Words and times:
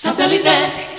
Satellite. 0.00 0.89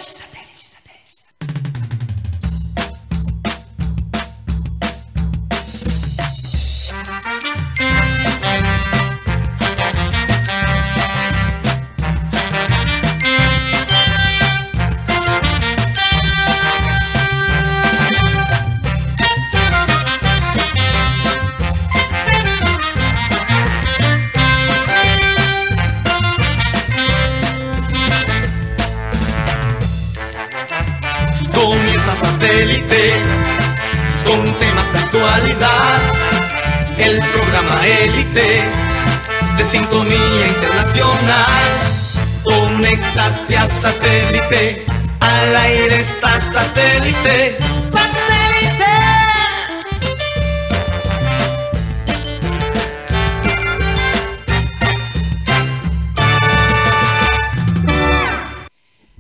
Satélite. 47.22 47.58
¡Satélite! 47.88 48.86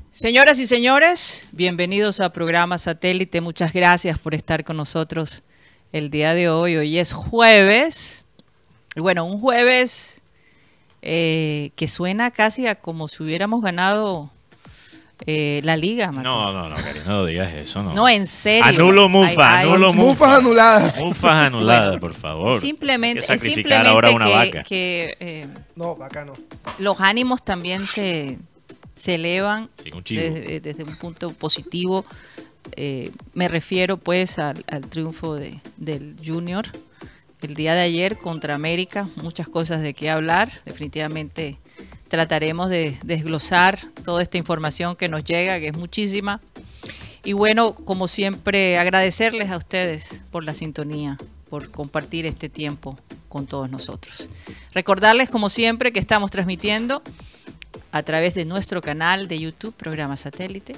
Señoras 0.09 0.59
y 0.59 0.67
señores, 0.67 1.47
bienvenidos 1.51 2.21
a 2.21 2.31
programa 2.31 2.77
Satélite. 2.77 3.41
Muchas 3.41 3.73
gracias 3.73 4.19
por 4.19 4.33
estar 4.33 4.63
con 4.63 4.77
nosotros 4.77 5.43
el 5.91 6.09
día 6.09 6.33
de 6.33 6.49
hoy. 6.49 6.77
Hoy 6.77 6.97
es 6.97 7.13
jueves. 7.13 8.25
Y 8.95 8.99
Bueno, 8.99 9.25
un 9.25 9.39
jueves 9.39 10.21
eh, 11.01 11.71
que 11.75 11.87
suena 11.87 12.31
casi 12.31 12.67
a 12.67 12.75
como 12.75 13.07
si 13.07 13.23
hubiéramos 13.23 13.63
ganado 13.63 14.29
eh, 15.25 15.61
la 15.63 15.77
liga. 15.77 16.11
Mateo. 16.11 16.31
No, 16.31 16.51
no, 16.53 16.69
no, 16.69 16.75
Cari, 16.75 16.99
no 17.05 17.25
digas 17.25 17.53
eso, 17.53 17.83
no. 17.83 17.93
No, 17.93 18.09
en 18.09 18.25
serio. 18.27 18.63
Anulo 18.65 19.07
Mufa, 19.09 19.59
anulo 19.59 19.93
Mufa. 19.93 20.07
Mufas 20.25 20.39
anuladas. 20.39 20.99
Mufas 20.99 21.47
anuladas, 21.47 21.99
por 21.99 22.13
favor. 22.13 22.59
Simplemente, 22.59 23.25
Hay 23.29 23.37
que 23.37 23.45
simplemente 23.45 23.87
ahora 23.89 24.11
una 24.11 24.25
que, 24.25 24.31
vaca. 24.33 24.63
que, 24.63 25.15
eh, 25.19 25.47
No, 25.75 25.95
bacano. 25.95 26.33
los 26.79 26.99
ánimos 26.99 27.43
también 27.43 27.85
se, 27.85 28.39
se 28.95 29.15
elevan 29.15 29.69
Sí, 29.83 29.91
un 29.93 30.03
chivo. 30.03 30.21
desde, 30.23 30.59
desde 30.59 30.83
un 30.83 30.95
punto 30.97 31.29
positivo. 31.33 32.05
Eh, 32.75 33.11
me 33.33 33.47
refiero 33.47 33.97
pues 33.97 34.37
al, 34.39 34.63
al 34.67 34.81
triunfo 34.81 35.35
de, 35.35 35.59
del 35.77 36.15
Junior 36.23 36.67
el 37.41 37.55
día 37.55 37.73
de 37.73 37.81
ayer 37.81 38.17
contra 38.17 38.53
América. 38.53 39.07
Muchas 39.15 39.49
cosas 39.49 39.81
de 39.81 39.95
qué 39.95 40.11
hablar. 40.11 40.61
Definitivamente 40.65 41.57
trataremos 42.11 42.69
de 42.69 42.97
desglosar 43.05 43.79
toda 44.03 44.21
esta 44.21 44.37
información 44.37 44.97
que 44.97 45.07
nos 45.07 45.23
llega, 45.23 45.61
que 45.61 45.69
es 45.69 45.77
muchísima. 45.77 46.41
Y 47.23 47.31
bueno, 47.31 47.73
como 47.73 48.09
siempre, 48.09 48.77
agradecerles 48.77 49.49
a 49.49 49.55
ustedes 49.55 50.21
por 50.29 50.43
la 50.43 50.53
sintonía, 50.53 51.17
por 51.49 51.71
compartir 51.71 52.25
este 52.25 52.49
tiempo 52.49 52.99
con 53.29 53.47
todos 53.47 53.69
nosotros. 53.71 54.27
Recordarles, 54.73 55.29
como 55.29 55.47
siempre, 55.47 55.93
que 55.93 55.99
estamos 55.99 56.31
transmitiendo 56.31 57.01
a 57.93 58.03
través 58.03 58.35
de 58.35 58.43
nuestro 58.43 58.81
canal 58.81 59.29
de 59.29 59.39
YouTube, 59.39 59.73
programa 59.73 60.17
satélite, 60.17 60.75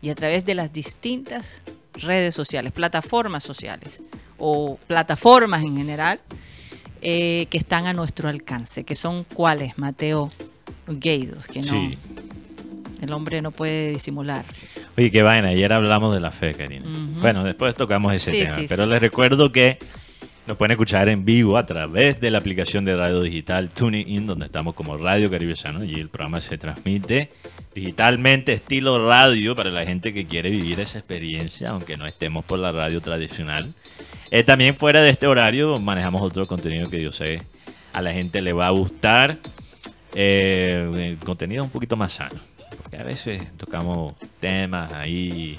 y 0.00 0.10
a 0.10 0.14
través 0.14 0.44
de 0.44 0.54
las 0.54 0.72
distintas 0.72 1.62
redes 1.94 2.32
sociales, 2.32 2.72
plataformas 2.72 3.42
sociales 3.42 4.02
o 4.38 4.78
plataformas 4.86 5.64
en 5.64 5.78
general 5.78 6.20
eh, 7.02 7.48
que 7.50 7.58
están 7.58 7.88
a 7.88 7.92
nuestro 7.92 8.28
alcance, 8.28 8.84
que 8.84 8.94
son 8.94 9.24
cuáles, 9.24 9.76
Mateo 9.78 10.30
Gueidos, 10.86 11.46
que 11.46 11.58
no, 11.60 11.64
Sí. 11.64 11.98
el 13.02 13.12
hombre 13.12 13.42
no 13.42 13.50
puede 13.50 13.90
disimular. 13.92 14.44
Oye, 14.96 15.10
qué 15.10 15.22
vaina, 15.22 15.48
ayer 15.48 15.72
hablamos 15.72 16.14
de 16.14 16.20
la 16.20 16.30
fe, 16.30 16.54
Karina. 16.54 16.86
Bueno, 17.20 17.44
después 17.44 17.74
tocamos 17.74 18.14
ese 18.14 18.30
Sí, 18.32 18.38
tema, 18.44 18.54
sí, 18.54 18.66
pero 18.68 18.84
sí. 18.84 18.90
les 18.90 19.00
recuerdo 19.00 19.52
que 19.52 19.78
nos 20.46 20.56
pueden 20.56 20.70
escuchar 20.72 21.08
en 21.08 21.24
vivo 21.24 21.58
a 21.58 21.66
través 21.66 22.20
de 22.20 22.30
la 22.30 22.38
aplicación 22.38 22.84
de 22.84 22.94
radio 22.96 23.20
digital 23.20 23.68
TuneIn, 23.68 24.26
donde 24.26 24.46
estamos 24.46 24.74
como 24.74 24.96
Radio 24.96 25.28
Caribe 25.28 25.56
Sano, 25.56 25.84
y 25.84 25.94
el 25.94 26.08
programa 26.08 26.40
se 26.40 26.56
transmite 26.56 27.32
digitalmente, 27.74 28.52
estilo 28.54 29.06
radio, 29.08 29.54
para 29.56 29.70
la 29.70 29.84
gente 29.84 30.14
que 30.14 30.24
quiere 30.24 30.50
vivir 30.50 30.78
esa 30.80 30.98
experiencia, 30.98 31.70
aunque 31.70 31.96
no 31.96 32.06
estemos 32.06 32.44
por 32.44 32.58
la 32.60 32.70
radio 32.72 33.02
tradicional. 33.02 33.74
Eh, 34.30 34.44
también 34.44 34.76
fuera 34.76 35.02
de 35.02 35.10
este 35.10 35.26
horario 35.26 35.78
manejamos 35.80 36.22
otro 36.22 36.46
contenido 36.46 36.88
que 36.88 37.02
yo 37.02 37.12
sé 37.12 37.42
a 37.92 38.00
la 38.00 38.12
gente 38.12 38.40
le 38.40 38.52
va 38.52 38.68
a 38.68 38.70
gustar. 38.70 39.38
Eh, 40.18 41.16
contenido 41.24 41.62
un 41.62 41.70
poquito 41.70 41.94
más 41.96 42.14
sano. 42.14 42.40
Porque 42.82 42.96
a 42.96 43.02
veces 43.04 43.42
tocamos 43.58 44.14
temas 44.40 44.92
ahí 44.94 45.56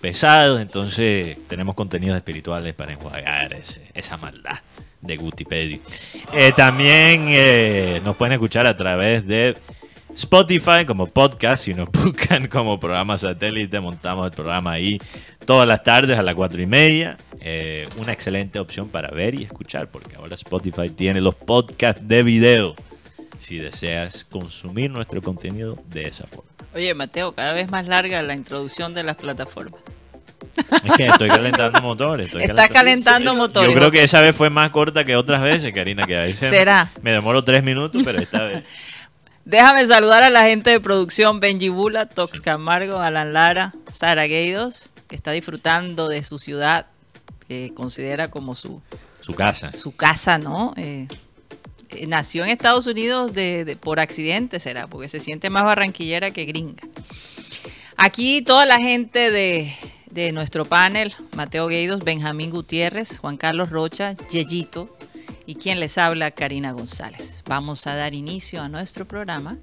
pesados, 0.00 0.60
entonces 0.60 1.36
tenemos 1.48 1.74
contenidos 1.74 2.16
espirituales 2.16 2.72
para 2.74 2.92
enjuagar 2.92 3.52
ese- 3.52 3.82
esa 3.94 4.16
maldad 4.16 4.58
de 5.00 5.16
Gutipedio. 5.16 5.80
Eh, 6.32 6.52
también 6.56 7.26
eh, 7.28 8.00
nos 8.04 8.16
pueden 8.16 8.32
escuchar 8.34 8.66
a 8.66 8.76
través 8.76 9.26
de 9.26 9.56
Spotify 10.14 10.84
como 10.86 11.06
podcast, 11.06 11.64
si 11.64 11.74
nos 11.74 11.88
buscan 11.92 12.46
como 12.48 12.78
programa 12.80 13.18
satélite, 13.18 13.80
montamos 13.80 14.26
el 14.26 14.32
programa 14.32 14.72
ahí 14.72 14.98
todas 15.46 15.66
las 15.68 15.82
tardes 15.82 16.18
a 16.18 16.22
las 16.22 16.34
cuatro 16.34 16.62
y 16.62 16.66
media. 16.66 17.16
Una 17.98 18.12
excelente 18.12 18.58
opción 18.58 18.88
para 18.88 19.08
ver 19.10 19.34
y 19.34 19.42
escuchar, 19.44 19.90
porque 19.90 20.16
ahora 20.16 20.34
Spotify 20.34 20.90
tiene 20.90 21.20
los 21.20 21.34
podcasts 21.34 22.06
de 22.06 22.22
video, 22.22 22.74
si 23.40 23.58
deseas 23.58 24.24
consumir 24.24 24.90
nuestro 24.90 25.20
contenido 25.22 25.76
de 25.88 26.06
esa 26.08 26.26
forma. 26.26 26.48
Oye, 26.74 26.94
Mateo, 26.94 27.32
cada 27.32 27.52
vez 27.52 27.68
más 27.70 27.88
larga 27.88 28.22
la 28.22 28.34
introducción 28.34 28.94
de 28.94 29.02
las 29.02 29.16
plataformas. 29.16 29.80
Es 30.84 30.92
que 30.96 31.06
estoy 31.06 31.28
calentando 31.28 31.80
motores. 31.82 32.26
estoy 32.26 32.42
Estás 32.44 32.68
calentando 32.70 33.32
Yo 33.32 33.36
motores. 33.36 33.74
creo 33.76 33.90
que 33.90 34.02
esa 34.02 34.20
vez 34.20 34.34
fue 34.36 34.50
más 34.50 34.70
corta 34.70 35.04
que 35.04 35.16
otras 35.16 35.42
veces, 35.42 35.72
Karina, 35.74 36.06
que 36.06 36.16
a 36.16 36.20
veces 36.20 36.48
¿Será? 36.48 36.90
me 37.02 37.12
demoro 37.12 37.42
tres 37.44 37.62
minutos, 37.64 38.02
pero 38.04 38.20
esta 38.20 38.44
vez... 38.44 38.64
Déjame 39.44 39.84
saludar 39.86 40.22
a 40.22 40.30
la 40.30 40.44
gente 40.44 40.70
de 40.70 40.80
producción 40.80 41.40
Benji 41.40 41.70
Bula, 41.70 42.06
Tox 42.06 42.40
Camargo, 42.40 42.98
Alan 43.00 43.32
Lara, 43.32 43.72
Sara 43.90 44.24
Gueidos, 44.26 44.92
que 45.08 45.16
está 45.16 45.32
disfrutando 45.32 46.08
de 46.08 46.22
su 46.22 46.38
ciudad, 46.38 46.86
que 47.48 47.72
considera 47.74 48.30
como 48.30 48.54
su, 48.54 48.80
Su 49.20 49.32
casa. 49.34 49.72
su 49.72 49.96
casa, 49.96 50.38
¿no? 50.38 50.72
Eh, 50.76 51.08
nació 52.06 52.44
en 52.44 52.50
Estados 52.50 52.86
Unidos 52.86 53.32
de, 53.32 53.64
de- 53.64 53.76
por 53.76 54.00
accidente, 54.00 54.60
será, 54.60 54.86
porque 54.86 55.08
se 55.08 55.20
siente 55.20 55.50
más 55.50 55.64
barranquillera 55.64 56.30
que 56.30 56.44
gringa. 56.44 56.82
Aquí 57.96 58.42
toda 58.42 58.64
la 58.66 58.78
gente 58.78 59.30
de, 59.30 59.74
de 60.10 60.32
nuestro 60.32 60.64
panel, 60.64 61.14
Mateo 61.36 61.66
Gueidos, 61.68 62.02
Benjamín 62.02 62.50
Gutiérrez, 62.50 63.18
Juan 63.18 63.36
Carlos 63.36 63.70
Rocha, 63.70 64.16
Yeyito 64.30 64.96
y 65.46 65.56
quien 65.56 65.80
les 65.80 65.98
habla, 65.98 66.30
Karina 66.30 66.72
González. 66.72 67.42
Vamos 67.46 67.86
a 67.86 67.94
dar 67.94 68.14
inicio 68.14 68.62
a 68.62 68.68
nuestro 68.68 69.06
programa 69.06 69.58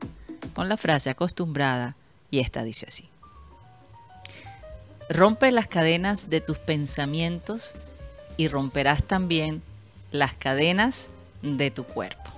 con 0.53 0.69
la 0.69 0.77
frase 0.77 1.09
acostumbrada 1.09 1.95
y 2.29 2.39
esta 2.39 2.63
dice 2.63 2.85
así. 2.87 3.09
Rompe 5.09 5.51
las 5.51 5.67
cadenas 5.67 6.29
de 6.29 6.41
tus 6.41 6.57
pensamientos 6.57 7.73
y 8.35 8.49
romperás 8.49 9.03
también 9.03 9.61
las 10.11 10.33
cadenas 10.33 11.11
de 11.41 11.71
tu 11.71 11.83
cuerpo. 11.83 12.31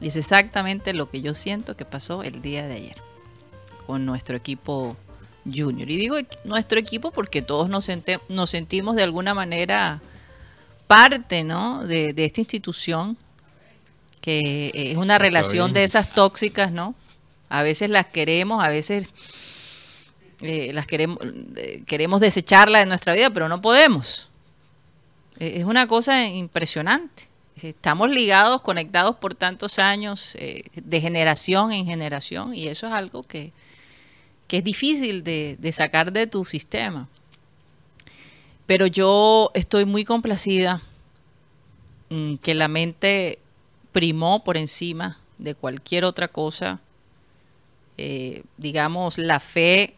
Y 0.00 0.08
es 0.08 0.16
exactamente 0.16 0.92
lo 0.92 1.10
que 1.10 1.22
yo 1.22 1.34
siento 1.34 1.76
que 1.76 1.84
pasó 1.84 2.22
el 2.22 2.42
día 2.42 2.66
de 2.66 2.74
ayer 2.74 2.96
con 3.86 4.04
nuestro 4.04 4.36
equipo 4.36 4.96
junior. 5.44 5.88
Y 5.90 5.96
digo 5.96 6.16
nuestro 6.44 6.78
equipo 6.78 7.10
porque 7.10 7.42
todos 7.42 7.68
nos, 7.68 7.88
nos 8.28 8.50
sentimos 8.50 8.96
de 8.96 9.02
alguna 9.02 9.32
manera 9.32 10.00
parte 10.86 11.44
¿no? 11.44 11.84
de, 11.84 12.12
de 12.12 12.24
esta 12.24 12.40
institución, 12.40 13.16
que 14.20 14.70
es 14.74 14.96
una 14.96 15.18
relación 15.18 15.72
de 15.72 15.84
esas 15.84 16.12
tóxicas, 16.12 16.72
¿no? 16.72 16.94
A 17.48 17.62
veces 17.62 17.90
las 17.90 18.06
queremos, 18.06 18.62
a 18.64 18.68
veces 18.68 19.08
eh, 20.42 20.72
las 20.72 20.86
queremos, 20.86 21.18
eh, 21.56 21.82
queremos 21.86 22.20
desecharlas 22.20 22.82
de 22.82 22.86
nuestra 22.86 23.14
vida, 23.14 23.30
pero 23.30 23.48
no 23.48 23.60
podemos. 23.60 24.28
Eh, 25.38 25.58
Es 25.60 25.64
una 25.64 25.86
cosa 25.86 26.26
impresionante. 26.26 27.28
Estamos 27.62 28.10
ligados, 28.10 28.60
conectados 28.60 29.16
por 29.16 29.34
tantos 29.34 29.78
años, 29.78 30.34
eh, 30.38 30.64
de 30.74 31.00
generación 31.00 31.72
en 31.72 31.86
generación, 31.86 32.54
y 32.54 32.68
eso 32.68 32.86
es 32.86 32.92
algo 32.92 33.22
que, 33.22 33.52
que 34.46 34.58
es 34.58 34.64
difícil 34.64 35.24
de, 35.24 35.70
sacar 35.72 36.12
de 36.12 36.26
tu 36.26 36.44
sistema. 36.44 37.08
Pero 38.66 38.86
yo 38.86 39.50
estoy 39.54 39.86
muy 39.86 40.04
complacida 40.04 40.82
mm, 42.10 42.36
que 42.36 42.54
la 42.54 42.68
mente 42.68 43.38
primó 43.92 44.44
por 44.44 44.56
encima 44.56 45.18
de 45.38 45.54
cualquier 45.54 46.04
otra 46.04 46.28
cosa 46.28 46.80
eh, 47.98 48.42
digamos, 48.58 49.16
la 49.16 49.40
fe, 49.40 49.94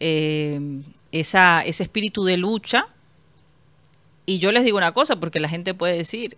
eh, 0.00 0.60
esa, 1.12 1.62
ese 1.62 1.84
espíritu 1.84 2.24
de 2.24 2.36
lucha. 2.36 2.88
Y 4.26 4.38
yo 4.38 4.50
les 4.50 4.64
digo 4.64 4.76
una 4.76 4.92
cosa, 4.92 5.20
porque 5.20 5.38
la 5.38 5.48
gente 5.48 5.72
puede 5.72 5.96
decir, 5.96 6.36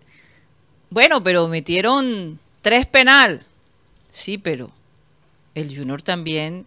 bueno, 0.89 1.23
pero 1.23 1.47
metieron 1.47 2.39
tres 2.61 2.85
penal. 2.85 3.45
Sí, 4.11 4.37
pero 4.37 4.71
el 5.55 5.75
Junior 5.75 6.01
también 6.01 6.65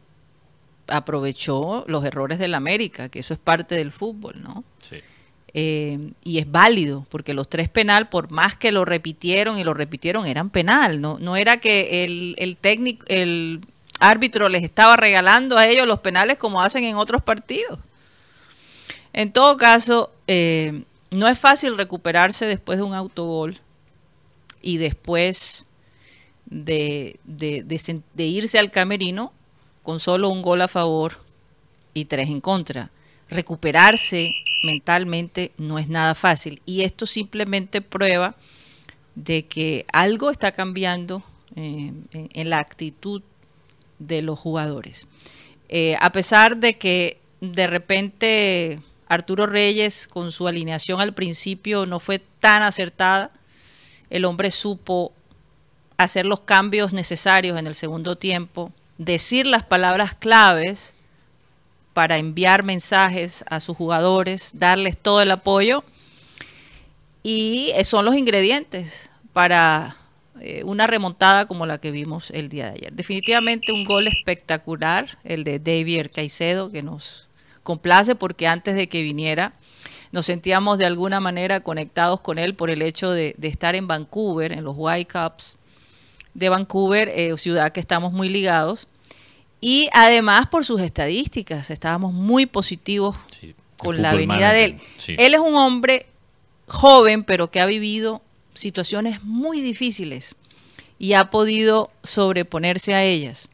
aprovechó 0.89 1.85
los 1.87 2.05
errores 2.05 2.39
del 2.39 2.55
América, 2.55 3.09
que 3.09 3.21
eso 3.21 3.35
es 3.35 3.41
parte 3.41 3.75
del 3.75 3.93
fútbol, 3.93 4.43
¿no? 4.43 4.65
Sí. 4.81 4.97
Eh, 5.55 6.13
y 6.25 6.39
es 6.39 6.51
válido, 6.51 7.07
porque 7.11 7.35
los 7.35 7.49
tres 7.49 7.69
penal, 7.69 8.09
por 8.09 8.31
más 8.31 8.57
que 8.57 8.73
lo 8.73 8.85
repitieron 8.85 9.59
y 9.59 9.65
lo 9.65 9.75
repitieron, 9.75 10.27
eran 10.27 10.51
penal, 10.51 11.01
no, 11.01 11.19
no 11.19 11.37
era 11.37 11.59
que 11.59 12.05
el, 12.05 12.35
el 12.39 12.57
técnico, 12.57 13.05
el 13.09 13.61
árbitro 14.01 14.49
les 14.49 14.65
estaba 14.65 14.97
regalando 14.97 15.59
a 15.59 15.67
ellos 15.67 15.87
los 15.87 16.01
penales 16.01 16.39
como 16.39 16.63
hacen 16.63 16.85
en 16.85 16.97
otros 16.97 17.23
partidos. 17.23 17.79
En 19.13 19.31
todo 19.31 19.57
caso, 19.57 20.11
eh, 20.27 20.85
no 21.11 21.29
es 21.29 21.39
fácil 21.39 21.77
recuperarse 21.77 22.47
después 22.47 22.79
de 22.79 22.85
un 22.85 22.95
autogol 22.95 23.61
y 24.63 24.79
después 24.79 25.67
de, 26.47 27.19
irse 28.17 28.59
al 28.59 28.71
camerino 28.71 29.33
con 29.83 30.01
solo 30.01 30.29
un 30.29 30.43
gol 30.43 30.63
a 30.63 30.69
favor 30.69 31.19
y 31.95 32.07
tres 32.07 32.29
en 32.29 32.41
contra. 32.41 32.91
Recuperarse 33.29 34.33
mentalmente 34.65 35.53
no 35.57 35.79
es 35.79 35.89
nada 35.89 36.15
fácil 36.15 36.63
y 36.65 36.83
esto 36.83 37.07
simplemente 37.07 37.81
prueba 37.81 38.37
de 39.15 39.47
que 39.47 39.85
algo 39.93 40.31
está 40.31 40.53
cambiando 40.53 41.23
eh, 41.57 41.93
en 42.13 42.51
la 42.51 42.59
actitud 42.59 43.23
de 43.99 44.23
los 44.23 44.39
jugadores. 44.39 45.07
Eh, 45.69 45.97
a 46.01 46.13
pesar 46.13 46.59
de 46.59 46.77
que 46.79 47.19
de 47.41 47.67
repente 47.67 48.81
Arturo 49.09 49.47
Reyes 49.47 50.07
con 50.09 50.33
su 50.33 50.47
alineación 50.47 51.01
al 51.01 51.15
principio 51.15 51.87
no 51.87 51.99
fue 51.99 52.19
tan 52.19 52.63
acertada, 52.63 53.31
el 54.13 54.27
hombre 54.27 54.51
supo 54.51 55.11
hacer 55.97 56.27
los 56.27 56.41
cambios 56.41 56.93
necesarios 56.93 57.59
en 57.59 57.67
el 57.67 57.75
segundo 57.75 58.17
tiempo, 58.17 58.71
decir 58.99 59.47
las 59.47 59.65
palabras 59.65 60.15
claves 60.15 60.95
para 61.95 62.19
enviar 62.19 62.63
mensajes 62.63 63.43
a 63.49 63.61
sus 63.61 63.75
jugadores, 63.75 64.51
darles 64.53 64.99
todo 64.99 65.23
el 65.23 65.31
apoyo 65.31 65.83
y 67.23 67.73
son 67.85 68.05
los 68.05 68.15
ingredientes 68.15 69.09
para 69.33 69.97
eh, 70.41 70.63
una 70.65 70.87
remontada 70.87 71.47
como 71.47 71.65
la 71.65 71.79
que 71.79 71.91
vimos 71.91 72.31
el 72.33 72.51
día 72.51 72.67
de 72.67 72.73
ayer. 72.73 72.93
Definitivamente 72.93 73.73
un 73.73 73.87
gol 73.87 74.09
espectacular, 74.09 75.19
el 75.25 75.43
de 75.43 75.59
David 75.59 76.09
Caicedo, 76.13 76.71
que 76.71 76.83
nos 76.83 77.29
complace 77.63 78.15
porque 78.15 78.47
antes 78.47 78.75
de 78.75 78.91
que 78.91 79.03
viniera 79.03 79.55
nos 80.13 80.27
sentíamos 80.27 80.79
de 80.79 80.85
alguna 80.87 81.21
manera 81.21 81.61
conectados 81.61 82.21
con 82.21 82.39
él 82.39 82.55
por 82.55 82.71
el 82.71 82.83
hecho 82.83 83.11
de, 83.11 83.35
de 83.39 83.49
estar 83.49 83.75
en 83.75 83.89
Vancouver, 83.89 84.53
en 84.53 84.63
los 84.65 84.75
Whitecaps 84.77 85.57
de 86.35 86.49
Vancouver, 86.49 87.11
eh, 87.15 87.35
ciudad 87.39 87.73
que 87.73 87.81
estamos 87.81 88.13
muy 88.13 88.29
ligados. 88.29 88.87
Y 89.61 89.89
además 89.93 90.47
por 90.49 90.65
sus 90.65 90.81
estadísticas, 90.81 91.71
estábamos 91.71 92.13
muy 92.13 92.47
positivos 92.47 93.17
Sí, 93.41 93.55
con 93.77 94.01
la 94.03 94.15
venida 94.15 94.53
de 94.53 94.65
él. 94.65 94.77
sí. 94.97 95.15
Él 95.19 95.35
es 95.35 95.41
un 95.41 95.55
hombre 95.57 96.07
joven, 96.67 97.25
pero 97.25 97.51
que 97.51 97.61
ha 97.61 97.67
vivido 97.67 98.23
situaciones 98.55 99.23
muy 99.25 99.61
difíciles 99.61 100.35
y 100.99 101.15
ha 101.15 101.31
podido 101.31 101.91
sobreponerse 102.03 102.95
a 102.95 103.03
ellas. 103.05 103.49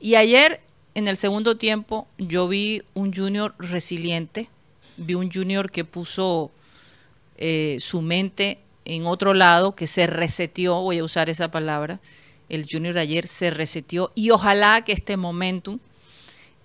Y 0.00 0.14
ayer, 0.16 0.60
en 0.94 1.08
el 1.08 1.16
segundo 1.16 1.56
tiempo, 1.56 2.06
yo 2.18 2.46
vi 2.48 2.82
un 2.94 3.12
junior 3.12 3.54
resiliente, 3.58 4.48
vi 4.96 5.14
un 5.14 5.30
junior 5.30 5.70
que 5.70 5.84
puso 5.84 6.50
eh, 7.36 7.78
su 7.80 8.02
mente 8.02 8.58
en 8.84 9.06
otro 9.06 9.34
lado, 9.34 9.74
que 9.74 9.86
se 9.86 10.06
reseteó, 10.06 10.80
voy 10.82 10.98
a 10.98 11.04
usar 11.04 11.30
esa 11.30 11.50
palabra. 11.50 12.00
El 12.48 12.66
junior 12.70 12.98
ayer 12.98 13.26
se 13.26 13.50
reseteó 13.50 14.12
y 14.14 14.30
ojalá 14.30 14.82
que 14.84 14.92
este 14.92 15.16
momentum 15.16 15.78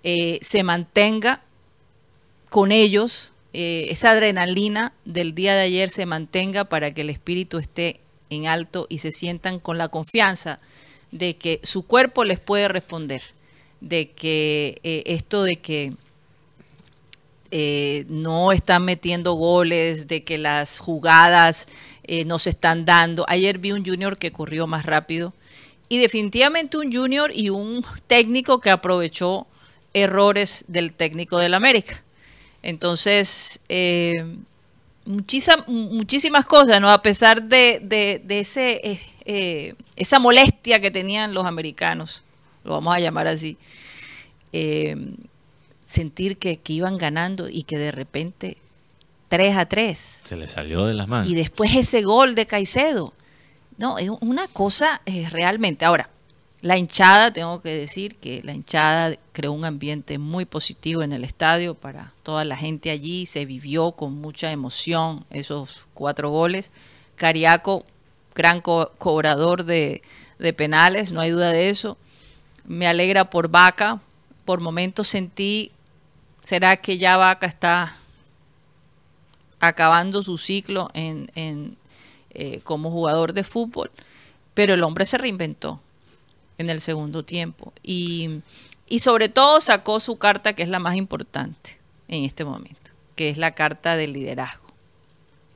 eh, 0.04 0.40
se 0.42 0.64
mantenga 0.64 1.42
con 2.50 2.72
ellos, 2.72 3.32
eh, 3.54 3.88
esa 3.90 4.12
adrenalina 4.12 4.94
del 5.06 5.34
día 5.34 5.56
de 5.56 5.62
ayer 5.62 5.90
se 5.90 6.06
mantenga 6.06 6.66
para 6.66 6.92
que 6.92 7.02
el 7.02 7.10
espíritu 7.10 7.58
esté 7.58 8.00
en 8.30 8.48
alto 8.48 8.86
y 8.90 9.00
se 9.00 9.12
sientan 9.12 9.60
con 9.60 9.78
la 9.78 9.88
confianza 9.88 10.60
de 11.12 11.38
que 11.38 11.60
su 11.64 11.84
cuerpo 11.88 12.26
les 12.26 12.40
puede 12.40 12.68
responder, 12.68 13.24
de 13.82 14.12
que 14.12 14.80
esto 14.84 15.44
de 15.44 15.56
que 15.56 15.94
eh, 17.52 18.06
no 18.10 18.52
están 18.52 18.86
metiendo 18.86 19.34
goles, 19.34 20.08
de 20.08 20.24
que 20.24 20.38
las 20.38 20.80
jugadas 20.80 21.68
eh, 22.04 22.26
no 22.26 22.40
se 22.40 22.52
están 22.52 22.86
dando. 22.86 23.26
Ayer 23.28 23.58
vi 23.58 23.72
un 23.72 23.86
junior 23.86 24.18
que 24.18 24.32
corrió 24.32 24.68
más 24.68 24.86
rápido 24.86 25.34
y 25.90 25.98
definitivamente 25.98 26.78
un 26.78 26.94
junior 26.94 27.32
y 27.34 27.50
un 27.50 27.84
técnico 28.08 28.60
que 28.62 28.70
aprovechó 28.70 29.48
errores 29.94 30.66
del 30.68 30.94
técnico 30.94 31.40
del 31.40 31.56
América. 31.56 32.04
Entonces, 32.62 33.60
eh, 33.70 34.24
muchísima- 35.06 35.64
muchísimas 35.68 36.46
cosas, 36.46 36.80
¿no? 36.80 36.92
A 36.92 37.02
pesar 37.02 37.42
de, 37.44 38.22
ese, 38.30 39.00
eh, 39.26 39.74
esa 39.96 40.20
molestia 40.20 40.80
que 40.80 40.92
tenían 40.92 41.34
los 41.34 41.46
americanos, 41.46 42.22
lo 42.64 42.72
vamos 42.74 42.96
a 42.96 43.00
llamar 43.00 43.28
así, 43.28 43.58
sentir 45.90 46.38
que, 46.38 46.58
que 46.58 46.74
iban 46.74 46.98
ganando 46.98 47.50
y 47.50 47.64
que 47.64 47.78
de 47.78 47.92
repente 47.92 48.58
3 49.30 49.58
a 49.58 49.66
3 49.68 49.98
Se 50.26 50.36
le 50.36 50.48
salió 50.48 50.86
de 50.86 50.94
las 50.94 51.08
manos. 51.08 51.30
y 51.30 51.34
después 51.36 51.76
ese 51.76 52.02
gol 52.04 52.36
de 52.36 52.46
Caicedo. 52.46 53.14
No, 53.78 53.98
es 53.98 54.10
una 54.22 54.48
cosa 54.50 55.02
eh, 55.06 55.28
realmente. 55.32 55.86
Ahora, 55.86 56.10
la 56.62 56.78
hinchada, 56.78 57.32
tengo 57.32 57.62
que 57.62 57.70
decir 57.70 58.18
que 58.18 58.42
la 58.44 58.54
hinchada 58.54 59.16
creó 59.32 59.54
un 59.54 59.64
ambiente 59.66 60.18
muy 60.20 60.44
positivo 60.46 61.02
en 61.02 61.14
el 61.14 61.24
estadio 61.24 61.74
para 61.76 62.12
toda 62.22 62.44
la 62.44 62.58
gente 62.58 62.92
allí. 62.92 63.26
Se 63.26 63.46
vivió 63.46 63.94
con 63.94 64.14
mucha 64.14 64.52
emoción 64.52 65.26
esos 65.30 65.88
cuatro 65.94 66.30
goles. 66.30 66.70
Cariaco, 67.16 67.86
gran 68.36 68.60
co- 68.62 68.92
cobrador 68.98 69.64
de, 69.64 70.02
de 70.38 70.54
penales, 70.54 71.12
no 71.14 71.22
hay 71.22 71.32
duda 71.32 71.52
de 71.52 71.70
eso. 71.70 71.98
Me 72.66 72.86
alegra 72.88 73.30
por 73.30 73.48
Vaca. 73.48 74.02
Por 74.46 74.60
momentos 74.62 75.08
sentí, 75.08 75.72
¿será 76.50 76.78
que 76.78 76.98
ya 76.98 77.16
Vaca 77.16 77.46
está 77.46 77.96
acabando 79.60 80.24
su 80.24 80.40
ciclo 80.40 80.90
en, 80.96 81.78
eh, 82.32 82.62
como 82.64 82.90
jugador 82.90 83.34
de 83.34 83.44
fútbol, 83.44 83.92
pero 84.56 84.74
el 84.74 84.82
hombre 84.82 85.06
se 85.06 85.20
reinventó 85.20 85.80
en 86.58 86.72
el 86.72 86.82
segundo 86.82 87.24
tiempo 87.24 87.72
y, 87.84 88.42
y 88.88 88.98
sobre 88.98 89.30
todo 89.30 89.62
sacó 89.62 90.00
su 90.00 90.18
carta 90.18 90.54
que 90.54 90.64
es 90.64 90.70
la 90.70 90.80
más 90.80 90.96
importante 90.96 91.78
en 92.08 92.24
este 92.24 92.44
momento, 92.44 92.90
que 93.16 93.30
es 93.30 93.38
la 93.38 93.52
carta 93.52 93.96
del 93.96 94.14
liderazgo. 94.14 94.72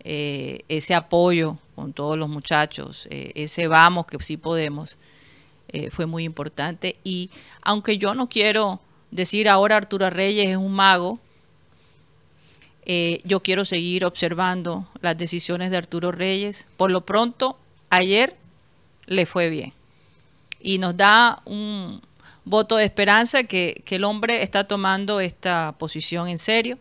Eh, 0.02 0.60
ese 0.70 0.94
apoyo 0.94 1.58
con 1.74 1.94
todos 1.94 2.20
los 2.20 2.30
muchachos, 2.30 3.08
eh, 3.10 3.32
ese 3.34 3.68
vamos 3.68 4.06
que 4.06 4.22
sí 4.22 4.38
podemos, 4.38 4.98
fue 5.90 6.06
muy 6.06 6.24
importante. 6.24 6.98
Y 7.04 7.32
aunque 7.64 7.98
yo 7.98 8.14
no 8.14 8.30
quiero 8.30 8.80
decir 9.14 9.48
ahora 9.48 9.78
Arturo 9.78 10.10
Reyes 10.10 10.50
es 10.50 10.58
un 10.58 10.74
mago, 10.74 11.20
eh, 12.86 13.22
yo 13.24 13.42
quiero 13.42 13.64
seguir 13.64 14.04
observando 14.04 14.88
las 15.02 15.18
decisiones 15.18 15.72
de 15.72 15.78
Arturo 15.78 16.12
Reyes. 16.12 16.68
Por 16.76 16.92
lo 16.92 17.02
pronto, 17.02 17.58
ayer 17.90 18.36
le 19.06 19.26
fue 19.26 19.50
bien. 19.50 19.74
Y 20.60 20.80
nos 20.80 20.98
da 20.98 21.42
un 21.46 22.02
voto 22.46 22.76
de 22.76 22.86
esperanza 22.86 23.44
que, 23.44 23.82
que 23.86 23.96
el 23.96 24.04
hombre 24.04 24.44
está 24.44 24.66
tomando 24.66 25.20
esta 25.20 25.76
posición 25.78 26.28
en 26.28 26.38
serio 26.38 26.78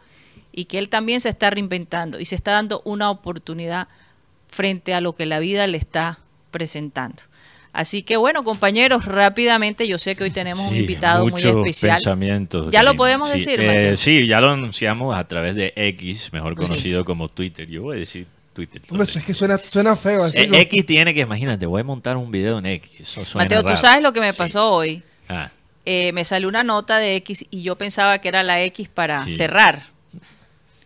y 0.50 0.64
que 0.64 0.78
él 0.78 0.88
también 0.88 1.20
se 1.20 1.28
está 1.28 1.50
reinventando 1.50 2.18
y 2.18 2.24
se 2.24 2.34
está 2.34 2.52
dando 2.52 2.82
una 2.84 3.10
oportunidad 3.10 3.88
frente 4.48 4.92
a 4.94 5.00
lo 5.00 5.14
que 5.14 5.26
la 5.26 5.38
vida 5.38 5.66
le 5.66 5.78
está 5.78 6.18
presentando. 6.50 7.22
Así 7.72 8.02
que 8.02 8.18
bueno, 8.18 8.44
compañeros, 8.44 9.06
rápidamente, 9.06 9.88
yo 9.88 9.96
sé 9.96 10.14
que 10.14 10.24
hoy 10.24 10.30
tenemos 10.30 10.68
un 10.70 10.76
invitado 10.76 11.26
muy 11.26 11.40
especial. 11.42 11.96
pensamientos, 11.96 12.70
¿Ya 12.70 12.82
lo 12.82 12.94
podemos 12.94 13.30
Sí, 13.30 13.38
decir, 13.38 13.60
eh, 13.60 13.96
sí, 13.96 14.26
ya 14.26 14.40
lo 14.42 14.50
anunciamos 14.50 15.16
a 15.16 15.26
través 15.26 15.54
de 15.54 15.72
X, 15.74 16.30
mejor 16.32 16.54
Pues 16.54 16.68
conocido 16.68 17.04
como 17.04 17.28
Twitter. 17.28 17.66
Yo 17.68 17.82
voy 17.82 17.96
a 17.96 18.00
decir 18.00 18.26
Twitter. 18.52 18.82
Hombre, 18.90 19.06
también. 19.06 19.18
es 19.20 19.24
que 19.24 19.32
suena, 19.32 19.56
suena 19.56 19.96
feo 19.96 20.26
Eh. 20.26 20.48
X 20.52 20.84
tiene 20.84 21.14
que, 21.14 21.20
imagínate, 21.20 21.64
voy 21.64 21.80
a 21.80 21.84
montar 21.84 22.18
un 22.18 22.30
video 22.30 22.58
en 22.58 22.66
X. 22.66 23.00
Eso 23.00 23.24
suena 23.24 23.44
Mateo, 23.46 23.62
tú 23.62 23.68
raro. 23.68 23.80
sabes 23.80 24.02
lo 24.02 24.12
que 24.12 24.20
me 24.20 24.32
Sí. 24.32 24.38
pasó 24.38 24.70
hoy. 24.70 25.02
Ah, 25.30 25.50
Eh, 25.86 26.12
me 26.12 26.24
salió 26.26 26.48
una 26.48 26.62
nota 26.62 26.98
de 26.98 27.16
X 27.16 27.44
y 27.50 27.62
yo 27.62 27.76
pensaba 27.76 28.18
que 28.18 28.28
era 28.28 28.42
la 28.44 28.62
X 28.62 28.88
para 28.88 29.24
Sí. 29.24 29.34
cerrar. 29.34 29.86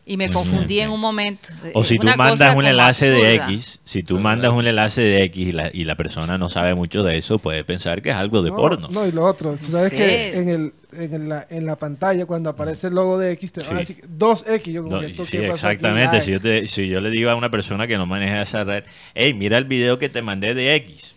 Y 0.09 0.17
me 0.17 0.29
confundí 0.31 0.79
en 0.81 0.91
un 0.91 1.01
momento. 1.01 1.49
O 1.75 1.83
si 1.83 1.95
Es 1.97 2.01
tú 2.01 2.07
mandas 2.17 2.55
un 2.55 2.65
enlace 2.65 3.11
de. 3.11 3.35
X, 3.35 3.81
si 3.85 4.03
tú 4.05 4.19
mandas 4.19 4.53
un 4.53 4.65
enlace 4.67 5.03
de 5.03 5.25
X 5.25 5.49
y 5.49 5.53
la, 5.53 5.69
y 5.73 5.83
la 5.85 5.97
persona 5.97 6.39
no 6.39 6.49
sabe 6.49 6.75
mucho 6.77 7.03
de 7.03 7.19
eso, 7.19 7.39
puede 7.41 7.65
pensar 7.65 8.01
que 8.03 8.11
es 8.11 8.15
algo 8.17 8.43
de 8.43 8.51
no, 8.51 8.57
porno. 8.57 8.89
No, 8.91 9.05
y 9.07 9.11
lo 9.13 9.25
otro. 9.25 9.55
Tú 9.57 9.73
sabes 9.73 9.91
Sí. 9.91 9.97
que 9.97 10.39
en, 10.39 10.49
el, 10.49 10.73
en, 10.93 11.29
la, 11.29 11.47
en 11.51 11.67
la 11.67 11.75
pantalla, 11.77 12.25
cuando 12.25 12.51
aparece 12.51 12.87
el 12.87 12.95
logo 12.95 13.19
de 13.19 13.33
X, 13.33 13.53
te 13.53 13.61
van 13.63 13.79
a 13.79 13.85
Sí. 13.85 13.95
decir 13.95 14.09
2X. 14.17 14.73
Yo 14.73 14.83
como 14.85 14.95
No, 14.97 15.01
que 15.03 15.07
esto 15.11 15.27
sí, 15.27 15.39
exactamente. 15.39 16.21
Si 16.23 16.31
yo, 16.33 16.41
te- 16.41 16.67
si 16.69 16.89
yo 16.89 17.01
le 17.01 17.11
digo 17.11 17.29
a 17.31 17.35
una 17.35 17.51
persona 17.51 17.89
que 17.89 17.99
no 17.99 18.07
maneja 18.07 18.43
esa 18.43 18.63
red, 18.63 18.85
hey, 19.15 19.35
mira 19.35 19.59
el 19.59 19.65
video 19.65 19.99
que 19.99 20.09
te 20.09 20.23
mandé 20.23 20.55
de 20.55 20.77
X. 20.77 21.15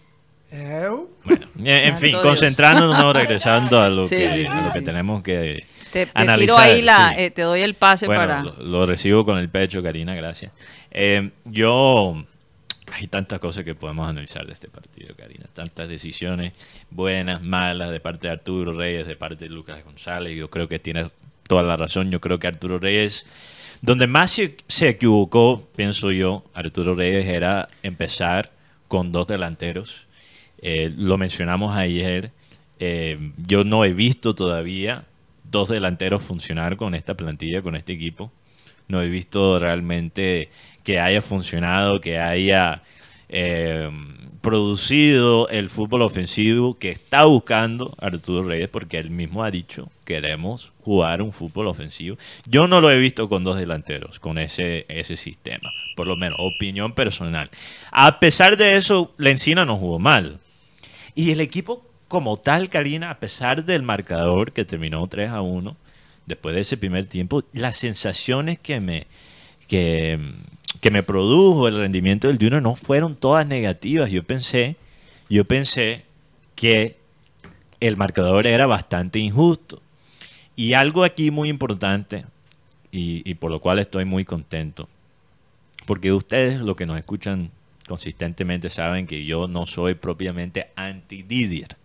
Ew. 0.51 1.08
Bueno, 1.25 1.46
en, 1.63 1.98
fin, 2.00 2.15
concentrándonos, 2.24 3.13
regresando 3.13 3.79
a 3.81 3.89
lo, 3.89 4.03
Sí, 4.05 4.15
que, 4.15 4.29
sí, 4.31 4.46
a 4.48 4.51
sí, 4.51 4.58
lo 4.65 4.72
que 4.72 4.79
sí. 4.79 4.86
tenemos 4.86 5.22
que 5.22 5.63
Te, 5.91 6.05
te 6.05 6.12
analizar. 6.15 6.39
tiro 6.39 6.58
ahí 6.58 6.81
la, 6.81 7.13
sí. 7.15 7.22
eh, 7.22 7.31
te 7.31 7.41
doy 7.41 7.62
el 7.62 7.74
pase 7.74 8.05
Bueno, 8.05 8.22
para. 8.22 8.43
lo, 8.43 8.53
lo 8.60 8.86
recibo 8.86 9.25
con 9.25 9.38
el 9.38 9.50
pecho, 9.50 9.81
Karina, 9.81 10.13
gracias. 10.15 10.51
Eh, 10.91 11.31
yo, 11.46 12.24
hay 12.91 13.08
tantas 13.08 13.39
cosas 13.39 13.63
que 13.63 13.75
podemos 13.75 14.08
analizar 14.08 14.46
de 14.46 14.53
este 14.53 14.67
partido, 14.69 15.15
Karina. 15.15 15.46
Tantas 15.53 15.88
decisiones 15.89 16.53
buenas, 16.89 17.41
malas, 17.41 17.91
de 17.91 18.00
parte 18.00 18.27
de 18.27 18.34
Arturo 18.34 18.74
Reyes, 18.74 19.08
de 19.08 19.15
parte 19.15 19.46
de 19.46 19.50
Lucas 19.50 19.84
González. 19.84 20.38
Yo 20.38 20.50
creo 20.50 20.67
que 20.67 20.79
tienes 20.79 21.08
toda 21.48 21.63
la 21.63 21.77
razón. 21.77 22.12
Yo 22.12 22.22
creo 22.22 22.38
que 22.39 22.48
Arturo 22.48 22.77
Reyes, 22.79 23.25
donde 23.81 24.08
más 24.08 24.31
se, 24.31 24.58
se 24.67 24.89
equivocó, 24.89 25.67
pienso 25.75 26.12
yo, 26.12 26.43
Arturo 26.53 26.93
Reyes 26.93 27.25
era 27.25 27.67
empezar 27.84 28.51
con 28.88 29.12
dos 29.12 29.27
delanteros. 29.27 30.08
Eh, 30.62 30.91
lo 30.98 31.17
mencionamos 31.17 31.75
ayer. 31.75 32.31
Eh, 32.79 33.31
yo 33.46 33.63
no 33.63 33.84
he 33.86 33.93
visto 33.93 34.34
todavía 34.36 35.05
dos 35.51 35.70
delanteros 35.70 36.24
funcionar 36.24 36.77
con 36.77 36.96
esta 36.96 37.15
plantilla, 37.15 37.62
con 37.62 37.75
este 37.75 37.94
equipo. 37.94 38.32
No 38.88 39.01
he 39.01 39.10
visto 39.10 39.60
realmente 39.60 40.50
que 40.84 41.00
haya 41.00 41.22
funcionado, 41.22 42.01
que 42.01 42.18
haya 42.20 42.82
eh, 43.29 43.89
producido 44.41 45.50
el 45.50 45.70
fútbol 45.70 46.01
ofensivo 46.01 46.77
que 46.77 46.91
está 46.91 47.25
buscando 47.25 47.94
Arturo 48.00 48.44
Reyes, 48.44 48.70
porque 48.70 48.98
él 48.98 49.12
mismo 49.12 49.44
ha 49.44 49.51
dicho, 49.51 49.89
queremos 50.06 50.72
jugar 50.82 51.22
un 51.22 51.34
fútbol 51.34 51.68
ofensivo. 51.68 52.18
Yo 52.48 52.68
no 52.68 52.82
lo 52.82 52.89
he 52.89 52.98
visto 52.98 53.29
con 53.29 53.44
dos 53.44 53.58
delanteros, 53.60 54.20
con 54.20 54.38
ese, 54.38 54.86
ese 54.89 55.18
sistema, 55.18 55.70
por 55.96 56.08
lo 56.08 56.15
menos, 56.15 56.39
opinión 56.39 56.94
personal. 56.94 57.50
A 57.91 58.20
pesar 58.20 58.58
de 58.58 58.77
eso, 58.77 59.13
la 59.18 59.29
Encina 59.29 59.65
no 59.65 59.77
jugó 59.77 60.00
mal. 60.00 60.39
Y 61.15 61.32
el 61.32 61.41
equipo 61.41 61.88
como 62.09 62.37
tal, 62.37 62.69
Karina, 62.69 63.11
a 63.11 63.19
pesar 63.19 63.63
del 63.63 63.83
marcador 63.83 64.51
que 64.51 64.65
terminó 64.65 65.07
3 65.07 65.29
a 65.29 65.41
1, 65.41 65.77
después 66.25 66.55
de 66.55 66.61
ese 66.61 66.75
primer 66.75 67.05
tiempo, 67.07 67.43
las 67.53 67.77
sensaciones 67.77 68.57
que 68.57 68.81
me, 68.81 69.05
que, 69.67 70.19
me 70.91 71.03
produjo 71.03 71.67
el 71.67 71.75
rendimiento 71.75 72.27
del 72.27 72.39
Junior 72.39 72.63
no 72.63 72.75
fueron 72.75 73.15
todas 73.15 73.45
negativas. 73.45 74.09
Yo 74.09 74.23
pensé, 74.23 74.75
yo 75.29 75.45
pensé 75.45 76.03
que 76.55 76.97
el 77.79 77.95
marcador 77.95 78.47
era 78.47 78.65
bastante 78.65 79.19
injusto. 79.19 79.81
Y 80.55 80.73
algo 80.73 81.03
aquí 81.03 81.29
muy 81.29 81.47
importante, 81.47 82.25
y, 82.91 83.21
y 83.23 83.35
por 83.35 83.51
lo 83.51 83.61
cual 83.61 83.77
estoy 83.77 84.03
muy 84.05 84.25
contento, 84.25 84.89
porque 85.85 86.11
ustedes, 86.11 86.59
los 86.59 86.75
que 86.75 86.87
nos 86.87 86.97
escuchan 86.97 87.51
consistentemente, 87.87 88.71
saben 88.71 89.05
que 89.05 89.25
yo 89.25 89.47
no 89.47 89.67
soy 89.67 89.93
propiamente 89.93 90.71
anti-Didier. 90.75 91.78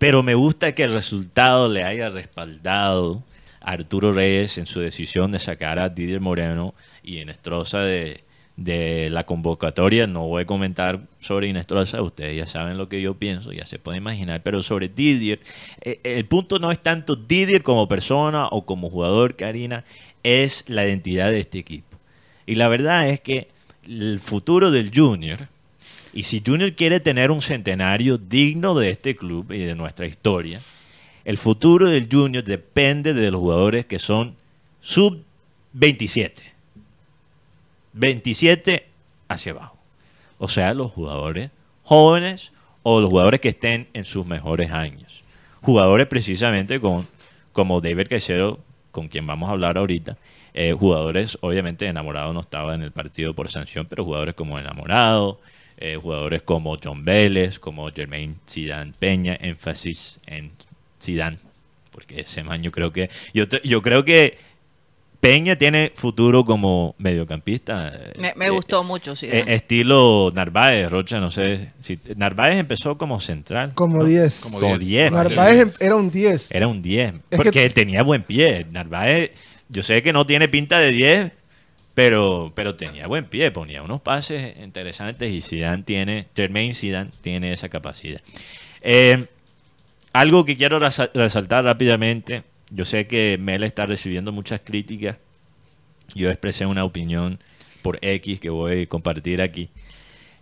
Pero 0.00 0.22
me 0.22 0.34
gusta 0.34 0.74
que 0.74 0.84
el 0.84 0.94
resultado 0.94 1.68
le 1.68 1.84
haya 1.84 2.08
respaldado 2.08 3.22
a 3.60 3.72
Arturo 3.72 4.12
Reyes 4.12 4.56
en 4.56 4.64
su 4.64 4.80
decisión 4.80 5.30
de 5.30 5.38
sacar 5.38 5.78
a 5.78 5.90
Didier 5.90 6.22
Moreno 6.22 6.74
y 7.02 7.20
Inestrosa 7.20 7.80
de, 7.80 8.24
de 8.56 9.10
la 9.10 9.26
convocatoria. 9.26 10.06
No 10.06 10.26
voy 10.26 10.44
a 10.44 10.46
comentar 10.46 11.02
sobre 11.18 11.48
Inestrosa, 11.48 12.00
ustedes 12.00 12.34
ya 12.34 12.46
saben 12.46 12.78
lo 12.78 12.88
que 12.88 13.02
yo 13.02 13.18
pienso, 13.18 13.52
ya 13.52 13.66
se 13.66 13.78
puede 13.78 13.98
imaginar. 13.98 14.42
Pero 14.42 14.62
sobre 14.62 14.88
Didier, 14.88 15.38
eh, 15.82 16.00
el 16.02 16.24
punto 16.24 16.58
no 16.58 16.72
es 16.72 16.82
tanto 16.82 17.14
Didier 17.14 17.62
como 17.62 17.86
persona 17.86 18.46
o 18.46 18.64
como 18.64 18.88
jugador, 18.88 19.36
Karina, 19.36 19.84
es 20.22 20.64
la 20.66 20.86
identidad 20.86 21.30
de 21.30 21.40
este 21.40 21.58
equipo. 21.58 21.98
Y 22.46 22.54
la 22.54 22.68
verdad 22.68 23.06
es 23.06 23.20
que 23.20 23.48
el 23.86 24.18
futuro 24.18 24.70
del 24.70 24.92
Junior, 24.94 25.48
y 26.12 26.24
si 26.24 26.42
Junior 26.44 26.74
quiere 26.74 27.00
tener 27.00 27.30
un 27.30 27.42
centenario 27.42 28.18
digno 28.18 28.74
de 28.74 28.90
este 28.90 29.16
club 29.16 29.52
y 29.52 29.58
de 29.58 29.74
nuestra 29.74 30.06
historia, 30.06 30.60
el 31.24 31.38
futuro 31.38 31.88
del 31.88 32.08
Junior 32.10 32.42
depende 32.42 33.14
de 33.14 33.30
los 33.30 33.40
jugadores 33.40 33.86
que 33.86 33.98
son 33.98 34.36
sub 34.80 35.22
27. 35.72 36.42
27 37.92 38.88
hacia 39.28 39.52
abajo. 39.52 39.78
O 40.38 40.48
sea, 40.48 40.74
los 40.74 40.90
jugadores 40.90 41.50
jóvenes 41.82 42.52
o 42.82 43.00
los 43.00 43.10
jugadores 43.10 43.40
que 43.40 43.50
estén 43.50 43.88
en 43.92 44.04
sus 44.04 44.26
mejores 44.26 44.70
años. 44.70 45.22
Jugadores 45.60 46.06
precisamente 46.06 46.80
con, 46.80 47.06
como 47.52 47.80
David 47.80 48.06
Caicedo, 48.08 48.58
con 48.90 49.08
quien 49.08 49.26
vamos 49.26 49.48
a 49.48 49.52
hablar 49.52 49.78
ahorita. 49.78 50.16
Eh, 50.54 50.72
jugadores, 50.72 51.38
obviamente, 51.42 51.86
enamorado 51.86 52.32
no 52.32 52.40
estaba 52.40 52.74
en 52.74 52.82
el 52.82 52.90
partido 52.90 53.34
por 53.34 53.48
sanción, 53.50 53.86
pero 53.88 54.04
jugadores 54.04 54.34
como 54.34 54.58
enamorado, 54.58 55.40
eh, 55.80 55.98
jugadores 56.00 56.42
como 56.42 56.76
John 56.82 57.04
Vélez, 57.04 57.58
como 57.58 57.90
Jermaine 57.90 58.34
Zidane 58.48 58.92
Peña, 58.98 59.36
énfasis 59.40 60.20
en 60.26 60.50
Zidane, 61.02 61.38
porque 61.90 62.20
ese 62.20 62.42
man 62.44 62.60
yo 62.62 62.70
creo 62.70 62.92
que 62.92 63.08
yo, 63.32 63.82
creo 63.82 64.04
que 64.04 64.36
Peña 65.20 65.56
tiene 65.56 65.92
futuro 65.94 66.44
como 66.46 66.94
mediocampista. 66.98 67.92
Me, 68.18 68.32
me 68.36 68.46
eh, 68.46 68.50
gustó 68.50 68.82
mucho, 68.84 69.14
sí. 69.14 69.26
eh, 69.26 69.44
estilo 69.48 70.32
Narváez, 70.34 70.90
Rocha, 70.90 71.20
no 71.20 71.30
sé 71.30 71.70
si 71.80 71.98
Narváez 72.16 72.58
empezó 72.58 72.96
como 72.96 73.20
central. 73.20 73.74
Como 73.74 73.98
¿no? 73.98 74.04
10. 74.04 74.40
Como 74.40 74.60
Como 74.60 74.78
10. 74.78 74.88
10. 74.88 75.12
Narváez 75.12 75.80
era 75.82 75.96
un 75.96 76.10
10. 76.10 76.50
Era 76.52 76.68
un 76.68 76.80
10. 76.80 77.14
Es 77.30 77.36
Porque 77.36 77.50
que- 77.50 77.70
tenía 77.70 78.02
buen 78.02 78.22
pie. 78.22 78.66
Narváez, 78.70 79.32
yo 79.68 79.82
sé 79.82 80.00
que 80.02 80.12
no 80.14 80.24
tiene 80.24 80.48
pinta 80.48 80.78
de 80.78 80.90
10, 80.90 81.32
pero, 81.94 82.52
pero 82.54 82.74
tenía 82.76 83.06
buen 83.06 83.24
pie. 83.26 83.50
Ponía 83.50 83.82
unos 83.82 84.00
pases 84.00 84.56
interesantes 84.62 85.30
y 85.30 85.40
Zidane 85.40 85.82
tiene, 85.82 86.28
Jermaine 86.34 86.74
Zidane 86.74 87.10
tiene 87.20 87.52
esa 87.52 87.68
capacidad. 87.68 88.20
Eh, 88.80 89.26
algo 90.12 90.44
que 90.44 90.56
quiero 90.56 90.78
resa- 90.80 91.10
resaltar 91.14 91.64
rápidamente. 91.64 92.42
Yo 92.70 92.84
sé 92.84 93.06
que 93.06 93.36
Mel 93.40 93.64
está 93.64 93.86
recibiendo 93.86 94.32
muchas 94.32 94.60
críticas. 94.60 95.18
Yo 96.14 96.30
expresé 96.30 96.66
una 96.66 96.84
opinión 96.84 97.38
por 97.82 97.98
X 98.02 98.40
que 98.40 98.50
voy 98.50 98.82
a 98.82 98.86
compartir 98.86 99.40
aquí. 99.42 99.70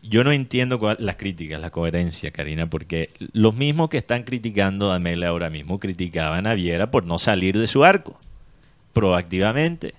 Yo 0.02 0.22
no 0.24 0.32
entiendo 0.32 0.78
cuál- 0.78 0.96
las 1.00 1.16
críticas, 1.16 1.60
la 1.60 1.70
coherencia, 1.70 2.30
Karina, 2.30 2.70
porque 2.70 3.08
los 3.32 3.54
mismos 3.56 3.90
que 3.90 3.98
están 3.98 4.22
criticando 4.22 4.92
a 4.92 4.98
Mele 4.98 5.26
ahora 5.26 5.50
mismo 5.50 5.78
criticaban 5.80 6.46
a 6.46 6.54
Viera 6.54 6.90
por 6.90 7.04
no 7.04 7.18
salir 7.18 7.58
de 7.58 7.66
su 7.66 7.84
arco 7.84 8.18
proactivamente. 8.92 9.94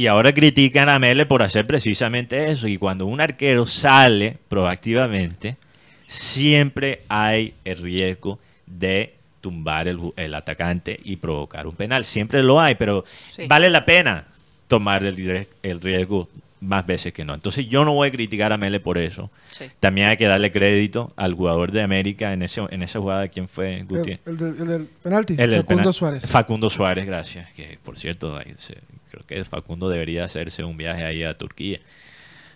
Y 0.00 0.06
ahora 0.06 0.32
critican 0.32 0.88
a 0.88 0.98
Mele 0.98 1.26
por 1.26 1.42
hacer 1.42 1.66
precisamente 1.66 2.50
eso. 2.50 2.66
Y 2.66 2.78
cuando 2.78 3.04
un 3.04 3.20
arquero 3.20 3.66
sale 3.66 4.38
proactivamente, 4.48 5.58
siempre 6.06 7.02
hay 7.08 7.52
el 7.66 7.76
riesgo 7.76 8.38
de 8.66 9.14
tumbar 9.42 9.88
el, 9.88 9.98
el 10.16 10.32
atacante 10.34 10.98
y 11.04 11.16
provocar 11.16 11.66
un 11.66 11.74
penal. 11.74 12.06
Siempre 12.06 12.42
lo 12.42 12.60
hay, 12.60 12.76
pero 12.76 13.04
Sí. 13.36 13.42
vale 13.46 13.68
la 13.68 13.84
pena 13.84 14.24
tomar 14.68 15.04
el, 15.04 15.16
ries- 15.16 15.48
el 15.62 15.82
riesgo 15.82 16.30
más 16.60 16.86
veces 16.86 17.12
que 17.12 17.24
no. 17.26 17.34
Entonces 17.34 17.66
yo 17.68 17.84
no 17.84 17.92
voy 17.92 18.08
a 18.08 18.10
criticar 18.10 18.52
a 18.54 18.56
Mele 18.56 18.80
por 18.80 18.96
eso. 18.96 19.30
Sí. 19.50 19.66
También 19.80 20.08
hay 20.08 20.16
que 20.16 20.26
darle 20.26 20.50
crédito 20.50 21.12
al 21.16 21.34
jugador 21.34 21.72
de 21.72 21.82
América 21.82 22.32
en, 22.32 22.40
ese, 22.42 22.62
en 22.70 22.82
esa 22.82 23.00
jugada. 23.00 23.28
¿Quién 23.28 23.48
fue, 23.48 23.82
Guti? 23.86 24.18
El, 24.24 24.70
el 24.70 24.88
penalti. 25.02 25.36
Facundo 25.36 25.64
penal- 25.66 25.92
Suárez. 25.92 26.26
Facundo 26.26 26.70
Suárez, 26.70 27.04
gracias. 27.06 27.52
Que 27.52 27.78
por 27.82 27.98
cierto, 27.98 28.36
ahí 28.36 28.54
se- 28.56 28.78
creo 29.10 29.24
que 29.26 29.44
Facundo 29.44 29.88
debería 29.88 30.24
hacerse 30.24 30.64
un 30.64 30.76
viaje 30.76 31.04
ahí 31.04 31.22
a 31.24 31.36
Turquía. 31.36 31.80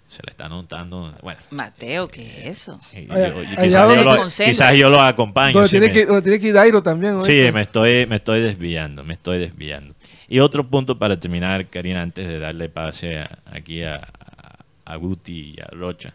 Se 0.07 0.23
le 0.23 0.31
está 0.31 0.49
notando. 0.51 1.15
Bueno, 1.23 1.41
Mateo, 1.51 2.09
¿qué 2.09 2.43
es 2.43 2.61
eso? 2.69 2.79
y 2.93 3.11
Allá- 3.11 3.29
yo- 3.31 3.43
y 3.43 3.47
allá 3.47 3.63
quizás, 3.65 3.89
yo 3.97 4.05
lo, 4.05 4.25
quizás 4.27 4.75
yo 4.75 4.91
lo 4.91 5.01
acompaño. 5.01 5.55
donde, 5.55 5.69
sí 5.69 5.73
tiene 5.79 5.87
me- 5.87 5.93
que, 5.93 6.05
donde 6.07 6.23
tiene 6.23 6.41
que 6.41 6.47
ir 6.49 6.53
Dairo 6.55 6.83
también. 6.83 7.23
Sí, 7.23 7.49
me 7.55 7.63
estoy, 7.63 8.07
me 8.07 8.17
estoy 8.17 8.43
desviando, 8.43 9.03
me 9.03 9.15
estoy 9.15 9.39
desviando. 9.39 9.95
Y 10.29 10.41
otro 10.41 10.69
punto 10.69 10.99
para 10.99 11.19
terminar, 11.19 11.69
Karina, 11.69 12.03
antes 12.03 12.29
de 12.29 12.39
darle 12.39 12.69
pase 12.69 13.19
a- 13.19 13.39
aquí 13.47 13.83
a, 13.83 13.95
a- 13.97 14.59
a 14.93 14.97
Guti 14.97 15.55
y 15.57 15.61
a 15.63 15.67
Rocha, 15.73 16.13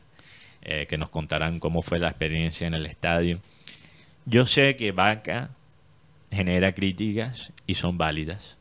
eh, 0.61 0.85
que 0.87 0.97
nos 0.99 1.09
contarán 1.09 1.59
cómo 1.59 1.81
fue 1.81 1.97
la 1.97 2.09
experiencia 2.09 2.67
en 2.67 2.75
el 2.75 2.85
estadio. 2.85 3.39
Yo 4.25 4.45
sé 4.45 4.75
que 4.75 4.91
Vaca 4.91 5.49
genera 6.31 6.73
críticas 6.75 7.51
y 7.65 7.73
son 7.73 7.97
válidas. 7.97 8.55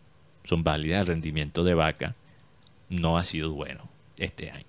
Son 0.48 0.64
válidas. 0.64 1.00
El 1.00 1.06
rendimiento 1.06 1.64
de 1.64 1.74
Vaca 1.74 2.14
no 2.88 3.18
ha 3.18 3.24
sido 3.24 3.52
bueno 3.52 3.88
este 4.18 4.50
año, 4.50 4.64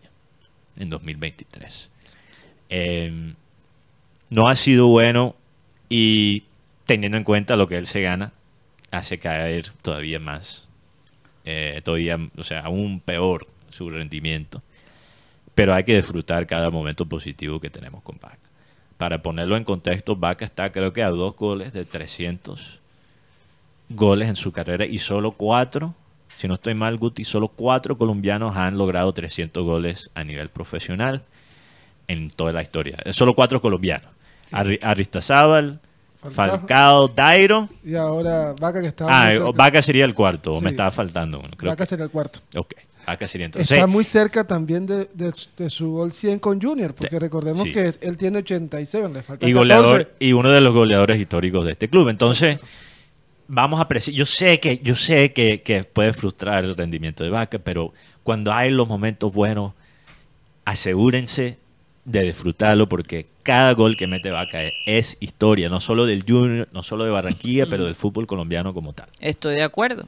en 0.77 0.89
2023. 0.89 1.89
Eh, 2.69 3.33
no 4.29 4.47
ha 4.47 4.55
sido 4.55 4.87
bueno 4.87 5.35
y 5.87 6.43
teniendo 6.85 7.17
en 7.17 7.23
cuenta 7.23 7.55
lo 7.55 7.67
que 7.67 7.77
él 7.77 7.87
se 7.87 8.01
gana, 8.01 8.33
hace 8.91 9.19
caer 9.19 9.69
todavía 9.81 10.19
más 10.19 10.69
eh, 11.45 11.81
todavía, 11.83 12.19
o 12.37 12.43
sea, 12.43 12.61
aún 12.61 12.99
peor 12.99 13.47
su 13.69 13.89
rendimiento. 13.89 14.61
Pero 15.55 15.73
hay 15.73 15.83
que 15.83 15.95
disfrutar 15.95 16.45
cada 16.45 16.69
momento 16.69 17.07
positivo 17.07 17.59
que 17.59 17.69
tenemos 17.69 18.03
con 18.03 18.19
Vaca. 18.21 18.37
Para 18.97 19.21
ponerlo 19.23 19.57
en 19.57 19.63
contexto, 19.63 20.15
Vaca 20.15 20.45
está 20.45 20.71
creo 20.71 20.93
que 20.93 21.01
a 21.01 21.09
dos 21.09 21.35
goles 21.35 21.73
de 21.73 21.85
300 21.85 22.79
goles 23.89 24.29
en 24.29 24.35
su 24.35 24.51
carrera 24.51 24.85
y 24.85 24.97
solo 24.99 25.31
cuatro, 25.31 25.95
si 26.37 26.47
no 26.47 26.53
estoy 26.55 26.75
mal, 26.75 26.97
Guti, 26.97 27.23
solo 27.25 27.47
cuatro 27.49 27.97
colombianos 27.97 28.55
han 28.55 28.77
logrado 28.77 29.13
300 29.13 29.63
goles 29.63 30.11
a 30.15 30.23
nivel 30.23 30.49
profesional 30.49 31.23
en 32.07 32.29
toda 32.29 32.53
la 32.53 32.61
historia. 32.61 32.97
Solo 33.11 33.35
cuatro 33.35 33.61
colombianos. 33.61 34.09
Arri- 34.51 34.79
Aristazábal, 34.81 35.79
Falcao. 36.21 36.57
Falcao, 36.59 37.07
Dairo. 37.09 37.69
Y 37.83 37.95
ahora 37.95 38.53
Vaca 38.59 38.81
que 38.81 38.87
está 38.87 39.05
Ah, 39.09 39.33
eh. 39.33 39.39
Vaca 39.53 39.81
sería 39.81 40.05
el 40.05 40.13
cuarto, 40.13 40.53
o 40.53 40.61
me 40.61 40.69
Sí. 40.69 40.73
estaba 40.73 40.91
faltando 40.91 41.39
uno. 41.39 41.49
Creo 41.57 41.71
Vaca 41.71 41.83
que- 41.85 41.89
será 41.89 42.03
el 42.05 42.09
cuarto. 42.09 42.39
Ok, 42.55 42.73
Vaca 43.05 43.27
sería 43.27 43.45
entonces. 43.45 43.71
Está 43.71 43.85
muy 43.87 44.03
cerca 44.03 44.45
también 44.45 44.85
de, 44.85 45.09
de- 45.13 45.33
de 45.57 45.69
su 45.69 45.91
gol 45.91 46.11
100 46.11 46.39
con 46.39 46.59
Junior, 46.61 46.93
porque 46.95 47.15
Sí, 47.15 47.19
recordemos 47.19 47.61
sí. 47.63 47.71
que 47.71 47.93
él 48.01 48.17
tiene 48.17 48.39
86, 48.39 49.03
le 49.13 49.21
falta 49.21 49.47
y 49.47 49.53
14. 49.53 49.55
goleador 49.55 50.11
y 50.19 50.33
uno 50.33 50.51
de 50.51 50.61
los 50.61 50.73
goleadores 50.73 51.19
históricos 51.19 51.63
de 51.65 51.71
este 51.71 51.89
club. 51.89 52.09
Entonces, 52.09 52.59
vamos 53.49 53.79
a 53.79 53.83
apreciar. 53.83 54.15
Yo 54.15 54.25
sé 54.25 54.61
que 54.61 54.79
yo 54.81 54.95
sé 54.95 55.33
que, 55.33 55.61
que 55.61 55.83
puede 55.83 56.13
frustrar 56.13 56.63
el 56.63 56.77
rendimiento 56.77 57.23
de 57.23 57.29
Vaca, 57.29 57.59
pero 57.59 57.93
cuando 58.23 58.53
hay 58.53 58.71
los 58.71 58.87
momentos 58.87 59.33
buenos, 59.33 59.73
asegúrense 60.63 61.57
de 62.05 62.23
disfrutarlo 62.23 62.87
porque 62.87 63.27
cada 63.43 63.73
gol 63.73 63.97
que 63.97 64.07
mete 64.07 64.31
Vaca 64.31 64.63
es, 64.63 64.73
es 64.85 65.17
historia, 65.19 65.69
no 65.69 65.81
solo 65.81 66.05
del 66.05 66.23
Junior, 66.27 66.69
no 66.71 66.81
solo 66.81 67.03
de 67.03 67.11
Barranquilla, 67.11 67.67
pero 67.67 67.85
del 67.85 67.95
fútbol 67.95 68.25
colombiano 68.25 68.73
como 68.73 68.93
tal. 68.93 69.09
Estoy 69.19 69.55
de 69.55 69.63
acuerdo. 69.63 70.07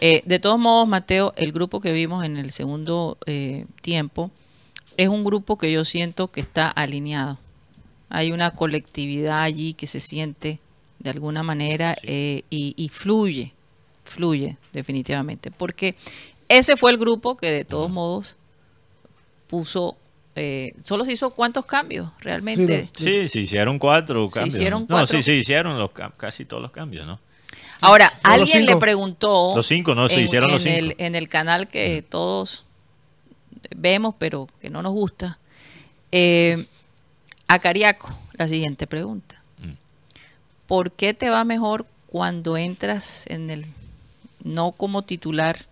Eh, 0.00 0.22
de 0.24 0.38
todos 0.38 0.58
modos, 0.58 0.88
Mateo, 0.88 1.32
el 1.36 1.52
grupo 1.52 1.80
que 1.80 1.92
vimos 1.92 2.24
en 2.24 2.36
el 2.36 2.50
segundo 2.50 3.18
eh, 3.26 3.66
tiempo 3.82 4.30
es 4.96 5.08
un 5.08 5.22
grupo 5.22 5.56
que 5.56 5.70
yo 5.70 5.84
siento 5.84 6.28
que 6.28 6.40
está 6.40 6.68
alineado. 6.68 7.38
Hay 8.08 8.32
una 8.32 8.50
colectividad 8.50 9.42
allí 9.42 9.74
que 9.74 9.86
se 9.86 10.00
siente 10.00 10.58
de 11.00 11.10
alguna 11.10 11.42
manera 11.42 11.94
Sí. 11.96 12.06
eh, 12.06 12.44
y, 12.50 12.74
y 12.76 12.88
fluye, 12.88 13.52
fluye 14.04 14.56
definitivamente. 14.72 15.50
Porque 15.50 15.96
ese 16.48 16.76
fue 16.76 16.90
el 16.92 16.98
grupo 16.98 17.36
que 17.36 17.50
de 17.50 17.64
todos 17.64 17.90
modos 17.90 18.36
puso, 19.46 19.96
eh, 20.36 20.74
solo 20.84 21.04
se 21.04 21.12
hizo 21.12 21.30
cuántos 21.30 21.66
cambios 21.66 22.10
realmente. 22.20 22.86
Sí, 22.94 23.04
Sí, 23.04 23.28
se 23.28 23.40
hicieron 23.40 23.78
cuatro 23.78 24.28
cambios. 24.30 24.54
hicieron 24.54 24.82
No, 24.82 24.88
cuatro. 24.88 25.16
sí, 25.16 25.22
se 25.22 25.34
hicieron 25.34 25.78
los, 25.78 25.90
casi 26.16 26.44
todos 26.44 26.62
los 26.62 26.70
cambios, 26.70 27.06
¿no? 27.06 27.18
Ahora, 27.82 28.12
alguien 28.22 28.66
le 28.66 28.76
preguntó. 28.76 29.54
Los 29.56 29.66
cinco, 29.66 29.94
no, 29.94 30.08
se 30.08 30.16
en, 30.16 30.24
hicieron 30.24 30.50
los 30.52 30.62
cinco. 30.62 30.76
El, 30.76 30.94
en 30.98 31.14
el 31.14 31.28
canal 31.28 31.66
que 31.68 32.02
todos 32.06 32.64
vemos, 33.74 34.14
pero 34.18 34.48
que 34.60 34.68
no 34.70 34.82
nos 34.82 34.92
gusta. 34.92 35.38
eh, 36.12 36.64
a 37.48 37.58
Cariaco, 37.58 38.16
la 38.34 38.46
siguiente 38.46 38.86
pregunta. 38.86 39.39
¿Por 40.70 40.92
qué 40.92 41.14
te 41.14 41.30
va 41.30 41.42
mejor 41.42 41.84
cuando 42.06 42.56
entras 42.56 43.24
en 43.26 43.50
el. 43.50 43.66
no 44.44 44.70
como 44.70 45.02
titular, 45.02 45.66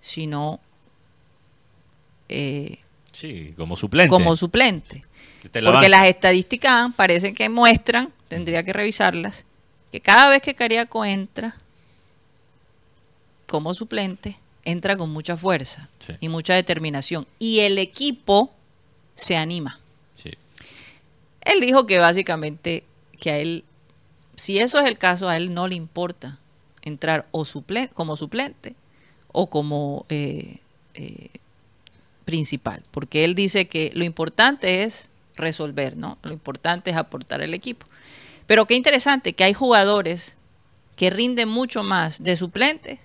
sino. 0.00 0.60
eh, 2.28 2.78
Sí, 3.10 3.54
como 3.56 3.76
suplente. 3.76 4.08
como 4.10 4.36
suplente? 4.36 5.04
La 5.52 5.72
Porque 5.72 5.88
las 5.88 6.06
estadísticas 6.06 6.92
parecen 6.94 7.34
que 7.34 7.48
muestran, 7.48 8.12
tendría 8.28 8.62
que 8.62 8.72
revisarlas, 8.72 9.44
que 9.90 10.00
cada 10.00 10.28
vez 10.30 10.42
que 10.42 10.54
Cariaco 10.54 11.04
entra 11.04 11.56
como 13.46 13.74
suplente, 13.74 14.36
entra 14.64 14.96
con 14.96 15.10
mucha 15.10 15.36
fuerza 15.36 15.88
Sí. 15.98 16.12
y 16.20 16.28
mucha 16.28 16.54
determinación. 16.54 17.26
Y 17.38 17.60
el 17.60 17.78
equipo 17.78 18.52
se 19.14 19.36
anima. 19.36 19.80
Sí. 20.16 20.30
Él 21.42 21.60
dijo 21.60 21.86
que 21.86 21.98
básicamente 21.98 22.84
que 23.18 23.30
a 23.30 23.38
él, 23.38 23.64
si 24.36 24.58
eso 24.58 24.78
es 24.78 24.86
el 24.86 24.98
caso, 24.98 25.28
a 25.28 25.36
él 25.36 25.54
no 25.54 25.66
le 25.66 25.74
importa 25.74 26.38
entrar 26.82 27.26
o 27.32 27.44
como 27.94 28.16
suplente 28.16 28.76
o 29.32 29.48
como 29.48 30.06
eh, 30.08 30.58
eh, 30.94 31.30
principal, 32.24 32.82
porque 32.90 33.24
él 33.24 33.34
dice 33.34 33.66
que 33.66 33.90
lo 33.94 34.04
importante 34.04 34.84
es 34.84 35.10
resolver, 35.36 35.96
¿no? 35.96 36.18
Lo 36.22 36.32
importante 36.32 36.90
es 36.90 36.96
aportar 36.96 37.42
al 37.42 37.52
equipo. 37.54 37.86
Pero 38.46 38.66
qué 38.66 38.74
interesante 38.74 39.32
que 39.32 39.44
hay 39.44 39.52
jugadores 39.52 40.36
que 40.96 41.10
rinden 41.10 41.48
mucho 41.48 41.82
más 41.82 42.22
de 42.22 42.36
suplentes 42.36 42.98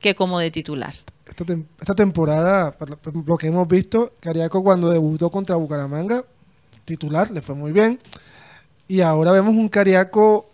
que 0.00 0.14
como 0.14 0.38
de 0.38 0.50
titular. 0.50 0.94
Esta, 1.26 1.44
esta 1.80 1.94
temporada, 1.94 2.72
por 2.72 2.96
por 2.98 3.28
lo 3.28 3.36
que 3.36 3.46
hemos 3.46 3.66
visto, 3.66 4.12
Cariaco 4.20 4.62
cuando 4.62 4.90
debutó 4.90 5.30
contra 5.30 5.56
Bucaramanga, 5.56 6.24
titular, 6.84 7.30
le 7.30 7.40
fue 7.42 7.54
muy 7.54 7.72
bien. 7.72 7.98
Y 8.88 9.00
ahora 9.00 9.32
vemos 9.32 9.54
un 9.54 9.68
Cariaco, 9.68 10.48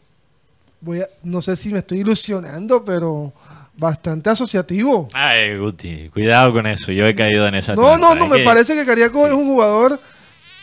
voy 0.81 1.01
a- 1.01 1.09
no 1.23 1.43
sé 1.43 1.55
si 1.57 1.71
me 1.73 1.79
estoy 1.81 2.01
ilusionando, 2.01 2.85
pero 2.85 3.33
bastante 3.77 4.31
asociativo. 4.31 5.09
Ay, 5.13 5.57
Guti, 5.57 6.09
cuidado 6.11 6.53
con 6.53 6.67
eso. 6.67 6.93
Yo 6.93 7.07
he 7.07 7.15
caído 7.15 7.47
en 7.47 7.55
esa 7.57 7.75
No, 7.75 7.83
trampa. 7.83 7.99
no, 7.99 8.15
no, 8.15 8.25
Es 8.25 8.31
me 8.31 8.37
que- 8.39 8.45
parece 8.45 8.75
que 8.75 8.85
Cariaco 8.87 9.27
es 9.27 9.33
un 9.33 9.47
jugador 9.47 9.99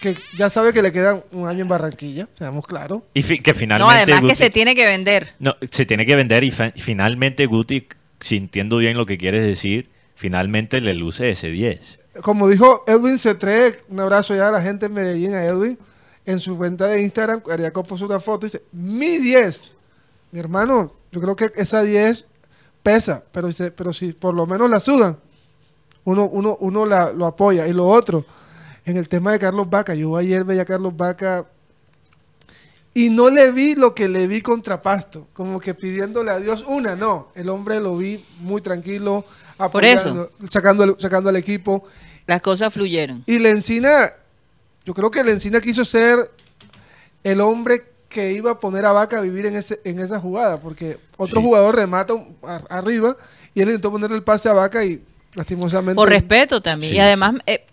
que 0.01 0.15
ya 0.37 0.49
sabe 0.49 0.71
que 0.71 0.81
le 0.81 0.91
queda 0.91 1.21
un 1.33 1.47
año 1.47 1.61
en 1.63 1.67
Barranquilla, 1.67 2.27
seamos 2.37 2.65
claros. 2.65 3.01
Y 3.13 3.21
fi- 3.21 3.39
que 3.39 3.53
finalmente. 3.53 3.93
No, 4.11 4.13
además 4.13 4.29
que 4.29 4.35
se 4.35 4.49
tiene 4.49 4.73
que 4.73 4.85
vender. 4.85 5.33
No, 5.39 5.55
se 5.69 5.85
tiene 5.85 6.05
que 6.05 6.15
vender 6.15 6.43
y 6.43 6.51
finalmente 6.51 7.45
Guti, 7.47 7.85
si 8.19 8.37
entiendo 8.37 8.77
bien 8.77 8.95
lo 8.97 9.05
que 9.05 9.17
quieres 9.17 9.43
decir, 9.45 9.89
finalmente 10.15 10.79
le 10.81 10.93
luce 10.93 11.29
ese 11.31 11.49
10. 11.49 11.99
Como 12.21 12.47
dijo 12.49 12.83
Edwin 12.87 13.17
C3, 13.17 13.77
un 13.89 13.99
abrazo 13.99 14.35
ya 14.35 14.47
a 14.49 14.51
la 14.51 14.61
gente 14.61 14.85
en 14.87 14.93
Medellín, 14.93 15.33
a 15.33 15.43
Edwin, 15.43 15.77
en 16.31 16.39
su 16.39 16.57
cuenta 16.57 16.87
de 16.87 17.01
Instagram, 17.01 17.41
Cariaco 17.41 17.83
puso 17.83 18.05
una 18.05 18.19
foto 18.19 18.45
y 18.45 18.49
dice, 18.49 18.63
mi 18.71 19.17
10. 19.17 19.75
Mi 20.31 20.39
hermano, 20.39 20.93
yo 21.11 21.19
creo 21.21 21.35
que 21.35 21.51
esa 21.55 21.81
10 21.81 22.27
pesa, 22.83 23.23
pero, 23.31 23.47
dice, 23.47 23.71
pero 23.71 23.91
si 23.93 24.13
por 24.13 24.35
lo 24.35 24.45
menos 24.45 24.69
la 24.69 24.79
sudan, 24.79 25.17
uno, 26.03 26.25
uno, 26.25 26.55
uno 26.59 26.85
la, 26.85 27.11
lo 27.11 27.25
apoya. 27.25 27.67
Y 27.67 27.73
lo 27.73 27.87
otro, 27.87 28.25
en 28.85 28.97
el 28.97 29.07
tema 29.07 29.31
de 29.31 29.39
Carlos 29.39 29.69
Vaca, 29.69 29.95
yo 29.95 30.15
ayer 30.17 30.43
veía 30.43 30.61
a 30.61 30.65
Carlos 30.65 30.95
Vaca 30.95 31.45
y 32.93 33.09
no 33.09 33.29
le 33.29 33.51
vi 33.51 33.75
lo 33.75 33.93
que 33.95 34.07
le 34.07 34.27
vi 34.27 34.41
contra 34.41 34.81
Pasto, 34.81 35.27
como 35.33 35.59
que 35.59 35.73
pidiéndole 35.73 36.31
a 36.31 36.39
Dios 36.39 36.63
una, 36.67 36.95
no, 36.95 37.29
el 37.35 37.49
hombre 37.49 37.79
lo 37.79 37.97
vi 37.97 38.23
muy 38.39 38.61
tranquilo, 38.61 39.25
Por 39.71 39.83
eso. 39.85 40.09
apoyando, 40.09 40.31
sacando, 40.49 40.83
al- 40.83 40.95
sacando 40.99 41.29
al 41.29 41.35
equipo. 41.37 41.83
Las 42.27 42.41
cosas 42.41 42.73
fluyeron. 42.73 43.23
Y 43.25 43.39
Lencina, 43.39 44.11
yo 44.85 44.93
creo 44.93 45.11
que 45.11 45.23
Lencina 45.23 45.61
quiso 45.61 45.85
ser 45.85 46.31
el 47.23 47.41
hombre 47.41 47.83
que 48.07 48.33
iba 48.33 48.51
a 48.51 48.57
poner 48.57 48.85
a 48.85 48.91
Vaca 48.91 49.19
a 49.19 49.21
vivir 49.21 49.45
en, 49.45 49.55
ese, 49.55 49.79
en 49.83 49.99
esa 49.99 50.19
jugada, 50.19 50.59
porque 50.59 50.97
otro 51.17 51.41
Sí. 51.41 51.45
jugador 51.45 51.75
remata 51.75 52.13
a- 52.43 52.55
arriba 52.69 53.15
y 53.53 53.61
él 53.61 53.67
intentó 53.69 53.91
ponerle 53.91 54.15
el 54.17 54.23
pase 54.23 54.49
a 54.49 54.53
Vaca 54.53 54.83
y 54.83 55.03
lastimosamente... 55.35 55.95
Por 55.95 56.09
respeto 56.09 56.61
también. 56.61 56.89
Sí, 56.91 56.97
y 56.97 56.99
además 56.99 57.35
eh, 57.45 57.67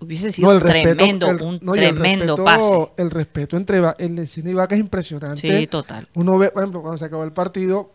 hubiese 0.00 0.32
sido 0.32 0.48
No, 0.48 0.54
el 0.54 0.60
respeto, 0.60 0.96
tremendo, 0.96 1.30
el- 1.30 1.42
un 1.42 1.58
no, 1.62 1.76
y 1.76 1.80
el 1.84 1.92
tremendo 1.94 2.34
respeto- 2.36 2.44
pase. 2.44 3.02
El 3.02 3.10
respeto 3.10 3.56
entre 3.56 3.78
el 3.98 4.16
Lencina 4.16 4.50
y 4.50 4.54
Vaca 4.54 4.74
es 4.74 4.80
impresionante. 4.80 5.40
Sí, 5.60 5.66
total. 5.68 6.08
Uno 6.14 6.36
ve, 6.36 6.50
por 6.50 6.62
ejemplo, 6.64 6.80
cuando 6.82 6.98
se 6.98 7.04
acabó 7.04 7.22
el 7.22 7.32
partido, 7.32 7.92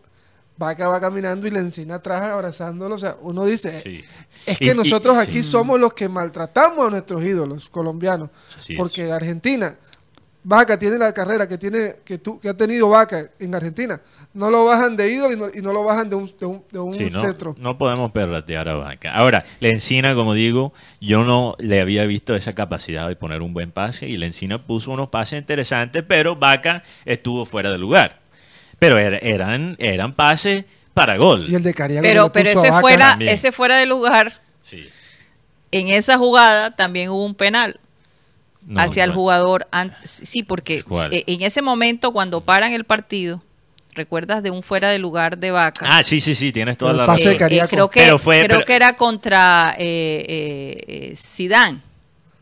Vaca 0.56 0.86
va 0.88 1.00
caminando 1.00 1.46
y 1.46 1.50
Lencina 1.50 1.96
atrás 1.96 2.22
abrazándolo. 2.22 2.94
O 2.94 2.98
sea, 2.98 3.16
uno 3.22 3.44
dice, 3.44 3.80
Sí. 3.80 4.04
es 4.46 4.58
que 4.58 4.66
y- 4.72 4.74
nosotros 4.74 5.16
aquí 5.16 5.42
somos 5.42 5.80
los 5.80 5.92
que 5.94 6.08
maltratamos 6.08 6.86
a 6.86 6.90
nuestros 6.90 7.22
ídolos 7.24 7.68
colombianos. 7.68 8.30
Así 8.56 8.74
es. 8.74 8.78
porque 8.78 9.10
Argentina, 9.10 9.74
Vaca 10.44 10.76
tiene 10.76 10.98
la 10.98 11.12
carrera 11.12 11.46
que 11.46 11.56
tiene 11.56 11.96
que 12.04 12.18
tú 12.18 12.40
que 12.40 12.48
ha 12.48 12.56
tenido 12.56 12.88
Vaca 12.88 13.30
en 13.38 13.54
Argentina. 13.54 14.00
No 14.34 14.50
lo 14.50 14.64
bajan 14.64 14.96
de 14.96 15.12
ídolo 15.12 15.32
y 15.32 15.36
no, 15.36 15.46
y 15.54 15.62
no 15.62 15.72
lo 15.72 15.84
bajan 15.84 16.10
de 16.10 16.16
un, 16.16 16.26
de 16.38 16.46
un, 16.46 16.64
de 16.70 16.78
un 16.80 16.94
Sí, 16.94 17.10
no, 17.10 17.20
cetro. 17.20 17.54
no 17.60 17.78
podemos 17.78 18.10
perratear 18.10 18.68
a 18.68 18.74
Vaca. 18.74 19.14
Ahora, 19.14 19.44
la 19.60 19.68
encina, 19.68 20.16
como 20.16 20.34
digo, 20.34 20.72
yo 21.00 21.22
no 21.22 21.54
le 21.60 21.80
había 21.80 22.04
visto 22.06 22.34
esa 22.34 22.54
capacidad 22.56 23.06
de 23.06 23.14
poner 23.14 23.40
un 23.40 23.54
buen 23.54 23.70
pase 23.70 24.08
y 24.08 24.16
la 24.16 24.26
encina 24.26 24.66
puso 24.66 24.90
unos 24.90 25.10
pases 25.10 25.38
interesantes, 25.38 26.02
pero 26.08 26.34
Vaca 26.34 26.82
estuvo 27.04 27.44
fuera 27.44 27.70
de 27.70 27.78
lugar. 27.78 28.21
Pero 28.82 28.98
era- 28.98 29.18
eran, 29.18 29.76
eran 29.78 30.12
pases 30.12 30.64
para 30.92 31.16
gol. 31.16 31.46
Y 31.48 31.54
el 31.54 31.62
de 31.62 31.72
Pero, 31.72 32.32
pero 32.32 32.50
ese, 32.50 32.72
fuera, 32.72 33.16
ese 33.20 33.52
fuera 33.52 33.76
de 33.78 33.86
lugar, 33.86 34.40
Sí. 34.60 34.88
en 35.70 35.86
esa 35.88 36.18
jugada 36.18 36.74
también 36.74 37.10
hubo 37.10 37.24
un 37.24 37.36
penal 37.36 37.78
No, 38.66 38.80
hacia 38.80 39.04
el 39.04 39.12
jugador. 39.12 39.68
Sí, 40.02 40.42
porque 40.42 40.82
¿Cuál? 40.82 41.12
eh, 41.14 41.22
en 41.28 41.42
ese 41.42 41.62
momento 41.62 42.12
cuando 42.12 42.40
paran 42.40 42.72
el 42.72 42.82
partido, 42.84 43.40
¿recuerdas 43.94 44.42
de 44.42 44.50
un 44.50 44.62
fuera 44.64 44.88
de 44.90 44.98
lugar 44.98 45.38
de 45.38 45.52
Vaca? 45.52 45.86
Ah, 45.88 46.02
sí, 46.02 46.20
sí, 46.20 46.34
sí, 46.34 46.50
tienes 46.52 46.76
toda 46.76 46.90
El 46.90 46.96
la 46.98 47.06
pase 47.06 47.20
razón. 47.22 47.32
de 47.34 47.38
Cariaco. 47.38 47.68
creo 47.70 47.88
que, 47.90 48.00
Pero 48.00 48.18
fue- 48.18 48.38
creo 48.44 48.58
pero- 48.58 48.66
que 48.66 48.74
era 48.74 48.96
contra 48.96 49.74
eh, 49.78 50.24
eh, 50.28 50.84
eh, 51.12 51.14
Zidane. 51.16 51.80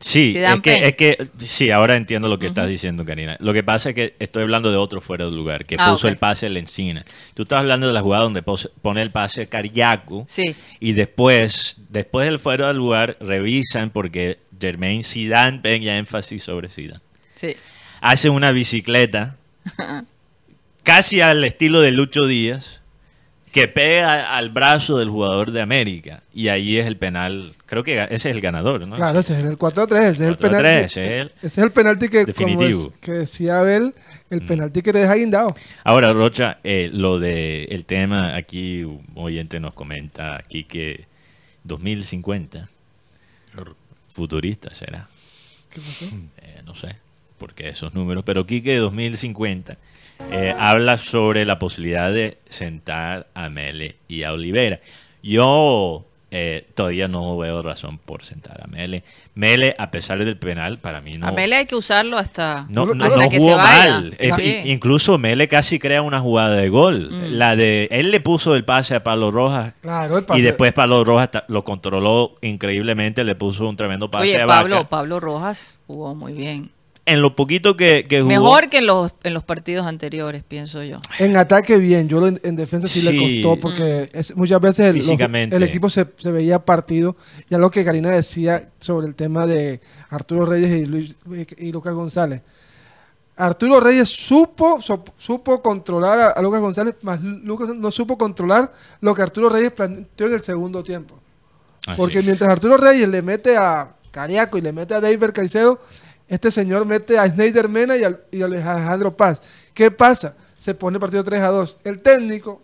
Sí, 0.03 0.35
es 0.35 0.61
que, 0.61 0.87
es 0.89 0.97
que, 0.97 1.29
sí, 1.45 1.71
ahora 1.71 1.95
entiendo 1.95 2.29
lo 2.29 2.39
que 2.39 2.47
estás 2.47 2.67
diciendo, 2.69 3.05
Karina. 3.05 3.37
Lo 3.39 3.53
que 3.53 3.63
pasa 3.63 3.91
es 3.91 3.95
que 3.95 4.15
estoy 4.19 4.43
hablando 4.45 4.71
de 4.71 4.79
otro 4.79 5.03
fuera 5.03 5.27
de 5.27 5.31
lugar, 5.31 5.67
que 5.67 5.77
Ah, 5.79 5.91
puso 5.91 6.09
el 6.09 6.17
pase 6.17 6.47
en 6.47 6.55
la 6.55 6.61
encina. 6.61 7.05
Tú 7.35 7.43
estás 7.43 7.59
hablando 7.59 7.87
de 7.87 7.93
la 7.93 8.01
jugada 8.01 8.25
donde 8.25 8.43
pone 8.43 9.03
el 9.03 9.11
pase 9.11 9.47
Cariaco 9.47 10.25
Sí. 10.27 10.55
y 10.81 10.93
después, 10.93 11.77
después 11.91 12.25
del 12.27 12.39
fuera 12.39 12.69
de 12.69 12.75
lugar, 12.75 13.19
revisan 13.21 13.91
porque 13.91 14.39
Jermaine 14.59 15.03
Zidane, 15.05 15.61
ven 15.63 15.83
ya 15.83 15.99
énfasis 15.99 16.45
sobre 16.45 16.71
Zidane, 16.71 17.01
Sí. 17.35 17.55
hace 18.01 18.31
una 18.31 18.53
bicicleta 18.53 19.37
casi 20.83 21.21
al 21.21 21.45
estilo 21.45 21.83
de 21.83 21.93
Lucho 21.93 22.27
Díaz 22.27 22.80
que 23.53 23.67
pega 23.67 24.37
al 24.37 24.51
brazo 24.51 24.99
del 24.99 25.11
jugador 25.11 25.51
de 25.51 25.61
América 25.61 26.23
y 26.33 26.49
ahí 26.49 26.79
es 26.79 26.87
el 26.87 26.97
penal, 26.97 27.53
creo 27.67 27.83
que 27.83 28.01
ese 28.05 28.15
es 28.15 28.27
el 28.27 28.41
ganador, 28.41 28.87
¿no? 28.87 28.95
Claro, 28.95 29.19
ese 29.21 29.39
es 29.41 29.45
el 29.45 29.59
4-3, 29.59 29.97
ese 29.97 30.09
es 30.11 30.21
el 30.21 30.37
4-3, 30.37 30.41
penalti. 30.41 30.69
ese 30.85 31.05
es 31.05 31.11
el 31.23 31.27
ese 31.39 31.47
es 31.47 31.59
el 31.59 31.73
penalti 31.73 32.09
que, 32.09 32.27
como 32.27 32.27
definitivo. 32.49 32.81
Mm. 32.85 32.93
es- 32.95 33.01
que 33.01 33.13
decía 33.13 33.59
Abel, 33.61 33.95
el 34.31 34.43
penalti 34.43 34.83
que 34.83 34.93
te 34.93 34.99
deja 35.01 35.15
guindado. 35.15 35.55
Ahora, 35.83 36.13
Rocha, 36.13 36.59
eh, 36.63 36.91
lo 36.93 37.19
de 37.19 37.65
el 37.65 37.85
tema 37.85 38.37
aquí, 38.37 38.85
un 38.85 39.03
oyente 39.17 39.59
nos 39.59 39.75
comenta 39.75 40.37
aquí 40.37 40.63
que 40.65 41.07
2050, 41.65 42.69
futurista 44.09 44.73
será, 44.75 45.09
¿Qué 45.71 45.81
pasó? 45.81 46.05
Eh, 46.39 46.63
no 46.65 46.75
sé, 46.75 46.97
porque 47.39 47.69
esos 47.69 47.95
números, 47.95 48.25
pero 48.25 48.47
Quique 48.47 48.77
2050 48.77 49.77
eh, 50.33 50.55
habla 50.59 50.97
sobre 50.97 51.45
la 51.45 51.59
posibilidad 51.59 52.13
de 52.13 52.39
sentar 52.49 53.27
a 53.35 53.49
Mele 53.49 53.97
y 54.09 54.23
a 54.23 54.33
Olivera. 54.33 54.81
Yo 55.23 56.05
eh, 56.31 56.69
todavía 56.75 57.09
no 57.09 57.37
veo 57.37 57.61
razón 57.63 57.99
por 57.99 58.25
sentar 58.25 58.61
a 58.63 58.69
Mele. 58.69 59.03
Mele, 59.35 59.75
a 59.79 59.91
pesar 59.91 60.25
del 60.25 60.37
penal, 60.39 60.79
para 60.79 61.01
mí 61.01 61.15
no... 61.15 61.27
A 61.27 61.33
Mele 61.33 61.57
hay 61.57 61.67
que 61.67 61.75
usarlo 61.75 62.17
hasta, 62.19 62.67
No, 62.69 62.87
No, 62.87 62.95
no, 62.95 63.05
hasta 63.05 63.17
no 63.25 63.29
que 63.31 63.39
jugó 63.39 63.51
se 63.51 63.57
vaya. 63.57 63.91
mal. 64.01 64.15
Sí. 64.37 64.61
incluso 64.67 65.19
Mele 65.19 65.49
casi 65.49 65.79
crea 65.81 66.03
una 66.03 66.21
jugada 66.21 66.55
de 66.55 66.69
gol. 66.69 67.11
Mm. 67.11 67.25
La 67.37 67.57
de 67.57 67.89
él 67.91 68.13
le 68.13 68.21
puso 68.21 68.55
el 68.55 68.65
pase 68.65 68.95
a 68.95 69.03
Pablo 69.03 69.31
Rojas 69.33 69.75
Claro, 69.83 70.19
el 70.19 70.25
pase. 70.25 70.39
y 70.39 70.43
después 70.43 70.73
Pablo 70.73 71.03
Rojas 71.03 71.31
lo 71.49 71.65
controló 71.65 72.37
increíblemente, 72.43 73.25
le 73.25 73.35
puso 73.35 73.69
un 73.69 73.77
tremendo 73.77 74.09
pase 74.11 74.25
Oye, 74.25 74.41
a 74.41 74.47
Pablo, 74.47 74.77
Vaca. 74.77 74.89
Pablo 74.89 75.19
Rojas 75.19 75.79
jugó 75.89 76.15
muy 76.15 76.33
bien. 76.35 76.71
En 77.13 77.23
lo 77.23 77.35
poquito 77.37 77.77
que, 77.77 78.05
que 78.09 78.19
jugó, 78.21 78.29
Mejor 78.29 78.69
que 78.69 78.79
en 78.79 78.87
los, 78.87 79.13
en 79.25 79.35
los 79.35 79.45
partidos 79.45 79.87
anteriores, 79.87 80.43
pienso 80.47 80.83
yo. 80.83 80.99
En 81.19 81.37
ataque 81.37 81.77
bien, 81.79 82.09
yo 82.09 82.21
lo 82.21 82.29
en, 82.29 82.41
en 82.45 82.57
defensa 82.57 82.87
sí, 82.89 83.03
le 83.03 83.17
costó 83.43 83.61
porque 83.61 84.11
es- 84.13 84.37
muchas 84.37 84.61
veces 84.61 84.87
el, 84.87 84.97
los- 84.97 85.05
Físicamente. 85.07 85.57
el 85.57 85.63
equipo 85.63 85.91
se, 85.91 86.07
se 86.17 86.31
veía 86.31 86.65
partido. 86.65 87.17
Ya 87.49 87.59
lo 87.59 87.71
que 87.71 87.85
Karina 87.85 88.11
decía 88.11 88.71
sobre 88.79 89.07
el 89.09 89.15
tema 89.15 89.47
de 89.47 89.81
Arturo 90.11 90.47
Reyes 90.47 90.71
y, 90.83 90.87
Luis, 90.87 91.15
y 91.59 91.73
Lucas 91.73 91.95
González. 91.95 92.43
Arturo 93.37 93.81
Reyes 93.81 94.09
supo, 94.11 94.81
so- 94.83 95.03
supo 95.17 95.63
controlar 95.63 96.19
a, 96.21 96.27
a 96.29 96.43
Lucas 96.43 96.61
González, 96.61 96.95
más 97.03 97.23
Lucas 97.23 97.71
no 97.77 97.91
supo 97.91 98.19
controlar 98.19 98.71
lo 99.01 99.15
que 99.15 99.23
Arturo 99.23 99.49
Reyes 99.49 99.73
planteó 99.73 100.27
en 100.27 100.35
el 100.35 100.41
segundo 100.41 100.83
tiempo. 100.83 101.19
Así. 101.87 101.97
Porque 101.97 102.23
mientras 102.23 102.51
Arturo 102.53 102.77
Reyes 102.77 103.09
le 103.09 103.23
mete 103.23 103.57
a 103.57 103.95
Cariaco 104.11 104.59
y 104.59 104.61
le 104.61 104.73
mete 104.73 104.93
a 104.95 105.01
David 105.01 105.31
Caicedo, 105.33 105.81
este 106.31 106.53
señor 106.53 106.87
mete 106.87 107.19
a 107.19 107.29
Snyder 107.29 107.69
Mena 107.69 107.97
y, 107.97 108.05
a 108.05 108.45
Alejandro 108.45 109.15
Paz. 109.15 109.43
¿Qué 109.75 109.91
pasa? 109.91 110.37
Se 110.59 110.75
pone 110.75 110.97
el 110.97 111.01
partido 111.01 111.25
3 111.25 111.43
a 111.43 111.49
2. 111.49 111.79
El 111.83 112.01
técnico, 112.01 112.61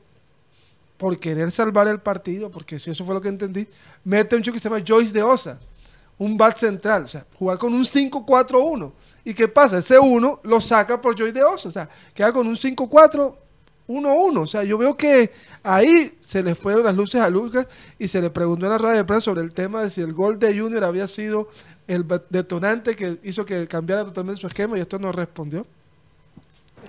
por 0.96 1.18
querer 1.18 1.50
salvar 1.50 1.88
el 1.88 1.98
partido, 1.98 2.48
porque 2.48 2.76
eso 2.76 3.04
fue 3.04 3.12
lo 3.12 3.20
que 3.20 3.28
entendí, 3.28 3.66
mete 4.04 4.36
un 4.36 4.42
chico 4.42 4.54
que 4.54 4.60
se 4.60 4.68
llama 4.68 4.84
Joyce 4.86 5.12
de 5.12 5.20
Osa, 5.20 5.58
un 6.16 6.38
bat 6.38 6.56
central, 6.56 7.04
o 7.04 7.08
sea, 7.08 7.26
jugar 7.34 7.58
con 7.58 7.74
un 7.74 7.84
5-4-1. 7.84 8.92
¿Y 9.24 9.34
qué 9.34 9.48
pasa? 9.48 9.78
Ese 9.78 9.98
1 9.98 10.40
lo 10.44 10.60
saca 10.60 11.00
por 11.00 11.18
Joyce 11.18 11.32
de 11.32 11.42
Osa, 11.42 11.68
o 11.68 11.72
sea, 11.72 11.88
queda 12.14 12.32
con 12.32 12.46
un 12.46 12.54
5-4. 12.54 13.34
1-1, 13.88 14.42
o 14.42 14.46
sea, 14.46 14.64
yo 14.64 14.78
veo 14.78 14.96
que 14.96 15.30
ahí 15.62 16.18
se 16.26 16.42
le 16.42 16.56
fueron 16.56 16.84
las 16.84 16.96
luces 16.96 17.20
a 17.20 17.30
Lucas 17.30 17.68
y 18.00 18.08
se 18.08 18.20
le 18.20 18.30
preguntó 18.30 18.66
en 18.66 18.72
la 18.72 18.78
rueda 18.78 18.96
de 18.96 19.04
prensa 19.04 19.26
sobre 19.26 19.42
el 19.42 19.54
tema 19.54 19.82
de 19.82 19.90
si 19.90 20.00
el 20.00 20.12
gol 20.12 20.40
de 20.40 20.58
Junior 20.58 20.82
había 20.82 21.06
sido 21.06 21.48
el 21.86 22.04
detonante 22.30 22.96
que 22.96 23.18
hizo 23.22 23.44
que 23.44 23.66
cambiara 23.66 24.04
totalmente 24.04 24.40
su 24.40 24.46
esquema 24.46 24.76
y 24.76 24.80
esto 24.80 24.98
no 24.98 25.12
respondió. 25.12 25.66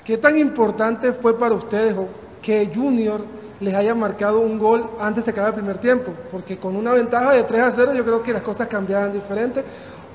¿Qué 0.03 0.17
tan 0.17 0.37
importante 0.37 1.13
fue 1.13 1.37
para 1.37 1.55
ustedes 1.55 1.95
que 2.41 2.71
Junior 2.73 3.21
les 3.59 3.73
haya 3.73 3.93
marcado 3.95 4.39
un 4.39 4.57
gol 4.57 4.89
antes 4.99 5.25
de 5.25 5.31
acabar 5.31 5.49
el 5.49 5.55
primer 5.55 5.77
tiempo? 5.77 6.13
Porque 6.31 6.57
con 6.57 6.75
una 6.75 6.93
ventaja 6.93 7.33
de 7.33 7.43
3 7.43 7.61
a 7.61 7.71
0 7.71 7.93
yo 7.93 8.03
creo 8.03 8.23
que 8.23 8.33
las 8.33 8.41
cosas 8.41 8.67
cambiaban 8.67 9.11
diferente 9.11 9.63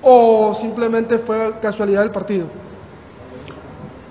o 0.02 0.54
simplemente 0.54 1.18
fue 1.18 1.54
casualidad 1.60 2.00
del 2.00 2.10
partido. 2.10 2.46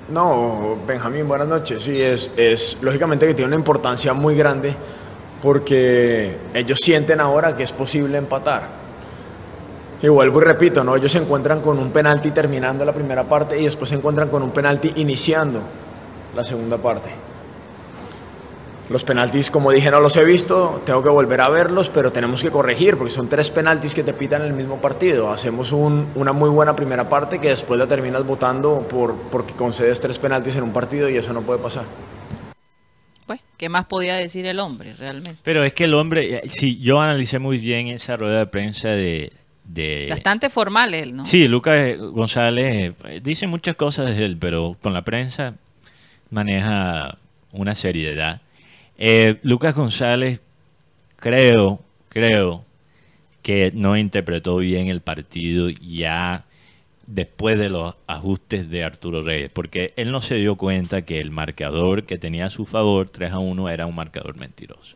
No, 0.10 0.78
Benjamín, 0.86 1.28
buenas 1.28 1.48
noches. 1.48 1.84
Sí, 1.84 2.02
es, 2.02 2.30
es 2.36 2.78
lógicamente 2.82 3.26
que 3.26 3.34
tiene 3.34 3.48
una 3.48 3.56
importancia 3.56 4.14
muy 4.14 4.36
grande 4.36 4.76
porque 5.42 6.36
ellos 6.54 6.80
sienten 6.82 7.20
ahora 7.20 7.56
que 7.56 7.64
es 7.64 7.72
posible 7.72 8.18
empatar. 8.18 8.81
Y 10.02 10.08
vuelvo 10.08 10.42
y 10.42 10.46
repito, 10.46 10.84
¿no? 10.84 10.96
ellos 10.96 11.12
se 11.12 11.20
encuentran 11.20 11.62
con 11.62 11.78
un 11.78 11.92
penalti 11.92 12.32
terminando 12.32 12.84
la 12.84 12.94
primera 12.94 13.24
parte 13.24 13.60
y 13.60 13.66
después 13.66 13.90
se 13.90 13.96
encuentran 13.96 14.30
con 14.30 14.42
un 14.42 14.52
penalti 14.52 14.92
iniciando 14.96 15.62
la 16.36 16.44
segunda 16.44 16.78
parte. 16.78 17.10
Los 18.90 19.04
penaltis, 19.06 19.50
como 19.50 19.72
dije, 19.72 19.90
no 19.90 20.02
los 20.02 20.18
he 20.18 20.26
visto, 20.26 20.82
tengo 20.86 21.02
que 21.02 21.10
volver 21.10 21.40
a 21.40 21.48
verlos, 21.50 21.90
pero 21.90 22.12
tenemos 22.12 22.42
que 22.42 22.50
corregir 22.50 22.98
porque 22.98 23.14
son 23.14 23.30
tres 23.30 23.50
penaltis 23.50 23.94
que 23.94 24.04
te 24.04 24.12
pitan 24.12 24.42
en 24.42 24.48
el 24.48 24.54
mismo 24.54 24.82
partido. 24.82 25.32
Hacemos 25.32 25.72
un- 25.72 26.08
una 26.16 26.34
muy 26.34 26.50
buena 26.50 26.76
primera 26.76 27.08
parte 27.08 27.40
que 27.40 27.50
después 27.50 27.80
la 27.80 27.88
terminas 27.88 28.26
votando 28.26 28.86
por, 28.90 29.16
porque 29.32 29.54
concedes 29.54 30.02
tres 30.02 30.18
penaltis 30.18 30.56
en 30.58 30.64
un 30.64 30.74
partido 30.74 31.10
y 31.10 31.16
eso 31.16 31.32
no 31.32 31.42
puede 31.44 31.60
pasar. 31.60 31.86
Pues, 33.28 33.40
¿qué 33.56 33.70
más 33.70 33.86
podía 33.86 34.16
decir 34.16 34.46
el 34.46 34.60
hombre 34.60 34.94
realmente? 35.00 35.40
Pero 35.44 35.64
es 35.64 35.72
que 35.72 35.86
el 35.86 35.94
hombre, 35.94 36.38
eh, 36.38 36.50
sí, 36.50 36.78
yo 36.82 37.00
analicé 37.00 37.40
muy 37.40 37.60
bien 37.60 37.88
esa 37.88 38.18
rueda 38.18 38.40
de 38.40 38.48
prensa 38.48 38.90
de... 38.90 39.32
de 39.64 40.08
Bastante 40.10 40.50
formal 40.50 40.94
él, 40.94 41.16
¿no? 41.16 41.26
Sí, 41.26 41.48
Lucas 41.48 41.98
González 41.98 42.94
eh, 43.06 43.22
dice 43.24 43.48
muchas 43.48 43.76
cosas 43.76 44.16
de 44.16 44.26
él, 44.26 44.38
pero 44.38 44.78
con 44.82 44.94
la 44.94 45.04
prensa 45.04 45.56
maneja 46.30 47.18
una 47.52 47.76
seriedad. 47.76 48.42
Eh, 48.98 49.40
Lucas 49.44 49.76
González, 49.76 50.42
creo, 51.18 51.82
creo 52.10 52.66
que 53.42 53.72
no 53.74 53.98
interpretó 53.98 54.58
bien 54.58 54.88
el 54.88 55.02
partido 55.02 55.70
ya 55.70 56.46
después 57.08 57.58
de 57.58 57.70
los 57.70 57.96
ajustes 58.08 58.70
de 58.70 58.84
Arturo 58.84 59.24
Reyes, 59.24 59.50
porque 59.52 59.94
él 59.98 60.12
no 60.12 60.22
se 60.22 60.36
dio 60.36 60.56
cuenta 60.56 61.04
que 61.04 61.20
el 61.20 61.32
marcador 61.32 62.06
que 62.06 62.18
tenía 62.18 62.46
a 62.46 62.50
su 62.50 62.66
favor, 62.66 63.10
3 63.10 63.34
a 63.34 63.40
1, 63.40 63.70
era 63.70 63.86
un 63.86 63.96
marcador 63.96 64.38
mentiroso. 64.38 64.96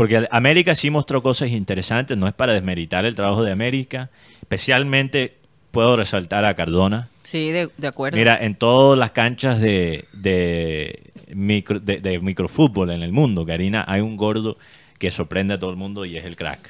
Porque 0.00 0.26
América 0.30 0.74
sí 0.74 0.88
mostró 0.88 1.22
cosas 1.22 1.50
interesantes, 1.50 2.16
no 2.16 2.26
es 2.26 2.32
para 2.32 2.54
desmeritar 2.54 3.04
el 3.04 3.14
trabajo 3.14 3.44
de 3.44 3.52
América, 3.52 4.08
especialmente 4.40 5.36
puedo 5.72 5.94
resaltar 5.94 6.46
a 6.46 6.54
Cardona. 6.54 7.10
Sí, 7.22 7.50
de, 7.50 7.68
de 7.76 7.86
acuerdo. 7.86 8.16
Mira, 8.16 8.38
en 8.40 8.54
todas 8.54 8.98
las 8.98 9.10
canchas 9.10 9.60
de, 9.60 10.06
de, 10.14 11.02
micro, 11.34 11.80
de, 11.80 11.98
de 12.00 12.18
microfútbol 12.18 12.92
en 12.92 13.02
el 13.02 13.12
mundo, 13.12 13.44
Karina, 13.44 13.84
hay 13.86 14.00
un 14.00 14.16
gordo 14.16 14.56
que 14.98 15.10
sorprende 15.10 15.52
a 15.52 15.58
todo 15.58 15.68
el 15.68 15.76
mundo 15.76 16.06
y 16.06 16.16
es 16.16 16.24
el 16.24 16.34
crack. 16.34 16.66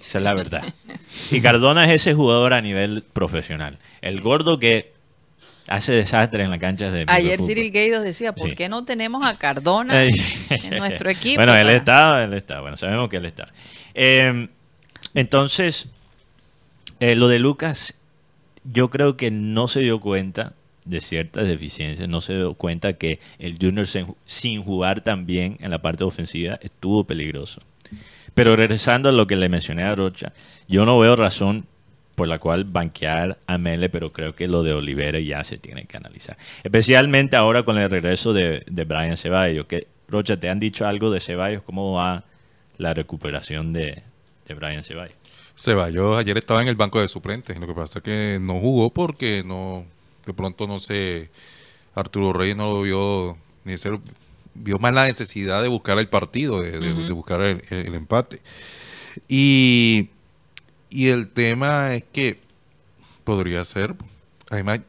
Esa 0.00 0.16
es 0.16 0.24
la 0.24 0.32
verdad. 0.32 0.64
Y 1.32 1.42
Cardona 1.42 1.84
es 1.84 2.00
ese 2.00 2.14
jugador 2.14 2.54
a 2.54 2.62
nivel 2.62 3.02
profesional. 3.12 3.76
El 4.00 4.22
gordo 4.22 4.58
que 4.58 4.93
hace 5.68 5.92
desastres 5.92 6.44
en 6.44 6.50
las 6.50 6.58
canchas 6.58 6.92
de 6.92 7.04
Ayer 7.08 7.32
microfútbol. 7.38 7.46
Cyril 7.46 7.70
Gaydos 7.72 8.04
decía, 8.04 8.34
¿por 8.34 8.50
Sí. 8.50 8.56
qué 8.56 8.68
no 8.68 8.84
tenemos 8.84 9.24
a 9.24 9.36
Cardona 9.38 10.04
en 10.04 10.78
nuestro 10.78 11.10
equipo? 11.10 11.36
Bueno, 11.36 11.54
él 11.56 11.70
está, 11.70 12.24
él 12.24 12.34
está. 12.34 12.60
Bueno, 12.60 12.76
sabemos 12.76 13.08
que 13.08 13.16
él 13.16 13.24
está. 13.26 13.48
Eh, 13.94 14.48
entonces, 15.14 15.88
eh, 17.00 17.14
lo 17.14 17.28
de 17.28 17.38
Lucas, 17.38 17.94
yo 18.64 18.90
creo 18.90 19.16
que 19.16 19.30
no 19.30 19.68
se 19.68 19.80
dio 19.80 20.00
cuenta 20.00 20.54
de 20.84 21.00
ciertas 21.00 21.46
deficiencias, 21.46 22.08
no 22.08 22.20
se 22.20 22.34
dio 22.34 22.54
cuenta 22.54 22.94
que 22.94 23.18
el 23.38 23.56
Junior 23.60 23.86
sin, 23.86 24.14
sin 24.26 24.62
jugar 24.62 25.00
tan 25.00 25.24
bien 25.24 25.56
en 25.60 25.70
la 25.70 25.80
parte 25.80 26.04
ofensiva 26.04 26.58
estuvo 26.62 27.04
peligroso. 27.04 27.62
Pero 28.34 28.56
regresando 28.56 29.08
a 29.08 29.12
lo 29.12 29.26
que 29.26 29.36
le 29.36 29.48
mencioné 29.48 29.84
a 29.84 29.94
Rocha, 29.94 30.32
yo 30.68 30.84
no 30.84 30.98
veo 30.98 31.14
razón 31.16 31.66
por 32.14 32.28
la 32.28 32.38
cual 32.38 32.64
banquear 32.64 33.38
a 33.46 33.58
Mele, 33.58 33.88
pero 33.88 34.12
creo 34.12 34.34
que 34.34 34.46
lo 34.48 34.62
de 34.62 34.72
Olivera 34.72 35.18
ya 35.20 35.42
se 35.44 35.58
tiene 35.58 35.84
que 35.86 35.96
analizar. 35.96 36.36
Especialmente 36.62 37.36
ahora 37.36 37.62
con 37.64 37.76
el 37.78 37.90
regreso 37.90 38.32
de, 38.32 38.64
de 38.68 38.84
Brian 38.84 39.16
Ceballos. 39.16 39.66
Que, 39.66 39.86
Rocha, 40.08 40.38
¿te 40.38 40.48
han 40.50 40.60
dicho 40.60 40.86
algo 40.86 41.10
de 41.10 41.20
Ceballos? 41.20 41.62
¿Cómo 41.62 41.92
va 41.94 42.24
la 42.78 42.94
recuperación 42.94 43.72
de, 43.72 44.02
de 44.46 44.54
Brian 44.54 44.84
Ceballos? 44.84 45.16
Ceballos 45.56 46.18
ayer 46.18 46.36
estaba 46.36 46.62
en 46.62 46.68
el 46.68 46.76
banco 46.76 47.00
de 47.00 47.08
suplentes. 47.08 47.58
Lo 47.58 47.66
que 47.66 47.74
pasa 47.74 47.98
es 48.00 48.02
que 48.04 48.38
no 48.40 48.60
jugó 48.60 48.90
porque 48.90 49.42
no, 49.44 49.84
de 50.26 50.34
pronto 50.34 50.66
no 50.66 50.80
sé, 50.80 51.30
Arturo 51.94 52.32
Reyes 52.32 52.56
no 52.56 52.66
lo 52.72 52.82
vio, 52.82 53.38
ni 53.64 53.76
ser, 53.78 53.98
vio 54.54 54.78
más 54.78 54.92
la 54.94 55.06
necesidad 55.06 55.62
de 55.62 55.68
buscar 55.68 55.98
el 55.98 56.08
partido, 56.08 56.60
de, 56.60 56.78
de- 56.80 56.94
de 56.94 57.12
buscar 57.12 57.40
el, 57.40 57.62
el- 57.70 57.86
el 57.86 57.94
empate. 57.94 58.40
Y, 59.28 60.10
y 60.94 61.08
el 61.08 61.28
tema 61.28 61.94
es 61.94 62.04
que 62.10 62.44
Podría 63.24 63.64
ser. 63.64 63.94
Además, 64.50 64.80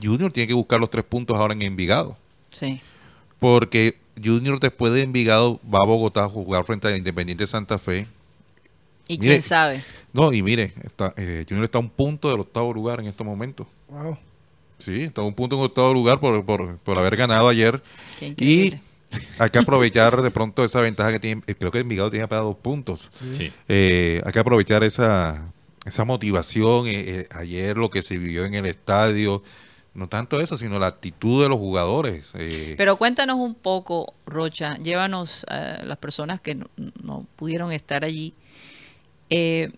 Junior 0.00 0.32
tiene 0.32 0.46
que 0.46 0.54
buscar 0.54 0.78
los 0.78 0.88
tres 0.88 1.04
puntos 1.04 1.36
ahora 1.36 1.52
en 1.52 1.62
Envigado. 1.62 2.16
Sí. 2.52 2.80
Porque 3.40 3.98
Junior 4.22 4.60
después 4.60 4.92
de 4.92 5.02
Envigado 5.02 5.60
va 5.62 5.80
a 5.80 5.86
Bogotá 5.86 6.24
a 6.24 6.28
jugar 6.28 6.64
frente 6.64 6.86
a 6.86 6.96
Independiente 6.96 7.46
Santa 7.48 7.78
Fe. 7.78 8.06
Y 9.08 9.18
Mire, 9.18 9.32
quién 9.32 9.42
sabe. 9.42 9.82
No, 10.12 10.32
y 10.32 10.40
mire, 10.40 10.72
está, 10.84 11.12
eh, 11.16 11.44
Junior 11.48 11.64
está 11.64 11.78
a 11.78 11.80
un 11.80 11.90
punto 11.90 12.30
del 12.30 12.38
octavo 12.40 12.72
lugar 12.72 13.00
en 13.00 13.06
estos 13.06 13.26
momentos. 13.26 13.66
Wow. 13.88 14.16
Sí, 14.78 15.02
está 15.02 15.22
a 15.22 15.24
un 15.24 15.34
punto 15.34 15.56
en 15.56 15.62
octavo 15.62 15.92
lugar 15.92 16.20
por, 16.20 16.44
por, 16.44 16.78
por 16.78 16.96
haber 16.96 17.16
ganado 17.16 17.48
ayer. 17.48 17.82
Qué 18.20 18.34
Y. 18.38 18.80
hay 19.38 19.50
que 19.50 19.58
aprovechar 19.58 20.20
de 20.22 20.30
pronto 20.30 20.64
esa 20.64 20.80
ventaja 20.80 21.12
que 21.12 21.20
tiene. 21.20 21.42
eh, 21.46 21.54
Creo 21.54 21.70
que 21.70 21.78
Envigado 21.80 22.10
tiene 22.10 22.28
para 22.28 22.42
dos 22.42 22.56
puntos. 22.56 23.08
Sí. 23.12 23.52
Eh, 23.68 24.22
hay 24.24 24.32
que 24.32 24.38
aprovechar 24.38 24.84
esa, 24.84 25.50
esa 25.84 26.04
motivación. 26.04 26.86
eh, 26.86 26.92
eh, 27.20 27.28
ayer 27.34 27.76
lo 27.76 27.90
que 27.90 28.02
se 28.02 28.18
vivió 28.18 28.44
en 28.44 28.54
el 28.54 28.66
estadio. 28.66 29.42
No 29.92 30.08
tanto 30.08 30.40
eso, 30.40 30.56
sino 30.56 30.78
la 30.78 30.86
actitud 30.86 31.42
de 31.42 31.48
los 31.48 31.58
jugadores. 31.58 32.30
eh, 32.34 32.74
Pero 32.78 32.96
cuéntanos 32.96 33.36
un 33.38 33.56
poco, 33.56 34.12
Rocha, 34.26 34.76
llévanos 34.78 35.44
a 35.48 35.82
las 35.84 35.96
personas 35.98 36.40
que 36.40 36.54
no, 36.54 36.66
no 37.02 37.26
pudieron 37.36 37.72
estar 37.72 38.04
allí. 38.04 38.32
eh, 39.30 39.72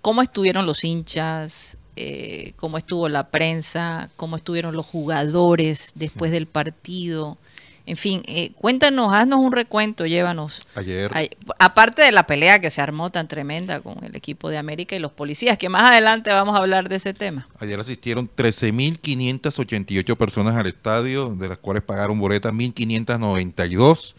¿Cómo 0.00 0.22
estuvieron 0.22 0.66
los 0.66 0.84
hinchas? 0.84 1.78
Eh, 1.94 2.54
¿Cómo 2.56 2.78
estuvo 2.78 3.08
la 3.08 3.30
prensa? 3.30 4.10
¿Cómo 4.16 4.36
estuvieron 4.36 4.74
los 4.74 4.86
jugadores 4.86 5.92
después 5.94 6.30
del 6.32 6.46
partido? 6.46 7.36
En 7.84 7.96
fin, 7.96 8.22
eh, 8.26 8.52
cuéntanos, 8.54 9.12
haznos 9.12 9.40
un 9.40 9.52
recuento, 9.52 10.06
llévanos. 10.06 10.66
ayer. 10.76 11.10
Ay, 11.14 11.30
aparte 11.58 12.02
de 12.02 12.12
la 12.12 12.26
pelea 12.26 12.60
que 12.60 12.70
se 12.70 12.80
armó 12.80 13.10
tan 13.10 13.28
tremenda 13.28 13.80
con 13.80 14.04
el 14.04 14.14
equipo 14.14 14.50
de 14.50 14.58
América 14.58 14.94
y 14.94 14.98
los 14.98 15.12
policías, 15.12 15.58
que 15.58 15.68
más 15.68 15.90
adelante 15.90 16.30
vamos 16.30 16.54
a 16.54 16.58
hablar 16.58 16.88
de 16.88 16.96
ese 16.96 17.12
tema. 17.12 17.48
Ayer 17.58 17.80
asistieron 17.80 18.28
13.588 18.28 20.16
personas 20.16 20.56
al 20.56 20.66
estadio, 20.66 21.34
de 21.34 21.48
las 21.48 21.58
cuales 21.58 21.82
pagaron 21.82 22.18
boletas 22.18 22.52
1.592. 22.52 24.14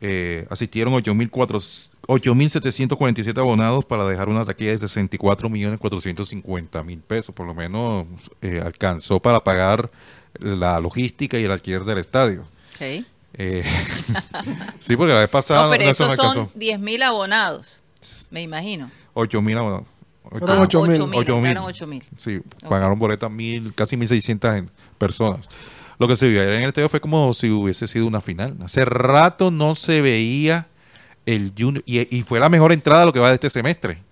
Eh, 0.00 0.46
asistieron 0.50 0.92
8.400 0.94 1.96
8.747 2.06 3.36
abonados 3.38 3.84
para 3.84 4.04
dejar 4.04 4.28
una 4.28 4.44
taquilla 4.44 4.70
de 4.70 4.78
64.450.000 4.78 7.02
pesos. 7.02 7.34
Por 7.34 7.46
lo 7.46 7.54
menos 7.54 8.06
eh, 8.42 8.60
alcanzó 8.64 9.20
para 9.20 9.40
pagar 9.40 9.90
la 10.38 10.78
logística 10.80 11.38
y 11.38 11.44
el 11.44 11.52
alquiler 11.52 11.84
del 11.84 11.98
estadio. 11.98 12.46
Ok. 12.76 13.04
Eh, 13.38 13.62
sí, 14.78 14.96
porque 14.96 15.12
la 15.12 15.20
vez 15.20 15.28
pasada 15.28 15.64
No, 15.64 15.70
pero 15.70 15.84
no, 15.84 15.90
eso 15.90 16.06
no 16.06 16.12
esos 16.12 16.24
son 16.24 16.38
alcanzó. 16.42 16.58
10.000 16.58 17.02
abonados, 17.02 17.82
me 18.30 18.42
imagino. 18.42 18.90
8.000 19.14 19.56
abonados. 19.58 19.86
Fueron 20.30 20.50
Ah, 20.50 20.62
8.000. 20.66 20.98
8.000, 20.98 21.12
8.000. 21.12 21.36
entraron 21.46 21.72
8.000. 21.72 22.02
Sí, 22.16 22.40
pagaron 22.68 22.98
boletas 22.98 23.30
mil, 23.30 23.72
casi 23.74 23.96
1.600 23.96 24.58
en- 24.58 24.70
personas. 24.98 25.48
Lo 25.98 26.08
que 26.08 26.16
se 26.16 26.28
vio 26.28 26.40
ayer 26.40 26.52
en 26.54 26.62
el 26.62 26.68
estadio 26.68 26.88
fue 26.88 27.00
como 27.00 27.32
si 27.34 27.50
hubiese 27.50 27.86
sido 27.88 28.06
una 28.06 28.20
final. 28.20 28.56
Hace 28.64 28.84
rato 28.84 29.50
no 29.50 29.74
se 29.74 30.00
veía 30.00 30.66
el 31.26 31.52
Junior, 31.58 31.82
y, 31.86 32.14
y 32.16 32.22
fue 32.22 32.38
la 32.40 32.48
mejor 32.48 32.72
entrada 32.72 33.00
de 33.00 33.06
lo 33.06 33.12
que 33.12 33.20
va 33.20 33.28
de 33.28 33.34
este 33.34 33.50
semestre. 33.50 34.02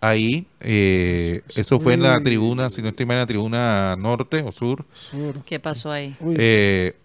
Ahí, 0.00 0.46
eh, 0.60 1.42
eso 1.54 1.78
fue 1.78 1.94
en 1.94 2.02
la 2.02 2.20
tribuna, 2.20 2.70
si 2.70 2.82
no 2.82 2.88
estoy 2.88 3.06
mal, 3.06 3.16
en 3.16 3.20
la 3.20 3.26
tribuna 3.26 3.94
norte 3.96 4.42
o 4.42 4.50
sur. 4.50 4.84
¿Qué 5.46 5.60
pasó 5.60 5.92
ahí? 5.92 6.16
Uy. 6.20 6.34
Eh, 6.38 6.96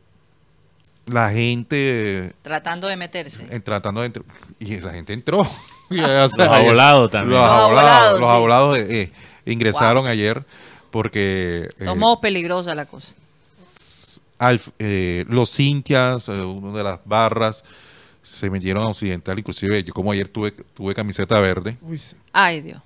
la 1.07 1.31
gente 1.31 2.33
Tratando 2.41 2.87
de 2.87 2.97
meterse. 2.97 3.45
eh, 3.49 3.59
tratando 3.59 4.01
de 4.01 4.07
entrar, 4.07 4.25
y 4.59 4.73
esa 4.75 4.91
gente 4.93 5.13
entró. 5.13 5.47
Los 5.89 6.37
abolados 6.39 7.11
también. 7.11 7.39
Los 7.39 7.47
Los 7.49 7.57
abolados, 7.57 7.91
abolados, 7.91 8.19
los 8.19 8.29
sí. 8.29 8.35
abolados, 8.35 8.77
eh, 8.77 9.01
eh, 9.03 9.11
ingresaron 9.45 10.05
ayer 10.07 10.45
porque 10.91 11.69
eh, 11.79 11.85
Tomó 11.85 12.19
peligrosa 12.21 12.75
la 12.75 12.85
cosa. 12.85 13.13
al- 14.39 14.59
eh, 14.79 15.25
los 15.29 15.59
hinchas, 15.59 16.27
eh, 16.29 16.33
una 16.33 16.77
de 16.77 16.83
las 16.83 16.99
barras, 17.05 17.63
se 18.21 18.49
metieron 18.49 18.83
a 18.83 18.87
Occidental, 18.87 19.39
inclusive 19.39 19.81
yo 19.83 19.93
como 19.93 20.11
ayer 20.11 20.27
tuve, 20.27 20.51
tuve 20.51 20.93
camiseta 20.93 21.39
verde, 21.39 21.77
Uy, 21.81 21.97
sí. 21.97 22.15
Ay, 22.33 22.59
Dios. 22.61 22.81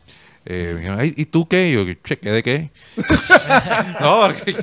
Eh, 0.46 0.72
me 0.74 0.80
dijeron, 0.80 1.00
"Ay, 1.00 1.14
¿y 1.16 1.26
tú 1.26 1.48
qué? 1.48 1.70
Y 1.70 1.74
yo, 1.74 1.86
"Che, 2.04 2.18
¿qué 2.18 2.32
de 2.32 2.44
qué? 2.44 2.70
no, 4.02 4.22
porque- 4.22 4.56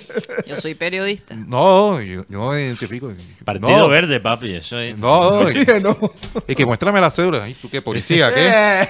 Yo 0.47 0.57
soy 0.57 0.75
periodista. 0.75 1.35
no, 1.35 2.01
yo, 2.01 2.23
yo 2.29 2.39
no 2.39 2.51
me 2.51 2.63
identifico. 2.63 3.13
Partido 3.45 3.79
no, 3.79 3.89
verde, 3.89 4.21
papi. 4.21 4.55
Eso 4.55 4.79
es. 4.79 4.99
No, 4.99 5.43
no, 5.43 5.51
y, 5.51 5.55
Dije, 5.55 5.81
no. 5.81 5.97
y 6.47 6.55
que 6.55 6.67
muéstrame 6.67 7.01
la 7.01 7.11
cédula. 7.11 7.45
Ay, 7.45 7.55
¿Tú 7.55 7.69
qué, 7.71 7.81
policía, 7.83 8.31
qué? 8.33 8.49
Eh. 8.49 8.89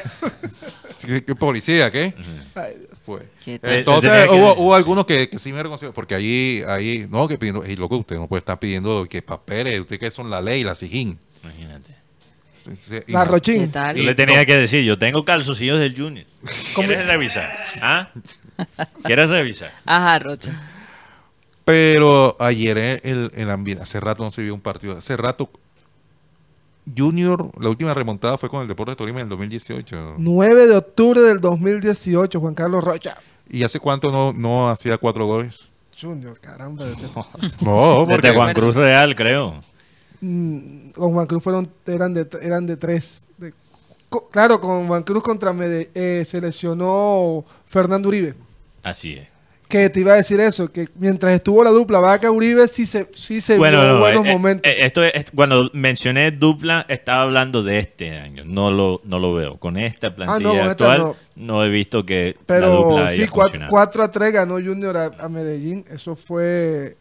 ¿Qué, 1.07 1.25
qué 1.25 1.35
policía, 1.37 1.91
qué? 1.93 2.13
Ay, 2.57 2.73
Dios. 2.79 3.01
Fue. 3.03 3.21
¿Qué 3.45 3.59
tal? 3.61 3.73
Eh, 3.73 3.79
Entonces 3.79 4.11
que- 4.29 4.35
hubo, 4.35 4.55
hubo 4.57 4.75
algunos 4.75 5.07
que, 5.07 5.29
que 5.31 5.39
sí 5.39 5.53
me 5.53 5.63
reconocieron, 5.63 5.95
porque 5.95 6.15
ahí, 6.17 6.63
ahí, 6.67 7.07
no, 7.09 7.29
que 7.29 7.39
pidiendo, 7.39 7.65
y 7.65 7.77
loco, 7.77 7.99
usted 7.99 8.17
no 8.17 8.27
puede 8.27 8.41
estar 8.41 8.59
pidiendo 8.59 9.07
que 9.09 9.23
papeles, 9.23 9.79
usted 9.81 9.99
que 10.01 10.11
son 10.11 10.29
la 10.29 10.41
ley, 10.41 10.65
la 10.65 10.75
SIGIN. 10.75 11.17
Imagínate. 11.45 11.95
La 13.09 13.25
Rochín. 13.25 13.63
¿Qué 13.63 13.69
tal? 13.69 13.97
Yo 13.97 14.05
le 14.05 14.15
tenía 14.15 14.45
que 14.47 14.57
decir, 14.57 14.85
yo 14.85 14.99
tengo 14.99 15.25
calzoncillos 15.25 15.79
del 15.81 15.97
Junior. 15.97 16.27
¿Quieres 16.75 17.07
revisar? 17.07 17.57
¿Ah? 17.81 18.09
¿Quieres 19.05 19.31
revisar? 19.31 19.73
Ajá, 19.85 20.19
Rocha. 20.19 20.53
Pero 21.65 22.37
ayer 22.41 22.79
el, 22.79 23.01
el, 23.03 23.33
el 23.35 23.51
ambiente, 23.51 23.83
hace 23.83 24.01
rato 24.01 24.23
no 24.23 24.31
se 24.31 24.43
vio 24.43 24.55
un 24.55 24.61
partido, 24.61 24.97
hace 24.97 25.17
rato 25.17 25.51
Junior, 26.97 27.51
la 27.61 27.69
última 27.69 27.93
remontada 27.93 28.39
fue 28.39 28.49
con 28.49 28.63
el 28.63 28.69
Deportes 28.69 28.97
Tolima 28.97 29.21
en 29.21 29.25
el 29.25 29.31
2018. 29.31 30.15
9 30.19 30.67
de 30.67 30.77
octubre 30.77 31.21
del 31.21 31.41
2018, 31.41 32.41
Juan 32.41 32.55
Carlos 32.55 32.83
Rocha. 32.83 33.19
¿Y 33.51 33.63
hace 33.65 33.81
cuánto 33.81 34.11
no, 34.11 34.33
no 34.33 34.71
hacía 34.71 34.97
cuatro 34.99 35.27
goles? 35.27 35.69
Junior, 36.01 36.39
caramba. 36.41 36.87
No, 37.61 38.05
porque 38.09 38.29
Desde 38.29 38.37
Juan 38.37 38.55
Cruz 38.55 38.77
Real, 38.77 39.15
creo. 39.15 39.63
Mm, 40.21 40.91
con 40.91 41.13
Juan 41.13 41.27
Cruz 41.27 41.43
fueron, 41.43 41.71
eran 41.87 42.13
de, 42.15 42.27
eran 42.43 42.67
de 42.67 42.77
tres. 42.77 43.27
De- 43.37 43.53
co- 44.09 44.29
claro, 44.31 44.61
con 44.61 44.87
Juan 44.89 45.03
Cruz 45.05 45.23
contra 45.23 45.53
Mede, 45.53 45.91
eh, 45.95 46.25
se 46.27 46.41
lesionó 46.41 47.45
Fernando 47.67 48.09
Uribe. 48.09 48.35
Así 48.83 49.15
es. 49.15 49.29
Que 49.69 49.91
te 49.91 50.01
iba 50.01 50.15
a 50.15 50.17
decir 50.17 50.41
eso, 50.41 50.73
que 50.73 50.89
mientras 50.95 51.35
estuvo 51.35 51.63
la 51.63 51.71
dupla 51.71 52.01
Vaca 52.01 52.31
Uribe, 52.31 52.67
sí 52.69 52.87
se, 52.87 53.07
sí 53.15 53.43
se 53.43 53.59
Bueno, 53.59 53.79
vio 53.83 53.89
no, 53.93 53.99
buenos 54.01 54.25
eh, 54.25 54.29
eh, 54.31 54.33
momentos. 54.33 54.73
eh, 54.73 54.77
esto 54.81 55.05
es, 55.05 55.27
cuando 55.35 55.69
mencioné 55.75 56.31
dupla, 56.31 56.87
estaba 56.89 57.21
hablando 57.21 57.63
de 57.63 57.79
este 57.81 58.17
año. 58.19 58.45
No 58.47 58.71
lo, 58.71 59.03
no 59.05 59.19
lo 59.19 59.35
veo. 59.35 59.59
Con 59.59 59.77
esta 59.77 60.17
plantilla 60.17 60.51
Ah, 60.65 60.71
esta 60.71 60.71
actual, 60.95 61.17
no. 61.37 61.63
he 61.65 61.69
visto 61.69 62.07
que 62.07 62.35
la 62.39 62.45
Pero 62.47 62.71
dupla 62.71 63.09
sí, 63.09 63.23
haya 63.25 63.31
4, 63.31 63.51
funcionado. 63.69 64.03
a 64.03 64.11
3 64.11 64.33
ganó 64.33 64.55
Junior 64.55 64.97
a, 64.97 65.05
a 65.19 65.29
Medellín. 65.29 65.85
Eso 65.91 66.17
fue 66.17 66.97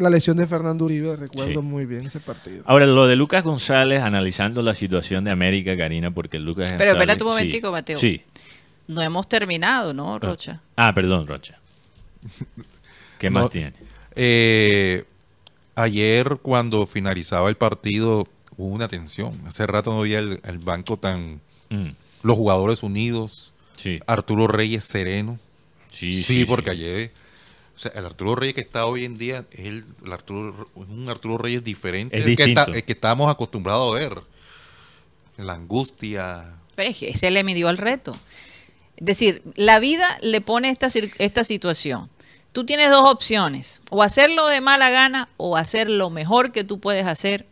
la 0.00 0.10
lesión 0.10 0.36
de 0.36 0.46
Fernando 0.46 0.84
Uribe, 0.84 1.16
recuerdo 1.16 1.60
Sí. 1.60 1.66
muy 1.66 1.86
bien 1.86 2.04
ese 2.06 2.20
partido. 2.20 2.62
Ahora, 2.66 2.86
lo 2.86 3.06
de 3.06 3.16
Lucas 3.16 3.42
González, 3.44 4.02
analizando 4.02 4.62
la 4.62 4.74
situación 4.74 5.24
de 5.24 5.30
América, 5.30 5.76
Karina, 5.76 6.10
porque 6.10 6.38
Lucas 6.38 6.72
Pero 6.78 6.92
espérate 6.92 7.22
un 7.24 7.30
sí, 7.30 7.34
momentico, 7.36 7.72
Mateo. 7.72 7.98
Sí. 7.98 8.22
No 8.86 9.02
hemos 9.02 9.28
terminado, 9.28 9.92
¿no, 9.92 10.18
Rocha? 10.18 10.60
Ah, 10.76 10.94
perdón, 10.94 11.26
Rocha. 11.26 11.58
¿Qué 13.18 13.30
No. 13.30 13.40
más 13.40 13.50
tiene? 13.50 13.72
Eh, 14.14 15.04
ayer 15.74 16.38
cuando 16.42 16.86
finalizaba 16.86 17.48
el 17.48 17.56
partido 17.56 18.26
hubo 18.56 18.68
una 18.74 18.88
tensión. 18.88 19.40
Hace 19.46 19.66
rato 19.66 19.90
no 19.92 20.00
había 20.00 20.18
el, 20.20 20.40
el 20.44 20.58
banco 20.58 20.96
tan... 20.96 21.40
Mm, 21.70 21.90
Los 22.22 22.36
jugadores 22.36 22.82
unidos, 22.82 23.52
sí. 23.74 24.00
Arturo 24.06 24.48
Reyes 24.48 24.84
sereno. 24.84 25.38
Sí, 25.90 26.14
Sí, 26.14 26.22
sí, 26.22 26.44
porque 26.44 26.70
sí. 26.70 26.76
ayer... 26.76 27.12
O 27.78 27.80
sea, 27.80 27.92
el 27.94 28.04
Arturo 28.06 28.34
Reyes 28.34 28.56
que 28.56 28.60
está 28.60 28.86
hoy 28.86 29.04
en 29.04 29.16
día 29.18 29.44
es 29.52 29.60
el, 29.66 29.84
el 30.04 30.12
Arturo, 30.12 30.68
un 30.74 31.08
Arturo 31.08 31.38
Reyes 31.38 31.62
diferente 31.62 32.18
Es 32.18 32.24
el 32.26 32.36
que, 32.36 32.42
está- 32.42 32.64
el 32.64 32.82
que 32.82 32.90
estábamos 32.92 33.30
acostumbrados 33.30 33.94
a 33.94 33.98
ver. 34.00 34.20
La 35.36 35.52
angustia. 35.52 36.56
Pero 36.74 36.90
es 36.90 36.98
que 36.98 37.16
se 37.16 37.30
le 37.30 37.44
midió 37.44 37.68
al 37.68 37.78
reto. 37.78 38.18
Es 38.96 39.06
decir, 39.06 39.42
la 39.54 39.78
vida 39.78 40.18
le 40.22 40.40
pone 40.40 40.70
esta, 40.70 40.88
esta 41.18 41.44
situación. 41.44 42.10
Tú 42.50 42.66
tienes 42.66 42.90
dos 42.90 43.08
opciones, 43.08 43.80
o 43.90 44.02
hacerlo 44.02 44.48
de 44.48 44.60
mala 44.60 44.90
gana 44.90 45.28
o 45.36 45.56
hacer 45.56 45.88
lo 45.88 46.10
mejor 46.10 46.50
que 46.50 46.64
tú 46.64 46.80
puedes 46.80 47.06
hacer 47.06 47.46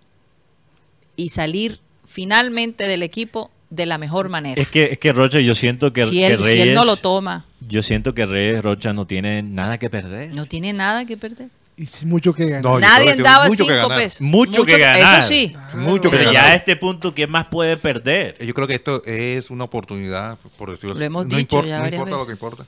y 1.15 1.29
salir 1.29 1.79
finalmente 2.05 2.89
del 2.89 3.05
equipo 3.05 3.53
de 3.70 3.87
la 3.87 3.98
mejor 3.98 4.29
manera. 4.29 4.61
Es 4.61 4.68
que, 4.68 4.85
es 4.92 4.98
que 4.98 5.12
Rocha, 5.12 5.40
yo 5.40 5.55
siento 5.55 5.92
que, 5.92 6.05
si, 6.05 6.18
que 6.18 6.26
él, 6.29 6.44
si 6.44 6.61
él 6.61 6.74
no 6.74 6.85
lo 6.85 6.96
toma, 6.96 7.44
Yo 7.61 7.83
siento 7.83 8.14
que 8.14 8.24
Reyes 8.26 8.62
Rocha 8.62 8.92
no 8.92 9.07
tiene 9.07 9.42
nada 9.42 9.79
que 9.79 9.90
perder. 9.90 10.33
no 10.35 10.46
tiene 10.46 10.72
nada 10.72 11.05
que 11.05 11.16
perder. 11.16 11.48
Y 11.79 11.85
sí, 11.87 12.07
mucho 12.07 12.33
que 12.33 12.46
ganar. 12.46 12.62
No, 12.62 12.79
Nadie 12.81 13.16
daba 13.16 13.50
cinco 13.50 13.66
ganar. 13.68 13.98
pesos. 13.98 14.22
Mucho 14.22 14.64
que 14.64 14.79
ganar. 14.79 15.18
Eso 15.18 15.29
sí. 15.29 15.55
Mucho 15.76 16.11
que 16.11 16.16
Pero 16.16 16.31
ganar. 16.31 16.35
ya 16.46 16.52
a 16.52 16.55
este 16.55 16.74
punto, 16.76 17.12
¿qué 17.12 17.26
más 17.26 17.46
puede 17.48 17.76
perder? 17.76 18.35
Yo 18.42 18.55
creo 18.55 18.66
que 18.66 18.74
esto 18.76 19.02
es 19.05 19.50
una 19.50 19.64
oportunidad, 19.64 20.38
por 20.57 20.70
decirlo 20.70 20.94
Lo 20.94 20.96
así. 20.98 21.05
hemos 21.05 21.26
no 21.26 21.37
dicho 21.37 21.40
importa, 21.57 21.68
ya 21.68 21.81
no 21.81 21.87
importa 21.88 22.16
lo 22.16 22.26
que 22.26 22.33
importa. 22.33 22.66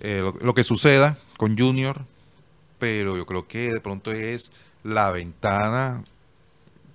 Eh, 0.00 0.20
lo, 0.22 0.32
lo 0.40 0.54
que 0.54 0.62
suceda 0.62 1.18
con 1.38 1.58
Junior, 1.58 2.04
pero 2.78 3.16
yo 3.16 3.26
creo 3.26 3.48
que 3.48 3.72
de 3.72 3.80
pronto 3.80 4.12
es 4.12 4.52
la 4.84 5.10
ventana 5.10 6.04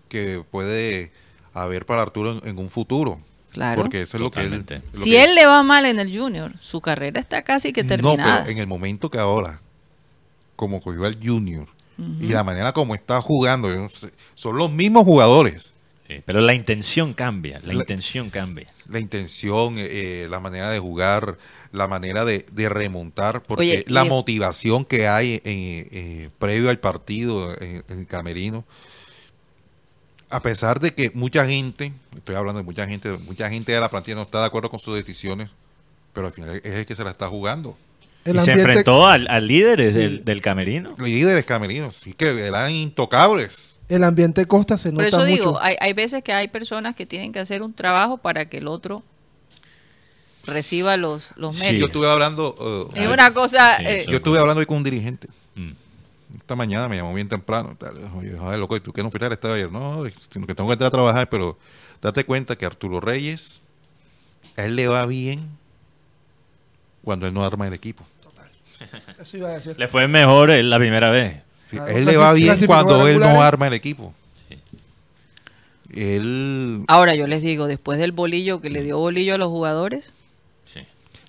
que 0.07 0.43
puede 0.49 1.11
haber 1.53 1.85
para 1.85 2.01
Arturo 2.03 2.39
en, 2.43 2.47
en 2.47 2.57
un 2.59 2.69
futuro. 2.69 3.19
Claro. 3.51 3.81
Porque 3.81 4.01
eso 4.03 4.17
es 4.17 4.21
lo 4.21 4.31
que 4.31 4.39
él. 4.39 4.45
Totalmente. 4.63 4.81
lo 4.93 4.99
Si 5.03 5.11
que- 5.11 5.23
él 5.23 5.35
le 5.35 5.45
va 5.45 5.61
mal 5.63 5.85
en 5.85 5.99
el 5.99 6.15
Junior, 6.17 6.53
su 6.59 6.79
carrera 6.81 7.19
está 7.19 7.41
casi 7.43 7.73
que 7.73 7.83
No, 7.83 7.89
terminada. 7.89 8.39
pero 8.43 8.51
en 8.51 8.57
el 8.59 8.67
momento 8.67 9.09
que 9.09 9.19
ahora, 9.19 9.59
como 10.55 10.81
cogió 10.81 11.05
al 11.05 11.17
Junior 11.21 11.67
y 12.19 12.27
la 12.29 12.43
manera 12.43 12.71
como 12.71 12.95
está 12.95 13.21
jugando, 13.21 13.69
no 13.69 13.87
son 14.33 14.57
los 14.57 14.71
mismos 14.71 15.03
jugadores. 15.05 15.73
Sí, 16.07 16.21
pero 16.25 16.41
la 16.41 16.53
intención 16.53 17.13
cambia, 17.13 17.59
la, 17.63 17.73
La- 17.73 17.79
intención 17.81 18.29
cambia. 18.29 18.67
La 18.89 18.99
intención, 18.99 19.77
eh, 19.77 19.87
eh, 20.23 20.27
la 20.29 20.39
manera 20.39 20.69
de 20.71 20.79
jugar, 20.79 21.37
la 21.71 21.87
manera 21.87 22.25
de, 22.25 22.45
de 22.51 22.69
remontar, 22.69 23.43
porque 23.43 23.61
Oye, 23.63 23.85
la 23.87 24.03
motivación 24.05 24.83
que 24.83 25.07
hay 25.07 25.35
en, 25.45 25.87
eh, 25.91 26.29
previo 26.39 26.69
al 26.69 26.79
partido 26.79 27.53
en, 27.61 27.83
en 27.87 28.05
Camerino, 28.05 28.65
a 30.31 30.39
pesar 30.41 30.79
de 30.79 30.93
que 30.93 31.11
mucha 31.13 31.45
gente, 31.45 31.93
estoy 32.15 32.35
hablando 32.35 32.59
de 32.59 32.65
mucha 32.65 32.87
gente, 32.87 33.11
mucha 33.19 33.49
gente 33.49 33.71
de 33.71 33.79
la 33.79 33.89
plantilla 33.89 34.15
no 34.15 34.23
está 34.23 34.39
de 34.41 34.45
acuerdo 34.47 34.69
con 34.69 34.79
sus 34.79 34.95
decisiones, 34.95 35.49
pero 36.13 36.27
al 36.27 36.33
final 36.33 36.55
es 36.55 36.65
el 36.65 36.85
que 36.85 36.95
se 36.95 37.03
la 37.03 37.11
está 37.11 37.27
jugando. 37.27 37.77
El 38.25 38.35
y 38.35 38.39
se 38.39 38.51
enfrentó 38.51 39.07
al, 39.07 39.27
al 39.29 39.47
líder 39.47 39.79
Sí. 39.91 39.97
del, 39.97 40.23
del 40.25 40.41
camerino. 40.41 40.95
Líderes 40.99 41.43
camerinos, 41.45 41.95
sí 41.95 42.13
que 42.13 42.27
eran 42.45 42.71
intocables. 42.71 43.77
El 43.89 44.03
ambiente 44.03 44.45
Costa 44.45 44.77
se 44.77 44.91
Por 44.91 45.03
nota 45.03 45.07
eso 45.07 45.19
mucho. 45.19 45.31
digo, 45.31 45.59
hay, 45.61 45.75
hay 45.81 45.93
veces 45.93 46.23
que 46.23 46.31
hay 46.31 46.47
personas 46.47 46.95
que 46.95 47.05
tienen 47.05 47.33
que 47.33 47.39
hacer 47.39 47.61
un 47.63 47.73
trabajo 47.73 48.17
para 48.17 48.45
que 48.47 48.59
el 48.59 48.67
otro 48.67 49.03
reciba 50.45 50.97
los, 50.97 51.31
los 51.35 51.55
Sí. 51.55 51.77
Yo 51.77 51.87
estuve 51.87 52.09
hablando, 52.09 52.89
eh, 52.95 53.01
Es 53.03 53.07
una 53.09 53.33
cosa... 53.33 53.77
Sí, 53.77 53.83
eh, 53.85 54.05
yo 54.07 54.17
estuve 54.17 54.39
hablando 54.39 54.59
hoy 54.59 54.65
con 54.65 54.77
un 54.77 54.83
dirigente. 54.83 55.27
Esta 56.37 56.55
mañana 56.55 56.87
me 56.87 56.95
llamó 56.97 57.13
bien 57.13 57.27
temprano. 57.29 57.75
Tal. 57.77 57.97
Oye, 58.15 58.35
joder, 58.37 58.59
loco, 58.59 58.75
¿y 58.75 58.79
¿tú 58.79 58.91
qué 58.93 59.03
no 59.03 59.11
fuiste 59.11 59.25
al 59.25 59.33
estadio 59.33 59.55
ayer? 59.55 59.71
No, 59.71 60.03
sino 60.29 60.47
que 60.47 60.55
tengo 60.55 60.69
que 60.69 60.73
entrar 60.73 60.87
a 60.87 60.91
trabajar, 60.91 61.29
pero 61.29 61.57
date 62.01 62.23
cuenta 62.25 62.55
que 62.57 62.65
Arturo 62.65 62.99
Reyes, 63.01 63.61
a 64.57 64.63
él 64.65 64.75
le 64.75 64.87
va 64.87 65.05
bien 65.05 65.49
cuando 67.03 67.27
él 67.27 67.33
no 67.33 67.43
arma 67.43 67.67
el 67.67 67.73
equipo. 67.73 68.05
Eso 69.19 69.37
iba 69.37 69.49
a 69.49 69.53
decir. 69.53 69.77
Le 69.77 69.87
fue 69.87 70.07
mejor 70.07 70.49
eh, 70.51 70.63
la 70.63 70.77
primera 70.79 71.09
vez. 71.11 71.41
Sí, 71.69 71.77
Claro, 71.77 71.91
él 71.91 72.05
le 72.05 72.17
va 72.17 72.33
bien 72.33 72.57
cuando 72.65 73.07
él 73.07 73.19
no 73.19 73.41
arma 73.41 73.67
el 73.67 73.73
equipo. 73.73 74.13
Él, 75.93 76.85
Ahora 76.87 77.15
yo 77.15 77.27
les 77.27 77.41
digo, 77.41 77.67
después 77.67 77.99
del 77.99 78.13
bolillo 78.13 78.61
que 78.61 78.69
le 78.69 78.81
dio 78.83 78.97
bolillo 78.97 79.35
a 79.35 79.37
los 79.37 79.49
jugadores, 79.49 80.13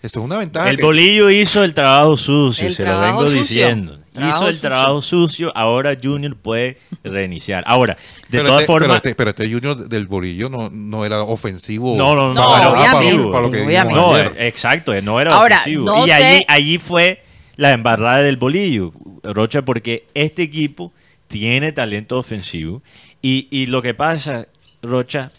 eso 0.03 0.19
es 0.21 0.25
una 0.25 0.38
ventaja. 0.38 0.69
El 0.71 0.77
que- 0.79 0.83
bolillo 0.85 1.31
hizo 1.31 1.62
el 1.65 1.75
trabajo 1.75 2.17
sucio, 2.17 2.69
El 2.69 2.75
se 2.75 2.85
lo 2.85 3.01
vengo 3.01 3.23
sucio. 3.27 3.38
diciendo. 3.41 3.99
Trabajo 4.12 4.37
hizo 4.37 4.48
el 4.48 4.55
sucio. 4.55 4.68
trabajo 4.68 5.03
sucio, 5.03 5.53
ahora 5.57 5.96
Junior 6.01 6.37
puede 6.37 6.79
reiniciar. 7.03 7.64
Ahora, 7.66 7.94
de 7.94 8.01
pero 8.29 8.44
todas 8.46 8.61
este, 8.62 8.66
formas, 8.72 8.88
Pero 8.88 8.96
este, 8.96 9.14
pero 9.14 9.31
este 9.31 9.51
Junior 9.51 9.88
del 9.88 10.07
bolillo 10.07 10.48
no, 10.51 10.68
no 10.70 11.05
era 11.05 11.22
ofensivo. 11.22 11.96
No, 11.96 12.14
no, 12.14 12.35
no, 12.35 12.35
No, 12.35 12.46
para- 12.46 12.68
obviamente, 12.70 13.25
para 13.31 13.42
lo 13.42 13.51
que 13.51 13.57
vimos 13.59 13.66
obviamente. 13.68 13.94
no, 14.01 14.18
exacto, 14.44 15.03
no 15.03 15.20
era 15.20 15.35
Ahora, 15.35 15.57
ofensivo. 15.61 15.85
no 15.87 16.05
y 16.05 16.09
sé- 16.09 16.14
allí, 16.14 16.44
allí 16.48 16.79
fue 16.79 17.22
la 17.57 17.72
embarrada 17.72 18.18
del 18.22 18.37
bolillo, 18.37 18.92
Rocha, 19.22 19.62
porque 19.62 20.07
este 20.14 20.42
equipo 20.42 20.92
tiene 21.29 21.72
talento 21.72 22.18
ofensivo 22.18 22.83
y, 23.22 23.48
y 23.51 23.66
lo 23.66 23.81
que 23.81 23.94
pasa, 23.94 24.46
Rocha, 24.83 25.31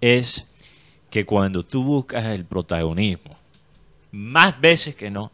es 0.00 0.44
que 1.10 1.24
cuando 1.26 1.64
tú 1.64 1.82
buscas 1.82 2.24
el 2.26 2.44
protagonismo, 2.44 3.36
más 4.12 4.60
veces 4.60 4.94
que 4.94 5.10
no, 5.10 5.32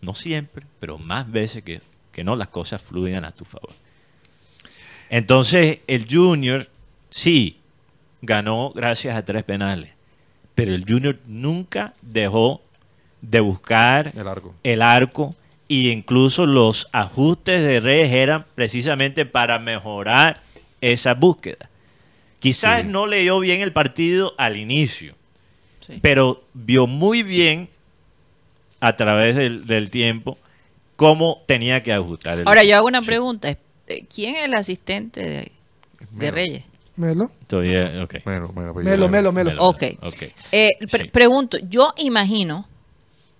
no 0.00 0.14
siempre, 0.14 0.64
pero 0.78 0.98
más 0.98 1.30
veces 1.30 1.62
que, 1.64 1.80
que 2.20 2.24
no, 2.24 2.36
las 2.36 2.48
cosas 2.48 2.82
fluyen 2.82 3.24
a 3.24 3.32
tu 3.32 3.46
favor. 3.46 3.72
Entonces, 5.08 5.78
el 5.86 6.06
Junior, 6.06 6.68
sí, 7.08 7.56
ganó 8.20 8.72
gracias 8.74 9.16
a 9.16 9.24
tres 9.24 9.42
penales, 9.42 9.88
pero 10.54 10.74
el 10.74 10.84
Junior 10.86 11.18
nunca 11.26 11.94
dejó 12.02 12.60
de 13.22 13.40
buscar 13.40 14.12
El 14.14 14.28
arco. 14.28 14.54
el 14.62 14.82
arco 14.82 15.34
y 15.66 15.88
incluso 15.88 16.44
los 16.44 16.88
ajustes 16.92 17.62
de 17.62 17.80
Reyes 17.80 18.12
eran 18.12 18.44
precisamente 18.54 19.24
para 19.24 19.58
mejorar 19.58 20.42
esa 20.82 21.14
búsqueda. 21.14 21.70
Quizás 22.38 22.82
Sí. 22.82 22.88
no 22.88 23.06
leyó 23.06 23.40
bien 23.40 23.62
el 23.62 23.72
partido 23.72 24.34
al 24.36 24.58
inicio, 24.58 25.14
Sí. 25.86 25.98
pero 26.02 26.44
vio 26.52 26.86
muy 26.86 27.22
bien 27.22 27.70
a 28.80 28.94
través 28.96 29.36
del, 29.36 29.66
del 29.66 29.88
tiempo 29.90 30.36
cómo 31.00 31.42
tenía 31.46 31.82
que 31.82 31.92
ajustar 31.92 32.38
el 32.40 32.46
ahora 32.46 32.62
yo 32.62 32.76
hago 32.76 32.86
una 32.86 33.00
pregunta. 33.02 33.48
eh, 33.86 34.04
¿Quién 34.14 34.36
es 34.36 34.44
el 34.44 34.54
asistente 34.54 35.20
de, 35.20 35.28
de 35.30 35.52
Melo. 36.12 36.32
Reyes? 36.34 36.64
Melo. 36.96 37.30
Todavía, 37.46 38.06
pues 38.06 38.24
Melo, 38.26 39.06
ya- 39.06 39.10
Melo, 39.10 39.32
Melo. 39.32 39.52
Ok. 39.64 39.82
ok. 40.02 40.22
Eh, 40.52 40.70
pre- 40.90 41.04
Sí. 41.04 41.10
Pregunto, 41.10 41.56
yo 41.68 41.94
imagino 41.96 42.68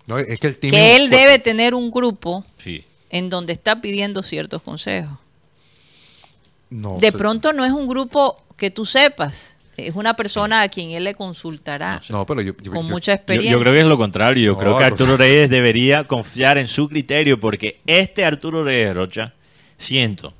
No, 0.07 0.19
es 0.19 0.41
que 0.41 0.47
él 0.49 0.57
que 0.59 1.17
debe 1.17 1.39
tener 1.39 1.75
un 1.75 1.91
grupo 1.91 2.45
Sí. 2.57 2.83
en 3.11 3.29
donde 3.29 3.53
está 3.53 3.81
pidiendo 3.83 4.23
ciertos 4.23 4.63
consejos. 4.63 5.13
No 6.71 6.97
De 6.99 7.11
sé. 7.11 7.19
pronto 7.19 7.53
no 7.53 7.65
es 7.65 7.73
un 7.73 7.87
grupo 7.87 8.37
que 8.57 8.71
tú 8.71 8.87
sepas, 8.87 9.57
es 9.89 9.95
una 9.95 10.15
persona 10.15 10.63
a 10.63 10.69
quien 10.69 10.91
él 10.91 11.05
le 11.05 11.15
consultará 11.15 12.01
No, 12.11 12.27
pero 12.27 12.43
yo, 12.43 12.53
yo- 12.63 12.73
con 12.73 12.87
yo- 12.87 12.91
mucha 12.93 13.13
experiencia. 13.15 13.53
yo 13.53 13.61
creo 13.61 13.73
que 13.73 13.81
es 13.81 13.87
lo 13.87 13.99
contrario. 13.99 14.45
Yo 14.45 14.53
No, 14.53 14.59
creo 14.59 14.79
que. 14.79 14.85
Arturo 14.85 15.17
Reyes 15.17 15.49
debería 15.51 16.05
confiar 16.05 16.59
en 16.59 16.69
su 16.69 16.89
criterio 16.89 17.39
porque 17.41 17.79
este 17.87 18.25
Arturo 18.25 18.65
Reyes, 18.65 18.95
Rocha, 18.95 19.33
siento 19.77 20.33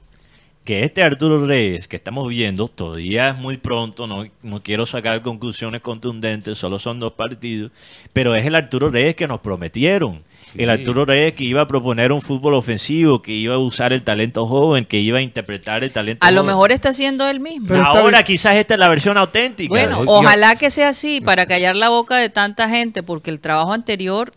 que 0.65 0.85
este 0.85 1.03
Arturo 1.03 1.47
Reyes 1.47 1.89
que 1.89 1.97
estamos 1.97 2.29
viendo 2.29 2.69
todavía 2.69 3.31
es 3.31 3.39
muy 3.39 3.57
pronto, 3.57 4.07
no, 4.07 4.27
no 4.43 4.63
quiero 4.63 4.87
sacar 4.87 5.21
conclusiones 5.23 5.81
contundentes, 5.81 6.59
solo 6.59 6.79
son 6.79 7.01
dos 7.01 7.15
partidos, 7.15 7.73
pero 8.13 8.35
es 8.37 8.45
el 8.47 8.55
Arturo 8.55 8.91
Reyes 8.91 9.15
que 9.17 9.27
nos 9.27 9.41
prometieron. 9.41 10.23
Sí. 10.53 10.63
El 10.63 10.71
Arturo 10.71 11.05
Reyes 11.05 11.35
que 11.35 11.45
iba 11.45 11.61
a 11.61 11.67
proponer 11.69 12.11
un 12.13 12.21
fútbol 12.21 12.55
ofensivo, 12.55 13.23
que 13.23 13.33
iba 13.33 13.55
a 13.55 13.59
usar 13.59 13.93
el 13.93 14.03
talento 14.03 14.47
joven, 14.47 14.85
que 14.85 14.99
iba 14.99 15.19
a 15.19 15.23
interpretar 15.23 15.85
el 15.85 15.93
talento 15.93 16.27
a 16.27 16.31
lo 16.33 16.43
mejor 16.45 16.73
está 16.73 16.93
siendo 16.93 17.29
él 17.29 17.41
mismo. 17.41 17.69
Pero 17.69 17.85
Ahora 17.85 18.23
quizás 18.25 18.57
esta 18.57 18.75
es 18.75 18.81
la 18.81 18.89
versión 18.89 19.17
auténtica. 19.17 19.69
Bueno, 19.69 20.03
ojalá 20.07 20.57
que 20.57 20.71
sea 20.71 20.89
así 20.89 21.21
para 21.21 21.47
callar 21.47 21.77
la 21.77 21.89
boca 21.89 22.17
de 22.17 22.31
tanta 22.31 22.69
gente, 22.69 23.03
porque 23.03 23.31
el 23.31 23.41
trabajo 23.41 23.73
anterior 23.73 24.33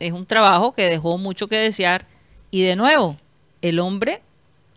es 0.00 0.12
un 0.12 0.26
trabajo 0.26 0.72
que 0.74 0.82
dejó 0.88 1.16
mucho 1.18 1.48
que 1.48 1.56
desear. 1.56 2.06
Y 2.50 2.62
de 2.62 2.76
nuevo, 2.76 3.16
el 3.62 3.78
hombre, 3.80 4.20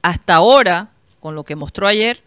hasta 0.02 0.36
ahora, 0.36 0.90
con 1.20 1.36
lo 1.36 1.44
que 1.44 1.56
mostró 1.56 1.88
ayer, 1.88 2.24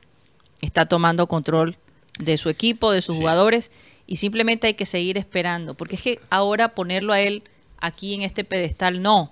está 0.60 0.84
tomando 0.84 1.26
control 1.26 1.76
de 2.18 2.36
su 2.36 2.50
equipo, 2.50 2.92
de 2.92 3.00
sus 3.00 3.14
Sí. 3.14 3.20
jugadores, 3.22 3.70
y 4.06 4.16
simplemente 4.16 4.66
hay 4.66 4.74
que 4.74 4.84
seguir 4.86 5.16
esperando, 5.16 5.74
porque 5.74 5.96
es 5.96 6.02
que 6.02 6.20
ahora 6.28 6.74
ponerlo 6.74 7.12
a 7.14 7.20
él 7.20 7.42
aquí 7.80 8.14
en 8.14 8.22
este 8.22 8.44
pedestal, 8.44 9.00
no. 9.02 9.30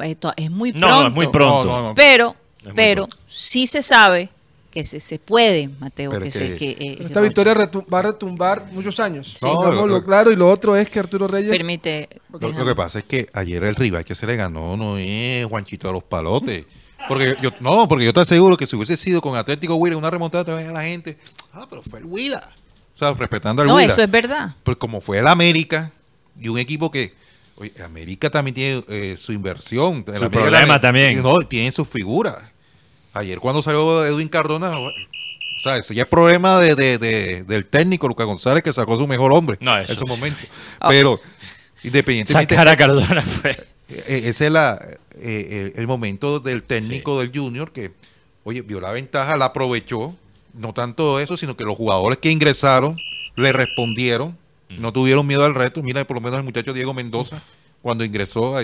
Esto 0.00 0.32
es 0.36 0.50
muy 0.50 0.72
Mm. 0.72 0.80
no, 0.80 0.86
pronto. 0.86 1.00
no, 1.02 1.08
es 1.08 1.14
muy 1.14 1.26
pronto. 1.28 1.64
No, 1.68 1.76
no, 1.76 1.88
no. 1.88 1.94
Pero, 1.94 2.36
muy 2.64 2.72
pero 2.74 3.06
pronto. 3.06 3.24
sí 3.28 3.66
se 3.66 3.82
sabe 3.82 4.28
que 4.70 4.84
se, 4.84 5.00
se 5.00 5.18
puede, 5.18 5.68
Mateo, 5.80 6.10
Pero 6.10 6.24
que, 6.24 6.30
se, 6.30 6.56
que- 6.56 6.70
eh, 6.70 6.94
Pero 6.96 7.06
esta 7.08 7.20
victoria 7.20 7.54
va 7.92 7.98
a 7.98 8.02
retumbar 8.02 8.64
muchos 8.72 8.98
años. 9.00 9.34
No, 9.42 9.48
Digámoslo 9.50 9.86
lo- 9.86 10.04
claro. 10.04 10.32
Y 10.32 10.36
lo 10.36 10.48
otro 10.50 10.74
es 10.76 10.88
que 10.88 10.98
Arturo 10.98 11.28
Reyes. 11.28 11.50
permite. 11.50 12.08
Lo, 12.40 12.48
lo 12.50 12.64
que 12.64 12.74
pasa 12.74 12.98
es 13.00 13.04
que 13.04 13.26
ayer 13.34 13.62
el 13.64 13.74
rival 13.76 14.04
que 14.04 14.14
se 14.14 14.26
le 14.26 14.34
ganó 14.36 14.76
no 14.76 14.96
es 14.98 15.44
Juanchito 15.46 15.88
de 15.88 15.92
los 15.92 16.02
Palotes. 16.02 16.64
Porque 17.08 17.36
yo, 17.42 17.50
no, 17.60 17.86
porque 17.88 18.04
yo 18.04 18.12
te 18.14 18.20
aseguro 18.20 18.56
que 18.56 18.66
si 18.66 18.76
hubiese 18.76 18.96
sido 18.96 19.20
con 19.20 19.36
Atlético 19.36 19.74
Huila 19.74 19.96
una 19.96 20.08
remontada, 20.10 20.44
te 20.44 20.52
a 20.52 20.72
la 20.72 20.82
gente, 20.82 21.18
ah, 21.52 21.66
pero 21.68 21.82
fue 21.82 21.98
el 21.98 22.04
Huila. 22.06 22.40
O 22.94 22.96
sea, 22.98 23.12
respetando 23.12 23.60
al 23.62 23.68
No, 23.68 23.74
Huila. 23.74 23.92
eso 23.92 24.02
es 24.02 24.10
verdad. 24.10 24.54
Pues 24.62 24.76
como 24.76 25.00
fue 25.00 25.18
el 25.18 25.26
América 25.26 25.90
y 26.40 26.48
un 26.48 26.58
equipo 26.58 26.90
que, 26.92 27.12
oye, 27.62 27.72
América 27.84 28.30
también 28.30 28.54
tiene 28.54 28.84
eh, 28.88 29.16
su 29.16 29.32
inversión. 29.32 30.04
Su 30.06 30.12
América 30.12 30.30
problema 30.42 30.80
también. 30.80 31.22
No, 31.22 31.40
tiene 31.42 31.70
sus 31.72 31.88
figuras. 31.88 32.36
Ayer 33.14 33.38
cuando 33.40 33.60
salió 33.62 34.04
Edwin 34.04 34.28
Cardona, 34.28 34.78
o 34.78 34.90
sea, 35.62 35.76
ese 35.76 35.94
ya 35.94 36.02
es 36.02 36.08
problema 36.08 36.58
de, 36.58 36.74
de- 36.74 36.98
de- 36.98 37.44
del 37.44 37.66
técnico 37.66 38.08
Lucas 38.08 38.26
González 38.26 38.62
que 38.62 38.72
sacó 38.72 38.96
su 38.98 39.06
mejor 39.06 39.32
hombre 39.32 39.58
No, 39.60 39.76
en 39.76 39.84
eso 39.84 39.94
su 39.94 40.04
sí. 40.04 40.10
momento. 40.10 40.38
Ah. 40.80 40.88
Pero 40.88 41.20
independientemente, 41.84 42.54
Sacar 42.54 42.68
a 42.68 42.76
Cardona 42.76 43.22
fue. 43.22 43.50
eh, 43.88 44.22
ese 44.24 44.46
es 44.46 44.52
la, 44.52 44.80
eh, 45.20 45.72
el, 45.74 45.80
el 45.80 45.86
momento 45.86 46.40
del 46.40 46.62
técnico 46.62 47.20
del 47.20 47.30
Junior 47.34 47.70
que, 47.72 47.92
oye, 48.44 48.62
vio 48.62 48.80
la 48.80 48.90
ventaja, 48.92 49.36
la 49.36 49.46
aprovechó. 49.46 50.16
No 50.54 50.74
tanto 50.74 51.18
eso, 51.18 51.36
sino 51.38 51.56
que 51.56 51.64
los 51.64 51.76
jugadores 51.76 52.18
que 52.18 52.30
ingresaron 52.30 52.98
le 53.36 53.52
respondieron, 53.52 54.36
no 54.78 54.92
tuvieron 54.92 55.26
miedo 55.26 55.44
al 55.44 55.54
reto. 55.54 55.82
Mira, 55.82 56.04
por 56.04 56.16
lo 56.16 56.20
menos 56.20 56.38
el 56.38 56.44
muchacho 56.44 56.72
Diego 56.72 56.94
Mendoza, 56.94 57.42
cuando 57.82 58.04
ingresó, 58.04 58.54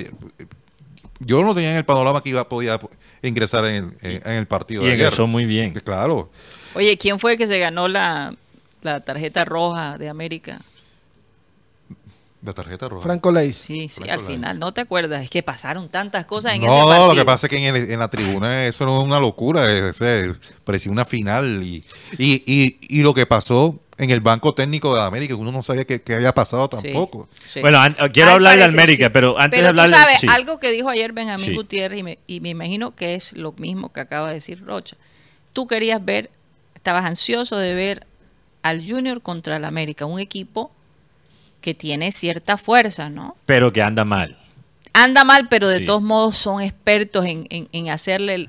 yo 1.21 1.43
no 1.43 1.55
tenía 1.55 1.73
en 1.73 1.77
el 1.79 1.85
panorama 1.85 2.23
que 2.23 2.31
iba 2.31 2.41
a 2.41 2.49
poder 2.49 2.81
ingresar 3.23 3.65
en 3.67 3.97
el, 4.03 4.23
en- 4.25 4.33
el 4.33 4.47
partido. 4.47 4.83
Y 4.85 4.89
de 4.89 4.95
ingresó 4.95 5.27
muy 5.27 5.45
bien. 5.45 5.73
Claro. 5.75 6.31
Oye, 6.75 6.97
¿quién 6.97 7.19
fue 7.19 7.33
el 7.33 7.39
que 7.39 7.47
se 7.47 7.59
ganó 7.59 7.89
la, 7.89 8.35
la 8.83 9.01
tarjeta 9.01 9.45
roja 9.45 9.99
de 9.99 10.09
América? 10.09 10.61
La 12.49 12.55
tarjeta 12.55 12.89
roja. 12.89 13.03
Franco 13.03 13.31
Leis. 13.31 13.57
Sí, 13.57 13.89
sí, 13.91 14.03
Franco 14.03 14.13
al 14.23 14.27
final. 14.27 14.59
¿No 14.59 14.73
te 14.73 14.81
acuerdas? 14.81 15.23
Es 15.23 15.29
que 15.29 15.43
pasaron 15.43 15.91
tantas 15.91 16.25
cosas 16.25 16.55
en 16.55 16.63
ese 16.63 16.71
No, 16.71 16.87
partido. 16.87 17.07
lo 17.09 17.15
que 17.15 17.25
pasa 17.27 17.47
es 17.47 17.51
que 17.51 17.59
en, 17.69 17.77
el- 17.77 17.91
en 17.91 17.99
la 17.99 18.09
tribuna 18.09 18.65
eso 18.65 18.87
no 18.87 18.99
es 19.01 19.05
una 19.05 19.21
locura, 19.21 19.71
es- 19.71 20.01
es- 20.01 20.35
parecía 20.65 20.91
una 20.91 21.05
final 21.05 21.63
y, 21.63 21.85
y, 22.17 22.43
y, 22.47 22.79
y 22.81 23.03
lo 23.03 23.13
que 23.13 23.27
pasó 23.27 23.79
en 23.99 24.09
el 24.11 24.21
banco 24.23 24.55
técnico 24.55 24.95
de 24.95 25.03
América, 25.03 25.33
que 25.35 25.41
uno 25.41 25.53
no 25.53 25.63
sabía 25.63 25.85
que, 25.85 26.01
que 26.01 26.15
había 26.15 26.33
pasado 26.33 26.69
tampoco. 26.71 27.29
sí. 27.53 27.61
Bueno, 27.61 27.81
an- 27.81 27.95
quiero 28.15 28.31
hablar 28.31 28.57
de 28.57 28.65
América, 28.65 29.07
sí. 29.09 29.11
pero 29.13 29.39
antes 29.39 29.59
Pero 29.59 29.65
de 29.65 29.69
hablar 29.69 29.87
tú 29.89 29.91
de- 29.95 30.01
sabes, 30.01 30.21
sí. 30.21 30.27
algo 30.31 30.59
que 30.59 30.71
dijo 30.71 30.89
ayer 30.89 31.13
Benjamín 31.13 31.45
Sí. 31.47 31.55
Gutiérrez, 31.55 31.99
y 31.99 32.03
me, 32.03 32.19
y 32.27 32.41
me 32.41 32.49
imagino 32.49 32.97
que 32.97 33.15
es 33.15 33.33
lo 33.35 33.53
mismo 33.53 33.93
que 33.93 34.01
acaba 34.01 34.29
de 34.29 34.35
decir 34.35 34.65
Rocha. 34.65 34.97
Tú 35.53 35.67
querías 35.67 36.03
ver, 36.03 36.31
estabas 36.75 37.05
ansioso 37.05 37.57
de 37.59 37.75
ver 37.75 38.07
al 38.63 38.89
Junior 38.89 39.21
contra 39.21 39.57
el 39.57 39.65
América, 39.67 40.07
un 40.07 40.19
equipo 40.19 40.71
que 41.61 41.75
tiene 41.75 42.13
cierta 42.13 42.57
fuerza, 42.57 43.09
¿no? 43.11 43.37
pero 43.47 43.73
que 43.73 43.83
anda 43.83 44.05
mal. 44.05 44.39
Anda 44.93 45.25
mal, 45.25 45.49
pero 45.49 45.69
de 45.69 45.79
Sí. 45.79 45.85
todos 45.85 46.03
modos 46.03 46.37
son 46.37 46.61
expertos 46.63 47.25
en, 47.27 47.47
en- 47.51 47.69
en 47.73 47.91
hacerle 47.91 48.49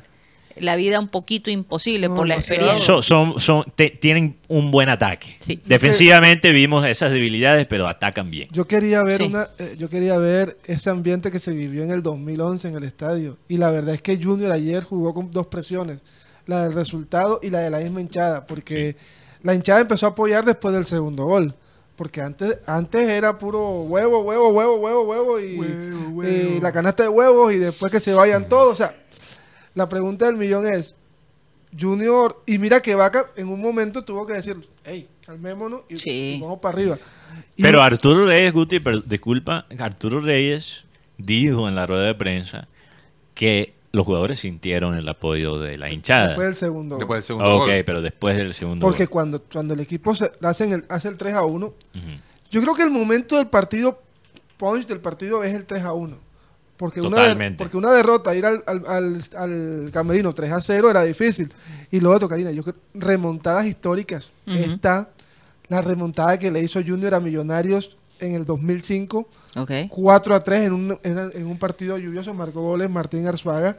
la 0.56 0.76
vida 0.76 1.00
un 1.00 1.08
poquito 1.08 1.50
imposible 1.52 2.08
No, 2.10 2.16
por 2.16 2.28
la 2.28 2.36
experiencia. 2.36 2.78
Son, 2.78 3.02
son, 3.04 3.40
son- 3.40 3.66
te- 3.76 3.92
tienen 3.92 4.36
un 4.48 4.72
buen 4.72 4.90
ataque. 4.90 5.36
Sí. 5.40 5.60
Defensivamente 5.66 6.52
vimos 6.52 6.86
esas 6.86 7.12
debilidades, 7.12 7.66
pero 7.68 7.88
atacan 7.88 8.30
bien. 8.30 8.50
Yo 8.52 8.68
quería 8.68 9.04
ver 9.04 9.18
Sí. 9.18 9.24
una, 9.24 9.48
eh, 9.58 9.76
yo 9.78 9.90
quería 9.90 10.18
ver 10.18 10.58
ese 10.66 10.90
ambiente 10.90 11.32
que 11.32 11.40
se 11.40 11.52
vivió 11.54 11.84
en 11.84 11.92
el 11.92 12.02
2011 12.04 12.68
en 12.68 12.76
el 12.76 12.84
estadio 12.84 13.38
y 13.48 13.58
la 13.58 13.72
verdad 13.72 13.96
es 13.96 14.02
que 14.02 14.22
Junior 14.22 14.52
ayer 14.52 14.84
jugó 14.84 15.14
con 15.14 15.32
dos 15.32 15.48
presiones, 15.48 16.02
la 16.46 16.64
del 16.64 16.74
resultado 16.74 17.40
y 17.44 17.50
la 17.52 17.60
de 17.60 17.70
la 17.70 17.80
misma 17.80 18.02
hinchada, 18.02 18.46
porque 18.46 18.96
la 19.44 19.54
hinchada 19.54 19.82
empezó 19.82 20.08
a 20.08 20.10
apoyar 20.10 20.44
después 20.46 20.74
del 20.74 20.84
segundo 20.86 21.26
gol, 21.26 21.54
porque 22.00 22.22
antes 22.22 22.60
antes 22.66 23.10
era 23.10 23.38
puro 23.38 23.82
huevo, 23.82 24.22
huevo, 24.22 24.50
huevo, 24.52 24.76
huevo, 24.78 25.04
huevo 25.04 25.38
y, 25.42 26.26
y 26.26 26.62
la 26.62 26.72
canasta 26.72 27.04
de 27.04 27.10
huevos 27.10 27.52
y 27.52 27.58
después 27.58 27.92
que 27.92 28.00
se 28.00 28.14
vayan 28.14 28.48
todos, 28.48 28.72
o 28.72 28.76
sea, 28.78 28.96
la 29.76 29.90
pregunta 29.90 30.26
del 30.28 30.38
millón 30.38 30.66
es 30.66 30.96
Junior, 31.78 32.42
y 32.46 32.58
mira 32.58 32.80
que 32.82 32.96
Vaca 32.96 33.32
en 33.36 33.50
un 33.50 33.60
momento 33.62 34.02
tuvo 34.04 34.26
que 34.26 34.32
decir, 34.32 34.56
hey, 34.86 35.10
calmémonos 35.26 35.82
y, 35.90 35.98
Sí. 35.98 36.36
y 36.38 36.42
vamos 36.42 36.60
para 36.60 36.78
arriba. 36.78 36.98
Y- 37.58 37.64
Pero 37.64 37.82
Arturo 37.82 38.26
Reyes, 38.28 38.54
Guti, 38.54 38.80
pero, 38.80 39.02
disculpa, 39.02 39.66
Arturo 39.78 40.22
Reyes 40.22 40.86
dijo 41.18 41.68
en 41.68 41.76
la 41.76 41.86
rueda 41.86 42.06
de 42.06 42.16
prensa 42.16 42.70
que 43.36 43.74
los 43.92 44.06
jugadores 44.06 44.40
sintieron 44.40 44.96
el 44.96 45.08
apoyo 45.10 45.58
de 45.60 45.78
la 45.78 45.90
hinchada. 45.92 46.28
Después 46.28 46.46
del 46.48 46.56
segundo. 46.56 46.96
gol. 46.96 47.00
Después 47.00 47.18
del 47.18 47.24
segundo 47.24 47.56
ok, 47.56 47.68
gol. 47.68 47.84
pero 47.86 48.02
después 48.02 48.38
del 48.38 48.54
segundo 48.54 48.86
Porque 48.86 49.06
gol. 49.06 49.10
cuando, 49.12 49.44
cuando 49.52 49.74
el 49.74 49.80
equipo 49.80 50.14
se, 50.16 50.32
hacen 50.44 50.74
el, 50.74 50.86
hace 50.90 51.08
el 51.08 51.18
3 51.18 51.34
a 51.36 51.44
1, 51.44 51.66
Ujú. 51.66 51.76
yo 52.52 52.62
creo 52.62 52.76
que 52.76 52.84
el 52.84 52.92
momento 52.92 53.38
del 53.38 53.48
partido, 53.48 54.00
punch 54.58 54.86
del 54.88 55.00
partido 55.00 55.44
es 55.44 55.56
el 55.56 55.66
3 55.66 55.84
a 55.84 55.94
1. 55.94 56.18
Porque 56.78 57.02
una, 57.02 57.18
Totalmente. 57.18 57.62
porque 57.62 57.76
una 57.76 57.92
derrota, 57.92 58.34
ir 58.36 58.46
al, 58.46 58.64
al, 58.66 58.84
al- 58.88 59.22
al 59.36 59.90
camerino 59.92 60.34
3 60.34 60.52
a 60.54 60.62
0 60.62 60.90
era 60.90 61.02
difícil. 61.04 61.52
Y 61.92 62.00
luego, 62.00 62.30
Karina, 62.30 62.52
yo 62.52 62.64
creo 62.64 62.76
remontadas 62.94 63.66
históricas. 63.66 64.32
Ujú. 64.48 64.56
Está 64.56 65.10
la 65.68 65.82
remontada 65.82 66.40
que 66.40 66.50
le 66.52 66.62
hizo 66.62 66.80
Junior 66.82 67.16
a 67.16 67.20
Millonarios 67.20 67.98
en 68.20 68.34
el 68.36 68.46
2005. 68.46 69.28
Ok. 69.56 69.72
4 69.90 70.36
a 70.36 70.44
3 70.44 70.62
en 70.66 70.74
un, 70.74 71.00
en, 71.04 71.18
en 71.34 71.46
un 71.48 71.58
partido 71.58 71.98
lluvioso, 71.98 72.34
marcó 72.34 72.62
goles 72.62 72.90
Martín 72.90 73.28
Arzuaga. 73.28 73.78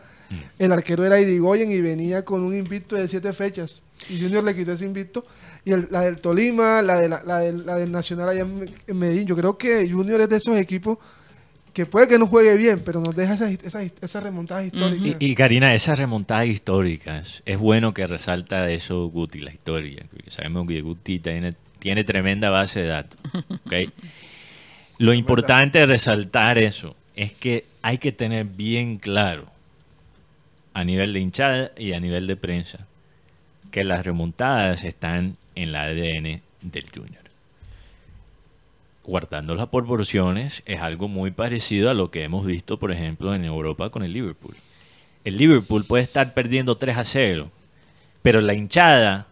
El 0.58 0.72
arquero 0.72 1.04
era 1.04 1.20
Irigoyen 1.20 1.70
y 1.70 1.80
venía 1.80 2.24
con 2.24 2.42
un 2.42 2.54
invicto 2.54 2.96
de 2.96 3.06
7 3.08 3.32
fechas. 3.32 3.82
Y 4.08 4.18
Junior 4.20 4.42
le 4.42 4.54
quitó 4.56 4.72
ese 4.72 4.84
invicto. 4.86 5.24
Y 5.64 5.72
el- 5.72 5.88
la 5.90 6.00
del 6.02 6.18
Tolima, 6.20 6.80
la, 6.82 6.98
de 7.00 7.08
la, 7.08 7.22
la 7.24 7.38
del, 7.40 7.66
la 7.66 7.76
del 7.76 7.92
Nacional 7.92 8.28
allá 8.30 8.42
en, 8.42 8.58
Me- 8.60 8.66
en 8.86 8.98
Medellín. 8.98 9.26
Yo 9.26 9.36
creo 9.36 9.58
que 9.58 9.88
Junior 9.90 10.20
es 10.20 10.28
de 10.28 10.36
esos 10.36 10.56
equipos 10.58 10.98
que 11.74 11.86
puede 11.86 12.08
que 12.08 12.18
no 12.18 12.26
juegue 12.26 12.56
bien, 12.56 12.80
pero 12.84 13.00
nos 13.00 13.14
deja 13.14 13.34
esas, 13.34 13.52
esas, 13.62 13.84
esas 14.00 14.22
remontadas 14.24 14.64
históricas. 14.66 15.16
Y, 15.20 15.24
y, 15.30 15.34
Karina, 15.36 15.72
esas 15.74 15.98
remontadas 15.98 16.46
históricas, 16.48 17.42
es 17.46 17.58
bueno 17.58 17.94
que 17.94 18.06
resalta 18.08 18.68
eso 18.70 19.06
Guti, 19.08 19.38
la 19.38 19.52
historia. 19.52 20.04
porque 20.10 20.30
sabemos 20.32 20.66
que 20.66 20.80
Guti 20.80 21.20
tiene, 21.20 21.52
tiene 21.78 22.02
tremenda 22.02 22.50
base 22.50 22.80
de 22.80 22.86
datos. 22.88 23.20
¿ok? 23.66 23.72
Lo 25.00 25.14
importante 25.14 25.78
de 25.78 25.86
resaltar 25.86 26.58
eso 26.58 26.94
es 27.16 27.32
que 27.32 27.64
hay 27.80 27.96
que 27.96 28.12
tener 28.12 28.44
bien 28.44 28.98
claro, 28.98 29.46
a 30.74 30.84
nivel 30.84 31.14
de 31.14 31.20
hinchada 31.20 31.72
y 31.78 31.94
a 31.94 32.00
nivel 32.00 32.26
de 32.26 32.36
prensa, 32.36 32.86
que 33.70 33.82
las 33.82 34.04
remontadas 34.04 34.84
están 34.84 35.38
en 35.54 35.70
el 35.70 35.76
ADN 35.76 36.42
del 36.60 36.90
Junior. 36.94 37.24
Guardando 39.02 39.54
las 39.54 39.68
proporciones, 39.68 40.62
es 40.66 40.82
algo 40.82 41.08
muy 41.08 41.30
parecido 41.30 41.88
a 41.88 41.94
lo 41.94 42.10
que 42.10 42.24
hemos 42.24 42.44
visto, 42.44 42.78
por 42.78 42.92
ejemplo, 42.92 43.34
en 43.34 43.46
Europa 43.46 43.88
con 43.88 44.02
el 44.02 44.12
Liverpool. 44.12 44.54
El 45.24 45.38
Liverpool 45.38 45.86
puede 45.86 46.02
estar 46.02 46.34
perdiendo 46.34 46.76
3 46.76 46.98
a 46.98 47.04
0, 47.04 47.50
pero 48.20 48.42
la 48.42 48.52
hinchada 48.52 49.28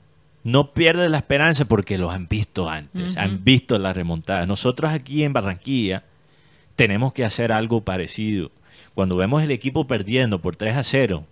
no 0.48 0.72
pierde 0.72 1.08
la 1.08 1.18
esperanza 1.18 1.66
porque 1.66 1.98
los 1.98 2.12
han 2.12 2.26
visto 2.26 2.70
antes, 2.70 3.16
han 3.18 3.44
visto 3.44 3.76
las 3.78 3.94
remontadas. 3.96 4.48
Nosotros 4.48 4.90
aquí 4.92 5.22
en 5.24 5.32
Barranquilla 5.34 6.04
tenemos 6.74 7.12
que 7.12 7.24
hacer 7.24 7.52
algo 7.52 7.82
parecido. 7.82 8.50
Cuando 8.94 9.16
vemos 9.16 9.42
el 9.42 9.50
equipo 9.50 9.86
perdiendo 9.86 10.40
por 10.40 10.56
3 10.56 10.76
a 10.76 10.82
0, 10.82 11.24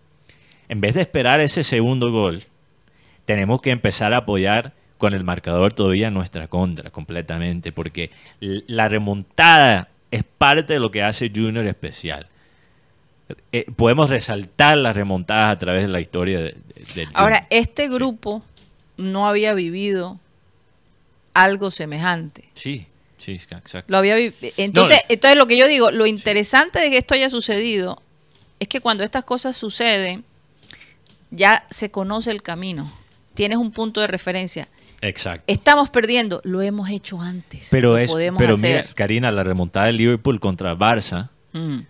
en 0.69 0.81
vez 0.81 0.95
de 0.95 1.01
esperar 1.01 1.41
ese 1.41 1.65
segundo 1.65 2.11
gol, 2.11 2.43
tenemos 3.25 3.61
que 3.63 3.71
empezar 3.71 4.13
a 4.13 4.19
apoyar 4.19 4.75
con 4.99 5.15
el 5.15 5.25
marcador 5.25 5.73
todavía 5.73 6.09
en 6.09 6.15
nuestra 6.15 6.49
contra 6.49 6.91
completamente, 6.91 7.73
porque 7.73 8.11
la 8.41 8.89
remontada 8.89 9.89
es 10.11 10.25
parte 10.25 10.75
de 10.75 10.81
lo 10.81 10.91
que 10.91 11.03
hace 11.03 11.33
Junior 11.35 11.67
especial. 11.67 12.27
Eh, 13.53 13.67
podemos 13.75 14.11
resaltar 14.11 14.77
las 14.79 14.95
remontadas 14.95 15.53
a 15.55 15.59
través 15.59 15.83
de 15.83 15.89
la 15.89 16.01
historia 16.01 16.39
de, 16.39 16.45
de- 16.53 16.95
del 16.95 17.09
Ahora, 17.15 17.47
este 17.51 17.89
grupo 17.89 18.43
no 18.97 19.29
había 19.29 19.55
vivido 19.55 20.19
algo 21.35 21.71
semejante. 21.71 22.45
Sí, 22.55 22.87
sí, 23.19 23.33
exacto. 23.33 23.85
Lo 23.89 23.99
había 23.99 24.17
entonces, 24.57 24.97
No, 25.01 25.07
entonces 25.09 25.37
lo 25.39 25.47
que 25.47 25.57
yo 25.59 25.67
digo, 25.69 25.91
lo 25.91 26.07
interesante 26.07 26.79
de 26.81 26.91
que 26.91 26.99
esto 26.99 27.15
haya 27.15 27.29
sucedido 27.31 28.03
es 28.59 28.69
que 28.69 28.81
cuando 28.81 29.05
estas 29.05 29.25
cosas 29.25 29.57
suceden, 29.57 30.25
ya 31.31 31.67
se 31.71 31.91
conoce 31.91 32.31
el 32.31 32.43
camino. 32.43 32.91
Tienes 33.35 33.59
un 33.59 33.71
punto 33.71 34.01
de 34.01 34.07
referencia. 34.07 34.69
Exacto. 35.03 35.45
Estamos 35.47 35.91
perdiendo, 35.91 36.41
lo 36.45 36.63
hemos 36.63 36.89
hecho 36.89 37.21
antes. 37.21 37.69
Pero 37.71 37.99
es, 37.99 38.11
podemos 38.11 38.39
pero 38.39 38.55
hacer. 38.55 38.83
mira, 38.85 38.95
Karina, 38.95 39.31
la 39.31 39.45
remontada 39.45 39.87
del 39.87 39.99
Liverpool 39.99 40.41
contra 40.41 40.75
Barça, 40.75 41.29
Mm. 41.53 41.81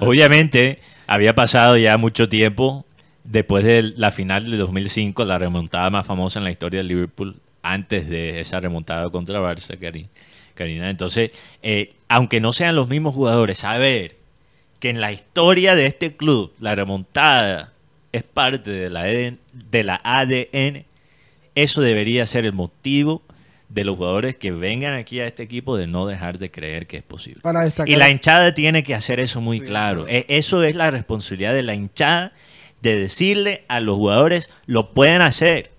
obviamente 0.00 0.78
había 1.08 1.34
pasado 1.34 1.76
ya 1.76 1.96
mucho 1.98 2.28
tiempo 2.28 2.85
después 3.26 3.64
de 3.64 3.82
la 3.96 4.10
final 4.10 4.50
de 4.50 4.56
2005, 4.56 5.24
la 5.24 5.38
remontada 5.38 5.90
más 5.90 6.06
famosa 6.06 6.38
en 6.38 6.44
la 6.44 6.50
historia 6.50 6.78
del 6.78 6.88
Liverpool, 6.88 7.36
antes 7.62 8.08
de 8.08 8.40
esa 8.40 8.60
remontada 8.60 9.08
contra 9.10 9.40
Barça, 9.40 9.76
Karina. 10.54 10.88
Entonces, 10.90 11.30
eh, 11.62 11.94
aunque 12.08 12.40
no 12.40 12.52
sean 12.52 12.76
los 12.76 12.88
mismos 12.88 13.14
jugadores, 13.14 13.58
saber 13.58 14.16
que 14.78 14.90
en 14.90 15.00
la 15.00 15.12
historia 15.12 15.74
de 15.74 15.86
este 15.86 16.16
club 16.16 16.52
la 16.60 16.74
remontada 16.74 17.72
es 18.12 18.22
parte 18.22 18.70
de 18.70 18.90
la, 18.90 19.00
ADN, 19.02 19.38
de 19.52 19.84
la 19.84 20.00
ADN, 20.02 20.84
eso 21.54 21.80
debería 21.82 22.24
ser 22.26 22.46
el 22.46 22.52
motivo 22.52 23.22
de 23.68 23.84
los 23.84 23.96
jugadores 23.96 24.36
que 24.36 24.52
vengan 24.52 24.94
aquí 24.94 25.20
a 25.20 25.26
este 25.26 25.42
equipo 25.42 25.76
de 25.76 25.86
no 25.86 26.06
dejar 26.06 26.38
de 26.38 26.50
creer 26.50 26.86
que 26.86 26.98
es 26.98 27.02
posible. 27.02 27.40
Para. 27.42 27.68
Y 27.84 27.96
la 27.96 28.08
hinchada 28.10 28.54
tiene 28.54 28.82
que 28.82 28.94
hacer 28.94 29.18
eso 29.18 29.40
muy 29.40 29.58
Sí, 29.60 29.66
claro. 29.66 30.06
E- 30.08 30.24
Eso 30.28 30.62
es 30.62 30.76
la 30.76 30.90
responsabilidad 30.90 31.52
de 31.52 31.62
la 31.62 31.74
hinchada 31.74 32.32
de 32.82 32.96
decirle 32.96 33.64
a 33.68 33.80
los 33.80 33.96
jugadores, 33.96 34.50
lo 34.66 34.92
pueden 34.92 35.22
hacer. 35.22 35.70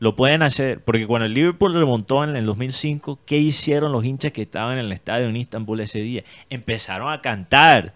Lo 0.00 0.14
pueden 0.16 0.42
hacer. 0.42 0.80
Porque 0.80 1.06
cuando 1.06 1.26
el 1.26 1.34
Liverpool 1.34 1.74
remontó 1.74 2.22
en 2.24 2.36
el 2.36 2.46
2005, 2.46 3.18
¿qué 3.26 3.38
hicieron 3.38 3.90
los 3.92 4.04
hinchas 4.04 4.32
que 4.32 4.42
estaban 4.42 4.78
en 4.78 4.84
el 4.86 4.92
estadio 4.92 5.26
en 5.28 5.36
Istanbul 5.36 5.80
ese 5.80 6.00
día? 6.00 6.22
Empezaron 6.50 7.10
a 7.12 7.20
cantar 7.20 7.94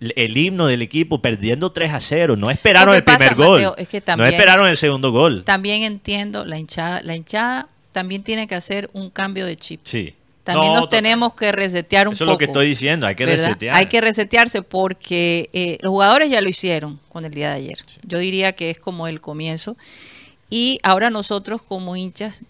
el- 0.00 0.36
himno 0.36 0.66
del 0.66 0.82
equipo 0.82 1.22
perdiendo 1.22 1.70
3 1.72 1.92
a 1.92 2.00
0. 2.00 2.36
No 2.36 2.50
esperaron 2.50 2.94
el 2.94 3.04
primer 3.04 3.34
gol. 3.36 3.62
Es 3.78 3.88
que 3.88 3.98
no 4.00 4.04
también- 4.04 4.34
esperaron 4.34 4.68
el 4.68 4.76
segundo 4.76 5.12
gol. 5.12 5.44
También 5.44 5.84
entiendo 5.84 6.44
la 6.44 6.58
hinchada. 6.58 7.00
La 7.02 7.14
hinchada 7.16 7.68
también 7.92 8.22
tiene 8.22 8.46
que 8.46 8.54
hacer 8.56 8.90
un 8.92 9.08
cambio 9.10 9.46
de 9.46 9.56
chip. 9.56 9.80
Sí. 9.84 10.14
También 10.46 10.72
No, 10.74 10.80
nos 10.80 10.88
tenemos 10.88 11.34
que 11.34 11.50
resetear 11.52 12.06
un 12.08 12.14
Eso 12.14 12.24
poco. 12.24 12.30
es 12.30 12.34
lo 12.34 12.38
que 12.38 12.44
estoy 12.46 12.68
diciendo. 12.68 13.06
Hay 13.06 13.14
que 13.16 13.26
¿verdad? 13.26 13.44
resetear. 13.46 13.76
Hay 13.76 13.86
que 13.86 14.00
resetearse 14.00 14.62
porque 14.62 15.50
eh, 15.52 15.76
los 15.82 15.90
jugadores 15.90 16.30
ya 16.30 16.40
lo 16.40 16.48
hicieron 16.48 17.00
con 17.10 17.24
el 17.24 17.32
día 17.32 17.50
de 17.50 17.56
ayer. 17.56 17.78
Yo 18.04 18.18
diría 18.18 18.52
que 18.52 18.70
es 18.70 18.78
como 18.78 19.08
el 19.08 19.20
comienzo. 19.20 19.76
Y 20.48 20.78
ahora 20.84 21.10
nosotros 21.10 21.60
como 21.60 21.96
hinchas 21.96 22.42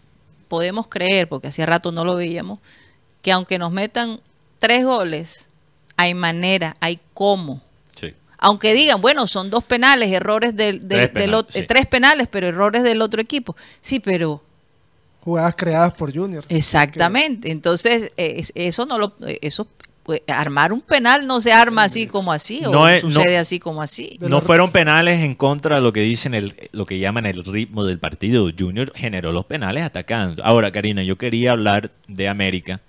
podemos 0.48 0.88
creer, 0.88 1.26
porque 1.28 1.48
hacía 1.48 1.64
rato 1.66 1.90
no 1.90 2.04
lo 2.04 2.14
veíamos, 2.14 2.58
que 3.22 3.32
aunque 3.32 3.58
nos 3.58 3.72
metan 3.72 4.20
tres 4.58 4.84
goles, 4.84 5.46
hay 5.96 6.12
manera, 6.12 6.76
hay 6.80 7.00
cómo. 7.14 7.62
Sí. 7.98 8.12
Aunque 8.38 8.74
digan, 8.74 9.00
bueno, 9.00 9.26
son 9.26 9.48
dos 9.48 9.64
penales, 9.64 10.10
errores 10.12 10.54
del, 10.54 10.80
del- 10.80 10.88
Tres 10.88 11.00
del 11.00 11.10
penales, 11.12 11.46
ot- 11.46 11.56
eh, 11.56 11.64
tres 11.66 11.86
penales, 11.86 12.28
pero 12.30 12.46
errores 12.46 12.82
del 12.82 13.00
otro 13.00 13.22
equipo. 13.22 13.56
Sí, 13.80 13.98
pero 14.00 14.42
Jugadas 15.26 15.56
creadas 15.56 15.92
por 15.94 16.14
Junior. 16.14 16.44
Exactamente. 16.48 17.50
Entonces, 17.50 18.12
eh, 18.16 18.34
es- 18.36 18.52
eso 18.54 18.86
no 18.86 18.96
lo, 18.96 19.12
eh, 19.26 19.40
eso 19.42 19.66
pues, 20.04 20.22
armar 20.28 20.72
un 20.72 20.80
penal 20.82 21.26
no 21.26 21.40
se 21.40 21.52
arma 21.52 21.82
así 21.82 22.06
como 22.06 22.30
así, 22.32 22.64
o 22.64 22.70
No 22.70 22.88
es- 22.88 23.00
sucede 23.00 23.34
no- 23.34 23.40
así 23.40 23.58
como 23.58 23.82
así. 23.82 24.16
No 24.20 24.40
fueron 24.40 24.70
penales 24.70 25.20
en 25.24 25.34
contra 25.34 25.74
de 25.76 25.80
lo 25.82 25.92
que 25.92 25.98
dicen 26.02 26.32
el, 26.34 26.54
lo 26.70 26.86
que 26.86 27.00
llaman 27.00 27.26
el 27.26 27.44
ritmo 27.44 27.82
del 27.84 27.98
partido. 27.98 28.48
Junior 28.56 28.92
generó 28.94 29.32
los 29.32 29.46
penales 29.46 29.82
atacando. 29.82 30.44
Ahora, 30.44 30.70
Karina, 30.70 31.02
yo 31.02 31.18
quería 31.18 31.50
hablar 31.50 31.90
de 32.06 32.28
América 32.28 32.80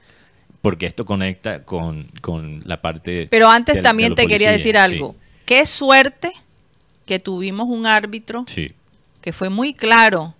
porque 0.61 0.85
esto 0.85 1.05
conecta 1.05 1.63
con, 1.63 2.03
con 2.21 2.61
la 2.65 2.79
parte. 2.83 3.25
Pero 3.31 3.49
antes 3.49 3.81
también 3.81 4.09
de 4.13 4.21
te 4.21 4.27
quería 4.27 4.51
decir 4.51 4.77
algo. 4.77 5.15
Qué 5.45 5.65
suerte 5.65 6.31
que 7.07 7.17
tuvimos 7.17 7.67
un 7.67 7.87
árbitro 7.87 8.43
sí. 8.45 8.73
que 9.21 9.33
fue 9.33 9.49
muy 9.49 9.73
claro 9.73 10.35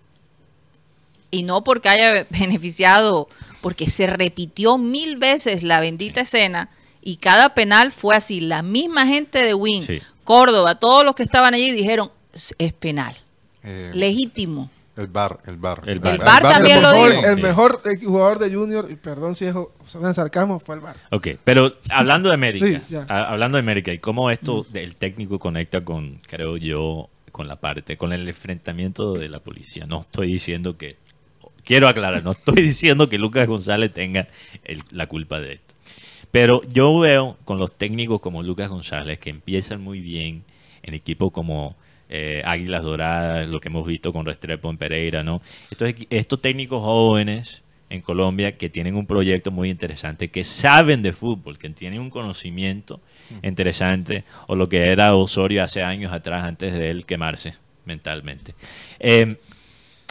y 1.31 1.43
no 1.43 1.63
porque 1.63 1.89
haya 1.89 2.25
beneficiado, 2.29 3.27
porque 3.61 3.89
se 3.89 4.07
repitió 4.07 4.77
mil 4.77 5.17
veces 5.17 5.63
la 5.63 5.79
bendita 5.79 6.21
escena 6.21 6.69
y 7.01 7.17
cada 7.17 7.53
penal 7.53 7.91
fue 7.91 8.15
así. 8.15 8.39
La 8.41 8.61
misma 8.63 9.07
gente 9.07 9.43
de 9.43 9.53
Win, 9.53 9.81
Sí. 9.81 10.01
Córdoba, 10.23 10.75
todos 10.75 11.05
los 11.05 11.15
que 11.15 11.23
estaban 11.23 11.53
allí 11.53 11.71
dijeron 11.71 12.11
es, 12.33 12.73
penal, 12.73 13.15
Eh, 13.63 13.91
legítimo. 13.93 14.69
el 14.97 15.07
bar, 15.07 15.39
el 15.45 15.57
bar. 15.57 15.81
El 15.85 15.99
VAR. 15.99 16.13
El 16.15 16.19
VAR 16.19 16.41
también 16.43 16.77
el 16.77 16.83
lo 16.83 16.91
mejor, 16.91 17.11
dijo. 17.11 17.25
el 17.27 17.37
mejor 17.41 17.81
jugador 18.03 18.39
de 18.39 18.53
Junior, 18.53 18.87
y 18.91 18.95
perdón 18.95 19.35
si 19.35 19.45
es 19.45 19.53
sarcasmo, 20.13 20.59
fue 20.59 20.75
el 20.75 20.81
bar. 20.81 20.95
Ok, 21.11 21.27
pero 21.43 21.75
hablando 21.89 22.29
de 22.29 22.35
América, 22.35 22.65
Sí, 22.67 22.77
ya. 22.89 23.05
a- 23.07 23.29
hablando 23.31 23.55
de 23.57 23.61
América 23.61 23.93
y 23.93 23.99
cómo 23.99 24.29
esto 24.31 24.65
del 24.69 24.95
técnico 24.97 25.39
conecta 25.39 25.83
con, 25.85 26.19
creo 26.27 26.57
yo, 26.57 27.09
con 27.31 27.47
la 27.47 27.55
parte, 27.57 27.95
con 27.97 28.11
el 28.13 28.27
enfrentamiento 28.27 29.13
de 29.13 29.29
la 29.29 29.39
policía. 29.39 29.85
No 29.85 30.01
estoy 30.01 30.31
diciendo 30.33 30.75
que, 30.77 30.97
quiero 31.67 31.87
aclarar, 31.87 32.23
no 32.23 32.31
estoy 32.31 32.55
diciendo 32.63 33.09
que 33.09 33.17
Lucas 33.17 33.47
González 33.47 33.93
tenga 33.93 34.27
el- 34.63 34.83
la 34.91 35.07
culpa 35.07 35.39
de 35.39 35.53
esto. 35.53 35.75
Pero 36.31 36.61
yo 36.71 36.97
veo 36.99 37.37
con 37.45 37.57
los 37.59 37.77
técnicos 37.77 38.19
como 38.19 38.43
Lucas 38.43 38.69
González 38.69 39.19
que 39.19 39.29
empiezan 39.29 39.81
muy 39.81 39.99
bien 40.01 40.43
en 40.83 40.93
equipos 40.93 41.31
como 41.31 41.75
eh, 42.09 42.41
Águilas 42.45 42.83
Doradas, 42.83 43.47
lo 43.49 43.59
que 43.59 43.67
hemos 43.69 43.85
visto 43.85 44.13
con 44.13 44.25
Restrepo 44.25 44.69
en 44.69 44.77
Pereira, 44.77 45.23
¿no? 45.23 45.41
Estos, 45.71 45.93
estos 46.09 46.41
técnicos 46.41 46.81
jóvenes 46.81 47.63
en 47.89 48.01
Colombia 48.01 48.53
que 48.55 48.69
tienen 48.69 48.95
un 48.95 49.05
proyecto 49.07 49.51
muy 49.51 49.69
interesante, 49.69 50.29
que 50.29 50.43
saben 50.43 51.01
de 51.01 51.13
fútbol, 51.13 51.57
que 51.57 51.69
tienen 51.69 51.99
un 52.01 52.09
conocimiento 52.09 52.99
interesante, 53.43 54.23
o 54.47 54.55
lo 54.55 54.67
que 54.69 54.89
era 54.91 55.15
Osorio 55.15 55.63
hace 55.63 55.81
años 55.83 56.11
atrás, 56.13 56.43
antes 56.43 56.73
de 56.73 56.89
él 56.91 57.05
quemarse 57.05 57.53
mentalmente. 57.85 58.53
Eh, 58.99 59.37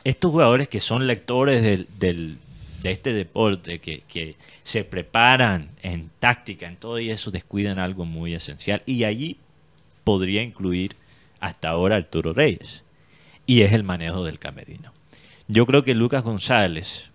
estos 0.08 0.30
jugadores 0.30 0.68
que 0.68 0.78
son 0.78 1.08
lectores 1.08 1.62
del, 1.98 2.38
de 2.80 2.90
este 2.92 3.12
deporte, 3.12 3.80
que, 3.80 4.02
que 4.06 4.36
se 4.62 4.84
preparan 4.84 5.70
en 5.82 6.10
táctica, 6.20 6.68
en 6.68 6.76
todo 6.76 7.00
y 7.00 7.10
eso, 7.10 7.32
descuidan 7.32 7.80
algo 7.80 8.04
muy 8.04 8.32
esencial. 8.32 8.84
Y 8.86 9.02
allí 9.02 9.36
podría 10.04 10.44
incluir 10.44 10.94
hasta 11.40 11.70
ahora 11.70 11.96
Arturo 11.96 12.32
Reyes. 12.32 12.84
Y 13.46 13.62
es 13.62 13.72
el 13.72 13.82
manejo 13.82 14.22
del 14.22 14.38
camerino. 14.38 14.92
Yo 15.48 15.66
creo 15.66 15.82
que 15.82 15.96
Lucas 15.96 16.22
González 16.22 17.10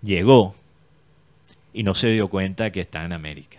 llegó 0.00 0.54
y 1.72 1.82
no 1.82 1.94
se 1.94 2.06
dio 2.06 2.28
cuenta 2.28 2.70
que 2.70 2.82
está 2.82 3.04
en 3.04 3.12
América. 3.12 3.58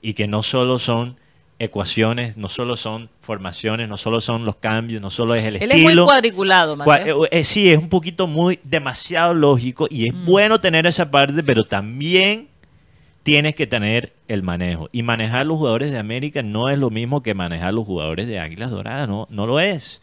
Y 0.00 0.14
que 0.14 0.26
no 0.26 0.42
solo 0.42 0.80
son 0.80 1.18
ecuaciones, 1.62 2.36
no 2.36 2.48
solo 2.48 2.76
son 2.76 3.08
formaciones, 3.20 3.88
no 3.88 3.96
solo 3.96 4.20
son 4.20 4.44
los 4.44 4.56
cambios, 4.56 5.00
no 5.00 5.10
solo 5.10 5.34
es 5.34 5.44
el 5.44 5.56
Él 5.56 5.62
es 5.62 5.68
muy 5.76 5.82
estilo. 5.84 6.04
cuadriculado, 6.06 6.76
Cua- 6.76 6.86
Mateo. 6.98 7.24
eh, 7.26 7.28
eh, 7.32 7.44
sí, 7.44 7.70
es 7.70 7.78
un 7.78 7.88
poquito 7.88 8.26
muy 8.26 8.58
demasiado 8.64 9.32
lógico 9.34 9.86
y 9.90 10.08
es 10.08 10.14
bueno 10.24 10.60
tener 10.60 10.86
esa 10.86 11.10
parte, 11.10 11.42
pero 11.42 11.64
también 11.64 12.48
tienes 13.22 13.54
que 13.54 13.66
tener 13.68 14.12
el 14.28 14.42
manejo. 14.42 14.88
Y 14.92 15.02
manejar 15.02 15.46
los 15.46 15.56
jugadores 15.58 15.90
de 15.92 15.98
América 15.98 16.42
no 16.42 16.68
es 16.68 16.78
lo 16.78 16.90
mismo 16.90 17.22
que 17.22 17.34
manejar 17.34 17.72
los 17.74 17.86
jugadores 17.86 18.26
de 18.26 18.40
Águilas 18.40 18.70
Doradas, 18.70 19.08
no, 19.08 19.26
no 19.30 19.46
lo 19.46 19.60
es. 19.60 20.02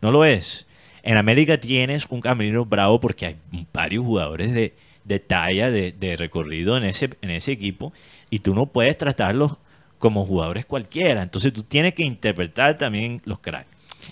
No 0.00 0.10
lo 0.10 0.24
es. 0.24 0.66
En 1.02 1.18
América 1.18 1.58
tienes 1.60 2.06
un 2.08 2.20
camerino 2.22 2.64
bravo 2.64 2.98
porque 3.00 3.26
hay 3.26 3.36
varios 3.74 4.04
jugadores 4.04 4.54
de, 4.54 4.74
de 5.04 5.18
talla, 5.18 5.70
de, 5.70 5.92
de 5.92 6.16
recorrido 6.16 6.78
en 6.78 6.84
ese, 6.84 7.10
en 7.20 7.30
ese 7.30 7.52
equipo, 7.52 7.92
y 8.30 8.38
tú 8.38 8.54
no 8.54 8.64
puedes 8.66 8.96
tratarlos 8.96 9.58
como 9.98 10.24
jugadores 10.26 10.64
cualquiera. 10.66 11.22
Entonces 11.22 11.52
tú 11.52 11.62
tienes 11.62 11.94
que 11.94 12.04
interpretar 12.04 12.78
también 12.78 13.20
los 13.24 13.38
cracks. 13.38 13.68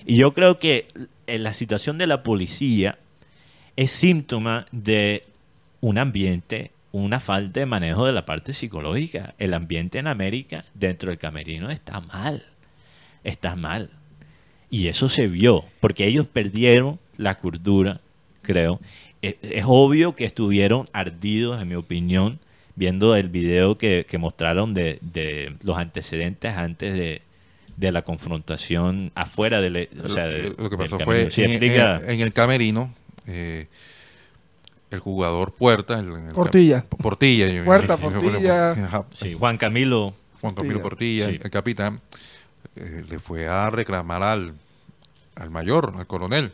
Y 0.07 0.17
yo 0.17 0.33
creo 0.33 0.59
que 0.59 0.89
en 1.27 1.43
la 1.43 1.53
situación 1.53 1.99
de 1.99 2.07
la 2.07 2.23
policía 2.23 2.99
es 3.77 3.91
síntoma 3.91 4.67
de 4.73 5.25
un 5.81 5.99
ambiente, 5.99 6.71
una 6.93 7.21
falta 7.21 7.61
de 7.61 7.67
manejo 7.67 8.07
de 8.07 8.13
la 8.13 8.27
parte 8.27 8.53
psicológica. 8.53 9.35
El 9.39 9.55
ambiente 9.55 9.99
en 9.99 10.07
América 10.07 10.65
dentro 10.75 11.11
del 11.11 11.19
camerino 11.19 11.71
está 11.71 12.01
mal. 12.01 12.47
Está 13.25 13.57
mal. 13.57 13.91
Y 14.71 14.89
eso 14.89 15.09
se 15.09 15.27
vio, 15.27 15.65
porque 15.81 16.07
ellos 16.07 16.27
perdieron 16.27 16.99
la 17.19 17.39
cordura, 17.39 18.01
creo. 18.41 18.81
Es, 19.21 19.37
es 19.43 19.65
obvio 19.67 20.15
que 20.15 20.25
estuvieron 20.25 20.89
ardidos, 20.93 21.61
en 21.61 21.69
mi 21.69 21.75
opinión, 21.75 22.41
viendo 22.75 23.15
el 23.17 23.29
video 23.29 23.77
que, 23.79 24.07
que 24.09 24.19
mostraron 24.19 24.75
de, 24.75 24.99
de 25.03 25.57
los 25.63 25.77
antecedentes 25.77 26.57
antes 26.57 26.95
de, 26.95 27.23
de 27.77 27.93
la 27.93 28.03
confrontación 28.03 29.13
afuera 29.15 29.61
del... 29.61 29.89
O 30.05 30.09
sea, 30.09 30.27
de- 30.27 30.55
lo 30.59 30.71
que 30.71 30.77
pasó 30.77 30.99
fue 30.99 31.31
Sí, 31.31 31.43
en, 31.45 31.51
explica. 31.51 31.97
en- 32.05 32.11
en 32.11 32.21
el 32.21 32.33
camerino, 32.33 32.95
eh, 33.27 33.67
el 34.91 34.99
jugador 35.01 35.53
Puerta, 35.53 35.99
el, 36.01 36.13
el- 36.13 36.33
Portilla. 36.35 36.85
Portilla. 36.89 37.49
yo- 37.49 37.65
Puerta, 37.65 37.97
yo- 38.01 38.11
yo- 38.11 38.21
Portilla. 38.21 38.71
Ajá, 38.73 39.07
Sí, 39.13 39.35
Juan 39.35 39.57
Camilo 39.57 40.15
Juan 40.41 40.55
Camilo 40.55 40.81
Portilla. 40.83 41.25
Portilla, 41.25 41.27
Sí. 41.27 41.41
el 41.45 41.51
capitán, 41.51 42.01
eh, 42.77 43.05
le 43.09 43.19
fue 43.19 43.47
a 43.49 43.71
reclamar 43.71 44.23
al, 44.23 44.55
al 45.35 45.51
mayor, 45.51 45.95
al 45.97 46.07
coronel, 46.07 46.53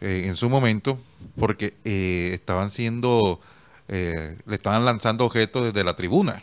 eh, 0.00 0.24
en 0.26 0.36
su 0.36 0.48
momento, 0.50 0.98
porque 1.36 1.74
eh, 1.84 2.30
estaban 2.34 2.70
siendo, 2.70 3.40
eh, 3.88 4.38
le 4.46 4.54
estaban 4.54 4.84
lanzando 4.84 5.24
objetos 5.24 5.64
desde 5.66 5.84
la 5.84 5.94
tribuna. 5.94 6.42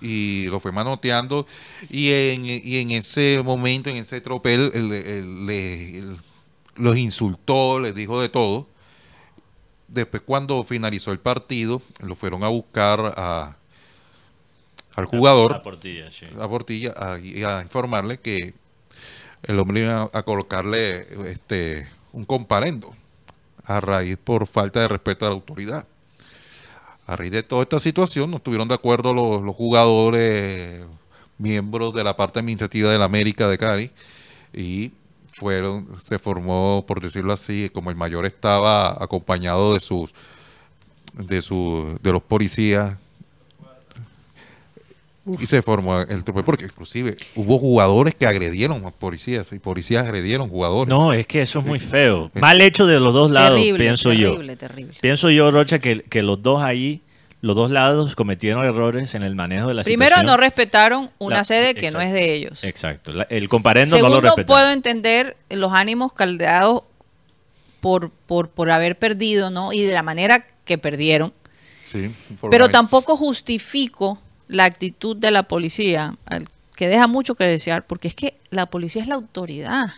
Y 0.00 0.46
lo 0.46 0.60
fue 0.60 0.72
manoteando. 0.72 1.46
Y 1.88 2.12
en, 2.12 2.44
y 2.44 2.76
en 2.76 2.90
ese 2.90 3.42
momento, 3.42 3.90
en 3.90 3.96
ese 3.96 4.20
tropel, 4.20 4.70
él 4.74 6.18
los 6.76 6.96
insultó, 6.96 7.80
les 7.80 7.94
dijo 7.94 8.20
de 8.20 8.28
todo. 8.28 8.68
Después, 9.88 10.22
cuando 10.24 10.62
finalizó 10.64 11.12
el 11.12 11.20
partido, 11.20 11.80
lo 12.00 12.16
fueron 12.16 12.44
a 12.44 12.48
buscar 12.48 13.14
a, 13.16 13.56
al 14.94 15.04
jugador 15.06 15.52
La 15.52 15.62
portilla, 15.62 16.10
sí. 16.10 16.26
a 16.38 16.48
Portilla 16.48 16.94
a, 16.96 17.18
y 17.18 17.44
a 17.44 17.62
informarle 17.62 18.18
que 18.18 18.54
el 19.44 19.58
hombre 19.58 19.82
iba 19.82 20.10
a 20.12 20.22
colocarle 20.24 21.30
este 21.30 21.88
un 22.12 22.24
comparendo 22.24 22.96
a 23.64 23.80
raíz 23.80 24.16
por 24.16 24.46
falta 24.46 24.80
de 24.80 24.88
respeto 24.88 25.26
a 25.26 25.28
la 25.28 25.34
autoridad. 25.34 25.86
A 27.06 27.16
raíz 27.16 27.32
de 27.32 27.42
toda 27.42 27.62
esta 27.62 27.78
situación, 27.78 28.30
no 28.30 28.38
estuvieron 28.38 28.68
de 28.68 28.74
acuerdo 28.74 29.12
los, 29.12 29.54
jugadores, 29.54 30.84
miembros 31.38 31.94
de 31.94 32.02
la 32.04 32.16
parte 32.16 32.40
administrativa 32.40 32.90
de 32.90 32.98
la 32.98 33.04
América 33.04 33.48
de 33.48 33.58
Cali, 33.58 33.90
y 34.52 34.92
fueron, 35.32 35.86
se 36.04 36.18
formó, 36.18 36.84
por 36.86 37.00
decirlo 37.00 37.32
así, 37.32 37.70
como 37.72 37.90
el 37.90 37.96
mayor 37.96 38.26
estaba 38.26 39.02
acompañado 39.02 39.74
de 39.74 39.80
sus, 39.80 40.12
de 41.14 41.42
sus, 41.42 42.02
de 42.02 42.12
los 42.12 42.22
policías 42.22 42.96
y 45.40 45.46
se 45.46 45.60
formó 45.62 46.00
el 46.00 46.22
tropel, 46.22 46.44
porque 46.44 46.64
inclusive 46.66 47.16
hubo 47.34 47.58
jugadores 47.58 48.14
que 48.14 48.26
agredieron 48.26 48.84
a 48.86 48.90
policías 48.90 49.50
y 49.52 49.58
policías 49.58 50.04
agredieron 50.04 50.48
jugadores. 50.48 50.88
No, 50.88 51.12
es 51.12 51.26
que 51.26 51.42
eso 51.42 51.58
es 51.60 51.66
muy 51.66 51.80
feo. 51.80 52.30
Mal 52.34 52.60
hecho 52.60 52.86
de 52.86 53.00
los 53.00 53.12
dos 53.12 53.30
lados, 53.30 53.58
terrible, 53.58 53.84
pienso 53.84 54.10
terrible, 54.10 54.46
yo. 54.54 54.56
terrible. 54.58 54.94
Pienso 55.00 55.30
yo, 55.30 55.50
Rocha, 55.50 55.78
que, 55.80 56.02
que 56.02 56.22
los 56.22 56.40
dos 56.42 56.62
ahí, 56.62 57.02
los 57.40 57.54
dos 57.56 57.70
lados 57.70 58.14
cometieron 58.16 58.64
errores 58.64 59.14
en 59.14 59.22
el 59.22 59.34
manejo 59.34 59.68
de 59.68 59.74
la 59.74 59.82
Primero, 59.82 60.10
situación. 60.16 60.26
no 60.26 60.36
respetaron 60.36 61.10
una 61.18 61.36
La- 61.38 61.44
sede 61.44 61.74
que 61.74 61.86
exacto. 61.86 61.98
no 61.98 62.04
es 62.04 62.12
de 62.12 62.34
ellos. 62.34 62.64
Exacto. 62.64 63.12
La- 63.12 63.24
el 63.24 63.48
comparendo 63.48 63.90
no 63.90 63.96
Segundo, 63.96 64.16
lo 64.16 64.20
respetaron. 64.22 64.46
puedo 64.46 64.70
entender 64.72 65.36
los 65.50 65.72
ánimos 65.72 66.12
caldeados 66.12 66.82
por, 67.80 68.10
por, 68.10 68.48
por 68.50 68.70
haber 68.70 68.98
perdido, 68.98 69.50
¿no? 69.50 69.72
Y 69.72 69.82
de 69.82 69.92
la 69.92 70.02
manera 70.02 70.44
que 70.64 70.78
perdieron. 70.78 71.32
Sí, 71.84 72.10
por 72.40 72.50
Pero 72.50 72.68
tampoco 72.68 73.16
justifico 73.16 74.18
la 74.48 74.64
actitud 74.64 75.16
de 75.16 75.30
la 75.30 75.44
policía, 75.44 76.16
que 76.76 76.88
deja 76.88 77.06
mucho 77.06 77.34
que 77.34 77.44
desear, 77.44 77.86
porque 77.86 78.08
es 78.08 78.14
que 78.14 78.34
la 78.50 78.66
policía 78.66 79.02
es 79.02 79.08
la 79.08 79.16
autoridad. 79.16 79.88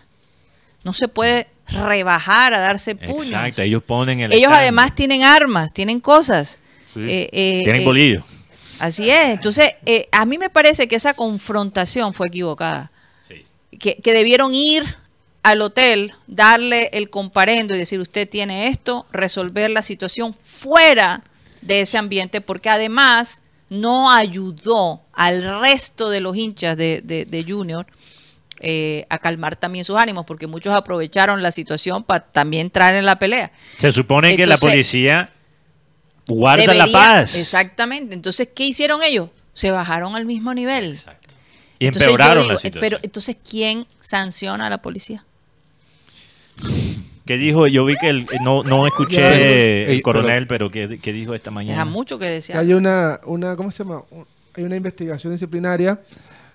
No 0.84 0.92
se 0.92 1.08
puede 1.08 1.48
rebajar 1.66 2.54
a 2.54 2.60
darse 2.60 2.94
puños. 2.94 3.26
Exacto, 3.26 3.62
ellos 3.62 3.82
ponen 3.82 4.20
el 4.20 4.32
Ellos 4.32 4.52
además 4.52 4.94
tienen 4.94 5.22
armas, 5.22 5.72
tienen 5.72 6.00
cosas. 6.00 6.58
Sí. 6.86 7.00
Eh, 7.00 7.28
eh, 7.32 7.60
Tienen 7.64 7.82
eh, 7.82 7.84
bolillos. 7.84 8.24
Así 8.78 9.10
es. 9.10 9.30
Entonces, 9.30 9.72
eh, 9.84 10.08
a 10.12 10.24
mí 10.24 10.38
me 10.38 10.50
parece 10.50 10.88
que 10.88 10.96
esa 10.96 11.14
confrontación 11.14 12.14
fue 12.14 12.28
equivocada. 12.28 12.90
Sí. 13.26 13.44
Que, 13.78 13.96
que 13.96 14.12
debieron 14.12 14.54
ir 14.54 14.84
al 15.42 15.62
hotel, 15.62 16.12
darle 16.26 16.90
el 16.92 17.10
comparendo 17.10 17.74
y 17.74 17.78
decir, 17.78 18.00
usted 18.00 18.28
tiene 18.28 18.68
esto, 18.68 19.06
resolver 19.12 19.70
la 19.70 19.82
situación 19.82 20.32
fuera 20.32 21.22
de 21.60 21.82
ese 21.82 21.98
ambiente, 21.98 22.40
porque 22.40 22.70
además 22.70 23.42
no 23.70 24.10
ayudó 24.10 25.02
al 25.12 25.60
resto 25.60 26.10
de 26.10 26.20
los 26.20 26.36
hinchas 26.36 26.76
de, 26.76 27.02
de- 27.02 27.24
de 27.26 27.44
Junior 27.44 27.86
eh, 28.60 29.06
a 29.08 29.18
calmar 29.18 29.56
también 29.56 29.84
sus 29.84 29.96
ánimos, 29.96 30.24
porque 30.26 30.46
muchos 30.46 30.74
aprovecharon 30.74 31.42
la 31.42 31.50
situación 31.52 32.02
para 32.02 32.20
también 32.20 32.62
entrar 32.66 32.94
en 32.94 33.04
la 33.06 33.18
pelea. 33.18 33.52
Se 33.78 33.92
supone 33.92 34.36
que 34.36 34.46
la 34.46 34.56
policía 34.56 35.32
guarda 36.26 36.74
la 36.74 36.88
paz. 36.88 37.34
Exactamente. 37.36 38.14
Entonces, 38.14 38.48
¿qué 38.54 38.64
hicieron 38.64 39.02
ellos? 39.02 39.30
Se 39.54 39.70
bajaron 39.70 40.16
al 40.16 40.24
mismo 40.24 40.54
nivel. 40.54 40.90
Exacto. 40.92 41.34
Y 41.78 41.86
Entonces, 41.86 42.08
empeoraron 42.08 42.42
digo, 42.44 42.52
la 42.54 42.54
eh, 42.54 42.58
situación. 42.58 42.80
Pero 42.80 42.98
entonces, 43.02 43.36
¿quién 43.48 43.86
sanciona 44.00 44.66
a 44.66 44.70
la 44.70 44.82
policía? 44.82 45.24
¿Qué 47.28 47.36
dijo? 47.36 47.66
Yo 47.66 47.84
vi 47.84 47.94
que 47.98 48.08
el- 48.08 48.26
no, 48.42 48.62
no 48.62 48.86
escuché 48.86 49.20
Ya, 49.20 49.34
el 49.34 49.90
ey, 49.90 50.00
coronel, 50.00 50.46
pero 50.46 50.70
¿qué, 50.70 50.98
qué 50.98 51.12
dijo 51.12 51.34
esta 51.34 51.50
mañana? 51.50 51.74
Deja 51.74 51.84
mucho 51.84 52.18
que 52.18 52.24
desear. 52.24 52.58
Hay 52.58 52.72
una, 52.72 53.20
una, 53.26 53.54
¿cómo 53.54 53.70
se 53.70 53.84
llama? 53.84 54.02
Hay 54.54 54.64
una 54.64 54.76
investigación 54.76 55.34
disciplinaria 55.34 56.00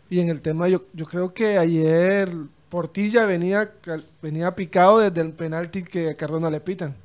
y 0.09 0.19
en 0.19 0.29
el 0.29 0.41
tema 0.41 0.67
yo, 0.67 0.81
yo 0.93 1.05
creo 1.05 1.31
que 1.31 1.59
ayer 1.59 2.27
Portilla 2.69 3.27
venía, 3.27 3.69
cal- 3.81 4.03
venía 4.19 4.55
picado 4.55 4.97
desde 4.97 5.21
el 5.21 5.31
penalti 5.33 5.83
que 5.83 6.09
a 6.09 6.17
Cardona 6.17 6.49
le 6.49 6.59
pitan. 6.59 6.95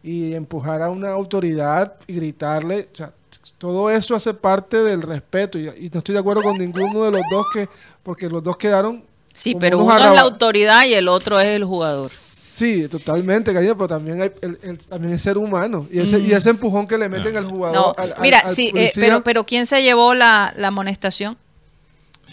Y 0.00 0.34
empujar 0.34 0.80
a 0.80 0.88
una 0.88 1.10
autoridad 1.10 1.94
y 2.06 2.12
gritarle, 2.14 2.88
o 2.92 2.94
sea, 2.96 3.10
todo 3.58 3.90
eso 3.90 4.14
hace 4.14 4.32
parte 4.32 4.76
del 4.84 5.02
respeto 5.02 5.58
y, 5.58 5.66
y 5.70 5.90
no 5.92 5.98
estoy 5.98 6.12
de 6.12 6.20
acuerdo 6.20 6.42
con 6.42 6.56
ninguno 6.56 7.02
de 7.02 7.10
los 7.10 7.22
dos 7.32 7.46
que, 7.52 7.68
porque 8.04 8.28
los 8.28 8.44
dos 8.44 8.56
quedaron 8.56 9.02
Sí, 9.34 9.56
pero 9.58 9.78
uno 9.78 9.92
es 9.96 10.12
la 10.14 10.20
autoridad 10.20 10.86
y 10.86 10.94
el 10.94 11.08
otro 11.08 11.40
es 11.40 11.48
el 11.48 11.64
jugador. 11.64 12.12
Sí, 12.56 12.88
totalmente, 12.88 13.52
cariño, 13.52 13.76
pero 13.76 13.86
también 13.88 14.22
hay, 14.22 14.30
el, 14.40 14.58
el- 14.62 14.78
también 14.78 15.12
es 15.12 15.20
ser 15.20 15.36
humano. 15.36 15.86
Y 15.92 15.98
ese, 16.00 16.18
y 16.20 16.32
ese 16.32 16.48
empujón 16.48 16.86
que 16.86 16.96
le 16.96 17.06
meten 17.06 17.36
al 17.36 17.44
No, 17.44 17.50
jugador. 17.50 17.94
al- 17.98 18.12
al- 18.14 18.20
mira, 18.22 18.38
al 18.38 18.54
sí, 18.54 18.72
eh, 18.74 18.90
pero, 18.94 19.22
pero 19.22 19.44
¿quién 19.44 19.66
se 19.66 19.82
llevó 19.82 20.14
la, 20.14 20.54
la 20.56 20.68
amonestación? 20.68 21.36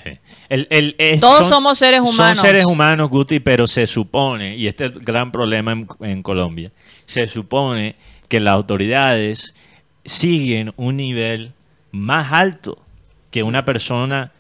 Sí. 0.02 0.18
El- 0.48 0.68
el- 0.70 0.96
es- 0.98 1.20
Todos 1.20 1.46
somos 1.50 1.78
seres 1.78 2.00
humanos. 2.00 2.38
Son 2.40 2.48
seres 2.48 2.66
humanos, 2.66 3.10
Guti, 3.10 3.42
pero 3.42 3.68
se 3.68 3.86
supone, 3.86 4.56
y 4.56 4.68
este 4.68 4.86
es 4.86 4.92
el 4.94 5.00
gran 5.00 5.30
problema 5.30 5.74
en, 5.74 5.88
en 6.00 6.24
Colombia, 6.24 6.72
se 7.06 7.28
supone 7.28 7.98
que 8.30 8.40
las 8.40 8.54
autoridades 8.54 9.54
siguen 10.06 10.72
un 10.78 10.96
nivel 10.96 11.52
más 11.92 12.32
alto 12.32 12.78
que 13.30 13.44
una 13.44 13.66
persona, 13.66 14.32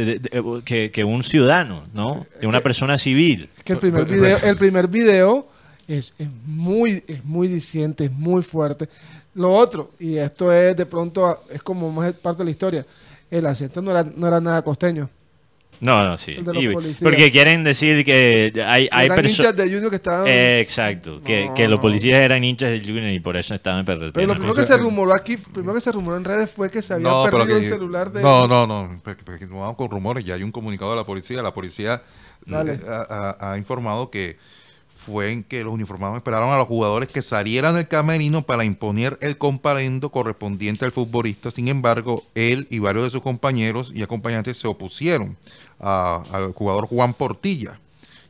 de- 0.00 0.18
de- 0.18 0.62
que, 0.64 0.90
que 0.90 1.04
un 1.04 1.22
ciudadano, 1.22 1.84
¿no? 1.94 2.26
Que 2.40 2.46
una 2.46 2.60
persona 2.60 2.98
civil. 2.98 3.48
que 3.64 3.72
el 3.74 3.78
primer 3.78 4.04
video, 4.06 4.38
el 4.44 4.56
primer 4.56 4.88
video 4.88 5.46
es, 5.88 6.14
es 6.18 6.28
muy, 6.46 7.02
es 7.06 7.24
muy 7.24 7.48
diciente, 7.48 8.04
es 8.06 8.12
muy 8.12 8.42
fuerte. 8.42 8.88
Lo 9.34 9.52
otro, 9.54 9.92
y 9.98 10.16
esto 10.16 10.52
es 10.52 10.76
de 10.76 10.86
pronto, 10.86 11.44
es 11.50 11.62
como 11.62 11.90
más 11.90 12.12
parte 12.14 12.38
de 12.38 12.44
la 12.46 12.50
historia, 12.50 12.86
el 13.30 13.46
acento 13.46 13.80
no 13.80 13.90
era, 13.90 14.04
no 14.04 14.26
era 14.26 14.40
nada 14.40 14.62
costeño. 14.62 15.08
No, 15.82 16.04
no, 16.06 16.16
sí. 16.16 16.32
El 16.38 16.44
de 16.44 16.54
los 16.54 16.62
Y- 16.62 17.02
porque 17.04 17.32
quieren 17.32 17.64
decir 17.64 18.04
que 18.04 18.52
hay, 18.64 18.88
hay 18.92 19.06
Eran 19.06 19.16
personas... 19.16 19.38
hinchas 19.38 19.56
de 19.56 19.64
Junior 19.74 19.90
que 19.90 19.96
estaban... 19.96 20.28
exacto, 20.28 21.20
que, 21.24 21.46
No, 21.46 21.54
que 21.54 21.62
los 21.66 21.78
no. 21.78 21.82
policías 21.82 22.20
eran 22.20 22.44
hinchas 22.44 22.70
del 22.70 22.82
Junior 22.82 23.08
y 23.10 23.18
por 23.18 23.36
eso 23.36 23.52
estaban 23.52 23.80
en 23.80 23.86
perder. 23.86 24.12
pero 24.12 24.28
lo 24.28 24.34
primero 24.34 24.54
que 24.54 24.64
se 24.64 24.76
rumoró 24.76 25.12
aquí, 25.12 25.36
primero 25.36 25.74
que 25.74 25.80
se 25.80 25.90
rumoró 25.90 26.16
en 26.16 26.24
redes 26.24 26.50
fue 26.50 26.70
que 26.70 26.82
se 26.82 26.94
había 26.94 27.08
No, 27.08 27.24
perdido 27.24 27.46
que- 27.46 27.54
un 27.54 27.64
celular 27.64 28.12
de... 28.12 28.22
No, 28.22 28.46
no, 28.46 28.66
no, 28.66 29.00
porque- 29.02 29.24
porque 29.24 29.46
no 29.48 29.58
vamos 29.60 29.76
con 29.76 29.90
rumores, 29.90 30.24
ya 30.24 30.34
hay 30.34 30.44
un 30.44 30.52
comunicado 30.52 30.92
de 30.92 30.98
la 30.98 31.04
policía, 31.04 31.42
la 31.42 31.52
policía 31.52 32.00
eh, 32.46 32.80
ha, 32.88 33.36
ha- 33.40 33.52
ha 33.52 33.58
informado 33.58 34.08
que 34.08 34.36
fue 35.04 35.32
en 35.32 35.42
que 35.44 35.64
los 35.64 35.72
uniformados 35.72 36.16
esperaron 36.16 36.50
a 36.50 36.56
los 36.56 36.66
jugadores 36.68 37.08
que 37.08 37.22
salieran 37.22 37.74
del 37.74 37.88
camerino 37.88 38.42
para 38.42 38.64
imponer 38.64 39.18
el 39.20 39.36
comparendo 39.38 40.10
correspondiente 40.10 40.84
al 40.84 40.92
futbolista, 40.92 41.50
sin 41.50 41.68
embargo, 41.68 42.24
él 42.34 42.66
y 42.70 42.78
varios 42.78 43.04
de 43.04 43.10
sus 43.10 43.22
compañeros 43.22 43.92
y 43.94 44.02
acompañantes 44.02 44.56
se 44.58 44.68
opusieron 44.68 45.36
a- 45.80 46.22
al 46.32 46.52
jugador 46.52 46.86
Juan 46.86 47.14
Portilla, 47.14 47.80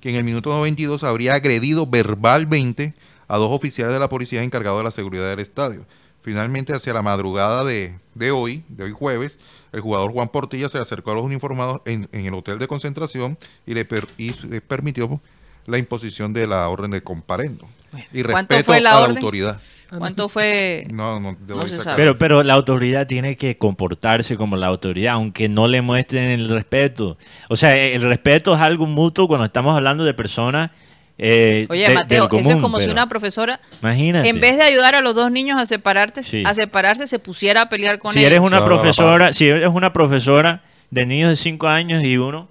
que 0.00 0.10
en 0.10 0.16
el 0.16 0.24
minuto 0.24 0.50
92 0.50 1.04
habría 1.04 1.34
agredido 1.34 1.86
verbalmente 1.86 2.94
a 3.28 3.36
dos 3.36 3.50
oficiales 3.52 3.92
de 3.94 4.00
la 4.00 4.08
policía 4.08 4.42
encargados 4.42 4.80
de 4.80 4.84
la 4.84 4.90
seguridad 4.90 5.28
del 5.28 5.40
estadio. 5.40 5.84
Finalmente, 6.20 6.72
hacia 6.72 6.94
la 6.94 7.02
madrugada 7.02 7.64
de, 7.64 7.98
de 8.14 8.30
hoy, 8.30 8.64
de 8.68 8.84
hoy 8.84 8.92
jueves, 8.92 9.38
el 9.72 9.80
jugador 9.80 10.12
Juan 10.12 10.28
Portilla 10.28 10.68
se 10.68 10.78
acercó 10.78 11.10
a 11.10 11.14
los 11.14 11.24
uniformados 11.24 11.80
en, 11.84 12.08
en 12.12 12.26
el 12.26 12.34
hotel 12.34 12.58
de 12.58 12.68
concentración 12.68 13.36
y 13.66 13.74
le, 13.74 13.86
y 14.18 14.32
le 14.46 14.60
permitió 14.60 15.20
la 15.66 15.78
imposición 15.78 16.32
de 16.32 16.46
la 16.46 16.68
orden 16.68 16.90
de 16.90 17.02
comparendo. 17.02 17.66
Y 18.12 18.22
¿Cuánto 18.22 18.54
respeto 18.56 18.64
fue 18.64 18.80
la 18.80 18.90
a 18.90 18.94
la 18.94 19.00
orden? 19.02 19.16
autoridad. 19.18 19.60
¿Cuánto 19.98 20.30
fue? 20.30 20.86
No, 20.90 21.20
no, 21.20 21.36
se 21.66 21.78
sabe. 21.78 21.96
Pero, 21.96 22.16
pero 22.16 22.42
la 22.42 22.54
autoridad 22.54 23.06
tiene 23.06 23.36
que 23.36 23.58
comportarse 23.58 24.38
como 24.38 24.56
la 24.56 24.66
autoridad, 24.68 25.12
aunque 25.14 25.50
no 25.50 25.68
le 25.68 25.82
muestren 25.82 26.30
el 26.30 26.48
respeto. 26.48 27.18
O 27.50 27.56
sea, 27.56 27.76
el 27.76 28.00
respeto 28.00 28.54
es 28.54 28.60
algo 28.62 28.86
mutuo 28.86 29.28
cuando 29.28 29.44
estamos 29.44 29.76
hablando 29.76 30.04
de 30.04 30.14
personas 30.14 30.70
eh, 31.18 31.66
Oye, 31.68 31.86
de- 31.88 31.94
Mateo, 31.94 32.22
del 32.22 32.28
común, 32.30 32.46
eso 32.46 32.56
es 32.56 32.62
como 32.62 32.80
si 32.80 32.88
una 32.88 33.06
profesora, 33.06 33.60
Imagínate. 33.82 34.30
en 34.30 34.40
vez 34.40 34.56
de 34.56 34.62
ayudar 34.62 34.94
a 34.94 35.02
los 35.02 35.14
dos 35.14 35.30
niños 35.30 35.60
a 35.60 35.66
separarte, 35.66 36.24
Sí. 36.24 36.42
a 36.46 36.54
separarse, 36.54 37.06
se 37.06 37.18
pusiera 37.18 37.60
a 37.62 37.68
pelear 37.68 37.98
con 37.98 38.14
si 38.14 38.20
ellos. 38.20 38.28
eres 38.30 38.40
una 38.40 38.56
Claro, 38.58 38.64
profesora, 38.64 39.32
si 39.34 39.46
eres 39.48 39.68
una 39.68 39.92
profesora 39.92 40.62
de 40.90 41.04
niños 41.04 41.28
de 41.28 41.36
5 41.36 41.68
años 41.68 42.02
y 42.02 42.16
uno 42.16 42.48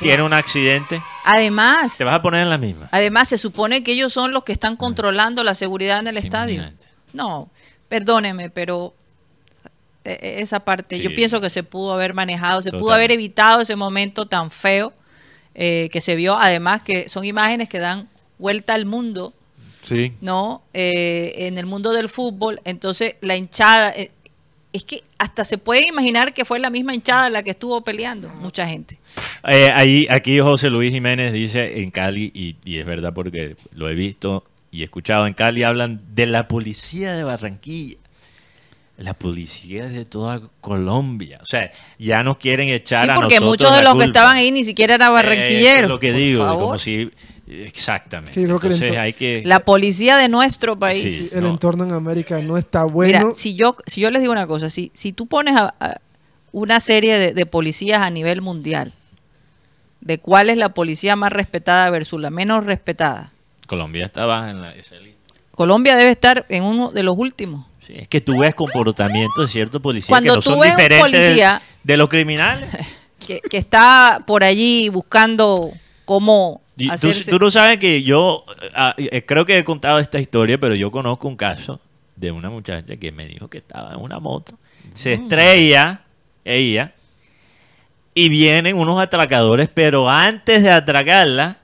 Tiene 0.00 0.22
un 0.22 0.32
accidente, 0.32 1.02
Además, 1.24 1.96
te 1.98 2.04
vas 2.04 2.14
a 2.16 2.22
poner 2.22 2.42
en 2.42 2.50
la 2.50 2.58
misma. 2.58 2.88
además 2.92 3.28
se 3.28 3.38
supone 3.38 3.82
que 3.82 3.92
ellos 3.92 4.12
son 4.12 4.32
los 4.32 4.44
que 4.44 4.52
están 4.52 4.76
controlando 4.76 5.42
la 5.44 5.54
seguridad 5.54 5.98
en 6.00 6.06
el 6.08 6.18
Sí, 6.18 6.26
estadio. 6.26 6.70
No, 7.12 7.48
perdóneme, 7.88 8.50
pero 8.50 8.94
eh, 10.04 10.18
eh, 10.22 10.36
esa 10.40 10.60
parte 10.60 10.96
Sí. 10.96 11.02
yo 11.02 11.14
pienso 11.14 11.40
que 11.40 11.50
se 11.50 11.62
pudo 11.62 11.92
haber 11.92 12.14
manejado, 12.14 12.62
se 12.62 12.72
pudo 12.72 12.92
haber 12.92 13.10
evitado 13.12 13.60
ese 13.60 13.76
momento 13.76 14.26
tan 14.26 14.50
feo 14.50 14.92
eh, 15.54 15.88
que 15.92 16.00
se 16.00 16.14
vio. 16.14 16.38
Además 16.38 16.82
que 16.82 17.08
son 17.08 17.24
imágenes 17.24 17.68
que 17.68 17.78
dan 17.80 18.08
vuelta 18.38 18.74
al 18.74 18.86
mundo, 18.86 19.34
Sí. 19.82 20.14
¿no? 20.20 20.62
Eh, 20.74 21.32
en 21.46 21.58
el 21.58 21.66
mundo 21.66 21.92
del 21.92 22.08
fútbol. 22.08 22.60
Entonces 22.64 23.16
la 23.20 23.36
hinchada, 23.36 23.90
eh, 23.90 24.10
es 24.72 24.84
que 24.84 25.02
hasta 25.18 25.44
se 25.44 25.58
puede 25.58 25.86
imaginar 25.88 26.32
que 26.32 26.44
fue 26.44 26.58
la 26.60 26.70
misma 26.70 26.94
hinchada 26.94 27.28
la 27.30 27.42
que 27.42 27.50
estuvo 27.50 27.80
peleando, 27.82 28.28
mucha 28.40 28.66
gente. 28.66 28.98
Eh, 29.48 29.70
ahí, 29.74 30.06
aquí 30.10 30.38
José 30.38 30.70
Luis 30.70 30.92
Jiménez 30.92 31.32
dice 31.32 31.80
en 31.80 31.90
Cali, 31.90 32.30
y, 32.34 32.56
y 32.64 32.78
es 32.78 32.86
verdad 32.86 33.12
porque 33.14 33.56
lo 33.74 33.88
he 33.88 33.94
visto 33.94 34.44
y 34.70 34.82
he 34.82 34.84
escuchado, 34.84 35.26
en 35.26 35.34
Cali 35.34 35.62
hablan 35.64 36.00
de 36.14 36.26
la 36.26 36.46
policía 36.46 37.12
de 37.16 37.24
Barranquilla. 37.24 37.96
La 38.96 39.14
policía 39.14 39.86
de 39.88 40.04
toda 40.04 40.42
Colombia. 40.60 41.38
O 41.42 41.46
sea, 41.46 41.70
ya 41.98 42.22
no 42.22 42.38
quieren 42.38 42.68
echar 42.68 43.06
Sí, 43.06 43.10
a 43.10 43.14
porque 43.14 43.36
nosotros 43.36 43.48
muchos 43.50 43.70
de 43.76 43.82
la 43.82 43.88
los 43.90 43.98
que 43.98 44.04
estaban 44.04 44.36
ahí 44.36 44.50
ni 44.52 44.62
siquiera 44.62 44.94
eran 44.96 45.06
Eso 45.08 45.14
barranquilleros. 45.14 45.82
es 45.84 45.88
lo 45.88 45.98
que 45.98 46.08
por 46.10 46.16
digo, 46.20 46.44
favor. 46.44 46.62
como 46.64 46.78
si... 46.78 47.10
Exactamente. 47.50 48.32
Sí, 48.34 48.46
que 48.46 48.52
Entonces 48.52 48.96
hay 48.96 49.12
que... 49.12 49.42
La 49.44 49.60
policía 49.60 50.16
de 50.16 50.28
nuestro 50.28 50.78
país. 50.78 51.02
Sí. 51.02 51.12
Sí, 51.12 51.30
el 51.32 51.42
no. 51.42 51.50
entorno 51.50 51.84
en 51.84 51.92
América 51.92 52.40
no 52.42 52.56
está 52.56 52.84
bueno. 52.84 53.18
Mira, 53.18 53.34
si 53.34 53.54
yo, 53.54 53.76
si 53.86 54.00
yo 54.00 54.10
les 54.10 54.20
digo 54.22 54.32
una 54.32 54.46
cosa, 54.46 54.70
si, 54.70 54.90
si 54.94 55.12
tú 55.12 55.26
pones 55.26 55.56
a, 55.56 55.74
a 55.80 56.00
una 56.52 56.80
serie 56.80 57.18
de, 57.18 57.34
de 57.34 57.46
policías 57.46 58.00
a 58.00 58.10
nivel 58.10 58.40
mundial, 58.42 58.92
de 60.00 60.18
cuál 60.18 60.48
es 60.50 60.56
la 60.56 60.70
policía 60.70 61.16
más 61.16 61.32
respetada 61.32 61.90
versus 61.90 62.20
la 62.20 62.30
menos 62.30 62.64
respetada, 62.64 63.32
Colombia 63.66 64.06
estaba 64.06 64.50
en 64.50 64.60
la, 64.62 64.74
esa 64.74 64.96
lista. 64.96 65.18
Colombia 65.52 65.94
debe 65.96 66.10
estar 66.10 66.46
en 66.48 66.64
uno 66.64 66.90
de 66.90 67.02
los 67.02 67.16
últimos. 67.18 67.66
Sí, 67.86 67.92
es 67.96 68.08
que 68.08 68.20
tú 68.20 68.38
ves 68.38 68.54
comportamiento 68.54 69.42
de 69.42 69.48
ciertos 69.48 69.80
policías 69.82 70.08
Cuando 70.08 70.32
que 70.32 70.36
no 70.36 70.42
tú 70.42 70.50
son 70.50 70.60
ves 70.60 70.70
un 70.70 70.76
diferentes 70.76 71.12
de- 71.12 71.18
policía- 71.18 71.62
de 71.84 71.96
los 71.96 72.08
criminales. 72.08 72.68
Que, 73.20 73.38
que 73.50 73.58
está 73.58 74.24
por 74.26 74.42
allí 74.42 74.88
buscando 74.88 75.70
cómo 76.06 76.62
Y 76.80 76.88
tú, 76.88 76.92
hacerse... 76.94 77.30
tú 77.30 77.38
no 77.38 77.50
sabes 77.50 77.78
que 77.78 78.02
yo 78.02 78.44
ah, 78.74 78.94
eh, 78.98 79.24
creo 79.24 79.44
que 79.44 79.58
he 79.58 79.64
contado 79.64 79.98
esta 79.98 80.18
historia, 80.20 80.58
pero 80.58 80.74
yo 80.74 80.90
conozco 80.90 81.28
un 81.28 81.36
caso 81.36 81.80
de 82.16 82.30
una 82.32 82.50
muchacha 82.50 82.96
que 82.96 83.12
me 83.12 83.26
dijo 83.26 83.48
que 83.48 83.58
estaba 83.58 83.92
en 83.94 84.00
una 84.00 84.18
moto, 84.20 84.58
se 84.94 85.16
Mm. 85.16 85.22
estrella 85.22 86.00
ella 86.44 86.92
y 88.14 88.28
vienen 88.28 88.76
unos 88.76 89.00
atracadores, 89.00 89.68
pero 89.72 90.08
antes 90.10 90.62
de 90.62 90.70
atracarla 90.70 91.58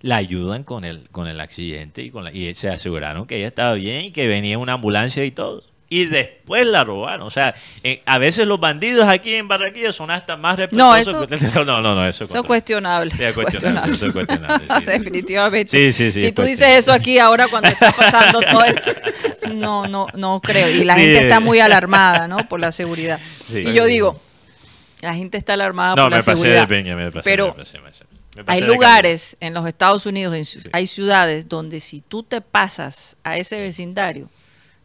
la 0.00 0.16
ayudan 0.16 0.62
con 0.64 0.84
el 0.84 1.08
con 1.10 1.26
el 1.26 1.40
accidente 1.40 2.02
y 2.02 2.10
con 2.10 2.24
la- 2.24 2.32
y 2.32 2.54
se 2.54 2.68
aseguraron 2.68 3.26
que 3.26 3.36
ella 3.36 3.48
estaba 3.48 3.74
bien 3.74 4.06
y 4.06 4.10
que 4.12 4.28
venía 4.28 4.56
una 4.58 4.74
ambulancia 4.74 5.24
y 5.24 5.30
todo. 5.32 5.62
Y 5.90 6.04
después 6.04 6.66
la 6.66 6.84
robaron. 6.84 7.26
O 7.26 7.30
sea, 7.30 7.54
eh, 7.82 8.02
a 8.04 8.18
veces 8.18 8.46
los 8.46 8.60
bandidos 8.60 9.08
aquí 9.08 9.34
en 9.34 9.48
Barranquilla 9.48 9.90
son 9.90 10.10
hasta 10.10 10.36
más 10.36 10.58
No, 10.72 10.94
eso- 10.94 11.26
que- 11.26 11.36
no, 11.54 11.64
no, 11.64 11.80
no, 11.80 12.06
eso, 12.06 12.24
es 12.24 12.32
cuestionable. 12.42 13.10
Sí, 13.16 13.22
es 13.22 13.32
cuestionable, 13.32 13.94
eso 13.94 14.06
es 14.06 14.12
cuestionable, 14.12 14.66
sí. 14.68 14.84
Definitivamente. 14.84 15.70
Sí, 15.70 15.92
sí, 15.92 16.12
sí, 16.12 16.20
Si 16.20 16.32
tú 16.32 16.42
dices 16.42 16.68
eso 16.76 16.92
aquí 16.92 17.18
ahora 17.18 17.48
cuando 17.48 17.70
está 17.70 17.92
pasando 17.92 18.40
todo 18.40 18.64
esto, 18.64 18.90
no, 19.54 19.86
no, 19.86 20.08
no 20.14 20.40
creo. 20.42 20.68
Y 20.68 20.84
la 20.84 20.94
gente 20.94 21.20
está 21.22 21.40
muy 21.40 21.60
alarmada, 21.60 22.28
¿no? 22.28 22.46
Por 22.48 22.60
la 22.60 22.70
seguridad. 22.72 23.18
Y 23.48 23.72
yo 23.72 23.86
digo, 23.86 24.20
la 25.00 25.14
gente 25.14 25.38
está 25.38 25.54
alarmada 25.54 25.94
No, 25.96 26.02
por 26.02 26.10
la 26.10 26.16
me 26.18 26.22
pasé 26.22 26.36
seguridad. 26.36 26.60
de 26.62 26.66
peña, 26.66 26.96
me 26.96 27.10
pasé, 27.10 27.24
pero 27.24 27.46
me 27.46 27.52
pasé, 27.54 27.78
me 27.78 27.88
pasé. 27.88 28.04
Me 28.36 28.44
pasé 28.44 28.62
hay 28.62 28.68
lugares 28.68 29.36
en 29.40 29.54
los 29.54 29.66
Estados 29.66 30.04
Unidos, 30.06 30.34
en 30.34 30.70
hay 30.72 30.86
ciudades 30.86 31.48
donde 31.48 31.80
si 31.80 32.02
tú 32.02 32.22
te 32.22 32.40
pasas 32.42 33.16
a 33.24 33.36
ese 33.38 33.58
vecindario, 33.60 34.28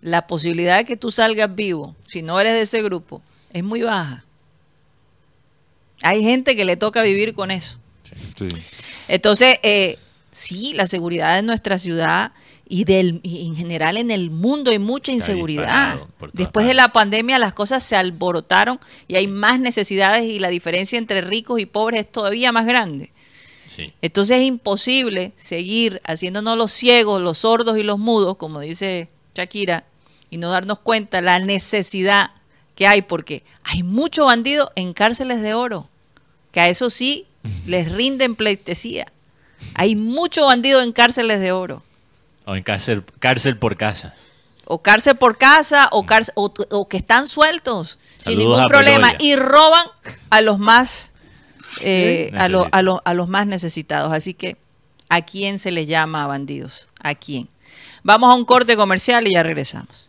la 0.03 0.27
posibilidad 0.27 0.77
de 0.77 0.85
que 0.85 0.97
tú 0.97 1.11
salgas 1.11 1.55
vivo, 1.55 1.95
si 2.07 2.21
no 2.21 2.39
eres 2.39 2.53
de 2.53 2.61
ese 2.61 2.81
grupo, 2.81 3.21
es 3.53 3.63
muy 3.63 3.81
baja. 3.81 4.25
Hay 6.01 6.21
gente 6.21 6.57
que 6.57 6.65
le 6.65 6.75
toca 6.75 7.01
vivir 7.01 7.33
con 7.33 7.51
eso. 7.51 7.79
Sí. 8.35 8.49
Entonces, 9.07 9.59
eh, 9.63 9.97
sí, 10.29 10.73
la 10.73 10.87
seguridad 10.87 11.35
de 11.35 11.41
nuestra 11.41 11.79
ciudad 11.79 12.33
y, 12.67 12.83
del, 12.83 13.21
y 13.23 13.47
en 13.47 13.55
general 13.55 13.95
en 13.95 14.11
el 14.11 14.29
mundo 14.29 14.71
hay 14.71 14.79
mucha 14.79 15.13
inseguridad. 15.13 15.97
Después 16.33 16.67
de 16.67 16.73
la 16.73 16.89
pandemia 16.89 17.39
las 17.39 17.53
cosas 17.53 17.81
se 17.85 17.95
alborotaron 17.95 18.81
y 19.07 19.15
hay 19.15 19.27
más 19.27 19.61
necesidades 19.61 20.25
y 20.25 20.39
la 20.39 20.49
diferencia 20.49 20.97
entre 20.97 21.21
ricos 21.21 21.61
y 21.61 21.65
pobres 21.65 22.01
es 22.01 22.11
todavía 22.11 22.51
más 22.51 22.65
grande. 22.65 23.11
Sí. 23.73 23.93
Entonces 24.01 24.41
es 24.41 24.43
imposible 24.43 25.31
seguir 25.37 26.01
haciéndonos 26.03 26.57
los 26.57 26.73
ciegos, 26.73 27.21
los 27.21 27.39
sordos 27.39 27.77
y 27.77 27.83
los 27.83 27.99
mudos, 27.99 28.35
como 28.35 28.59
dice 28.59 29.09
Shakira, 29.33 29.85
y 30.33 30.37
no 30.37 30.49
darnos 30.49 30.79
cuenta 30.79 31.21
la 31.21 31.37
necesidad 31.37 32.31
que 32.75 32.87
hay, 32.87 33.03
porque 33.03 33.43
hay 33.63 33.83
mucho 33.83 34.25
bandido 34.25 34.71
en 34.75 34.93
cárceles 34.93 35.41
de 35.43 35.53
oro, 35.53 35.87
que 36.51 36.59
a 36.59 36.69
eso 36.69 36.89
sí 36.89 37.27
les 37.67 37.91
rinden 37.91 38.35
pleitesía. 38.35 39.05
Hay 39.75 39.95
mucho 39.95 40.47
bandido 40.47 40.81
en 40.81 40.91
cárceles 40.91 41.39
de 41.39 41.51
oro. 41.51 41.83
O 42.45 42.55
en 42.55 42.63
cárcel, 42.63 43.03
cárcel 43.19 43.57
por 43.59 43.77
casa. 43.77 44.15
O 44.65 44.81
cárcel 44.81 45.15
por 45.17 45.37
casa, 45.37 45.87
o, 45.91 46.03
cárcel- 46.05 46.33
o, 46.35 46.51
o 46.71 46.87
que 46.87 46.97
están 46.97 47.27
sueltos 47.27 47.99
sin 48.19 48.39
ningún 48.39 48.59
a 48.61 48.65
problema 48.67 49.09
y 49.19 49.35
roban 49.35 49.85
a 50.31 50.41
los 50.41 50.57
más 50.57 51.11
eh, 51.81 52.31
a, 52.39 52.47
lo- 52.49 52.67
a, 52.71 52.81
lo- 52.81 53.01
a 53.05 53.13
los 53.13 53.27
más 53.29 53.45
necesitados. 53.45 54.11
Así 54.13 54.33
que, 54.33 54.57
¿a 55.09 55.21
quién 55.21 55.59
se 55.59 55.71
le 55.71 55.85
llama 55.85 56.25
bandidos? 56.25 56.89
¿A 57.01 57.13
quién? 57.13 57.49
Vamos 58.03 58.31
a 58.31 58.35
un 58.35 58.45
corte 58.45 58.75
comercial 58.75 59.27
y 59.27 59.33
ya 59.35 59.43
regresamos. 59.43 60.02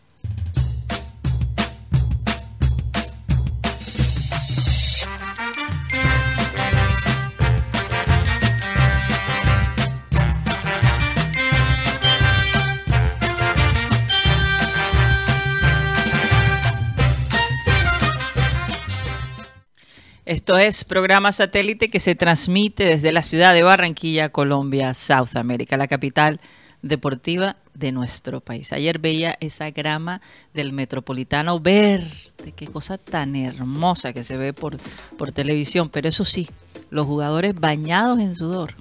Esto 20.35 20.59
es 20.59 20.82
programa 20.82 21.30
satélite 21.30 21.91
que 21.91 22.01
se 22.01 22.16
transmite 22.16 22.82
desde 22.87 23.12
la 23.12 23.22
ciudad 23.22 23.55
de 23.55 23.62
Barranquilla, 23.62 24.30
Colombia, 24.30 24.93
South 24.93 25.37
America, 25.37 25.76
la 25.76 25.87
capital 25.87 26.41
deportiva 26.82 27.55
de 27.72 27.93
nuestro 27.93 28.41
país. 28.41 28.72
Ayer 28.72 28.99
veía 28.99 29.39
esa 29.39 29.70
grama 29.70 30.20
del 30.53 30.72
metropolitano 30.72 31.61
verde, 31.61 32.51
qué 32.57 32.66
cosa 32.66 32.99
tan 32.99 33.37
hermosa 33.37 34.12
que 34.12 34.24
se 34.24 34.37
ve 34.37 34.53
por, 34.53 34.76
por 35.16 35.30
televisión, 35.30 35.89
pero 35.89 36.09
eso 36.09 36.24
sí, 36.24 36.49
los 36.91 37.07
jugadores 37.07 37.55
bañados 37.55 38.18
en 38.18 38.35
sudor, 38.35 38.74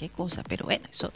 qué 0.00 0.08
cosa, 0.08 0.42
pero 0.42 0.64
bueno, 0.64 0.86
eso 0.90 1.12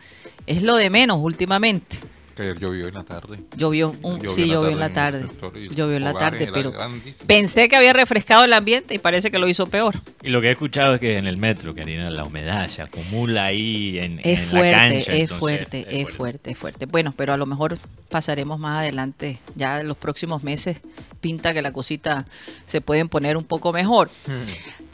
es 0.46 0.60
lo 0.60 0.76
de 0.76 0.90
menos 0.90 1.16
últimamente. 1.18 1.96
Que 2.38 2.44
ayer 2.44 2.60
llovió 2.60 2.86
en 2.86 2.94
la 2.94 3.02
tarde. 3.02 3.40
Llovió, 3.56 3.96
un, 4.00 4.20
Llovió 4.20 4.30
sí, 4.30 4.42
en 4.42 4.48
la 4.48 4.54
llovió 4.54 4.68
en 4.70 4.78
la 4.78 4.92
tarde. 4.92 5.26
Llovió 5.74 5.96
en 5.96 6.04
la 6.04 6.14
tarde, 6.14 6.48
pero 6.54 6.70
grandísimo. 6.70 7.26
pensé 7.26 7.68
que 7.68 7.74
había 7.74 7.92
refrescado 7.92 8.44
el 8.44 8.52
ambiente 8.52 8.94
y 8.94 8.98
parece 8.98 9.32
que 9.32 9.40
lo 9.40 9.48
hizo 9.48 9.66
peor. 9.66 9.96
Y 10.22 10.28
lo 10.28 10.40
que 10.40 10.46
he 10.46 10.50
escuchado 10.52 10.94
es 10.94 11.00
que 11.00 11.18
en 11.18 11.26
el 11.26 11.36
metro, 11.36 11.74
Karina, 11.74 12.10
la 12.10 12.22
humedad 12.22 12.68
se 12.68 12.82
acumula 12.82 13.46
ahí 13.46 13.98
en, 13.98 14.20
Es 14.20 14.38
en 14.38 14.48
fuerte, 14.50 14.70
la 14.70 14.78
cancha. 14.78 14.96
es 14.98 15.08
entonces, 15.08 15.36
fuerte, 15.36 15.86
es 15.90 16.10
fuerte, 16.10 16.50
es 16.52 16.58
fuerte. 16.58 16.86
Bueno, 16.86 17.12
pero 17.16 17.32
a 17.32 17.36
lo 17.36 17.44
mejor 17.44 17.76
pasaremos 18.08 18.56
más 18.60 18.78
adelante, 18.82 19.40
ya 19.56 19.80
en 19.80 19.88
los 19.88 19.96
próximos 19.96 20.44
meses 20.44 20.80
pinta 21.20 21.52
que 21.52 21.60
la 21.60 21.72
cosita 21.72 22.24
se 22.66 22.80
pueden 22.80 23.08
poner 23.08 23.36
un 23.36 23.44
poco 23.44 23.72
mejor. 23.72 24.10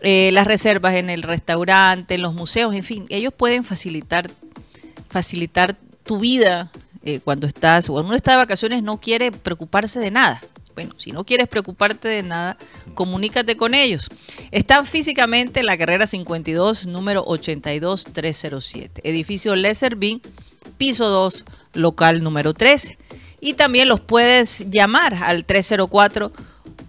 eh, 0.00 0.30
las 0.32 0.46
reservas 0.46 0.94
en 0.94 1.10
el 1.10 1.24
restaurante, 1.24 2.14
en 2.14 2.22
los 2.22 2.34
museos, 2.34 2.72
en 2.72 2.84
fin, 2.84 3.06
ellos 3.08 3.34
pueden 3.36 3.64
facilitar, 3.64 4.30
facilitar 5.08 5.76
tu 6.04 6.20
vida 6.20 6.70
eh, 7.02 7.18
cuando 7.18 7.48
estás, 7.48 7.88
cuando 7.88 8.06
uno 8.06 8.14
está 8.14 8.30
de 8.30 8.36
vacaciones 8.36 8.84
no 8.84 9.00
quiere 9.00 9.32
preocuparse 9.32 9.98
de 9.98 10.12
nada. 10.12 10.40
Bueno, 10.74 10.92
si 10.96 11.12
no 11.12 11.24
quieres 11.24 11.48
preocuparte 11.48 12.08
de 12.08 12.22
nada, 12.22 12.58
comunícate 12.94 13.56
con 13.56 13.74
ellos. 13.74 14.10
Están 14.50 14.86
físicamente 14.86 15.60
en 15.60 15.66
la 15.66 15.78
carrera 15.78 16.06
52, 16.06 16.86
número 16.86 17.24
82307, 17.26 19.00
edificio 19.04 19.54
Bean, 19.96 20.20
piso 20.76 21.08
2, 21.08 21.44
local 21.74 22.22
número 22.22 22.54
13. 22.54 22.98
Y 23.40 23.54
también 23.54 23.88
los 23.88 24.00
puedes 24.00 24.68
llamar 24.70 25.14
al 25.14 25.44
304 25.44 26.32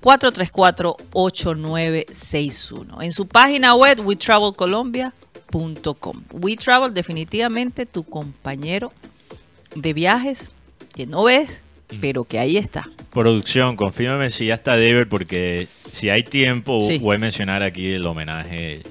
434 0.05 0.95
8961. 1.13 3.01
En 3.01 3.11
su 3.11 3.27
página 3.27 3.75
web 3.75 3.99
wetravelcolombia.com. 4.05 6.23
WeTravel 6.31 6.93
definitivamente 6.93 7.87
tu 7.87 8.03
compañero 8.03 8.93
de 9.75 9.93
viajes 9.93 10.51
que 10.93 11.07
no 11.07 11.23
ves, 11.23 11.63
pero 12.01 12.23
que 12.23 12.39
ahí 12.39 12.57
está. 12.57 12.89
Producción, 13.13 13.75
confírmame 13.75 14.29
si 14.29 14.47
ya 14.47 14.55
está 14.55 14.75
Deber, 14.75 15.07
porque 15.07 15.67
si 15.91 16.09
hay 16.09 16.23
tiempo, 16.23 16.81
Sí. 16.81 16.97
voy 16.99 17.15
a 17.15 17.19
mencionar 17.19 17.63
aquí 17.63 17.93
el 17.93 18.05
homenaje 18.05 18.81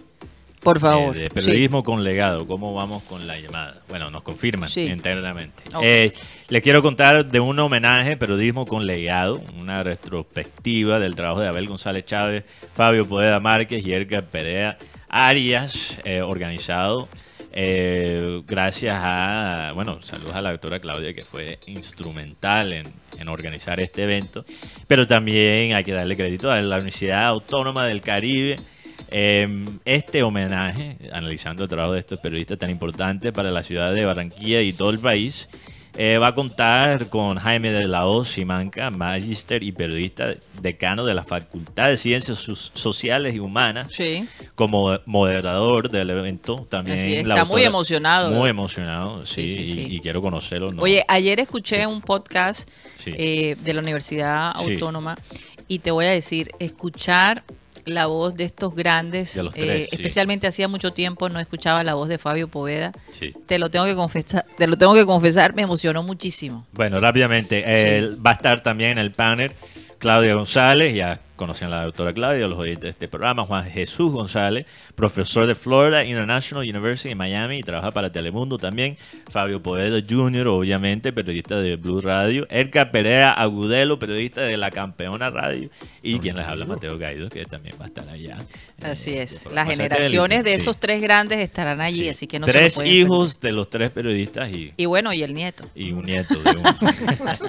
Por 0.61 0.79
eh, 0.79 0.81
favor. 0.81 1.15
de 1.15 1.25
Sí. 1.25 1.31
periodismo 1.35 1.85
con 1.85 2.03
legado. 2.05 2.47
¿Cómo 2.47 2.73
vamos 2.73 3.03
con 3.03 3.27
la 3.27 3.39
llamada? 3.39 3.83
Bueno, 3.89 4.11
nos 4.11 4.23
confirman 4.23 4.69
Sí. 4.71 4.87
internamente. 4.87 5.63
Ok. 5.75 5.83
Eh, 5.85 6.13
les 6.49 6.63
quiero 6.63 6.83
contar 6.83 7.27
de 7.27 7.41
un 7.41 7.59
homenaje, 7.59 8.17
periodismo 8.17 8.65
con 8.67 8.87
legado, 8.87 9.43
una 9.61 9.83
retrospectiva 9.83 10.99
del 11.01 11.15
trabajo 11.17 11.41
de 11.41 11.49
Abel 11.49 11.69
González 11.69 12.07
Chávez, 12.07 12.45
Fabio 12.75 13.07
Poeda 13.07 13.41
Márquez 13.41 13.87
y 13.87 13.93
Edgar 13.93 14.25
Perea 14.25 14.79
Arias, 15.09 16.01
eh, 16.05 16.23
organizado. 16.23 17.09
Eh, 17.57 18.43
gracias 18.49 18.97
a, 19.01 19.71
bueno, 19.77 20.03
saludos 20.03 20.35
a 20.35 20.43
la 20.43 20.51
doctora 20.51 20.81
Claudia 20.81 21.15
que 21.15 21.25
fue 21.25 21.61
instrumental 21.67 22.73
en, 22.73 23.29
organizar 23.29 23.81
este 23.81 24.03
evento, 24.03 24.45
pero 24.89 25.07
también 25.07 25.73
hay 25.73 25.85
que 25.85 25.93
darle 25.93 26.17
crédito 26.17 26.51
a 26.51 26.61
la 26.61 26.77
Universidad 26.77 27.25
Autónoma 27.27 27.87
del 27.87 28.01
Caribe, 28.01 28.57
eh, 29.09 29.49
este 29.85 30.25
homenaje, 30.25 30.99
analizando 31.13 31.63
el 31.63 31.69
trabajo 31.69 31.93
de 31.93 32.01
estos 32.01 32.19
periodistas 32.19 32.59
tan 32.59 32.71
importantes 32.71 33.33
para 33.33 33.53
la 33.53 33.63
ciudad 33.63 33.95
de 33.95 34.05
Barranquilla 34.05 34.61
y 34.61 34.73
todo 34.73 34.91
el 34.91 34.99
país, 34.99 35.49
eh, 35.97 36.19
va 36.19 36.29
a 36.29 36.35
contar 36.35 37.09
con 37.09 37.37
Jaime 37.39 37.71
de 37.71 37.87
la 37.87 38.07
Hoz 38.07 38.29
Simanca, 38.29 38.91
magíster 38.91 39.63
y 39.63 39.73
periodista 39.73 40.35
decano 40.61 41.05
de 41.05 41.15
la 41.15 41.23
Facultad 41.23 41.89
de 41.89 41.97
Ciencias 41.97 42.39
Sociales 42.73 43.35
y 43.35 43.39
Humanas, 43.39 43.89
Sí. 43.93 44.27
como 44.55 44.99
moderador 45.07 45.91
del 45.91 46.11
evento. 46.11 46.67
También 46.69 46.99
Así 46.99 47.15
es, 47.15 47.27
la 47.27 47.35
está 47.35 47.45
muy 47.45 47.63
emocionado. 47.63 48.31
Muy 48.31 48.51
emocionado, 48.51 49.25
sí, 49.27 49.49
Sí, 49.49 49.67
sí, 49.73 49.87
y- 49.91 50.01
quiero 50.01 50.21
conocerlo. 50.21 50.73
¿no? 50.73 50.83
Oye, 50.83 51.05
ayer 51.09 51.39
escuché 51.41 51.87
un 51.87 52.01
podcast 52.01 52.69
eh, 53.07 53.57
de 53.63 53.73
la 53.75 53.81
Universidad. 53.81 54.53
Autónoma 54.57 55.15
y 55.69 55.79
te 55.79 55.91
voy 55.91 56.07
a 56.07 56.11
decir, 56.11 56.49
escuchar 56.59 57.43
la 57.85 58.07
voz 58.07 58.35
de 58.35 58.45
estos 58.45 58.75
grandes, 58.75 59.35
De 59.35 59.43
los 59.43 59.55
eh, 59.57 59.87
sí. 59.89 59.97
especialmente 59.97 60.47
hacía 60.47 60.69
mucho 60.69 60.93
tiempo 60.93 61.29
no 61.29 61.41
escuchaba 61.41 61.85
la 61.85 61.95
voz 61.95 62.09
de 62.09 62.19
Fabio 62.19 62.49
Poveda. 62.49 62.93
Sí. 63.11 63.33
Te 63.47 63.59
lo 63.59 63.71
tengo 63.71 63.85
que 63.85 63.95
confesar, 63.95 64.45
te 64.57 64.67
lo 64.67 64.77
tengo 64.79 64.95
que 64.95 65.07
confesar, 65.07 65.55
me 65.55 65.63
emocionó 65.63 66.03
muchísimo. 66.03 66.67
Bueno, 66.73 67.01
rápidamente, 67.01 67.63
eh, 67.67 68.11
va 68.25 68.31
a 68.31 68.35
estar 68.35 68.63
también 68.63 68.93
en 68.93 68.99
el 68.99 69.13
panel 69.13 69.53
Claudia 69.99 70.35
González, 70.35 70.95
ya 70.95 71.21
conocen 71.37 71.69
a 71.69 71.71
la 71.73 71.85
doctora 71.85 72.13
Claudia, 72.13 72.47
los 72.49 72.59
oyentes 72.59 72.83
de 72.83 72.89
este 72.91 73.09
programa, 73.09 73.45
Juan 73.45 73.65
Jesús 73.71 74.13
González, 74.13 74.67
profesor 74.95 75.47
de 75.47 75.55
Florida 75.55 76.05
International 76.05 76.69
University 76.69 77.11
en 77.11 77.19
Miami 77.19 77.59
y 77.59 77.63
trabaja 77.63 77.91
para 77.91 78.11
Telemundo 78.13 78.59
también, 78.59 78.97
Fabio 79.31 79.63
Poveda 79.63 80.01
Jr., 80.09 80.47
obviamente, 80.49 81.13
periodista 81.13 81.61
de 81.61 81.77
Blue 81.77 82.01
Radio, 82.01 82.47
Erika 82.51 82.91
Perea 82.91 83.33
Agudelo, 83.33 83.99
periodista 83.99 84.43
de 84.43 84.57
La 84.57 84.71
Campeona 84.71 85.31
Radio, 85.31 85.71
y 86.03 86.19
quien 86.19 86.37
les 86.37 86.47
habla, 86.47 86.67
Mateo 86.67 86.99
Gaido, 86.99 87.29
que 87.29 87.45
también 87.45 87.77
va 87.81 87.85
a 87.85 87.89
estar 87.89 88.09
allá. 88.09 88.37
eh, 88.83 88.87
Así 88.87 89.17
es, 89.17 89.47
las 89.53 89.69
generaciones 89.69 90.39
satélite, 90.39 90.51
de 90.51 90.57
sí. 90.57 90.63
esos 90.63 90.79
tres 90.79 91.01
grandes 91.03 91.39
estarán 91.39 91.81
allí, 91.81 92.01
Sí. 92.01 92.09
así 92.11 92.27
que 92.27 92.39
no 92.39 92.47
se 92.47 92.53
Tres 92.53 92.77
lo 92.79 92.85
hijos 92.85 93.41
de 93.41 93.53
los 93.53 93.69
tres 93.71 93.91
periodistas 93.91 94.51
y. 94.51 94.73
Y 94.77 94.87
bueno, 94.87 95.13
y 95.13 95.23
el 95.23 95.35
nieto. 95.35 95.65
y 95.75 95.93
un 95.93 96.05
nieto 96.05 96.35
de 96.43 96.51
uno. 96.51 96.63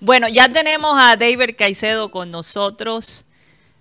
Bueno, 0.00 0.28
ya 0.28 0.48
tenemos 0.48 0.92
a 0.98 1.16
David 1.16 1.54
Caicedo 1.56 2.10
con 2.10 2.30
nosotros. 2.30 3.11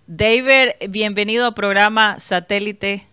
David, 0.07 0.69
bienvenido 0.89 1.45
al 1.47 1.53
programa 1.53 2.19
Satélite. 2.19 3.05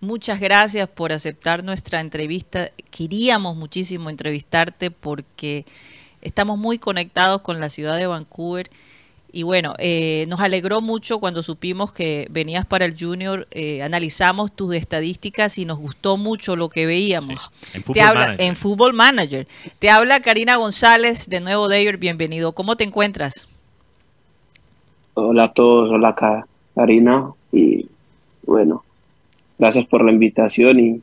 Muchas 0.00 0.40
gracias 0.40 0.88
por 0.88 1.12
aceptar 1.12 1.64
nuestra 1.64 2.00
entrevista. 2.00 2.70
Queríamos 2.90 3.56
muchísimo 3.56 4.08
entrevistarte 4.10 4.90
porque 4.90 5.64
estamos 6.22 6.56
muy 6.58 6.78
conectados 6.78 7.42
con 7.42 7.60
la 7.60 7.68
ciudad 7.68 7.96
de 7.96 8.06
Vancouver. 8.06 8.70
Y 9.30 9.42
bueno, 9.42 9.74
eh, 9.78 10.24
nos 10.28 10.40
alegró 10.40 10.80
mucho 10.80 11.18
cuando 11.18 11.42
supimos 11.42 11.92
que 11.92 12.28
venías 12.30 12.64
para 12.64 12.86
el 12.86 12.96
Junior. 12.98 13.46
eh, 13.50 13.82
analizamos 13.82 14.50
tus 14.52 14.74
estadísticas 14.74 15.58
y 15.58 15.66
nos 15.66 15.78
gustó 15.78 16.16
mucho 16.16 16.56
lo 16.56 16.70
que 16.70 16.86
veíamos. 16.86 17.50
Sí, 17.60 17.70
en 17.74 17.82
Te 17.92 18.00
habla, 18.00 18.20
Manager. 18.20 18.46
en 18.46 18.56
Football 18.56 18.94
Manager. 18.94 19.48
Te 19.80 19.90
habla 19.90 20.20
Karina 20.20 20.56
González. 20.56 21.28
De 21.28 21.40
nuevo, 21.40 21.68
David, 21.68 21.96
bienvenido. 21.98 22.52
¿Cómo 22.52 22.76
te 22.76 22.84
encuentras? 22.84 23.47
Hola 25.20 25.44
a 25.44 25.52
todos, 25.52 25.90
hola 25.90 26.14
Ka- 26.14 26.46
Karina 26.76 27.32
y 27.52 27.86
bueno, 28.42 28.84
gracias 29.58 29.84
por 29.86 30.04
la 30.04 30.12
invitación 30.12 30.78
y, 30.78 31.02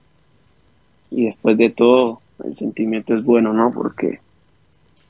y 1.11 1.26
después 1.26 1.57
de 1.57 1.70
todo 1.70 2.22
el 2.45 2.55
sentimiento 2.55 3.13
es 3.13 3.24
bueno, 3.26 3.51
¿no? 3.51 3.72
Porque 3.74 4.20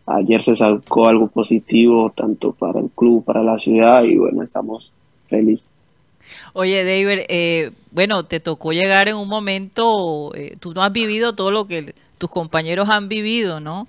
ayer 0.08 0.42
se 0.42 0.56
sacó 0.56 1.08
algo 1.08 1.28
positivo 1.28 2.12
tanto 2.16 2.54
para 2.54 2.80
el 2.80 2.90
club, 2.96 3.24
para 3.24 3.44
la 3.44 3.60
ciudad 3.60 4.04
y 4.04 4.18
bueno, 4.18 4.42
estamos 4.42 4.92
felices. 5.30 5.68
Oye, 6.54 6.84
David, 6.84 7.26
eh, 7.30 7.72
bueno, 7.92 8.26
te 8.26 8.40
tocó 8.40 8.74
llegar 8.74 9.08
en 9.08 9.16
un 9.16 9.28
momento, 9.28 10.34
eh, 10.36 10.58
tú 10.60 10.74
no 10.74 10.84
has 10.84 10.92
vivido 10.92 11.34
todo 11.36 11.52
lo 11.52 11.68
que 11.68 11.94
tus 12.18 12.30
compañeros 12.30 12.90
han 12.90 13.10
vivido, 13.10 13.60
¿no? 13.60 13.88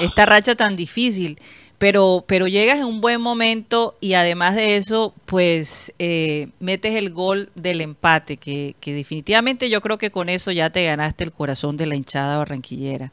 Esta 0.00 0.26
racha 0.26 0.54
tan 0.56 0.74
difícil, 0.76 1.38
pero, 1.78 2.24
pero 2.26 2.48
llegas 2.48 2.78
en 2.78 2.86
un 2.86 3.00
buen 3.00 3.20
momento 3.20 3.96
y 4.00 4.14
además 4.14 4.56
de 4.56 4.76
eso, 4.76 5.14
pues 5.26 5.92
eh, 6.00 6.48
metes 6.58 6.96
el 6.96 7.10
gol 7.10 7.50
del 7.54 7.80
empate, 7.80 8.36
que, 8.36 8.74
definitivamente 8.84 9.70
yo 9.70 9.80
creo 9.80 9.96
que 9.96 10.10
con 10.10 10.28
eso 10.28 10.50
ya 10.50 10.70
te 10.70 10.84
ganaste 10.84 11.24
el 11.24 11.32
corazón 11.32 11.76
de 11.76 11.86
la 11.86 11.94
hinchada 11.94 12.38
barranquillera. 12.38 13.12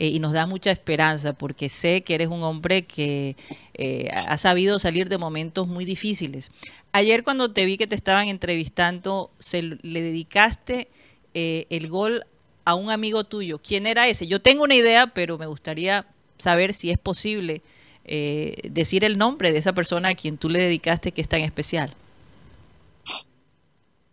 Eh, 0.00 0.06
y 0.06 0.20
nos 0.20 0.32
da 0.32 0.46
mucha 0.46 0.70
esperanza 0.70 1.32
porque 1.32 1.68
sé 1.68 2.02
que 2.02 2.14
eres 2.14 2.28
un 2.28 2.44
hombre 2.44 2.82
que 2.82 3.36
eh, 3.74 4.08
ha 4.12 4.36
sabido 4.36 4.78
salir 4.78 5.08
de 5.08 5.18
momentos 5.18 5.66
muy 5.66 5.84
difíciles. 5.84 6.52
Ayer 6.92 7.24
cuando 7.24 7.52
te 7.52 7.64
vi 7.64 7.76
que 7.76 7.88
te 7.88 7.96
estaban 7.96 8.28
entrevistando, 8.28 9.32
se, 9.38 9.62
le 9.62 10.00
dedicaste 10.00 10.88
eh, 11.34 11.66
el 11.70 11.88
gol 11.88 12.24
a 12.64 12.74
un 12.74 12.90
amigo 12.90 13.24
tuyo. 13.24 13.58
¿Quién 13.58 13.86
era 13.86 14.06
ese? 14.06 14.28
Yo 14.28 14.40
tengo 14.40 14.62
una 14.62 14.76
idea, 14.76 15.08
pero 15.08 15.36
me 15.36 15.46
gustaría 15.46 16.06
saber 16.38 16.74
si 16.74 16.90
es 16.90 16.98
posible 16.98 17.60
eh, 18.08 18.68
decir 18.70 19.04
el 19.04 19.18
nombre 19.18 19.52
de 19.52 19.58
esa 19.58 19.72
persona 19.72 20.10
a 20.10 20.14
quien 20.14 20.38
tú 20.38 20.48
le 20.48 20.60
dedicaste 20.60 21.12
que 21.12 21.20
es 21.20 21.28
tan 21.28 21.40
especial. 21.40 21.90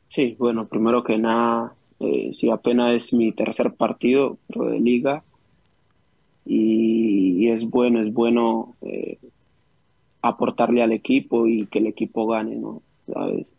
Sí, 0.08 0.36
bueno, 0.40 0.68
primero 0.68 1.04
que 1.04 1.18
nada, 1.18 1.74
eh, 2.00 2.30
sí, 2.34 2.50
apenas 2.50 2.94
es 2.94 3.14
mi 3.14 3.32
tercer 3.32 3.74
partido 3.74 4.38
pero 4.48 4.66
de 4.66 4.80
liga 4.80 5.24
y, 6.46 7.44
y 7.46 7.50
es 7.50 7.70
bueno, 7.70 8.02
es 8.02 8.14
bueno 8.14 8.76
eh, 8.82 9.18
aportarle 10.22 10.82
al 10.82 10.92
equipo 10.92 11.48
y 11.48 11.66
que 11.68 11.80
el 11.80 11.88
equipo 11.88 12.28
gane, 12.28 12.56
¿no? 12.56 12.82
¿Sabes? 13.12 13.54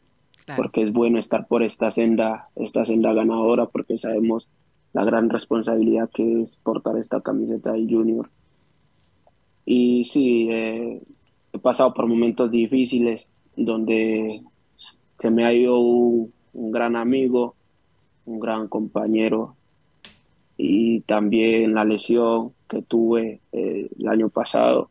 Claro. 0.45 0.63
Porque 0.63 0.83
es 0.83 0.93
bueno 0.93 1.19
estar 1.19 1.47
por 1.47 1.63
esta 1.63 1.91
senda, 1.91 2.49
esta 2.57 2.85
senda 2.85 3.13
ganadora, 3.13 3.67
porque 3.67 3.99
sabemos 3.99 4.49
la 4.93 5.05
gran 5.05 5.29
responsabilidad 5.29 6.09
que 6.09 6.43
es 6.43 6.57
portar 6.57 6.97
esta 6.97 7.21
camiseta 7.21 7.73
del 7.73 7.89
Junior. 7.89 8.31
Y 9.67 10.05
sí, 10.05 10.49
eh, 10.51 11.03
he 11.53 11.59
pasado 11.59 11.93
por 11.93 12.07
momentos 12.07 12.51
difíciles 12.51 13.27
donde 13.57 14.43
se 15.19 15.31
me 15.31 15.45
ha 15.45 15.53
ido 15.53 15.79
un, 15.79 16.33
un 16.55 16.73
gran 16.73 16.97
amigo, 16.97 17.55
un 18.25 18.41
gran 18.41 18.69
compañero 18.69 19.57
y 20.57 21.01
también 21.01 21.75
la 21.75 21.85
lesión 21.85 22.53
que 22.69 22.83
tuve 22.83 23.41
eh, 23.53 23.89
el 23.99 24.09
año 24.09 24.29
pasado. 24.29 24.89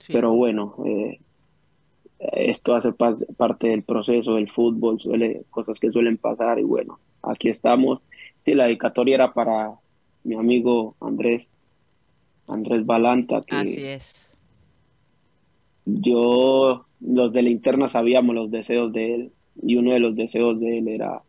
Sí. 0.00 0.12
Pero 0.12 0.34
bueno, 0.34 0.74
eh, 0.84 1.20
esto 2.18 2.74
hace 2.74 2.92
parte 2.92 3.68
del 3.68 3.82
proceso 3.82 4.34
del 4.34 4.48
fútbol, 4.48 5.00
suele, 5.00 5.44
cosas 5.50 5.78
que 5.78 5.90
suelen 5.90 6.16
pasar 6.16 6.58
y 6.58 6.64
bueno, 6.64 6.98
aquí 7.22 7.48
estamos. 7.48 8.02
Sí, 8.38 8.54
la 8.54 8.64
dedicatoria 8.64 9.14
era 9.14 9.32
para 9.32 9.74
mi 10.24 10.34
amigo 10.34 10.96
Andrés, 11.00 11.50
Andrés 12.48 12.84
Balanta, 12.84 13.42
que 13.42 13.56
Así 13.56 13.82
es. 13.84 14.38
yo, 15.86 16.84
los 17.00 17.32
de 17.32 17.42
la 17.42 17.50
interna 17.50 17.88
sabíamos 17.88 18.34
los 18.34 18.50
deseos 18.50 18.92
de 18.92 19.14
él 19.14 19.32
y 19.62 19.76
uno 19.76 19.92
de 19.92 20.00
los 20.00 20.14
deseos 20.16 20.60
de 20.60 20.78
él 20.78 20.88
era 20.88 21.22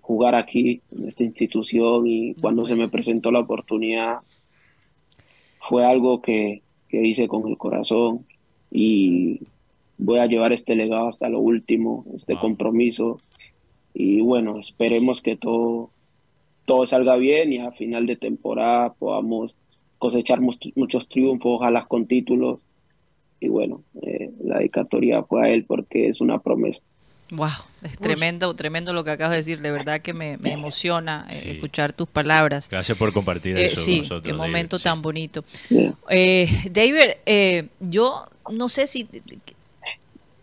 jugar 0.00 0.34
aquí 0.34 0.82
en 0.90 1.06
esta 1.06 1.22
institución 1.22 2.06
y 2.06 2.34
cuando 2.34 2.66
se 2.66 2.74
me 2.74 2.88
presentó 2.88 3.30
la 3.30 3.40
oportunidad 3.40 4.18
fue 5.68 5.84
algo 5.84 6.20
que, 6.20 6.62
que 6.88 7.06
hice 7.06 7.28
con 7.28 7.48
el 7.48 7.56
corazón 7.56 8.24
y 8.72 9.40
voy 9.98 10.18
a 10.18 10.26
llevar 10.26 10.52
este 10.52 10.74
legado 10.74 11.08
hasta 11.08 11.28
lo 11.28 11.38
último, 11.38 12.04
este 12.16 12.32
Wow. 12.34 12.42
compromiso 12.42 13.20
y 13.94 14.20
bueno, 14.20 14.58
esperemos 14.58 15.20
que 15.22 15.36
todo, 15.36 15.90
todo 16.64 16.86
salga 16.86 17.16
bien 17.16 17.52
y 17.52 17.58
a 17.58 17.70
final 17.72 18.06
de 18.06 18.16
temporada 18.16 18.92
podamos 18.94 19.54
cosechar 20.00 20.40
muchos 20.40 21.08
triunfos, 21.08 21.52
ojalá 21.60 21.84
con 21.84 22.06
títulos 22.06 22.58
y 23.38 23.48
bueno, 23.48 23.82
eh, 24.02 24.30
la 24.42 24.58
dedicatoria 24.58 25.22
fue 25.22 25.46
a 25.46 25.48
él 25.50 25.64
porque 25.64 26.08
es 26.08 26.20
una 26.20 26.38
promesa. 26.40 26.80
Wow, 27.32 27.48
es 27.84 27.96
tremendo, 27.96 28.52
tremendo 28.56 28.92
lo 28.92 29.04
que 29.04 29.12
acabas 29.12 29.30
de 29.30 29.36
decir. 29.36 29.60
De 29.60 29.70
verdad 29.70 30.00
que 30.00 30.12
me, 30.12 30.36
me 30.38 30.50
emociona 30.52 31.28
eh, 31.30 31.34
Sí. 31.34 31.50
escuchar 31.50 31.92
tus 31.92 32.08
palabras. 32.08 32.68
Gracias 32.68 32.98
por 32.98 33.12
compartir 33.12 33.56
Eh, 33.56 33.66
eso 33.66 33.76
con 33.76 33.84
sí, 33.84 33.98
nosotros. 33.98 34.22
qué 34.24 34.30
David, 34.30 34.40
momento 34.42 34.78
sí. 34.78 34.84
tan 34.84 35.00
bonito. 35.00 35.44
Yeah. 35.68 35.94
Eh, 36.08 36.48
David, 36.72 37.10
eh, 37.26 37.68
yo 37.78 38.26
no 38.50 38.68
sé 38.68 38.88
si 38.88 39.06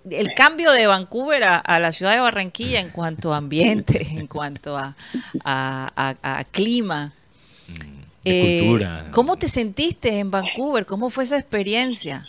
el 0.09 0.33
cambio 0.33 0.71
de 0.71 0.87
Vancouver 0.87 1.43
a, 1.43 1.57
a 1.57 1.79
la 1.81 1.91
ciudad 1.91 2.13
de 2.13 2.21
Barranquilla 2.21 2.79
en 2.79 2.89
cuanto 2.89 3.33
a 3.33 3.37
ambiente, 3.37 4.07
en 4.17 4.27
cuanto 4.27 4.77
a, 4.77 4.95
a- 5.43 5.91
a- 6.23 6.39
a 6.39 6.43
clima. 6.45 7.13
De 8.27 8.57
eh, 8.57 8.59
cultura. 8.59 9.05
¿Cómo 9.11 9.37
te 9.37 9.47
sentiste 9.47 10.19
en 10.19 10.31
Vancouver? 10.31 10.85
¿Cómo 10.85 11.09
fue 11.09 11.23
esa 11.23 11.37
experiencia? 11.37 12.25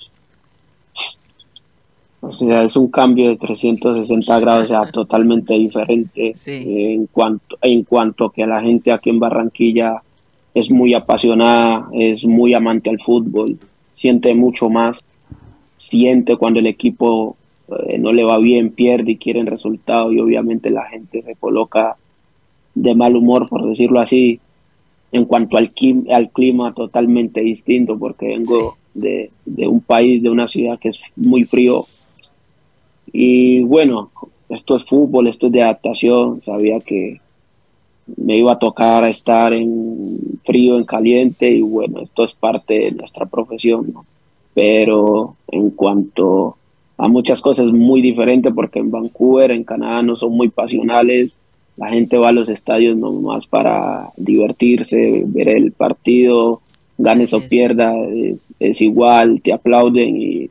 O 2.20 2.32
sea, 2.34 2.64
es 2.64 2.74
un 2.76 2.88
cambio 2.88 3.28
de 3.28 3.36
360 3.36 4.40
grados, 4.40 4.64
o 4.64 4.66
sea, 4.66 4.90
totalmente 4.90 5.54
diferente 5.54 6.34
Sí. 6.36 6.50
eh, 6.50 6.92
en 6.94 7.06
cuanto 7.06 7.56
en 7.62 7.84
cuanto 7.84 8.26
a 8.26 8.32
que 8.32 8.44
la 8.46 8.60
gente 8.60 8.90
aquí 8.90 9.10
en 9.10 9.20
Barranquilla 9.20 10.02
es 10.52 10.70
muy 10.70 10.94
apasionada, 10.94 11.88
es 11.92 12.26
muy 12.26 12.54
amante 12.54 12.90
al 12.90 12.98
fútbol, 12.98 13.56
siente 13.92 14.34
mucho 14.34 14.68
más, 14.68 14.98
siente 15.76 16.36
cuando 16.36 16.58
el 16.58 16.66
equipo 16.66 17.36
eh, 17.86 17.98
no 17.98 18.12
le 18.12 18.24
va 18.24 18.38
bien, 18.38 18.70
pierde 18.70 19.12
y 19.12 19.16
quieren 19.16 19.46
resultado 19.46 20.10
y 20.12 20.18
obviamente 20.18 20.70
la 20.70 20.86
gente 20.86 21.22
se 21.22 21.36
coloca 21.36 21.96
de 22.74 22.94
mal 22.96 23.14
humor, 23.14 23.48
por 23.48 23.64
decirlo 23.68 24.00
así, 24.00 24.40
en 25.12 25.24
cuanto 25.24 25.56
al, 25.56 25.70
clima 25.70 26.74
totalmente 26.74 27.40
distinto, 27.40 27.98
porque 27.98 28.28
vengo 28.28 28.76
de, 28.94 29.30
de 29.44 29.66
un 29.66 29.80
país, 29.80 30.22
de 30.22 30.30
una 30.30 30.48
ciudad 30.48 30.78
que 30.78 30.88
es 30.88 31.00
muy 31.16 31.44
frío. 31.44 31.86
Y 33.12 33.62
bueno, 33.64 34.10
esto 34.48 34.76
es 34.76 34.84
fútbol, 34.84 35.28
esto 35.28 35.46
es 35.46 35.52
de 35.52 35.62
adaptación, 35.62 36.42
sabía 36.42 36.80
que 36.80 37.20
me 38.16 38.36
iba 38.36 38.52
a 38.52 38.58
tocar 38.58 39.08
estar 39.08 39.52
en 39.52 40.40
frío, 40.44 40.78
en 40.78 40.84
caliente, 40.84 41.50
y 41.50 41.60
bueno, 41.60 42.00
esto 42.00 42.24
es 42.24 42.34
parte 42.34 42.78
de 42.78 42.92
nuestra 42.92 43.26
profesión, 43.26 43.92
¿no? 43.92 44.06
Pero 44.54 45.36
en 45.48 45.70
cuanto 45.70 46.56
a 46.96 47.08
muchas 47.08 47.40
cosas 47.40 47.70
muy 47.70 48.02
diferentes 48.02 48.52
porque 48.52 48.80
en 48.80 48.90
Vancouver, 48.90 49.52
en 49.52 49.62
Canadá 49.62 50.02
no 50.02 50.16
son 50.16 50.32
muy 50.32 50.48
pasionales, 50.48 51.36
la 51.78 51.88
gente 51.90 52.18
va 52.18 52.30
a 52.30 52.32
los 52.32 52.48
estadios 52.48 52.96
nomás 52.96 53.46
para 53.46 54.10
divertirse, 54.16 55.22
ver 55.24 55.48
el 55.48 55.72
partido, 55.72 56.60
ganes 56.98 57.32
o 57.32 57.40
pierda, 57.40 57.94
es, 58.08 58.48
es 58.58 58.80
igual, 58.80 59.40
te 59.40 59.52
aplauden 59.52 60.20
y 60.20 60.50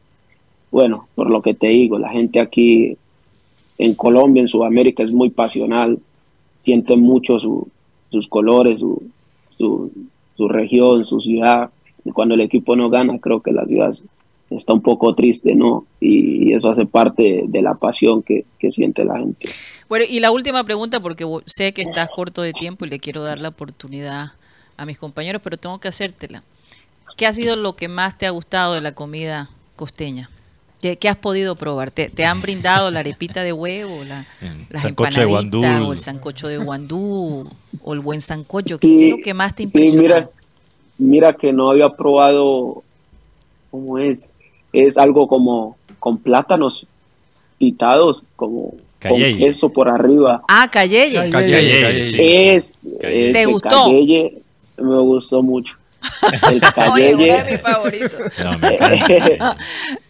bueno, 0.71 1.07
por 1.15 1.30
lo 1.30 1.41
que 1.41 1.53
te 1.53 1.67
digo, 1.67 1.99
la 1.99 2.09
gente 2.09 2.39
aquí 2.39 2.97
en 3.78 3.93
Colombia, 3.93 4.41
en 4.41 4.47
Sudamérica 4.47 5.03
es 5.03 5.13
muy 5.13 5.30
pasional, 5.30 5.99
siente 6.57 6.95
mucho 6.95 7.39
su, 7.39 7.67
sus 8.09 8.28
colores, 8.28 8.80
su, 8.80 9.03
su, 9.49 9.91
su 10.34 10.47
región, 10.47 11.03
su 11.03 11.19
ciudad. 11.21 11.69
Y 12.05 12.11
cuando 12.11 12.36
el 12.36 12.41
equipo 12.41 12.75
no 12.75 12.89
gana, 12.89 13.19
creo 13.19 13.41
que 13.41 13.51
la 13.51 13.65
ciudad 13.65 13.93
está 14.50 14.74
un 14.74 14.82
poco 14.82 15.14
triste, 15.16 15.56
¿no? 15.56 15.86
Y 16.00 16.54
eso 16.54 16.70
hace 16.70 16.86
parte 16.86 17.43
de 17.48 17.62
la 17.62 17.76
pasión 17.76 18.24
que, 18.24 18.45
que 18.60 18.72
siente 18.72 19.04
la 19.04 19.20
gente. 19.20 19.50
Bueno, 19.89 20.06
y 20.10 20.20
la 20.20 20.32
última 20.32 20.64
pregunta, 20.64 21.00
porque 21.00 21.26
sé 21.45 21.74
que 21.74 21.82
estás 21.82 22.10
corto 22.10 22.41
de 22.41 22.54
tiempo 22.54 22.86
y 22.86 22.89
le 22.89 23.00
quiero 23.00 23.24
dar 23.24 23.39
la 23.39 23.50
oportunidad 23.50 24.34
a 24.78 24.86
mis 24.86 24.98
compañeros, 24.98 25.41
pero 25.43 25.58
tengo 25.58 25.80
que 25.80 25.88
hacértela. 25.88 26.43
¿Qué 27.16 27.26
ha 27.26 27.34
sido 27.34 27.56
lo 27.56 27.76
que 27.76 27.88
más 27.88 28.18
te 28.18 28.28
ha 28.28 28.30
gustado 28.30 28.76
de 28.76 28.82
la 28.82 28.93
comida 28.93 29.50
costeña? 29.76 30.30
¿Qué, 30.80 30.98
qué 30.98 31.10
has 31.10 31.16
podido 31.16 31.56
probar? 31.56 31.89
¿Te, 31.89 32.10
¿Te, 32.10 32.26
han 32.26 32.41
brindado 32.41 32.91
la 32.91 33.00
arepita 33.00 33.41
de 33.41 33.52
huevo, 33.52 34.04
la, 34.04 34.28
las 34.70 34.84
sancocho 34.84 35.22
de 35.22 35.26
guandú. 35.26 35.64
o 35.64 35.93
el 35.93 35.98
sancocho 35.98 36.48
de 36.48 36.58
guandú 36.60 37.18
o 37.84 37.93
el 37.93 38.00
buen 38.02 38.22
sancocho? 38.22 38.78
¿Qué, 38.78 39.06
es 39.06 39.10
lo 39.10 39.18
que 39.18 39.34
más 39.34 39.56
te 39.56 39.64
impresiona? 39.64 39.91
Sí, 39.93 40.00
mira, 40.00 40.30
mira 41.00 41.34
que 41.34 41.52
no 41.52 41.72
había 41.72 41.89
probado, 41.89 42.84
¿cómo 43.72 43.98
es? 43.98 44.32
Es 44.86 44.97
algo 44.97 45.28
como 45.28 45.78
con 45.99 46.17
plátanos 46.17 46.86
pitados, 47.57 48.23
como 48.36 48.75
con 49.01 49.17
queso 49.19 49.69
por 49.69 49.89
arriba. 49.89 50.43
Ah. 50.47 50.67
Cayeye, 50.71 52.05
sí. 52.05 52.17
Es, 52.19 52.89
¿Te 52.99 53.32
el 53.41 53.47
gustó? 53.47 53.86
cayeye 53.86 54.41
me 54.78 54.99
gustó 54.99 55.41
mucho. 55.41 55.75
El 56.51 56.61
Oye, 56.91 57.15
uno 57.15 57.23
de 57.23 57.51
mis 57.51 57.61
favoritos. 57.61 58.13
No. 59.39 59.55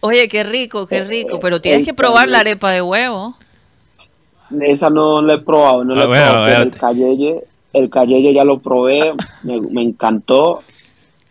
Oye, 0.00 0.28
qué 0.28 0.44
rico, 0.44 0.86
qué 0.86 1.02
rico. 1.04 1.38
Pero 1.40 1.60
tienes 1.60 1.86
que 1.86 1.94
probar 1.94 2.28
la 2.28 2.40
arepa 2.40 2.70
de 2.72 2.82
huevo. 2.82 3.34
esa 4.60 4.90
no 4.90 5.22
la 5.22 5.34
he 5.34 5.38
probado, 5.38 5.84
no 5.84 5.94
la 5.94 6.02
Ah, 6.02 6.04
he 6.04 6.06
bueno, 6.08 6.24
probado, 6.26 6.46
pero 6.46 6.62
el 6.62 6.68
bueno. 6.70 6.80
cayeye, 6.80 7.44
el 7.72 7.90
cayeye 7.90 8.34
ya 8.34 8.44
lo 8.44 8.58
probé, 8.58 9.12
me, 9.42 9.60
me 9.60 9.82
encantó. 9.82 10.62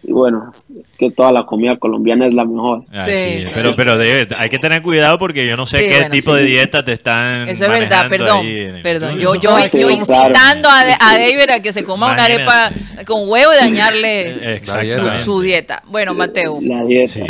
Y 0.09 0.13
bueno, 0.13 0.53
es 0.85 0.93
que 0.93 1.11
toda 1.11 1.33
la 1.33 1.45
comida 1.45 1.75
colombiana 1.75 2.25
es 2.27 2.33
la 2.33 2.45
mejor. 2.45 2.85
Ah, 2.93 3.03
Sí, 3.03 3.11
sí, 3.13 3.39
claro. 3.41 3.51
pero, 3.53 3.75
pero 3.75 3.97
debe- 3.97 4.33
hay 4.37 4.47
que 4.47 4.57
tener 4.57 4.81
cuidado 4.81 5.19
porque 5.19 5.45
yo 5.45 5.57
no 5.57 5.65
sé 5.65 5.79
Sí, 5.79 5.87
qué 5.89 5.95
bueno, 5.95 6.09
tipo 6.11 6.31
sí. 6.33 6.37
de 6.39 6.45
dieta 6.45 6.85
te 6.85 6.93
están 6.93 7.49
Eso 7.49 7.65
es 7.65 7.69
verdad, 7.69 8.03
manejando 8.03 8.09
perdón, 8.09 8.37
ahí 8.45 8.59
en 8.61 8.75
el 8.77 8.81
perdón. 8.83 9.17
Yo, 9.19 9.35
yo, 9.35 9.57
Sí, 9.59 9.63
yo 9.79 9.87
claro. 9.87 9.91
incitando 9.91 10.69
a, 10.69 10.79
a 10.97 11.17
David 11.19 11.49
a 11.49 11.59
que 11.61 11.73
se 11.73 11.83
coma 11.83 12.13
una 12.13 12.23
arepa 12.23 12.71
con 13.05 13.27
huevo 13.27 13.51
y 13.53 13.57
dañarle 13.57 14.55
Exactamente. 14.55 15.19
su, 15.19 15.25
su 15.25 15.41
dieta. 15.41 15.83
Bueno, 15.87 16.13
Mateo. 16.13 16.57
La 16.61 16.83
dieta. 16.85 17.11
Sí. 17.11 17.23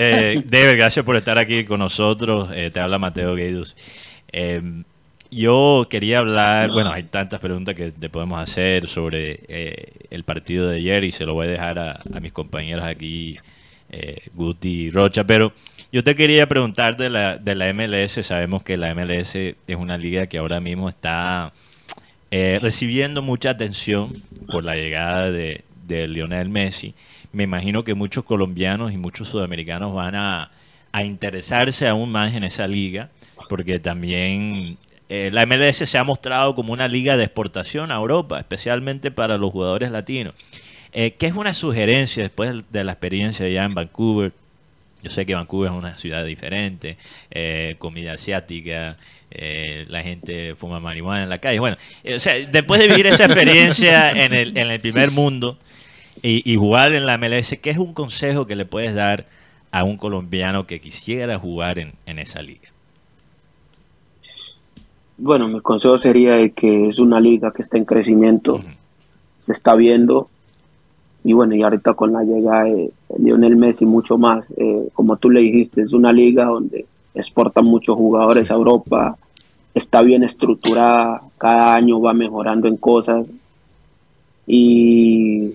Eh, 0.00 0.42
David, 0.44 0.76
gracias 0.76 1.04
por 1.04 1.14
estar 1.14 1.38
aquí 1.38 1.64
con 1.64 1.78
nosotros. 1.78 2.48
Eh, 2.52 2.70
te 2.72 2.80
habla 2.80 2.98
Mateo 2.98 3.36
Gueidus. 3.36 3.76
Eh, 4.32 4.60
yo 5.30 5.86
quería 5.90 6.18
hablar, 6.18 6.70
bueno, 6.70 6.90
hay 6.90 7.04
tantas 7.04 7.40
preguntas 7.40 7.74
que 7.74 7.92
te 7.92 8.08
podemos 8.08 8.40
hacer 8.40 8.86
sobre 8.86 9.40
eh, 9.48 9.92
el 10.10 10.24
partido 10.24 10.68
de 10.68 10.76
ayer 10.76 11.04
y 11.04 11.10
se 11.10 11.26
lo 11.26 11.34
voy 11.34 11.46
a 11.48 11.50
dejar 11.50 11.78
a, 11.78 12.00
a 12.12 12.20
mis 12.20 12.32
compañeros 12.32 12.84
aquí, 12.86 13.38
eh, 13.90 14.18
Guti 14.34 14.86
y 14.86 14.90
Rocha, 14.90 15.24
pero 15.24 15.52
yo 15.90 16.04
te 16.04 16.14
quería 16.14 16.46
preguntar 16.46 16.98
de 16.98 17.08
la, 17.08 17.38
de 17.38 17.54
la 17.54 17.72
MLS. 17.72 18.24
Sabemos 18.26 18.62
que 18.62 18.76
la 18.76 18.94
MLS 18.94 19.34
es 19.36 19.56
una 19.76 19.96
liga 19.96 20.26
que 20.26 20.36
ahora 20.36 20.60
mismo 20.60 20.88
está 20.88 21.52
eh, 22.30 22.58
recibiendo 22.60 23.22
mucha 23.22 23.50
atención 23.50 24.12
por 24.50 24.64
la 24.64 24.74
llegada 24.74 25.30
de, 25.30 25.64
de 25.86 26.08
Lionel 26.08 26.50
Messi. 26.50 26.94
Me 27.32 27.44
imagino 27.44 27.84
que 27.84 27.94
muchos 27.94 28.24
colombianos 28.24 28.92
y 28.92 28.98
muchos 28.98 29.28
sudamericanos 29.28 29.94
van 29.94 30.14
a, 30.14 30.50
a 30.92 31.04
interesarse 31.04 31.88
aún 31.88 32.12
más 32.12 32.34
en 32.34 32.44
esa 32.44 32.66
liga, 32.66 33.08
porque 33.48 33.78
también 33.78 34.76
eh, 35.08 35.30
la 35.32 35.46
MLS 35.46 35.76
se 35.76 35.98
ha 35.98 36.04
mostrado 36.04 36.54
como 36.54 36.72
una 36.72 36.86
liga 36.86 37.16
de 37.16 37.24
exportación 37.24 37.90
a 37.90 37.96
Europa, 37.96 38.38
especialmente 38.38 39.10
para 39.10 39.38
los 39.38 39.50
jugadores 39.50 39.90
latinos. 39.90 40.34
Eh, 40.92 41.12
¿Qué 41.12 41.26
es 41.26 41.34
una 41.34 41.52
sugerencia 41.54 42.22
después 42.22 42.64
de 42.70 42.84
la 42.84 42.92
experiencia 42.92 43.46
allá 43.46 43.64
en 43.64 43.74
Vancouver? 43.74 44.32
Yo 45.02 45.10
sé 45.10 45.24
que 45.24 45.34
Vancouver 45.34 45.70
es 45.70 45.76
una 45.76 45.96
ciudad 45.96 46.24
diferente, 46.24 46.98
eh, 47.30 47.76
comida 47.78 48.14
asiática, 48.14 48.96
la 49.30 50.02
gente 50.02 50.54
fuma 50.56 50.80
marihuana 50.80 51.22
en 51.22 51.28
la 51.28 51.38
calle. 51.38 51.60
Bueno, 51.60 51.76
o 52.14 52.18
sea, 52.18 52.34
después 52.34 52.80
de 52.80 52.88
vivir 52.88 53.06
esa 53.06 53.26
experiencia 53.26 54.10
en 54.24 54.34
el, 54.34 54.56
en 54.58 54.70
el 54.70 54.80
primer 54.80 55.10
mundo 55.10 55.58
y, 56.22 56.50
y 56.50 56.56
jugar 56.56 56.94
en 56.94 57.06
la 57.06 57.16
MLS, 57.16 57.56
¿qué 57.62 57.70
es 57.70 57.78
un 57.78 57.94
consejo 57.94 58.46
que 58.46 58.56
le 58.56 58.64
puedes 58.64 58.94
dar 58.94 59.26
a 59.70 59.84
un 59.84 59.98
colombiano 59.98 60.66
que 60.66 60.80
quisiera 60.80 61.38
jugar 61.38 61.78
en, 61.78 61.92
en 62.06 62.18
esa 62.18 62.42
liga? 62.42 62.67
Bueno, 65.20 65.48
mi 65.48 65.60
consejo 65.60 65.98
sería 65.98 66.34
de 66.34 66.52
que 66.52 66.86
es 66.86 67.00
una 67.00 67.18
liga 67.18 67.52
que 67.52 67.62
está 67.62 67.76
en 67.76 67.84
crecimiento, 67.84 68.60
se 69.36 69.50
está 69.50 69.74
viendo. 69.74 70.28
Y 71.24 71.32
bueno, 71.32 71.56
y 71.56 71.62
ahorita 71.62 71.94
con 71.94 72.12
la 72.12 72.22
llegada 72.22 72.64
de 72.64 72.92
Lionel 73.18 73.56
Messi 73.56 73.84
mucho 73.84 74.16
más, 74.16 74.48
eh, 74.56 74.88
como 74.92 75.16
tú 75.16 75.28
le 75.30 75.40
dijiste, 75.40 75.82
es 75.82 75.92
una 75.92 76.12
liga 76.12 76.44
donde 76.44 76.86
exportan 77.14 77.64
muchos 77.64 77.96
jugadores 77.96 78.52
a 78.52 78.54
Europa, 78.54 79.18
está 79.74 80.02
bien 80.02 80.22
estructurada, 80.22 81.20
cada 81.36 81.74
año 81.74 82.00
va 82.00 82.14
mejorando 82.14 82.68
en 82.68 82.76
cosas. 82.76 83.26
Y 84.46 85.54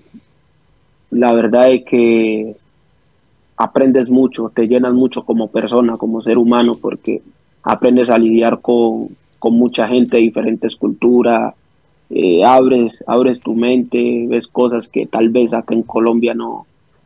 la 1.10 1.32
verdad 1.32 1.70
es 1.70 1.84
que 1.86 2.54
aprendes 3.56 4.10
mucho, 4.10 4.52
te 4.54 4.68
llenas 4.68 4.92
mucho 4.92 5.24
como 5.24 5.48
persona, 5.48 5.96
como 5.96 6.20
ser 6.20 6.36
humano, 6.36 6.76
porque 6.78 7.22
aprendes 7.62 8.10
a 8.10 8.18
lidiar 8.18 8.60
con, 8.60 9.08
con 9.44 9.58
mucha 9.58 9.86
gente 9.86 10.16
de 10.16 10.22
diferentes 10.22 10.74
culturas, 10.74 11.52
eh, 12.08 12.42
abres, 12.42 13.04
abres 13.06 13.40
tu 13.40 13.54
mente, 13.54 14.24
ves 14.26 14.48
cosas 14.48 14.88
que 14.88 15.04
tal 15.04 15.28
vez 15.28 15.52
acá 15.52 15.74
en 15.74 15.82
Colombia 15.82 16.32
no, 16.32 16.64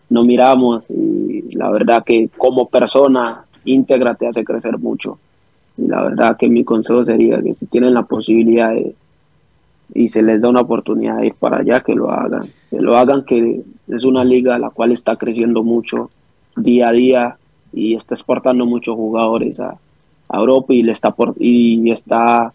no 0.08 0.22
miramos 0.22 0.88
y 0.88 1.52
la 1.56 1.68
verdad 1.72 2.04
que 2.04 2.30
como 2.38 2.68
persona 2.68 3.44
íntegra 3.64 4.14
te 4.14 4.28
hace 4.28 4.44
crecer 4.44 4.78
mucho. 4.78 5.18
Y 5.76 5.88
la 5.88 6.04
verdad 6.04 6.36
que 6.36 6.46
mi 6.46 6.62
consejo 6.62 7.04
sería 7.04 7.42
que 7.42 7.56
si 7.56 7.66
tienen 7.66 7.92
la 7.92 8.04
posibilidad 8.04 8.72
y 9.92 10.06
se 10.06 10.22
les 10.22 10.40
da 10.40 10.48
una 10.48 10.60
oportunidad 10.60 11.18
de 11.18 11.26
ir 11.26 11.34
para 11.34 11.56
allá, 11.56 11.80
que 11.80 11.96
lo 11.96 12.12
hagan. 12.12 12.46
Que 12.70 12.80
lo 12.80 12.96
hagan, 12.96 13.24
que 13.24 13.62
es 13.88 14.04
una 14.04 14.24
liga 14.24 14.60
la 14.60 14.70
cual 14.70 14.92
está 14.92 15.16
creciendo 15.16 15.64
mucho 15.64 16.08
día 16.54 16.90
a 16.90 16.92
día 16.92 17.36
y 17.72 17.96
está 17.96 18.14
exportando 18.14 18.64
muchos 18.64 18.94
jugadores 18.94 19.58
a, 19.58 19.76
a 20.28 20.36
Europa 20.38 20.74
y 20.74 20.82
le 20.82 20.92
está 20.92 21.10
por, 21.12 21.34
y 21.38 21.90
está 21.90 22.52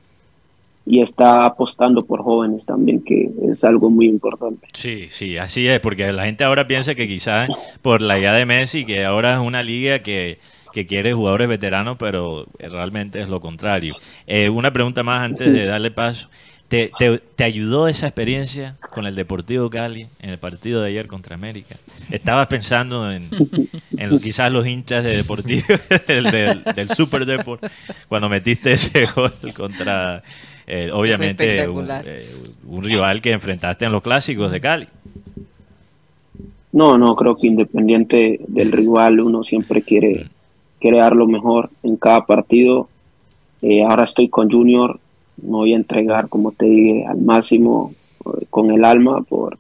y 0.86 1.01
está 1.01 1.45
apostando 1.45 2.01
por 2.01 2.21
jóvenes 2.24 2.65
también, 2.65 3.01
que 3.01 3.30
es 3.49 3.63
algo 3.63 3.89
muy 3.89 4.07
importante. 4.07 4.67
Sí, 4.74 5.07
sí, 5.09 5.38
así 5.38 5.67
es, 5.67 5.80
porque 5.80 6.11
la 6.11 6.26
gente 6.26 6.43
ahora 6.43 6.67
piensa 6.67 6.93
que 6.93 7.07
quizás 7.07 7.49
por 7.82 8.01
la 8.01 8.19
idea 8.19 8.34
de 8.34 8.45
Messi, 8.45 8.86
que 8.86 9.05
ahora 9.05 9.36
es 9.36 9.39
una 9.39 9.63
liga 9.63 9.99
que, 9.99 10.39
que 10.74 10.86
quiere 10.86 11.13
jugadores 11.13 11.47
veteranos, 11.47 11.95
pero 11.97 12.47
realmente 12.59 13.21
es 13.21 13.30
lo 13.30 13.39
contrario. 13.39 13.95
Eh, 14.28 14.49
una 14.49 14.74
pregunta 14.74 15.03
más 15.03 15.21
antes 15.21 15.53
de 15.53 15.65
darle 15.65 15.91
paso. 15.91 16.30
¿Te, 16.74 16.89
te, 16.97 17.19
te 17.19 17.43
ayudó 17.43 17.88
esa 17.88 18.07
experiencia 18.07 18.78
con 18.89 19.05
el 19.05 19.13
Deportivo 19.13 19.69
Cali 19.69 20.07
en 20.19 20.32
el 20.32 20.39
partido 20.39 20.82
de 20.82 20.89
ayer 20.89 21.05
contra 21.05 21.36
América? 21.36 21.76
¿Estabas 22.09 22.47
pensando 22.47 23.11
en, 23.11 23.30
en 23.95 24.19
quizás 24.19 24.51
los 24.51 24.65
hinchas 24.65 25.03
de 25.03 25.17
Deportivo, 25.17 25.67
del, 26.07 26.24
del, 26.32 26.63
del 26.63 26.89
Super 26.89 27.28
Deport, 27.28 27.63
cuando 28.09 28.28
metiste 28.28 28.74
ese 28.74 29.05
gol 29.05 29.32
contra, 29.55 30.24
eh, 30.65 30.89
obviamente, 30.91 31.69
un, 31.69 31.88
eh, 31.91 32.26
un 32.65 32.84
rival 32.84 33.21
que 33.21 33.34
enfrentaste 33.34 33.86
en 33.86 33.91
los 33.91 34.01
clásicos 34.01 34.51
de 34.51 34.59
Cali? 34.59 34.88
No, 36.71 36.97
no, 36.97 37.15
creo 37.15 37.36
que 37.36 37.45
independiente 37.45 38.39
del 38.47 38.71
rival, 38.71 39.19
uno 39.19 39.43
siempre 39.43 39.84
quiere, 39.84 40.26
quiere 40.82 40.97
dar 40.97 41.15
lo 41.15 41.28
mejor 41.28 41.69
en 41.84 41.97
cada 41.97 42.26
partido. 42.26 42.89
Eh, 43.61 43.84
ahora 43.84 44.05
estoy 44.05 44.28
con 44.28 44.49
Junior, 44.49 44.99
me 45.41 45.49
voy 45.49 45.73
a 45.73 45.77
entregar, 45.77 46.29
como 46.29 46.51
te 46.51 46.65
dije, 46.65 47.05
al 47.05 47.21
máximo 47.21 47.93
eh, 48.25 48.45
con 48.49 48.71
el 48.71 48.86
alma 48.86 49.21
por, 49.21 49.57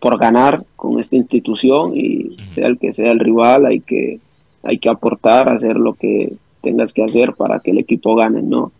por 0.00 0.18
ganar 0.18 0.64
con 0.76 0.98
esta 0.98 1.16
institución 1.16 1.92
y 1.96 2.36
sea 2.46 2.66
el 2.66 2.78
que 2.78 2.92
sea 2.92 3.10
el 3.10 3.20
rival, 3.20 3.66
hay 3.66 3.80
que, 3.80 4.20
hay 4.62 4.78
que 4.78 4.88
aportar, 4.88 5.50
hacer 5.50 5.76
lo 5.76 5.94
que 5.94 6.32
tengas 6.62 6.92
que 6.92 7.04
hacer 7.04 7.34
para 7.34 7.60
que 7.60 7.70
el 7.70 7.78
equipo 7.78 8.14
gane, 8.14 8.42
¿no? 8.42 8.72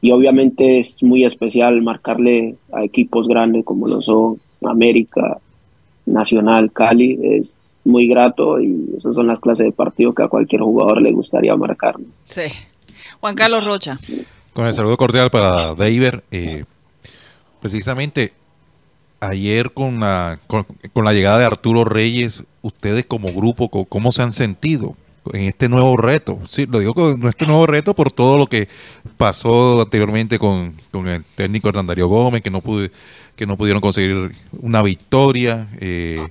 Y 0.00 0.12
obviamente 0.12 0.78
es 0.78 1.02
muy 1.02 1.24
especial 1.24 1.82
marcarle 1.82 2.54
a 2.72 2.84
equipos 2.84 3.26
grandes 3.26 3.64
como 3.64 3.88
lo 3.88 4.00
son 4.00 4.40
América, 4.64 5.38
Nacional, 6.06 6.72
Cali, 6.72 7.18
es, 7.22 7.58
muy 7.88 8.06
grato 8.06 8.60
y 8.60 8.92
esas 8.96 9.14
son 9.14 9.26
las 9.26 9.40
clases 9.40 9.66
de 9.66 9.72
partido 9.72 10.12
que 10.12 10.22
a 10.22 10.28
cualquier 10.28 10.60
jugador 10.62 11.00
le 11.00 11.12
gustaría 11.12 11.56
marcar. 11.56 11.96
Sí. 12.28 12.42
Juan 13.20 13.34
Carlos 13.34 13.64
Rocha. 13.64 13.98
Con 14.58 14.66
el 14.66 14.74
saludo 14.74 14.96
cordial 14.96 15.30
para 15.30 15.76
David. 15.76 16.14
Eh, 16.32 16.64
precisamente 17.60 18.32
ayer 19.20 19.70
con 19.70 20.00
la, 20.00 20.40
con, 20.48 20.66
la 20.96 21.12
llegada 21.12 21.38
de 21.38 21.44
Arturo 21.44 21.84
Reyes, 21.84 22.42
ustedes 22.62 23.06
como 23.06 23.32
grupo, 23.32 23.68
¿cómo 23.86 24.10
se 24.10 24.22
han 24.22 24.32
sentido 24.32 24.96
en 25.32 25.42
este 25.42 25.68
nuevo 25.68 25.96
reto? 25.96 26.40
Sí, 26.48 26.66
lo 26.66 26.80
digo 26.80 26.92
con 26.92 27.28
este 27.28 27.46
nuevo 27.46 27.68
reto 27.68 27.94
por 27.94 28.10
todo 28.10 28.36
lo 28.36 28.48
que 28.48 28.68
pasó 29.16 29.80
anteriormente 29.80 30.40
con, 30.40 30.74
el 31.06 31.24
técnico 31.36 31.68
Hernandario 31.68 32.08
Gómez, 32.08 32.42
que 32.42 32.50
no, 32.50 32.60
pude, 32.60 32.90
que 33.36 33.46
no 33.46 33.56
pudieron 33.56 33.80
conseguir 33.80 34.32
una 34.60 34.82
victoria. 34.82 35.68
Eh, 35.78 36.26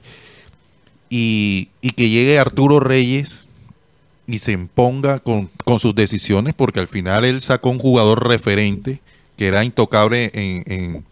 y, 1.09 1.69
y, 1.79 1.91
que 1.91 2.09
llegue 2.09 2.39
Arturo 2.39 2.81
Reyes 2.81 3.46
y 4.27 4.39
se 4.39 4.51
imponga 4.51 5.19
con, 5.19 5.49
con, 5.63 5.79
sus 5.79 5.95
decisiones, 5.95 6.53
porque 6.53 6.79
al 6.79 6.87
final 6.87 7.25
él 7.25 7.41
sacó 7.41 7.69
un 7.69 7.79
jugador 7.79 8.27
referente 8.27 8.99
que 9.37 9.47
era 9.47 9.63
intocable 9.63 10.31
en, 10.33 11.05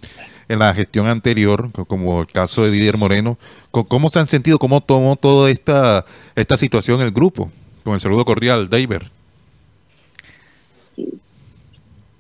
en 0.47 0.59
la 0.59 0.73
gestión 0.73 1.07
anterior, 1.07 1.71
como 1.87 2.21
el 2.21 2.27
caso 2.27 2.63
de 2.63 2.71
Didier 2.71 2.97
Moreno. 2.97 3.37
¿Cómo 3.71 4.09
se 4.09 4.19
han 4.19 4.27
sentido? 4.27 4.59
¿Cómo 4.59 4.81
tomó 4.81 5.15
toda 5.15 5.49
esta, 5.49 6.05
esta 6.35 6.57
situación 6.57 7.01
el 7.01 7.11
grupo? 7.11 7.49
Con 7.83 7.93
el 7.93 7.99
saludo 7.99 8.25
cordial, 8.25 8.69
David. 8.69 9.03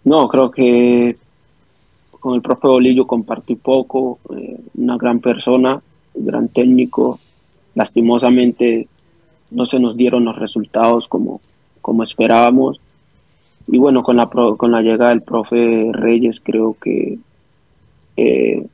No, 0.03 0.27
creo 0.27 0.51
que 0.51 1.17
con 2.19 2.35
el 2.35 2.41
profe 2.41 2.67
Bolillo 2.67 3.05
compartí 3.05 3.55
poco, 3.55 4.19
eh, 4.35 4.59
una 4.75 4.97
gran 4.97 5.19
persona, 5.19 5.81
gran 6.13 6.47
técnico. 6.47 7.19
Lastimosamente 7.75 8.87
no 9.55 9.65
se 9.65 9.79
nos 9.79 9.97
dieron 9.97 10.25
los 10.25 10.35
resultados 10.37 11.07
como, 11.07 11.41
como 11.81 12.03
esperábamos. 12.03 12.79
Y 13.67 13.77
bueno, 13.77 14.03
con 14.03 14.17
la, 14.17 14.27
con 14.27 14.71
la 14.71 14.81
llegada 14.81 15.09
del 15.09 15.21
profe 15.21 15.89
Reyes 15.91 16.39
creo 16.39 16.75
que 16.79 17.17
eh, 18.17 18.67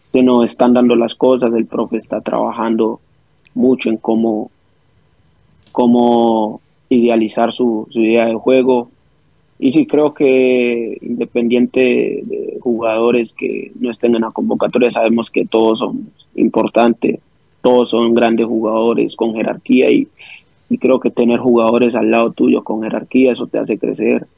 se 0.00 0.22
nos 0.22 0.44
están 0.44 0.72
dando 0.72 0.96
las 0.96 1.14
cosas, 1.14 1.52
el 1.52 1.66
profe 1.66 1.96
está 1.96 2.20
trabajando 2.20 3.00
mucho 3.54 3.90
en 3.90 3.96
cómo, 3.96 4.50
cómo 5.72 6.60
idealizar 6.88 7.52
su, 7.52 7.88
idea 7.90 8.26
de 8.26 8.34
juego. 8.34 8.90
Y 9.58 9.70
sí 9.70 9.86
creo 9.86 10.12
que 10.14 10.98
independiente 11.00 12.22
de 12.24 12.58
jugadores 12.60 13.32
que 13.32 13.72
no 13.80 13.90
estén 13.90 14.14
en 14.14 14.22
la 14.22 14.30
convocatoria, 14.30 14.90
sabemos 14.90 15.30
que 15.30 15.46
todos 15.46 15.78
son 15.80 16.10
importantes, 16.34 17.20
todos 17.66 17.90
son 17.90 18.14
grandes 18.14 18.46
jugadores 18.46 19.16
con 19.16 19.34
jerarquía 19.34 19.90
y, 19.90 20.06
y 20.70 20.78
creo 20.78 21.00
que 21.00 21.10
tener 21.10 21.40
jugadores 21.40 21.96
al 21.96 22.12
lado 22.12 22.30
tuyo 22.30 22.62
con 22.62 22.84
jerarquía, 22.84 23.32
eso 23.32 23.48
te 23.48 23.58
hace 23.58 23.76
crecer, 23.76 24.28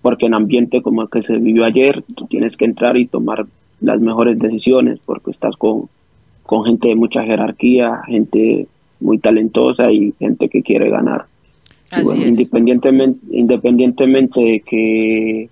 porque 0.00 0.24
en 0.24 0.32
ambiente 0.32 0.80
como 0.80 1.02
el 1.02 1.10
que 1.10 1.22
se 1.22 1.36
vivió 1.36 1.66
ayer, 1.66 2.02
tú 2.16 2.24
tienes 2.24 2.56
que 2.56 2.64
entrar 2.64 2.96
y 2.96 3.04
tomar 3.04 3.44
las 3.82 4.00
mejores 4.00 4.38
decisiones 4.38 4.98
porque 5.04 5.30
estás 5.30 5.58
con, 5.58 5.90
con 6.42 6.64
gente 6.64 6.88
de 6.88 6.96
mucha 6.96 7.22
jerarquía, 7.22 8.00
gente 8.06 8.66
muy 8.98 9.18
talentosa 9.18 9.92
y 9.92 10.14
gente 10.18 10.48
que 10.48 10.62
quiere 10.62 10.88
ganar. 10.88 11.26
independientemente, 12.16 13.20
independientemente 13.30 14.40
de 14.40 14.60
que 14.60 15.50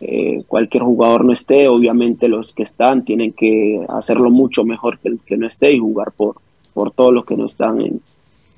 eh, 0.00 0.42
cualquier 0.48 0.82
jugador 0.82 1.24
no 1.24 1.32
esté, 1.32 1.68
obviamente 1.68 2.28
los 2.28 2.52
que 2.52 2.64
están 2.64 3.04
tienen 3.04 3.30
que 3.30 3.86
hacerlo 3.88 4.30
mucho 4.30 4.64
mejor 4.64 4.98
que 4.98 5.10
el 5.10 5.18
que 5.24 5.36
no 5.36 5.46
esté 5.46 5.72
y 5.72 5.78
jugar 5.78 6.10
por, 6.10 6.34
por 6.76 6.90
todos 6.90 7.14
los 7.14 7.24
que 7.24 7.38
no 7.38 7.46
están 7.46 7.80
en, 7.80 8.02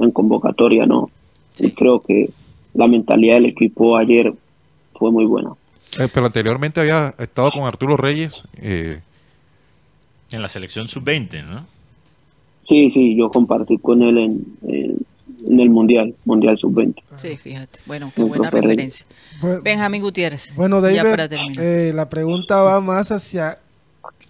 en 0.01 0.11
convocatoria, 0.11 0.87
¿no? 0.87 1.09
Y 1.61 1.71
creo 1.71 2.03
que 2.03 2.31
la 2.75 2.89
mentalidad 2.89 3.35
del 3.35 3.47
equipo 3.47 3.97
ayer 3.97 4.35
fue 4.93 5.13
muy 5.13 5.25
buena. 5.25 5.51
Eh, 6.01 6.09
pero 6.13 6.27
anteriormente 6.27 6.81
había 6.81 7.15
estado 7.17 7.53
con 7.53 7.63
Arturo 7.63 7.97
Reyes. 7.97 8.43
Eh. 8.57 9.01
En 10.33 10.43
la 10.43 10.49
selección 10.49 10.89
sub-20, 10.89 11.45
¿no? 11.45 11.65
Sí, 12.59 12.91
sí, 12.91 13.17
yo 13.17 13.31
compartí 13.31 13.79
con 13.79 14.03
él 14.03 14.19
en, 14.19 15.07
el 15.61 15.71
Mundial, 15.71 16.17
Mundial 16.25 16.59
sub-20. 16.59 16.97
Sí, 17.19 17.37
fíjate. 17.37 17.79
Bueno, 17.87 18.11
qué 18.17 18.25
buena 18.25 18.51
referencia. 18.51 19.07
Benjamín 19.63 20.03
Gutiérrez. 20.03 20.57
Bueno, 20.57 20.81
David, 20.81 20.99
eh, 21.61 21.93
la 21.95 22.09
pregunta 22.09 22.63
va 22.63 22.81
más 22.81 23.13
hacia 23.13 23.61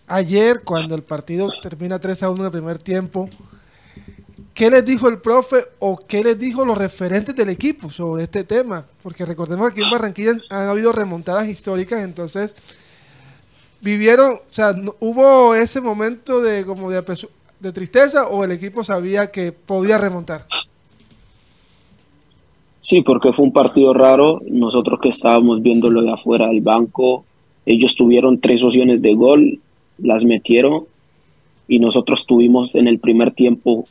ayer, 0.09 0.61
cuando 0.63 0.95
el 0.95 1.03
partido 1.03 1.49
termina 1.63 1.99
3 1.99 2.25
a 2.25 2.29
1 2.29 2.41
en 2.41 2.45
el 2.45 2.53
primer 2.53 2.79
tiempo. 2.79 3.31
¿Qué 4.59 4.71
les 4.71 4.85
dijo 4.85 5.09
el 5.09 5.21
profe 5.21 5.59
o 5.79 5.97
qué 5.97 6.25
les 6.25 6.37
dijo 6.37 6.65
los 6.65 6.77
referentes 6.77 7.33
del 7.33 7.49
equipo 7.49 7.91
sobre 7.91 8.25
este 8.25 8.43
tema? 8.43 8.85
Porque 9.05 9.25
recordemos 9.25 9.69
que 9.69 9.75
aquí 9.75 9.83
en 9.85 9.91
Barranquilla 9.93 10.33
han 10.51 10.67
habido 10.67 10.91
remontadas 10.91 11.49
históricas, 11.49 12.03
entonces 12.03 12.57
vivieron, 13.81 14.33
o 14.33 14.41
sea, 14.49 14.75
hubo 14.99 15.55
ese 15.55 15.81
momento 15.81 16.43
de 16.43 16.65
como 16.67 16.91
de, 16.91 17.05
de 17.61 17.73
tristeza 17.73 18.27
o 18.27 18.43
el 18.43 18.51
equipo 18.51 18.83
sabía 18.83 19.31
que 19.31 19.53
podía 19.53 19.97
remontar. 19.97 20.45
Sí, 22.81 23.03
porque 23.03 23.33
fue 23.33 23.45
un 23.45 23.53
partido 23.53 23.95
raro. 23.95 24.41
Nosotros 24.45 24.99
que 25.01 25.11
estábamos 25.11 25.63
viéndolo 25.63 26.03
de 26.03 26.11
afuera 26.11 26.49
del 26.49 26.63
banco, 26.63 27.25
ellos 27.65 27.95
tuvieron 27.95 28.41
tres 28.41 28.65
opciones 28.65 29.03
de 29.03 29.15
gol, 29.15 29.61
las 29.99 30.25
metieron 30.25 30.87
y 31.69 31.79
nosotros 31.79 32.27
tuvimos 32.27 32.75
en 32.75 32.89
el 32.89 32.99
primer 32.99 33.31
tiempo 33.31 33.87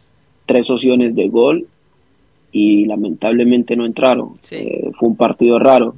tres 0.48 0.72
opciones 0.72 1.14
de 1.14 1.28
gol 1.28 1.68
y 2.52 2.86
lamentablemente 2.86 3.76
no 3.76 3.86
entraron. 3.86 4.32
Eh, 4.50 4.90
fue 4.98 5.10
un 5.10 5.16
partido 5.16 5.60
raro, 5.60 5.94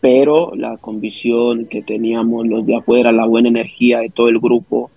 pero 0.00 0.52
la 0.54 0.76
convicción 0.76 1.64
que 1.66 1.80
teníamos 1.80 2.46
los 2.46 2.66
de 2.66 2.76
afuera, 2.76 3.12
la 3.12 3.24
buena 3.24 3.48
energía 3.48 4.00
de 4.00 4.10
todo 4.10 4.28
el 4.28 4.40
grupo, 4.40 4.90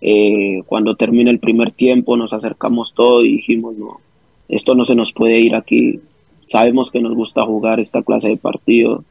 eh, 0.00 0.62
cuando 0.66 0.94
termina 0.96 1.30
el 1.30 1.38
primer 1.38 1.72
tiempo 1.72 2.16
nos 2.16 2.32
acercamos 2.32 2.94
todos 2.94 3.26
y 3.26 3.36
dijimos, 3.36 3.76
no, 3.76 4.00
esto 4.48 4.74
no 4.74 4.84
se 4.84 4.94
nos 4.94 5.12
puede 5.12 5.38
ir 5.40 5.54
aquí. 5.54 6.00
Sabemos 6.46 6.90
que 6.90 7.00
nos 7.00 7.14
gusta 7.14 7.44
jugar 7.44 7.80
esta 7.80 8.02
clase 8.02 8.28
de 8.28 8.36
partido, 8.36 9.04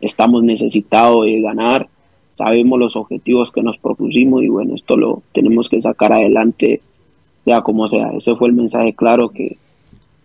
estamos 0.00 0.42
necesitados 0.42 1.26
de 1.26 1.40
ganar, 1.40 1.88
sabemos 2.30 2.78
los 2.78 2.96
objetivos 2.96 3.52
que 3.52 3.62
nos 3.62 3.76
propusimos 3.78 4.42
y 4.42 4.48
bueno, 4.48 4.74
esto 4.74 4.96
lo 4.96 5.22
tenemos 5.32 5.68
que 5.68 5.80
sacar 5.80 6.12
adelante 6.12 6.80
ya 7.50 7.62
como 7.62 7.88
sea. 7.88 8.10
Ese 8.14 8.34
fue 8.36 8.48
el 8.48 8.54
mensaje 8.54 8.94
claro 8.94 9.30
que 9.30 9.58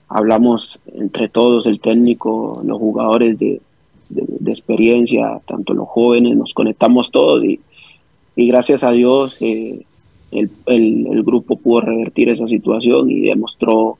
hablamos 0.07 0.80
entre 0.93 1.28
todos, 1.28 1.65
el 1.65 1.80
técnico, 1.80 2.61
los 2.63 2.78
jugadores 2.78 3.38
de, 3.39 3.61
experiencia, 4.45 5.41
tanto 5.47 5.73
los 5.73 5.89
jóvenes, 5.89 6.38
nos 6.38 6.53
conectamos 6.53 7.09
todos 7.11 7.43
y, 7.43 7.59
gracias 8.36 8.84
a 8.84 8.91
Dios 8.91 9.38
eh, 9.39 9.82
el, 10.32 11.23
grupo 11.23 11.57
pudo 11.57 11.82
revertir 11.82 12.30
esa 12.30 12.47
situación 12.47 13.09
y 13.09 13.21
demostró 13.21 13.97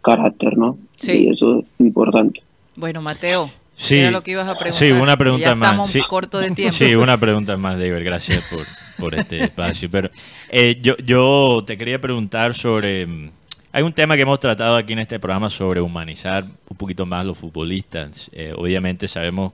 carácter, 0.00 0.56
¿no? 0.56 0.78
Sí. 0.96 1.24
Y 1.24 1.28
eso 1.28 1.60
es 1.60 1.80
importante. 1.80 2.40
Bueno, 2.76 3.02
Mateo, 3.02 3.48
Sí, 3.78 4.10
lo 4.10 4.22
que 4.22 4.32
ibas 4.32 4.48
a 4.48 4.58
preguntar. 4.58 4.72
Sí, 4.72 4.90
una 4.90 5.16
pregunta 5.16 5.54
más. 5.54 5.88
Sí, 5.88 6.00
corto 6.00 6.38
de 6.38 6.50
tiempo. 6.50 6.72
Sí, 6.72 6.96
una 6.96 7.16
pregunta 7.16 7.56
más, 7.56 7.78
David. 7.78 8.04
Gracias 8.04 8.44
por, 8.50 8.66
por 8.98 9.14
este 9.14 9.44
espacio. 9.44 9.88
Pero 9.88 10.10
eh, 10.48 10.78
yo, 10.82 10.96
yo 10.98 11.62
te 11.64 11.78
quería 11.78 12.00
preguntar 12.00 12.54
sobre... 12.54 13.06
Mm, 13.06 13.30
hay 13.70 13.82
un 13.84 13.92
tema 13.92 14.16
que 14.16 14.22
hemos 14.22 14.40
tratado 14.40 14.76
aquí 14.76 14.94
en 14.94 14.98
este 14.98 15.20
programa 15.20 15.48
sobre 15.48 15.80
humanizar 15.80 16.44
un 16.68 16.76
poquito 16.76 17.06
más 17.06 17.24
los 17.24 17.38
futbolistas. 17.38 18.28
Eh, 18.32 18.52
obviamente 18.56 19.06
sabemos 19.06 19.52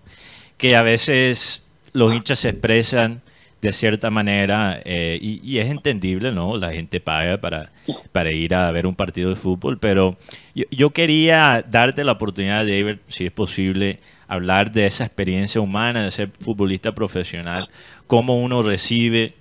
que 0.56 0.74
a 0.74 0.82
veces 0.82 1.62
los 1.92 2.14
hinchas 2.14 2.38
se 2.38 2.48
expresan 2.48 3.20
de 3.60 3.72
cierta 3.72 4.10
manera 4.10 4.80
eh, 4.84 5.18
y, 5.20 5.58
es 5.58 5.68
entendible, 5.68 6.32
¿no? 6.32 6.58
La 6.58 6.72
gente 6.72 7.00
paga 7.00 7.38
para, 7.38 7.72
para 8.12 8.30
ir 8.30 8.54
a 8.54 8.70
ver 8.70 8.86
un 8.86 8.94
partido 8.94 9.30
de 9.30 9.36
fútbol, 9.36 9.78
pero 9.78 10.18
yo, 10.54 10.64
yo 10.70 10.90
quería 10.90 11.64
darte 11.66 12.04
la 12.04 12.12
oportunidad, 12.12 12.66
David, 12.66 12.98
si 13.08 13.24
es 13.24 13.32
posible, 13.32 14.00
hablar 14.28 14.72
de 14.72 14.86
esa 14.86 15.04
experiencia 15.04 15.60
humana 15.60 16.04
de 16.04 16.10
ser 16.10 16.30
futbolista 16.38 16.94
profesional, 16.94 17.68
cómo 18.06 18.36
uno 18.38 18.62
recibe 18.62 19.34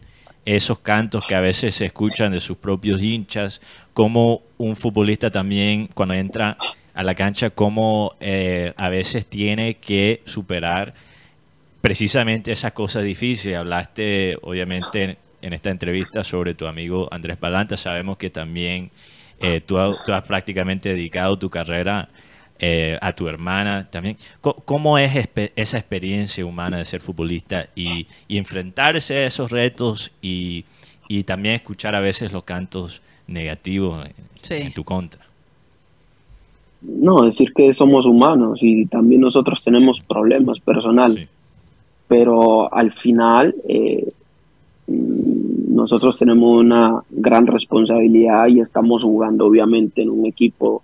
esos 0.46 0.80
cantos 0.80 1.24
que 1.28 1.36
a 1.36 1.42
veces 1.42 1.76
se 1.76 1.86
escuchan 1.86 2.32
de 2.32 2.40
sus 2.40 2.58
propios 2.58 3.02
hinchas, 3.02 3.62
cómo 3.94 4.42
un 4.58 4.76
futbolista 4.76 5.32
también 5.32 5.88
cuando 5.94 6.14
entra 6.14 6.58
a 6.94 7.04
la 7.04 7.16
cancha, 7.16 7.50
cómo 7.50 8.16
eh, 8.20 8.74
a 8.78 8.90
veces 8.90 9.26
tiene 9.26 9.76
que 9.76 10.22
superar 10.26 10.94
precisamente 11.82 12.52
esas 12.52 12.74
cosas 12.74 13.04
difíciles. 13.04 13.58
Hablaste, 13.58 14.38
obviamente, 14.42 15.18
en 15.42 15.54
esta 15.54 15.70
entrevista 15.70 16.24
sobre 16.24 16.54
tu 16.56 16.68
amigo 16.68 17.08
Andrés 17.12 17.38
Palanta. 17.38 17.78
Sabemos 17.78 18.18
que 18.18 18.30
también 18.30 18.92
eh, 19.40 19.62
tú, 19.62 19.78
tú, 20.06 20.14
has 20.14 20.24
prácticamente 20.24 20.90
dedicado 20.90 21.38
tu 21.38 21.50
carrera 21.50 22.10
eh, 22.66 22.98
a 23.02 23.12
tu 23.14 23.28
hermana 23.28 23.90
también. 23.92 24.16
¿Cómo 24.40 24.98
es 24.98 25.12
esa 25.58 25.78
experiencia 25.78 26.46
humana 26.46 26.78
de 26.78 26.86
ser 26.86 27.02
futbolista 27.02 27.68
y, 27.76 28.08
enfrentarse 28.30 29.18
a 29.18 29.26
esos 29.26 29.52
retos 29.52 30.12
y, 30.22 30.64
también 31.26 31.56
escuchar 31.56 31.94
a 31.94 32.00
veces 32.00 32.32
los 32.32 32.46
cantos 32.46 33.02
negativos 33.28 34.06
en- 34.06 34.14
Sí. 34.42 34.54
en 34.56 34.72
tu 34.72 34.84
contra. 34.86 35.22
No, 36.82 37.22
decir 37.24 37.52
que 37.54 37.74
somos 37.74 38.06
humanos 38.06 38.60
y 38.62 38.86
también 38.86 39.20
nosotros 39.22 39.62
tenemos 39.64 40.00
problemas 40.00 40.60
personales. 40.62 41.16
Sí. 41.16 41.28
pero 42.08 42.72
al 42.74 42.92
final 42.94 43.56
eh, 43.68 44.08
mm, 44.88 45.74
nosotros 45.76 46.18
tenemos 46.20 46.60
una 46.60 47.02
gran 47.10 47.48
responsabilidad 47.48 48.48
y 48.48 48.60
estamos 48.60 49.04
jugando 49.04 49.48
obviamente 49.48 50.02
en 50.04 50.10
un 50.10 50.26
equipo 50.28 50.84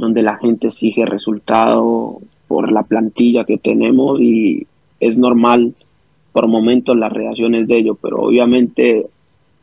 donde 0.00 0.22
la 0.22 0.36
gente 0.38 0.68
exige 0.68 1.04
resultado 1.04 2.20
por 2.48 2.72
la 2.72 2.82
plantilla 2.82 3.44
que 3.44 3.58
tenemos 3.58 4.18
y 4.20 4.66
es 4.98 5.18
normal 5.18 5.74
por 6.32 6.48
momentos 6.48 6.96
las 6.96 7.12
reacciones 7.12 7.68
de 7.68 7.76
ellos, 7.76 7.98
pero 8.00 8.22
obviamente 8.22 9.06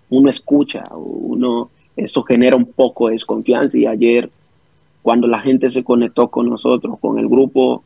uno 0.10 0.30
escucha, 0.30 0.86
uno 0.96 1.70
eso 1.96 2.22
genera 2.24 2.56
un 2.56 2.66
poco 2.66 3.08
de 3.08 3.14
desconfianza 3.14 3.78
y 3.80 3.88
ayer 3.88 4.30
cuando 5.02 5.28
la 5.28 5.40
gente 5.40 5.72
se 5.72 5.84
conectó 5.84 6.28
con 6.28 6.50
nosotros, 6.50 7.00
con 7.00 7.18
el 7.18 7.28
grupo, 7.28 7.84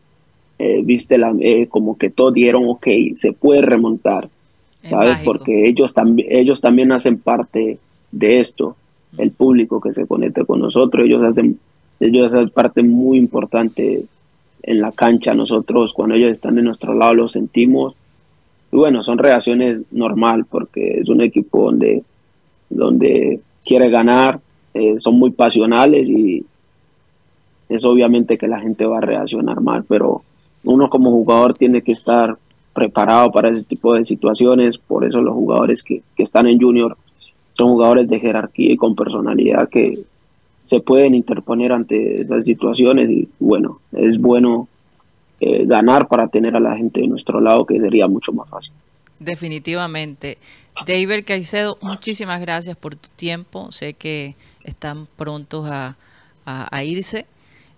eh, 0.60 0.82
viste 0.84 1.18
la, 1.18 1.34
eh, 1.40 1.68
como 1.68 1.98
que 1.98 2.10
todos 2.10 2.34
dieron, 2.34 2.68
ok, 2.68 2.88
se 3.15 3.32
puede 3.32 3.61
remontar, 3.61 4.28
Es 4.84 4.90
¿sabes? 4.90 5.11
mágico. 5.11 5.32
Porque 5.32 5.69
ellos, 5.69 5.94
también 5.94 6.28
ellos 6.32 6.60
también 6.60 6.91
hacen 6.91 7.18
parte 7.18 7.80
de 8.11 8.40
esto, 8.40 8.76
el 9.18 9.32
público 9.32 9.80
que 9.80 9.94
se 9.94 10.06
conecta 10.06 10.44
con 10.44 10.60
nosotros, 10.60 11.06
ellos 11.06 11.23
hacen, 11.23 11.60
ellos 12.02 12.34
hacen 12.34 12.49
parte 12.49 12.82
muy 12.82 13.18
importante 13.18 14.03
en 14.64 14.82
la 14.82 14.91
cancha, 14.91 15.34
nosotros 15.34 15.94
cuando 15.94 16.15
ellos 16.15 16.32
están 16.32 16.56
de 16.56 16.64
nuestro 16.64 16.94
lado 16.94 17.14
lo 17.14 17.28
sentimos, 17.28 17.95
y 18.72 18.76
bueno, 18.76 19.03
son 19.03 19.18
reacciones 19.18 19.82
normal 19.91 20.45
porque 20.49 20.99
es 20.99 21.10
un 21.10 21.22
equipo 21.22 21.65
donde, 21.65 22.03
donde 22.69 23.40
quiere 23.64 23.90
ganar, 23.90 24.40
eh, 24.73 24.95
son 24.98 25.19
muy 25.19 25.32
pasionales 25.32 26.10
y 26.10 26.44
es 27.69 27.86
obviamente 27.86 28.38
que 28.38 28.48
la 28.48 28.60
gente 28.60 28.86
va 28.86 28.98
a 28.98 29.02
reaccionar 29.02 29.61
mal, 29.61 29.84
pero 29.88 30.23
uno 30.64 30.90
como 30.90 31.11
jugador 31.11 31.53
tiene 31.53 31.82
que 31.82 31.91
estar 31.91 32.38
preparado 32.73 33.32
para 33.32 33.49
ese 33.49 33.64
tipo 33.64 33.94
de 33.94 34.06
situaciones, 34.06 34.78
por 34.78 35.03
eso 35.03 35.22
los 35.22 35.34
jugadores 35.36 35.84
que, 35.84 36.02
que 36.15 36.23
están 36.23 36.48
en 36.48 36.60
junior 36.60 36.98
son 37.53 37.69
jugadores 37.69 38.07
de 38.07 38.19
jerarquía 38.19 38.72
y 38.72 38.78
con 38.78 38.95
personalidad 38.95 39.69
que 39.69 39.99
se 40.64 40.80
pueden 40.80 41.16
interponer 41.16 41.72
ante 41.72 42.22
esas 42.22 42.46
situaciones 42.46 43.10
y 43.10 43.28
bueno, 43.40 43.80
es 43.92 44.18
bueno 44.20 44.68
eh, 45.40 45.66
ganar 45.66 46.08
para 46.08 46.28
tener 46.28 46.56
a 46.56 46.60
la 46.60 46.76
gente 46.78 47.02
de 47.02 47.08
nuestro 47.08 47.42
lado 47.42 47.66
que 47.66 47.80
sería 47.80 48.08
mucho 48.08 48.32
más 48.32 48.48
fácil. 48.50 48.74
Definitivamente. 49.20 50.38
David 50.86 51.24
Caicedo, 51.26 51.78
muchísimas 51.82 52.40
gracias 52.42 52.78
por 52.78 52.96
tu 52.96 53.10
tiempo. 53.16 53.72
Sé 53.72 53.94
que 53.94 54.36
están 54.64 55.08
prontos 55.16 55.68
a, 55.70 55.96
a- 56.46 56.76
a 56.76 56.84
irse 56.84 57.26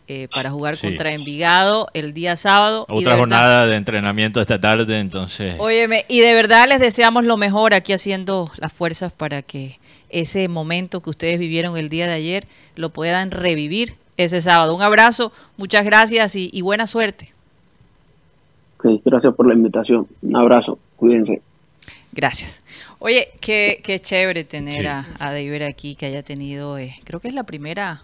eh, 0.08 0.28
para 0.34 0.52
jugar 0.52 0.76
Sí. 0.76 0.88
contra 0.88 1.14
Envigado 1.14 1.88
el 1.94 2.14
día 2.14 2.36
sábado. 2.36 2.86
y 2.90 2.94
de 2.94 2.98
Otra 3.00 3.12
verdad- 3.12 3.20
jornada 3.22 3.68
de 3.68 3.76
entrenamiento 3.78 4.42
esta 4.42 4.60
tarde, 4.60 5.00
entonces... 5.00 5.56
Óyeme, 5.60 6.06
y 6.10 6.20
de 6.20 6.34
verdad 6.34 6.68
les 6.68 6.80
deseamos 6.80 7.24
lo 7.24 7.38
mejor 7.38 7.74
aquí 7.74 7.94
haciendo 7.94 8.52
las 8.58 8.74
fuerzas 8.74 9.14
para 9.14 9.42
que 9.42 9.80
ese 10.14 10.48
momento 10.48 11.02
que 11.02 11.10
ustedes 11.10 11.40
vivieron 11.40 11.78
el 11.78 11.90
día 11.90 12.08
de 12.08 12.14
ayer 12.14 12.48
lo 12.76 12.92
puedan 12.92 13.32
revivir 13.32 13.96
ese 14.18 14.42
sábado. 14.42 14.76
Un 14.76 14.82
abrazo, 14.82 15.32
muchas 15.58 15.84
gracias 15.86 16.36
y, 16.36 16.50
y 16.54 16.62
buena 16.62 16.88
suerte. 16.88 17.34
Gracias 19.06 19.34
por 19.34 19.48
la 19.48 19.54
invitación. 19.54 20.08
Un 20.22 20.36
abrazo, 20.36 20.78
cuídense. 20.98 21.42
Gracias. 22.12 22.60
Oye, 23.00 23.30
qué, 23.40 23.80
qué 23.84 24.00
chévere 24.00 24.44
tener 24.44 24.82
Sí. 24.82 24.86
a, 24.86 25.06
a 25.20 25.32
David 25.32 25.62
aquí, 25.64 25.96
que 25.96 26.06
haya 26.06 26.22
tenido, 26.22 26.78
eh, 26.78 26.96
creo 27.06 27.20
que 27.20 27.30
es 27.30 27.34
la 27.34 27.44
primera, 27.44 28.04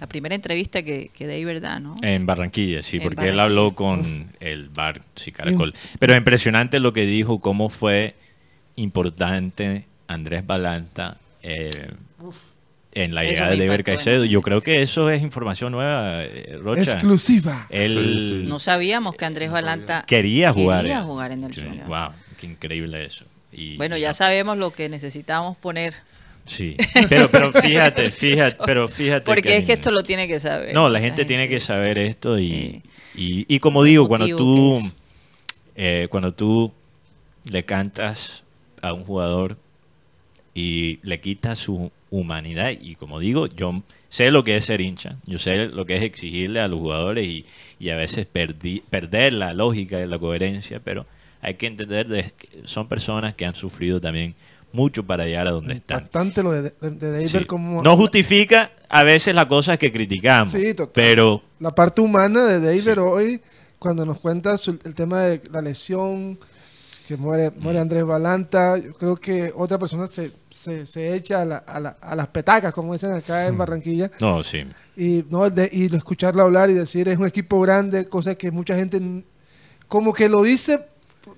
la 0.00 0.06
primera 0.08 0.34
entrevista 0.34 0.82
que, 0.82 1.10
que 1.14 1.26
David 1.26 1.60
da, 1.62 1.78
¿no? 1.80 1.94
En 2.02 2.26
Barranquilla, 2.26 2.82
sí, 2.82 2.98
En 2.98 3.04
porque 3.04 3.28
él 3.28 3.40
habló 3.40 3.74
con 3.74 4.30
el 4.40 4.68
bar 4.68 5.00
sí, 5.14 5.32
Caracol. 5.32 5.72
Pero 5.98 6.14
impresionante 6.16 6.80
lo 6.80 6.92
que 6.92 7.06
dijo, 7.06 7.38
cómo 7.40 7.68
fue 7.68 8.14
importante 8.76 9.86
Andrés 10.06 10.46
Balanta 10.46 11.18
eh, 11.42 11.70
en 12.92 13.14
la 13.14 13.24
llegada 13.24 13.50
de 13.50 13.66
David 13.66 13.84
Caicedo. 13.84 14.24
Yo 14.24 14.40
creo 14.40 14.60
que 14.60 14.82
eso 14.82 15.10
es 15.10 15.22
información 15.22 15.72
nueva, 15.72 16.22
eh, 16.24 16.58
Rocha. 16.62 16.82
Exclusiva. 16.82 17.66
Él. 17.70 18.48
No 18.48 18.58
sabíamos 18.58 19.16
que 19.16 19.24
Andrés 19.24 19.50
Balanta 19.50 20.04
quería 20.06 20.52
jugar. 20.52 20.82
quería 20.82 21.02
jugar 21.02 21.32
en 21.32 21.44
el 21.44 21.54
Junior. 21.54 21.86
Wow, 21.86 22.10
qué 22.38 22.46
increíble 22.46 23.04
eso. 23.04 23.24
Y- 23.52 23.76
Bueno, 23.76 23.96
ya 23.96 24.14
sabemos 24.14 24.58
lo 24.58 24.70
que 24.72 24.88
necesitamos 24.88 25.56
poner, 25.56 25.94
Sí, 26.46 26.76
pero, 27.08 27.30
pero 27.30 27.52
fíjate, 27.62 28.10
fíjate, 28.10 28.56
pero 28.66 28.86
fíjate. 28.86 29.24
porque 29.24 29.56
es 29.56 29.64
que 29.64 29.72
esto 29.72 29.90
lo 29.90 30.02
tiene 30.02 30.28
que 30.28 30.38
saber. 30.38 30.74
No, 30.74 30.90
la 30.90 31.00
gente 31.00 31.24
tiene 31.24 31.48
que 31.48 31.56
es- 31.56 31.62
saber 31.64 31.96
esto 31.98 32.38
y, 32.38 32.52
eh, 32.52 32.82
y, 33.14 33.46
y 33.54 33.58
como 33.60 33.82
digo, 33.82 34.06
cuando 34.08 34.36
tú, 34.36 34.78
eh, 35.74 36.06
cuando 36.10 36.34
tú 36.34 36.70
le 37.50 37.64
cantas 37.64 38.44
a 38.82 38.92
un 38.92 39.04
jugador 39.04 39.56
y 40.54 41.00
le 41.02 41.20
quitas 41.20 41.58
su 41.58 41.90
humanidad 42.10 42.70
y 42.80 42.94
como 42.94 43.18
digo, 43.18 43.46
yo 43.48 43.82
sé 44.08 44.30
lo 44.30 44.44
que 44.44 44.56
es 44.56 44.64
ser 44.66 44.80
hincha, 44.80 45.16
yo 45.26 45.38
sé 45.38 45.66
lo 45.66 45.84
que 45.84 45.96
es 45.96 46.02
exigirle 46.04 46.60
a 46.60 46.68
los 46.68 46.78
jugadores 46.78 47.26
y, 47.26 47.44
y 47.80 47.90
a 47.90 47.96
veces 47.96 48.26
perdi- 48.32 48.82
perder 48.88 49.32
la 49.32 49.52
lógica 49.52 50.00
y 50.00 50.06
la 50.06 50.18
coherencia, 50.18 50.80
pero 50.82 51.06
hay 51.40 51.54
que 51.54 51.66
entender 51.66 52.06
de 52.08 52.32
que 52.38 52.48
son 52.66 52.88
personas 52.88 53.34
que 53.34 53.44
han 53.46 53.54
sufrido 53.56 54.00
también 54.00 54.34
mucho 54.72 55.04
para 55.04 55.24
llegar 55.26 55.46
a 55.48 55.50
donde 55.52 55.74
están. 55.74 56.00
Bastante 56.04 56.42
lo 56.42 56.50
de, 56.52 56.62
de, 56.80 56.90
de 56.90 57.28
Sí. 57.28 57.44
como 57.44 57.82
No 57.82 57.96
justifica 57.96 58.70
a 58.88 59.02
veces 59.02 59.34
las 59.34 59.46
cosas 59.46 59.76
que 59.78 59.90
criticamos, 59.92 60.52
Sí, 60.52 60.72
total. 60.74 60.92
pero 60.94 61.42
la 61.60 61.74
parte 61.74 62.00
humana 62.00 62.44
de 62.44 62.60
David 62.60 62.82
Sí. 62.94 62.98
hoy, 62.98 63.40
cuando 63.80 64.06
nos 64.06 64.18
cuenta 64.20 64.56
su- 64.56 64.78
el 64.84 64.94
tema 64.94 65.22
de 65.22 65.42
la 65.50 65.60
lesión, 65.62 66.38
que 67.06 67.16
muere, 67.16 67.50
Mm. 67.50 67.62
muere 67.62 67.78
Andrés 67.80 68.04
Balanta, 68.04 68.78
yo 68.78 68.94
creo 68.94 69.16
que 69.16 69.52
otra 69.54 69.78
persona 69.78 70.06
se, 70.06 70.32
se, 70.50 70.86
se 70.86 71.14
echa 71.14 71.42
a, 71.42 71.44
la- 71.44 71.56
a 71.58 71.78
la- 71.80 71.96
a 72.00 72.16
las 72.16 72.28
petacas, 72.28 72.72
como 72.72 72.92
dicen 72.94 73.12
acá 73.12 73.44
Mm. 73.44 73.48
en 73.48 73.58
Barranquilla, 73.58 74.10
no, 74.20 74.42
sí. 74.42 74.64
y 74.96 75.24
no 75.28 75.48
de- 75.50 75.68
y 75.72 75.88
lo 75.88 75.96
escucharlo 75.98 76.42
hablar 76.42 76.70
y 76.70 76.74
decir 76.74 77.08
es 77.08 77.18
un 77.18 77.26
equipo 77.26 77.60
grande, 77.60 78.06
cosa 78.08 78.34
que 78.34 78.50
mucha 78.50 78.74
gente 78.74 79.00
como 79.88 80.12
que 80.12 80.28
lo 80.28 80.42
dice 80.42 80.86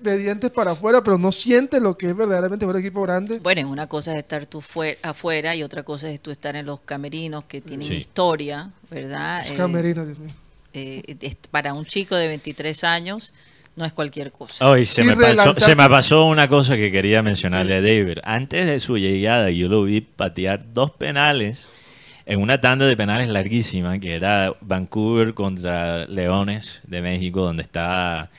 de 0.01 0.17
dientes 0.17 0.51
para 0.51 0.71
afuera, 0.71 1.01
pero 1.03 1.17
no 1.17 1.31
siente 1.31 1.79
lo 1.79 1.97
que 1.97 2.09
es 2.09 2.15
verdaderamente 2.15 2.65
un 2.65 2.75
equipo 2.77 3.01
grande. 3.03 3.39
Bueno, 3.39 3.69
una 3.69 3.87
cosa 3.87 4.11
es 4.13 4.19
estar 4.19 4.45
tú 4.45 4.59
fue- 4.61 4.97
afuera 5.01 5.55
y 5.55 5.63
otra 5.63 5.83
cosa 5.83 6.09
es 6.09 6.19
tú 6.21 6.29
estar 6.31 6.55
en 6.55 6.65
los 6.65 6.81
camerinos 6.81 7.45
que 7.45 7.61
tienen 7.61 7.87
Sí. 7.87 7.95
historia, 7.95 8.71
¿verdad? 8.89 9.41
Es 9.41 9.51
Eh, 9.51 9.55
camerino, 9.55 10.05
Dios 10.05 10.19
mío. 10.19 10.29
eh, 10.73 11.35
para 11.51 11.73
un 11.73 11.85
chico 11.85 12.15
de 12.15 12.27
23 12.27 12.83
años 12.83 13.33
no 13.77 13.85
es 13.85 13.93
cualquier 13.93 14.31
cosa. 14.31 14.67
Hoy 14.67 14.85
se 14.87 15.03
me, 15.03 15.15
pasó, 15.15 15.27
relanzarse. 15.27 15.65
se 15.65 15.75
me 15.75 15.87
pasó 15.87 16.25
una 16.25 16.47
cosa 16.47 16.75
que 16.75 16.91
quería 16.91 17.21
mencionarle 17.21 17.75
a 17.75 17.81
David. 17.81 18.17
Antes 18.23 18.65
de 18.65 18.79
su 18.79 18.97
llegada, 18.97 19.51
yo 19.51 19.69
lo 19.69 19.83
vi 19.83 20.01
patear 20.01 20.73
dos 20.73 20.91
penales 20.91 21.67
en 22.25 22.41
una 22.41 22.59
tanda 22.59 22.87
de 22.87 22.97
penales 22.97 23.29
larguísima, 23.29 23.99
que 23.99 24.15
era 24.15 24.53
Vancouver 24.61 25.35
contra 25.35 26.07
Leones 26.07 26.81
de 26.87 27.03
México, 27.03 27.41
donde 27.41 27.61
está 27.61 28.31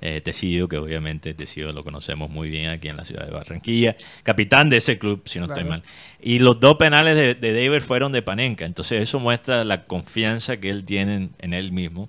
eh, 0.00 0.22
Tecido, 0.22 0.66
que 0.66 0.78
obviamente 0.78 1.34
Tecido 1.34 1.74
lo 1.74 1.84
conocemos 1.84 2.30
muy 2.30 2.48
bien 2.48 2.70
aquí 2.70 2.88
en 2.88 2.96
la 2.96 3.04
ciudad 3.04 3.26
de 3.26 3.32
Barranquilla, 3.32 3.96
capitán 4.22 4.70
de 4.70 4.78
ese 4.78 4.98
club, 4.98 5.20
si 5.26 5.38
no 5.40 5.44
estoy 5.44 5.64
mal. 5.64 5.82
Y 6.22 6.38
los 6.38 6.58
dos 6.58 6.76
penales 6.76 7.16
de, 7.18 7.34
de 7.34 7.52
David 7.52 7.82
fueron 7.82 8.12
de 8.12 8.22
Panenka, 8.22 8.64
entonces 8.64 9.02
eso 9.02 9.20
muestra 9.20 9.62
la 9.62 9.84
confianza 9.84 10.56
que 10.56 10.70
él 10.70 10.86
tiene 10.86 11.14
en, 11.16 11.30
en 11.38 11.52
él 11.52 11.70
mismo. 11.70 12.08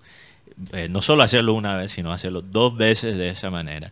Eh, 0.73 0.87
no 0.89 1.01
solo 1.01 1.23
hacerlo 1.23 1.53
una 1.53 1.77
vez, 1.77 1.91
sino 1.91 2.11
hacerlo 2.11 2.41
dos 2.41 2.75
veces 2.75 3.17
de 3.17 3.29
esa 3.29 3.49
manera. 3.49 3.91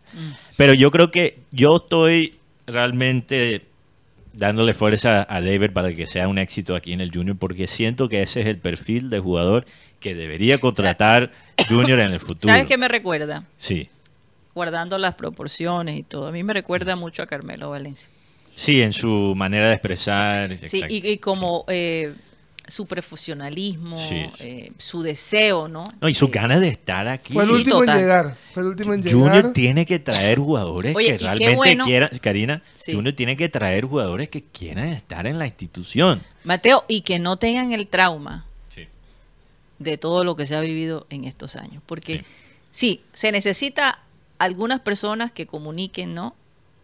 Pero 0.56 0.74
yo 0.74 0.90
creo 0.90 1.10
que 1.10 1.38
yo 1.52 1.76
estoy 1.76 2.38
realmente 2.66 3.62
dándole 4.32 4.74
fuerza 4.74 5.26
a 5.28 5.40
David 5.40 5.70
para 5.72 5.92
que 5.92 6.06
sea 6.06 6.28
un 6.28 6.38
éxito 6.38 6.74
aquí 6.74 6.92
en 6.92 7.00
el 7.00 7.10
Junior, 7.12 7.36
porque 7.38 7.66
siento 7.66 8.08
que 8.08 8.22
ese 8.22 8.40
es 8.40 8.46
el 8.46 8.58
perfil 8.58 9.08
de 9.10 9.20
jugador 9.20 9.64
que 10.00 10.14
debería 10.14 10.58
contratar 10.58 11.30
Junior 11.68 12.00
en 12.00 12.12
el 12.12 12.20
futuro. 12.20 12.52
¿Sabes 12.52 12.66
qué 12.66 12.76
me 12.76 12.88
recuerda? 12.88 13.44
Sí, 13.56 13.88
Guardando 14.54 14.96
las 14.96 15.14
proporciones 15.14 15.98
y 15.98 16.02
todo. 16.02 16.28
A 16.28 16.32
mí 16.32 16.42
me 16.42 16.54
recuerda 16.54 16.96
mucho 16.96 17.22
a 17.22 17.26
Carmelo 17.26 17.68
Valencia. 17.70 18.08
sí, 18.54 18.80
en 18.80 18.94
su 18.94 19.34
manera 19.36 19.68
de 19.68 19.74
expresar. 19.74 20.56
Sí, 20.56 20.82
y 20.88 21.18
como 21.18 21.66
eh, 21.68 22.14
su 22.68 22.86
profesionalismo, 22.86 23.96
Sí. 23.96 24.26
eh, 24.40 24.72
su 24.78 25.02
deseo, 25.02 25.68
¿no? 25.68 25.84
No, 26.00 26.08
y 26.08 26.14
sus 26.14 26.28
Eh, 26.28 26.32
ganas 26.32 26.60
de 26.60 26.68
estar 26.68 27.06
aquí. 27.08 27.32
Fue 27.32 27.44
el 27.44 27.50
último 27.52 27.82
en 27.84 27.90
llegar. 27.94 28.36
Fue 28.52 28.62
el 28.62 28.68
último 28.70 28.94
en 28.94 29.02
Junior 29.02 29.34
llegar. 29.36 29.52
tiene 29.52 29.86
que 29.86 29.98
traer 29.98 30.38
jugadores 30.38 30.94
Oye, 30.96 31.12
que 31.12 31.18
realmente 31.18 31.54
bueno- 31.56 31.84
quieran, 31.84 32.10
Karina, 32.20 32.62
Sí. 32.74 32.92
Junior 32.92 33.14
tiene 33.14 33.36
que 33.36 33.48
traer 33.48 33.84
jugadores 33.84 34.28
que 34.28 34.42
quieran 34.42 34.88
estar 34.88 35.26
en 35.26 35.38
la 35.38 35.46
institución. 35.46 36.22
Mateo, 36.44 36.84
y 36.88 37.02
que 37.02 37.18
no 37.18 37.36
tengan 37.38 37.72
el 37.72 37.86
trauma 37.88 38.46
Sí. 38.74 38.86
de 39.78 39.98
todo 39.98 40.24
lo 40.24 40.36
que 40.36 40.46
se 40.46 40.56
ha 40.56 40.60
vivido 40.60 41.06
en 41.10 41.24
estos 41.24 41.56
años. 41.56 41.82
Porque 41.86 42.18
Sí. 42.18 42.24
sí, 42.70 43.00
se 43.12 43.32
necesita 43.32 44.00
algunas 44.38 44.80
personas 44.80 45.32
que 45.32 45.46
comuniquen, 45.46 46.14
¿no? 46.14 46.34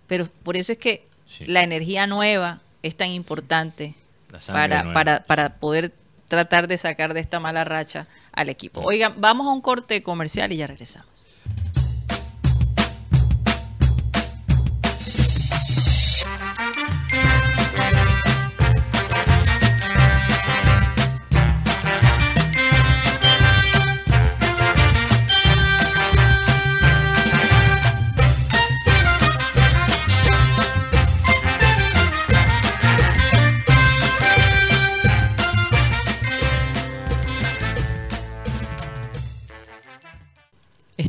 Pero 0.07 0.29
por 0.43 0.57
eso 0.57 0.73
es 0.73 0.79
que 0.79 1.05
Sí. 1.27 1.45
la 1.47 1.63
energía 1.63 2.07
nueva 2.07 2.61
es 2.83 2.97
tan 2.97 3.11
importante 3.11 3.95
para, 4.47 4.93
para, 4.93 5.25
para 5.25 5.55
poder 5.57 5.93
tratar 6.29 6.67
de 6.67 6.79
sacar 6.79 7.13
de 7.13 7.21
esta 7.21 7.41
mala 7.41 7.65
racha 7.65 8.07
al 8.33 8.49
equipo. 8.49 8.81
Oigan, 8.81 9.15
vamos 9.19 9.47
a 9.47 9.51
un 9.51 9.61
corte 9.61 10.03
comercial 10.03 10.53
y 10.53 10.57
ya 10.57 10.67
regresamos. 10.67 11.12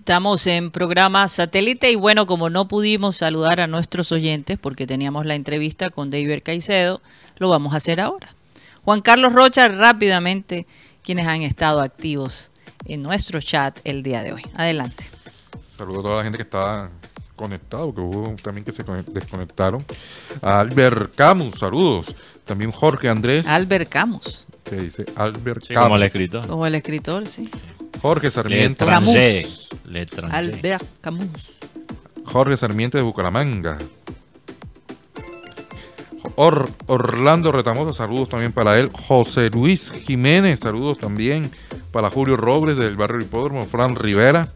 Estamos 0.04 0.46
en 0.48 0.70
programa 0.70 1.26
satélite 1.30 1.90
y 1.90 1.96
bueno, 1.96 2.26
como 2.26 2.50
no 2.50 2.68
pudimos 2.68 3.16
saludar 3.16 3.62
a 3.62 3.68
nuestros 3.68 4.12
oyentes 4.12 4.60
porque 4.60 4.86
teníamos 4.86 5.26
la 5.26 5.36
entrevista 5.36 5.92
con 5.92 6.10
David 6.12 6.42
Caicedo, 6.44 7.00
lo 7.38 7.48
vamos 7.48 7.74
a 7.74 7.78
hacer 7.78 8.02
ahora. 8.02 8.36
Juan 8.84 9.00
Carlos 9.00 9.32
Rocha, 9.32 9.70
rápidamente, 9.70 10.68
quienes 11.04 11.26
han 11.26 11.42
estado 11.44 11.80
activos 11.80 12.52
en 12.84 13.02
nuestro 13.02 13.40
chat 13.40 13.80
el 13.86 14.04
día 14.04 14.24
de 14.24 14.34
hoy. 14.34 14.42
Adelante. 14.56 15.06
Saludos 15.78 16.00
a 16.00 16.02
toda 16.02 16.18
la 16.18 16.24
gente 16.24 16.38
que 16.38 16.44
está 16.44 16.90
conectado, 17.38 17.96
que 17.96 18.02
hubo 18.02 18.36
también 18.44 18.66
que 18.66 18.74
se 18.74 18.86
conect- 18.86 19.06
desconectaron. 19.06 19.86
A 20.42 20.60
Albert 20.60 21.16
Camus, 21.16 21.58
saludos. 21.58 22.14
También 22.44 22.74
Jorge 22.74 23.08
Andrés. 23.08 23.48
Albert 23.48 23.88
Camus, 23.88 24.46
se 24.66 24.82
dice 24.82 25.06
Albert 25.16 25.62
Sí, 25.64 25.74
Camus. 25.74 25.86
como 25.86 25.96
el 25.96 26.04
escritor. 26.04 26.46
como 26.48 26.68
el 26.68 26.76
escritor, 26.76 27.26
sí. 27.26 27.50
Jorge 28.04 28.30
Sarmiento. 28.30 28.86
Camus. 28.86 29.70
Albert 30.36 30.86
Camus. 31.02 31.58
Jorge 32.26 32.56
Sarmiento 32.58 32.98
de 32.98 33.04
Bucaramanga. 33.04 33.78
Or- 36.36 36.70
Orlando 36.88 37.52
Retamoso, 37.52 37.94
saludos 37.94 38.30
también 38.30 38.52
para 38.52 38.78
él. 38.80 38.90
José 38.94 39.50
Luis 39.52 39.92
Jiménez, 39.92 40.60
saludos 40.60 40.98
también 40.98 41.52
para 41.92 42.10
Julio 42.10 42.38
Robles 42.38 42.78
del 42.78 42.98
barrio 42.98 43.22
Hipódromo. 43.22 43.66
Fran 43.66 43.96
Rivera. 43.96 44.52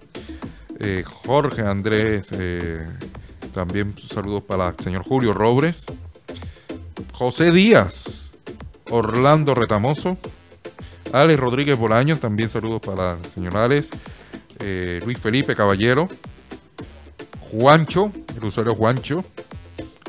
eh, 0.80 1.04
Jorge 1.26 1.62
Andrés, 1.64 2.30
eh, 2.38 2.86
también 3.52 3.96
saludos 4.14 4.44
para 4.44 4.68
el 4.70 4.76
señor 4.80 5.04
Julio 5.04 5.34
Robles. 5.34 5.88
José 7.14 7.52
Díaz, 7.52 8.36
Orlando 8.92 9.56
Retamoso. 9.56 10.18
Alex 11.14 11.40
Rodríguez 11.40 11.78
Bolaños, 11.78 12.20
también 12.20 12.50
saludos 12.50 12.82
para 12.82 13.14
el 13.14 13.26
señor 13.26 13.54
eh, 14.60 15.00
Luis 15.06 15.18
Felipe 15.18 15.56
Caballero. 15.56 16.08
Juancho, 17.52 18.12
el 18.36 18.44
usuario 18.44 18.76
Juancho. 18.76 19.24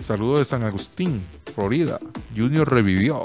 Saludos 0.00 0.40
de 0.40 0.44
San 0.44 0.62
Agustín, 0.62 1.24
Florida. 1.54 1.98
Junior 2.36 2.70
revivió. 2.70 3.22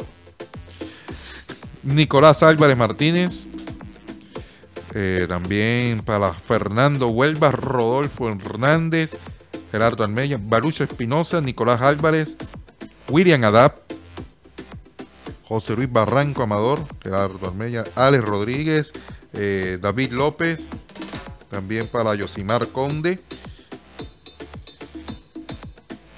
Nicolás 1.84 2.44
Álvarez 2.44 2.78
Martínez. 2.78 3.48
Eh, 4.96 5.26
también 5.28 6.02
para 6.02 6.34
Fernando 6.34 7.08
Huelva, 7.08 7.50
Rodolfo 7.50 8.30
Hernández, 8.30 9.18
Gerardo 9.72 10.04
Almeida, 10.04 10.38
Barucho 10.40 10.84
Espinosa, 10.84 11.42
Nicolás 11.42 11.82
Álvarez, 11.82 12.38
William 13.10 13.44
Adap, 13.44 13.83
José 15.54 15.76
Luis 15.76 15.92
Barranco 15.92 16.42
Amador, 16.42 16.84
Gerardo 17.04 17.48
Almeida, 17.48 17.84
Alex 17.94 18.26
Rodríguez, 18.26 18.92
eh, 19.34 19.78
David 19.80 20.12
López, 20.12 20.70
también 21.48 21.88
para 21.88 22.16
Yosimar 22.16 22.70
Conde, 22.70 23.20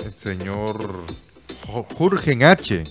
el 0.06 0.14
señor 0.14 1.03
Jürgen 1.98 2.44
H. 2.44 2.86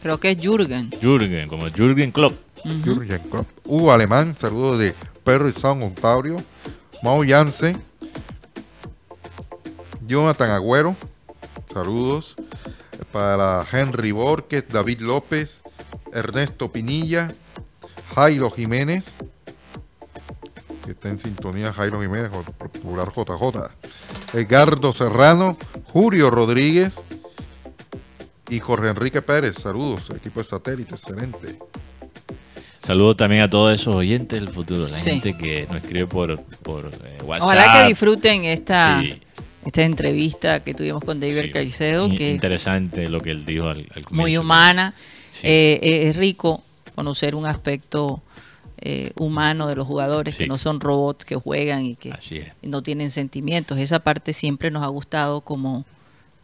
Creo 0.00 0.20
que 0.20 0.30
es 0.30 0.38
Jürgen. 0.38 0.90
Jürgen, 1.02 1.48
como 1.48 1.66
Jürgen 1.70 2.12
Klopp. 2.12 2.38
Jürgen 2.84 3.20
Klopp. 3.28 3.48
Hugo 3.66 3.90
Alemán, 3.90 4.36
saludos 4.38 4.78
de 4.78 4.94
Perry 5.24 5.50
Sound, 5.50 5.82
Ontario. 5.82 6.36
Mau 7.02 7.24
Yance. 7.24 7.74
Jonathan 10.06 10.50
Agüero, 10.50 10.94
saludos. 11.66 12.36
Para 13.12 13.64
Henry 13.70 14.12
Borges, 14.12 14.68
David 14.68 15.00
López, 15.00 15.62
Ernesto 16.12 16.70
Pinilla, 16.70 17.32
Jairo 18.14 18.50
Jiménez, 18.50 19.18
que 20.84 20.92
está 20.92 21.08
en 21.08 21.18
sintonía 21.18 21.72
Jairo 21.72 22.00
Jiménez, 22.00 22.30
con 22.30 22.44
popular 22.44 23.08
JJ. 23.14 23.70
Edgardo 24.38 24.92
Serrano, 24.92 25.56
Julio 25.92 26.30
Rodríguez 26.30 27.00
y 28.48 28.60
Jorge 28.60 28.88
Enrique 28.90 29.22
Pérez, 29.22 29.56
saludos, 29.56 30.10
equipo 30.10 30.40
de 30.40 30.44
satélite, 30.44 30.94
excelente. 30.94 31.58
Saludos 32.82 33.16
también 33.18 33.42
a 33.42 33.50
todos 33.50 33.78
esos 33.78 33.94
oyentes 33.94 34.40
del 34.40 34.48
futuro, 34.52 34.88
la 34.88 34.98
Sí. 34.98 35.10
gente 35.10 35.36
que 35.36 35.66
nos 35.70 35.82
escribe 35.82 36.06
por, 36.06 36.40
por 36.62 36.86
eh, 37.04 37.18
WhatsApp. 37.24 37.44
Ojalá 37.46 37.72
que 37.82 37.88
disfruten 37.88 38.44
esta, 38.44 39.00
Sí. 39.02 39.20
Esta 39.64 39.82
entrevista 39.82 40.62
que 40.64 40.74
tuvimos 40.74 41.02
con 41.04 41.20
David 41.20 41.40
Sí. 41.42 41.50
Caicedo, 41.50 42.08
que 42.08 42.30
Interesante 42.30 43.08
lo 43.08 43.20
que 43.20 43.30
él 43.30 43.44
dijo 43.44 43.68
al, 43.68 43.78
al 43.94 44.02
muy 44.10 44.22
comienzo. 44.22 44.40
humana. 44.40 44.94
Sí. 45.32 45.46
Eh, 45.46 45.80
eh, 45.82 46.08
es 46.08 46.16
rico 46.16 46.62
conocer 46.94 47.34
un 47.34 47.46
aspecto 47.46 48.22
eh, 48.82 49.12
humano 49.16 49.68
de 49.68 49.76
los 49.76 49.86
jugadores 49.86 50.34
Sí. 50.36 50.44
que 50.44 50.48
no 50.48 50.56
son 50.58 50.80
robots 50.80 51.24
que 51.26 51.36
juegan 51.36 51.84
y 51.84 51.96
que 51.96 52.12
no 52.62 52.82
tienen 52.82 53.10
sentimientos. 53.10 53.78
Esa 53.78 54.00
parte 54.00 54.32
siempre 54.32 54.70
nos 54.70 54.82
ha 54.82 54.86
gustado 54.88 55.42
como 55.42 55.84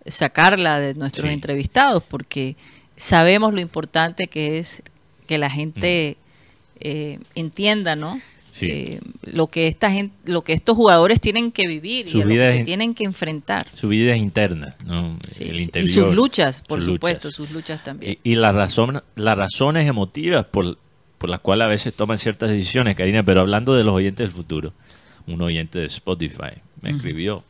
sacarla 0.06 0.78
de 0.78 0.94
nuestros 0.94 1.30
entrevistados 1.32 2.02
porque 2.02 2.56
sabemos 2.96 3.52
lo 3.54 3.60
importante 3.60 4.28
que 4.28 4.58
es 4.58 4.82
que 5.26 5.38
la 5.38 5.50
gente 5.50 6.16
eh, 6.80 7.18
entienda, 7.34 7.96
¿no? 7.96 8.20
Sí. 8.56 8.70
Eh, 8.70 9.00
lo 9.24 9.48
que 9.48 9.66
esta 9.68 9.90
gente, 9.90 10.14
lo 10.32 10.42
que 10.42 10.54
estos 10.54 10.74
jugadores 10.78 11.20
tienen 11.20 11.52
que 11.52 11.66
vivir 11.66 12.08
Su 12.08 12.18
y 12.18 12.22
a 12.22 12.24
lo 12.24 12.30
que 12.30 12.46
se 12.48 12.64
tienen 12.64 12.94
que 12.94 13.04
enfrentar. 13.04 13.66
Su 13.74 13.88
vida 13.88 14.14
es 14.14 14.22
interna, 14.22 14.74
¿no? 14.86 15.18
Sí, 15.30 15.44
el 15.44 15.60
interior. 15.60 15.84
Y 15.90 15.92
sus 15.92 16.14
luchas, 16.14 16.62
por 16.66 16.78
sus 16.82 16.94
supuesto, 16.94 17.28
luchas. 17.28 17.36
sus 17.36 17.50
luchas 17.50 17.84
también. 17.84 18.16
Y, 18.24 18.32
y 18.32 18.34
las, 18.36 18.54
razón- 18.54 19.02
las 19.14 19.36
razones 19.36 19.86
emotivas 19.86 20.46
por, 20.46 20.78
por 21.18 21.28
las 21.28 21.40
cuales 21.40 21.66
a 21.66 21.68
veces 21.68 21.92
toman 21.92 22.16
ciertas 22.16 22.48
decisiones, 22.48 22.96
Karina, 22.96 23.22
pero 23.22 23.42
hablando 23.42 23.74
de 23.74 23.84
los 23.84 23.94
oyentes 23.94 24.26
del 24.26 24.34
futuro, 24.34 24.72
un 25.26 25.42
oyente 25.42 25.78
de 25.80 25.86
Spotify 25.86 26.62
me 26.80 26.92
escribió 26.92 27.44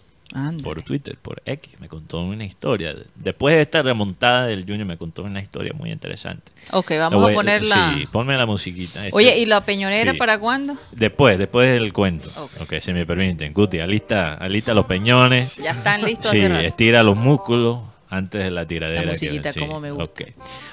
Por 0.62 0.82
Twitter, 0.82 1.16
por 1.20 1.40
X, 1.46 1.74
me 1.80 1.88
contó 1.88 2.20
una 2.20 2.44
historia. 2.44 2.94
Después 3.14 3.54
de 3.54 3.62
esta 3.62 3.82
remontada 3.82 4.46
del 4.46 4.64
Junior 4.66 4.84
me 4.86 4.96
contó 4.98 5.22
una 5.22 5.40
historia 5.40 5.72
muy 5.72 5.90
interesante. 5.90 6.52
Ok, 6.72 6.90
vamos 6.98 7.22
voy- 7.22 7.32
a 7.32 7.34
ponerla. 7.34 7.94
Sí, 7.94 8.06
ponme 8.12 8.36
la 8.36 8.44
musiquita. 8.46 9.04
Este- 9.06 9.16
Oye, 9.16 9.38
¿y 9.38 9.46
la 9.46 9.64
peñonera 9.64 10.12
Sí. 10.12 10.18
para 10.18 10.38
cuándo? 10.38 10.76
Después, 10.92 11.38
después 11.38 11.72
del 11.80 11.92
cuento. 11.92 12.28
Ok. 12.36 12.50
Ok, 12.62 12.74
si 12.80 12.92
me 12.92 13.06
permiten. 13.06 13.52
Guti, 13.54 13.78
alista, 13.80 14.34
alista 14.34 14.74
los 14.74 14.86
peñones. 14.86 15.56
Ya 15.56 15.70
están 15.70 16.02
listos 16.02 16.30
Sí, 16.32 16.38
estira 16.44 17.02
los 17.02 17.16
músculos 17.16 17.78
antes 18.10 18.44
de 18.44 18.50
la 18.50 18.66
tiradera. 18.66 19.00
Esa 19.00 19.10
musiquita, 19.10 19.52
que- 19.52 19.52
sí, 19.54 19.60
cómo 19.60 19.80
me 19.80 19.90
gusta. 19.90 20.24
ok. 20.24 20.30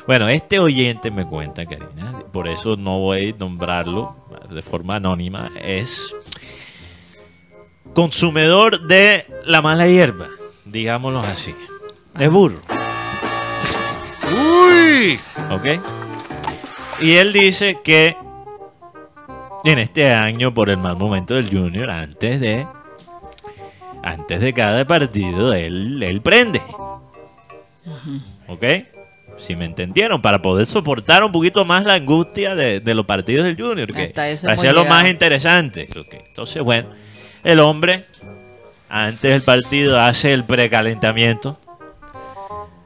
Bueno, 0.08 0.28
este 0.30 0.60
oyente 0.60 1.10
me 1.10 1.26
cuenta, 1.26 1.66
Karina, 1.66 2.20
por 2.32 2.48
eso 2.48 2.76
no 2.76 3.00
voy 3.00 3.32
a 3.34 3.38
nombrarlo 3.40 4.16
de 4.52 4.62
forma 4.62 4.98
anónima, 4.98 5.52
es 5.64 6.14
consumidor 7.94 8.88
de 8.88 9.26
la 9.46 9.62
mala 9.62 9.88
hierba, 9.88 10.28
digámoslo 10.66 11.20
así. 11.22 11.56
Es 12.20 12.30
burro, 12.30 12.60
¡Uy! 14.32 15.20
¿ok? 15.52 15.82
Y 17.02 17.14
él 17.14 17.34
dice 17.34 17.80
que 17.84 18.16
en 19.66 19.80
este 19.80 20.12
año, 20.12 20.54
por 20.54 20.70
el 20.70 20.78
mal 20.78 20.96
momento 20.96 21.34
del 21.36 21.50
Junior, 21.50 21.90
antes 21.90 22.40
de 22.40 22.68
antes 24.04 24.42
de 24.42 24.54
cada 24.54 24.86
partido, 24.86 25.54
él, 25.54 26.04
él 26.04 26.22
prende. 26.22 26.62
¿Ok? 28.48 28.64
Si 29.38 29.56
me 29.56 29.66
entendieron, 29.66 30.22
para 30.22 30.42
poder 30.42 30.66
soportar 30.66 31.24
un 31.24 31.32
poquito 31.32 31.66
más 31.66 31.86
la 31.86 31.96
angustia 31.96 32.54
de, 32.54 32.80
de 32.82 32.96
los 32.96 33.06
partidos 33.06 33.46
del 33.46 33.56
Junior, 33.60 33.92
que 33.92 34.14
hacerlo 34.16 34.56
llegado. 34.56 34.86
más 34.86 35.08
interesante. 35.08 35.90
Ok, 35.98 36.16
Entonces, 36.28 36.62
bueno, 36.62 36.90
el 37.44 37.60
hombre, 37.60 38.06
antes 38.90 39.32
del 39.32 39.42
partido, 39.42 40.00
hace 40.00 40.34
el 40.34 40.44
precalentamiento, 40.46 41.58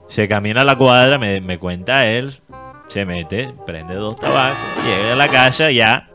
se 0.08 0.28
camina 0.28 0.62
a 0.62 0.66
la 0.66 0.78
cuadra, 0.78 1.18
me, 1.18 1.42
me 1.42 1.58
cuenta 1.58 2.08
él, 2.08 2.40
se 2.88 3.06
mete, 3.06 3.54
prende 3.66 3.96
dos 3.96 4.16
tabacos, 4.18 4.58
llega 4.86 5.14
a 5.14 5.16
la 5.16 5.28
casa 5.28 5.72
ya 5.72 6.08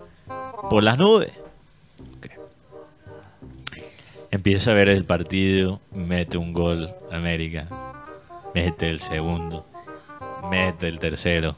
por 0.70 0.82
las 0.82 0.98
nubes. 0.98 1.32
Empieza 4.30 4.70
a 4.70 4.74
ver 4.74 4.88
el 4.88 5.04
partido, 5.04 5.80
mete 5.90 6.38
un 6.38 6.54
gol 6.54 6.94
América, 7.10 7.66
mete 8.54 8.88
el 8.88 9.00
segundo, 9.00 9.66
mete 10.50 10.88
el 10.88 10.98
tercero. 10.98 11.54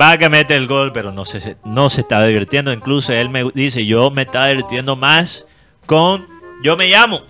Va 0.00 0.16
que 0.16 0.28
mete 0.28 0.56
el 0.56 0.66
gol, 0.66 0.92
pero 0.92 1.12
no 1.12 1.24
se, 1.24 1.56
no 1.64 1.90
se 1.90 2.00
está 2.02 2.24
divirtiendo. 2.24 2.72
Incluso 2.72 3.12
él 3.12 3.28
me 3.28 3.44
dice, 3.54 3.84
yo 3.84 4.10
me 4.10 4.22
estaba 4.22 4.48
divirtiendo 4.48 4.96
más 4.96 5.46
con 5.86 6.26
Yo 6.62 6.76
me 6.76 6.88
llamo. 6.88 7.20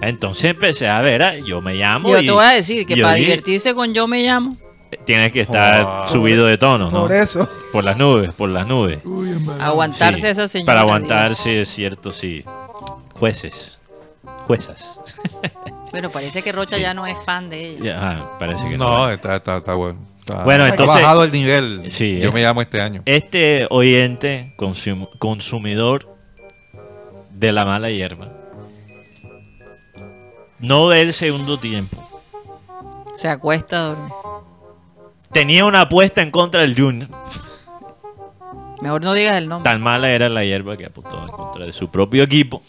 Entonces 0.00 0.44
empecé 0.52 0.88
a 0.88 1.00
ver, 1.02 1.22
ah, 1.22 1.34
yo 1.36 1.60
me 1.60 1.74
llamo. 1.74 2.08
Yo 2.08 2.20
y 2.20 2.26
te 2.26 2.32
voy 2.32 2.44
a 2.44 2.50
decir 2.50 2.86
que 2.86 2.96
para 2.96 3.14
dije, 3.14 3.26
divertirse 3.26 3.74
con 3.74 3.92
yo 3.94 4.06
me 4.06 4.22
llamo. 4.22 4.56
Tienes 5.04 5.32
que 5.32 5.42
estar 5.42 5.84
Oh. 5.86 6.08
subido 6.08 6.46
de 6.46 6.56
tono, 6.56 6.90
¿no? 6.90 7.02
Por 7.02 7.12
eso. 7.12 7.46
Por 7.72 7.84
las 7.84 7.98
nubes, 7.98 8.32
por 8.32 8.48
las 8.48 8.66
nubes. 8.66 9.00
Uy. 9.04 9.28
Aguantarse 9.60 10.20
Sí, 10.20 10.26
a 10.28 10.30
esa 10.30 10.48
señora. 10.48 10.66
Para 10.66 10.80
Dios. 10.80 10.88
aguantarse, 10.88 11.60
es 11.60 11.68
cierto, 11.68 12.12
sí. 12.12 12.42
Jueces. 13.14 13.78
Juezas. 14.46 14.98
Bueno, 15.90 16.10
parece 16.10 16.42
que 16.42 16.52
Rocha 16.52 16.76
Sí. 16.76 16.82
ya 16.82 16.94
no 16.94 17.06
es 17.06 17.18
fan 17.24 17.50
de 17.50 17.70
ella. 17.70 17.84
Ya, 17.84 17.98
ah, 18.10 18.38
parece 18.38 18.68
que 18.68 18.78
No, 18.78 19.10
está, 19.10 19.36
está, 19.36 19.58
está 19.58 19.74
bueno. 19.74 19.98
Está- 20.32 20.44
Bueno, 20.44 20.64
ha 20.64 20.68
entonces- 20.68 20.96
bajado 20.96 21.24
el 21.24 21.32
nivel. 21.32 21.90
Sí, 21.90 22.18
Yo 22.20 22.30
eh. 22.30 22.32
me 22.32 22.42
llamo 22.42 22.60
este 22.62 22.80
año. 22.80 23.02
Este 23.06 23.66
oyente, 23.70 24.54
consum- 24.58 25.08
consumidor 25.18 26.06
de 27.30 27.52
la 27.52 27.64
mala 27.64 27.90
hierba, 27.90 28.28
no 30.60 30.86
ve 30.88 31.00
el 31.02 31.12
segundo 31.12 31.58
tiempo. 31.58 31.96
Se 33.14 33.28
acuesta 33.28 33.78
a 33.78 33.82
dormir. 33.90 34.12
Tenía 35.32 35.64
una 35.64 35.82
apuesta 35.82 36.22
en 36.22 36.30
contra 36.30 36.62
del 36.62 36.74
Junior. 36.78 37.08
Mejor 38.80 39.02
no 39.04 39.12
digas 39.14 39.36
el 39.36 39.48
nombre. 39.48 39.68
Tan 39.70 39.80
mala 39.82 40.10
era 40.10 40.28
la 40.28 40.44
hierba 40.44 40.76
que 40.76 40.86
apostó 40.86 41.20
en 41.22 41.28
contra 41.28 41.66
de 41.66 41.72
su 41.72 41.90
propio 41.90 42.22
equipo. 42.22 42.62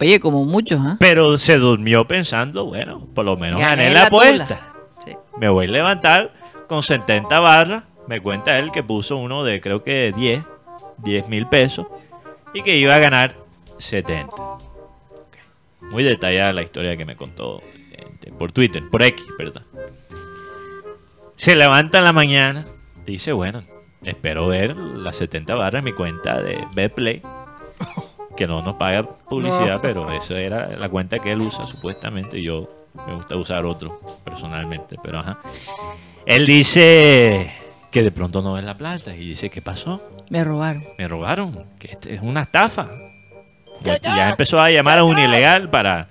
Oye, 0.00 0.18
como 0.18 0.44
muchos, 0.44 0.80
¿ah? 0.80 0.96
Pero 0.98 1.36
se 1.38 1.58
durmió 1.58 2.06
pensando, 2.08 2.64
bueno, 2.66 3.06
por 3.14 3.24
lo 3.26 3.36
menos 3.36 3.60
Gané 3.60 3.84
gané 3.84 3.94
la 3.94 4.00
la 4.00 4.06
apuesta. 4.06 4.69
Me 5.38 5.48
voy 5.48 5.66
a 5.66 5.70
levantar 5.70 6.32
con 6.68 6.82
70 6.82 7.38
barras. 7.40 7.84
Me 8.06 8.20
cuenta 8.20 8.58
él 8.58 8.70
que 8.72 8.82
puso 8.82 9.16
uno 9.16 9.44
de 9.44 9.60
creo 9.60 9.82
que 9.82 10.12
10, 10.16 10.42
10 10.98 11.28
mil 11.28 11.46
pesos. 11.46 11.86
Y 12.52 12.62
que 12.62 12.76
iba 12.76 12.94
a 12.94 12.98
ganar 12.98 13.36
70. 13.78 14.34
Ok. 14.34 14.60
Muy 15.82 16.02
detallada 16.02 16.52
la 16.52 16.62
historia 16.62 16.96
que 16.96 17.04
me 17.04 17.16
contó 17.16 17.62
este, 17.92 18.32
por 18.32 18.50
Twitter, 18.52 18.82
por 18.90 19.02
X, 19.02 19.24
perdón. 19.38 19.64
Se 21.36 21.54
levanta 21.56 21.98
en 21.98 22.04
la 22.04 22.12
mañana. 22.12 22.66
Dice, 23.06 23.32
bueno, 23.32 23.62
espero 24.02 24.46
ver 24.48 24.76
las 24.76 25.16
70 25.16 25.54
barras 25.54 25.78
en 25.80 25.84
mi 25.84 25.92
cuenta 25.92 26.42
de 26.42 26.66
Betplay. 26.74 27.22
Que 28.36 28.46
no 28.46 28.62
nos 28.62 28.74
paga 28.74 29.02
publicidad, 29.08 29.76
No. 29.76 29.82
pero 29.82 30.10
eso 30.12 30.34
era 30.36 30.68
la 30.76 30.88
cuenta 30.88 31.18
que 31.18 31.32
él 31.32 31.40
usa 31.40 31.66
supuestamente. 31.66 32.42
Yo 32.42 32.68
me 32.94 33.14
gusta 33.14 33.36
usar 33.36 33.64
otro 33.64 34.00
personalmente, 34.24 34.96
pero 35.02 35.20
ajá. 35.20 35.38
Él 36.26 36.46
dice 36.46 37.52
que 37.90 38.02
de 38.02 38.10
pronto 38.10 38.42
no 38.42 38.54
ve 38.54 38.62
la 38.62 38.76
plata 38.76 39.14
y 39.14 39.20
dice, 39.20 39.50
¿qué 39.50 39.62
pasó? 39.62 40.00
Me 40.28 40.44
robaron. 40.44 40.84
Me 40.98 41.08
robaron, 41.08 41.66
que 41.78 41.88
este 41.88 42.14
es 42.14 42.22
una 42.22 42.42
estafa. 42.42 42.88
Y 43.82 43.88
ya 44.02 44.30
empezó 44.30 44.60
a 44.60 44.70
llamar 44.70 44.98
a 44.98 45.04
un 45.04 45.18
ilegal 45.18 45.70
para 45.70 46.08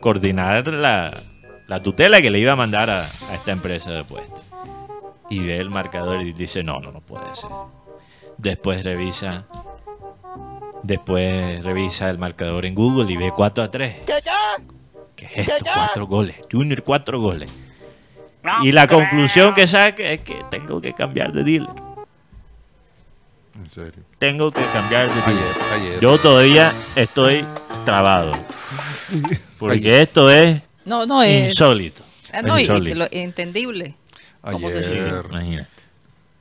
coordinar 0.00 0.68
la, 0.68 1.22
la 1.66 1.82
tutela 1.82 2.20
que 2.20 2.30
le 2.30 2.38
iba 2.38 2.52
a 2.52 2.56
mandar 2.56 2.90
a, 2.90 3.04
a 3.04 3.34
esta 3.34 3.52
empresa 3.52 3.90
de 3.90 4.00
apuestas. 4.00 4.42
Y 5.30 5.40
ve 5.40 5.58
el 5.58 5.70
marcador 5.70 6.20
y 6.20 6.32
dice, 6.32 6.62
no, 6.62 6.80
no, 6.80 6.92
no 6.92 7.00
puede 7.00 7.34
ser. 7.34 7.50
Después 8.36 8.84
revisa, 8.84 9.46
después 10.82 11.64
revisa 11.64 12.10
el 12.10 12.18
marcador 12.18 12.66
en 12.66 12.74
Google 12.74 13.10
y 13.10 13.16
ve 13.16 13.32
4 13.34 13.64
a 13.64 13.70
3. 13.70 13.96
¿Qué 15.28 15.40
es 15.42 15.48
esto? 15.48 15.64
Cuatro 15.74 16.06
goles. 16.06 16.36
Junior, 16.50 16.82
cuatro 16.82 17.20
goles. 17.20 17.48
Y 18.62 18.72
la 18.72 18.86
conclusión 18.86 19.54
que 19.54 19.66
saca 19.66 20.02
es 20.02 20.20
que 20.20 20.42
tengo 20.50 20.80
que 20.80 20.92
cambiar 20.94 21.32
de 21.32 21.44
dealer. 21.44 21.70
En 23.54 23.68
serio. 23.68 24.02
Tengo 24.18 24.50
que 24.50 24.64
cambiar 24.72 25.08
de 25.08 25.14
dealer. 25.14 25.54
Ayer, 25.74 25.82
ayer. 25.90 26.00
Yo 26.00 26.18
todavía 26.18 26.72
estoy 26.96 27.44
trabado. 27.84 28.32
Porque 29.58 29.76
Ayer. 29.76 30.00
esto 30.02 30.30
es 30.30 30.60
No, 30.84 31.06
no 31.06 31.22
es. 31.22 31.50
insólito. 31.50 32.02
Ah, 32.32 32.42
no, 32.42 32.56
y- 32.58 32.62
y 32.62 32.64
Insólito. 32.64 32.96
lo- 32.98 33.08
entendible. 33.10 33.94
¿Cómo 34.40 34.70
se 34.70 34.78
ayer? 34.78 35.24
Imagínate. 35.30 35.68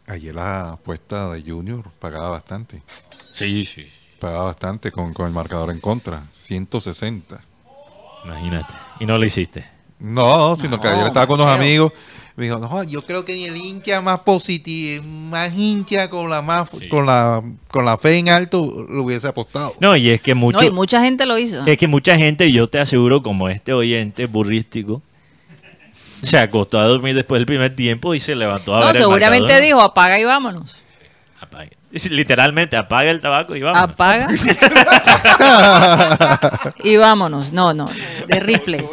ayer 0.08 0.34
la 0.36 0.72
apuesta 0.74 1.30
de 1.32 1.42
Junior 1.44 1.84
pagaba 2.00 2.30
bastante. 2.30 2.82
Sí, 3.32 3.64
sí. 3.66 3.88
Pagaba 4.20 4.46
bastante 4.46 4.92
con, 4.92 5.14
con 5.14 5.28
el 5.28 5.34
marcador 5.34 5.70
en 5.72 5.80
contra. 5.80 6.24
160. 6.32 7.44
Imagínate. 8.26 8.74
Y 9.00 9.06
no 9.06 9.18
lo 9.18 9.26
hiciste. 9.26 9.66
No, 10.00 10.56
sino 10.56 10.80
que 10.82 10.88
ayer 10.88 11.08
estaba 11.08 11.28
con 11.28 11.40
unos 11.40 11.54
amigos. 11.54 11.92
Me 12.36 12.46
dijo, 12.46 12.58
no, 12.60 12.84
yo 12.84 13.06
creo 13.06 13.26
que 13.26 13.34
ni 13.36 13.46
el 13.46 13.58
hincha 13.58 14.02
más 14.02 14.22
positivo, 14.22 15.04
más 15.04 15.52
hincha 15.56 16.10
con 16.10 16.30
la 16.30 16.42
más 16.42 16.70
Sí. 16.70 16.88
con 16.88 17.06
la 17.06 17.44
con 17.70 17.84
la 17.86 17.98
fe 17.98 18.18
en 18.18 18.30
alto 18.30 18.86
lo 18.90 19.04
hubiese 19.04 19.28
apostado. 19.28 19.76
No, 19.80 19.96
y 19.98 20.10
es 20.10 20.22
que 20.22 20.34
mucho, 20.34 20.60
No, 20.60 20.66
y 20.66 20.72
mucha 20.72 21.02
gente 21.04 21.26
lo 21.26 21.38
hizo. 21.38 21.66
es 21.66 21.78
que 21.78 21.88
mucha 21.88 22.16
gente, 22.18 22.50
yo 22.52 22.68
te 22.70 22.80
aseguro, 22.80 23.22
como 23.22 23.50
este 23.50 23.74
oyente 23.74 24.26
burrístico, 24.28 25.02
se 26.24 26.38
acostó 26.38 26.80
a 26.80 26.86
dormir 26.86 27.16
después 27.16 27.40
del 27.40 27.46
primer 27.46 27.76
tiempo 27.76 28.14
y 28.16 28.20
se 28.20 28.34
levantó 28.36 28.76
a 28.76 28.80
No, 28.80 28.86
ver 28.88 28.96
el 28.96 29.02
seguramente 29.02 29.60
dijo, 29.60 29.82
apaga 29.82 30.18
y 30.20 30.24
vámonos. 30.24 30.78
Apague. 31.40 31.72
Es 31.92 32.10
Literalmente, 32.10 32.78
apaga 32.78 33.12
el 33.12 33.20
tabaco 33.20 33.54
y 33.56 33.62
vamos. 33.62 33.82
Apaga. 33.82 34.28
y 36.84 36.96
vámonos. 36.96 37.52
No, 37.52 37.74
no, 37.74 37.90
de 38.28 38.40
replay. 38.40 38.88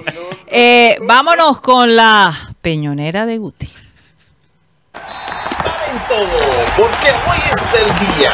Eh, 0.48 0.98
vámonos 1.06 1.60
con 1.60 1.94
la 1.94 2.34
peñonera 2.60 3.24
de 3.24 3.38
Guti. 3.38 3.68
en 4.94 5.98
todo, 6.08 6.26
porque 6.76 7.12
hoy 7.28 7.38
es 7.52 7.74
el 7.74 7.86
día. 8.00 8.32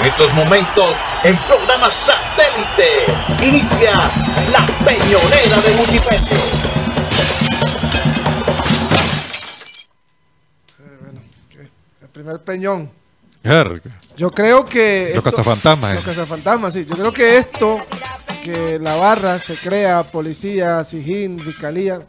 En 0.00 0.06
estos 0.06 0.32
momentos, 0.34 0.96
en 1.22 1.36
programa 1.46 1.88
satélite, 1.88 2.88
inicia 3.46 3.92
la 4.50 4.66
peñonera 4.84 5.60
de 5.64 5.70
Multipedio. 5.76 6.36
El 12.00 12.08
primer 12.08 12.40
peñón. 12.40 12.90
Yo 14.16 14.30
creo 14.30 14.64
que. 14.64 15.12
Los 15.14 15.24
cazafantasmas, 15.24 15.94
Los 15.94 16.02
eh. 16.02 16.06
cazafantasmas, 16.06 16.74
sí. 16.74 16.84
Yo 16.84 16.94
creo 16.94 17.12
que 17.12 17.38
esto, 17.38 17.78
que 18.44 18.78
la 18.78 18.94
barra 18.96 19.38
se 19.38 19.54
crea, 19.56 20.02
policía, 20.04 20.84
Sijín, 20.84 21.38
fiscalía, 21.40 22.00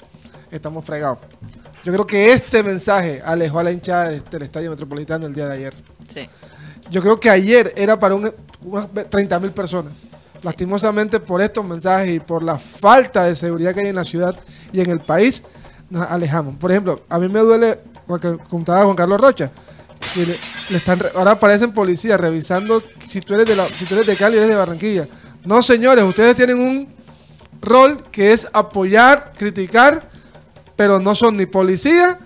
estamos 0.52 0.86
fregados. 0.86 1.20
Yo 1.84 1.92
creo 1.92 2.06
que 2.08 2.32
este 2.34 2.64
mensaje 2.64 3.22
alejó 3.26 3.60
a 3.60 3.64
la 3.64 3.72
hinchada 3.72 4.10
del, 4.10 4.24
del 4.30 4.42
Estadio 4.44 4.70
Metropolitano 4.70 5.26
el 5.26 5.34
día 5.34 5.48
de 5.48 5.54
ayer. 5.56 5.74
Sí. 6.14 6.30
Yo 6.90 7.02
creo 7.02 7.20
que 7.20 7.30
ayer 7.30 7.74
era 7.76 8.00
para 8.00 8.16
un- 8.16 8.34
unas 8.64 8.88
30 9.10 9.40
mil 9.40 9.52
personas. 9.52 9.92
Lastimosamente 10.44 11.20
por 11.20 11.42
estos 11.42 11.66
mensajes 11.66 12.10
y 12.16 12.20
por 12.20 12.44
la 12.44 12.58
falta 12.58 13.24
de 13.26 13.36
seguridad 13.36 13.74
que 13.74 13.82
hay 13.82 13.88
en 13.88 13.96
la 13.96 14.04
ciudad 14.04 14.36
y 14.74 14.82
en 14.82 14.90
el 14.90 15.00
país, 15.00 15.42
nos 15.90 16.06
alejamos. 16.10 16.56
Por 16.58 16.70
ejemplo, 16.72 17.02
a 17.10 17.18
mí 17.18 17.28
me 17.30 17.40
duele, 17.40 17.80
porque 18.06 18.38
contaba 18.50 18.84
Juan 18.84 18.96
Carlos 18.96 19.20
Rocha, 19.22 19.50
que 20.14 20.26
le, 20.26 20.38
le 20.70 20.78
están, 20.78 21.00
re- 21.00 21.12
ahora 21.16 21.32
aparecen 21.32 21.72
policías 21.72 22.20
revisando 22.20 22.82
si 23.06 23.22
tú, 23.22 23.34
eres 23.34 23.46
de 23.48 23.56
la, 23.56 23.68
si 23.68 23.86
tú 23.86 23.96
eres 23.96 24.06
de 24.08 24.16
Cali 24.16 24.36
o 24.36 24.40
eres 24.40 24.50
de 24.50 24.56
Barranquilla. 24.56 25.08
No, 25.46 25.62
señores, 25.62 26.04
ustedes 26.04 26.36
tienen 26.36 26.60
un 26.60 26.88
rol 27.62 28.04
que 28.12 28.32
es 28.34 28.48
apoyar, 28.54 29.34
criticar, 29.38 30.08
pero 30.76 31.00
no 31.00 31.16
son 31.16 31.38
ni 31.38 31.46
policía, 31.46 32.18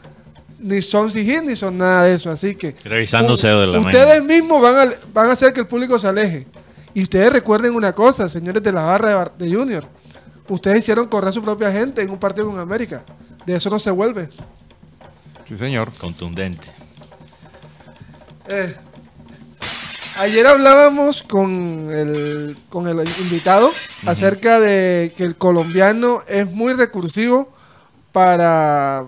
ni 0.60 0.82
son 0.82 1.12
sigil, 1.12 1.46
ni 1.46 1.56
son 1.56 1.78
nada 1.78 2.04
de 2.04 2.16
eso. 2.16 2.30
Así 2.32 2.56
que 2.56 2.76
Revisando 2.84 3.34
u- 3.34 3.38
cédula, 3.38 3.66
la 3.74 3.80
Ustedes 3.80 4.22
mañana. 4.22 4.26
mismos 4.26 4.62
van 4.62 4.76
a, 4.90 4.94
van 5.14 5.30
a 5.30 5.34
hacer 5.34 5.54
que 5.54 5.60
el 5.62 5.68
público 5.68 5.98
se 6.00 6.08
aleje. 6.08 6.48
Y 6.94 7.04
ustedes 7.04 7.32
recuerden 7.32 7.76
una 7.76 7.94
cosa, 7.94 8.28
señores 8.30 8.64
de 8.64 8.72
la 8.72 8.82
barra 8.84 9.10
de, 9.10 9.16
Bar- 9.16 9.38
de 9.38 9.54
Junior. 9.56 9.86
Ustedes 10.50 10.80
hicieron 10.80 11.08
correr 11.08 11.30
a 11.30 11.34
su 11.34 11.44
propia 11.44 11.72
gente 11.72 12.02
en 12.02 12.10
un 12.10 12.18
partido 12.18 12.48
con 12.50 12.58
América. 12.60 13.04
De 13.46 13.56
eso 13.56 13.70
no 13.70 13.78
se 13.78 13.92
vuelve. 13.92 14.30
Sí, 15.44 15.58
señor. 15.58 15.92
Contundente. 16.00 16.68
Eh, 18.50 18.76
ayer 20.20 20.48
hablábamos 20.48 21.24
con 21.24 21.90
el, 21.92 22.58
con 22.70 22.88
el 22.88 23.08
invitado 23.20 23.72
acerca 24.06 24.60
de 24.60 25.12
que 25.18 25.24
el 25.24 25.36
colombiano 25.36 26.22
es 26.28 26.50
muy 26.50 26.74
recursivo 26.74 27.52
para... 28.12 29.04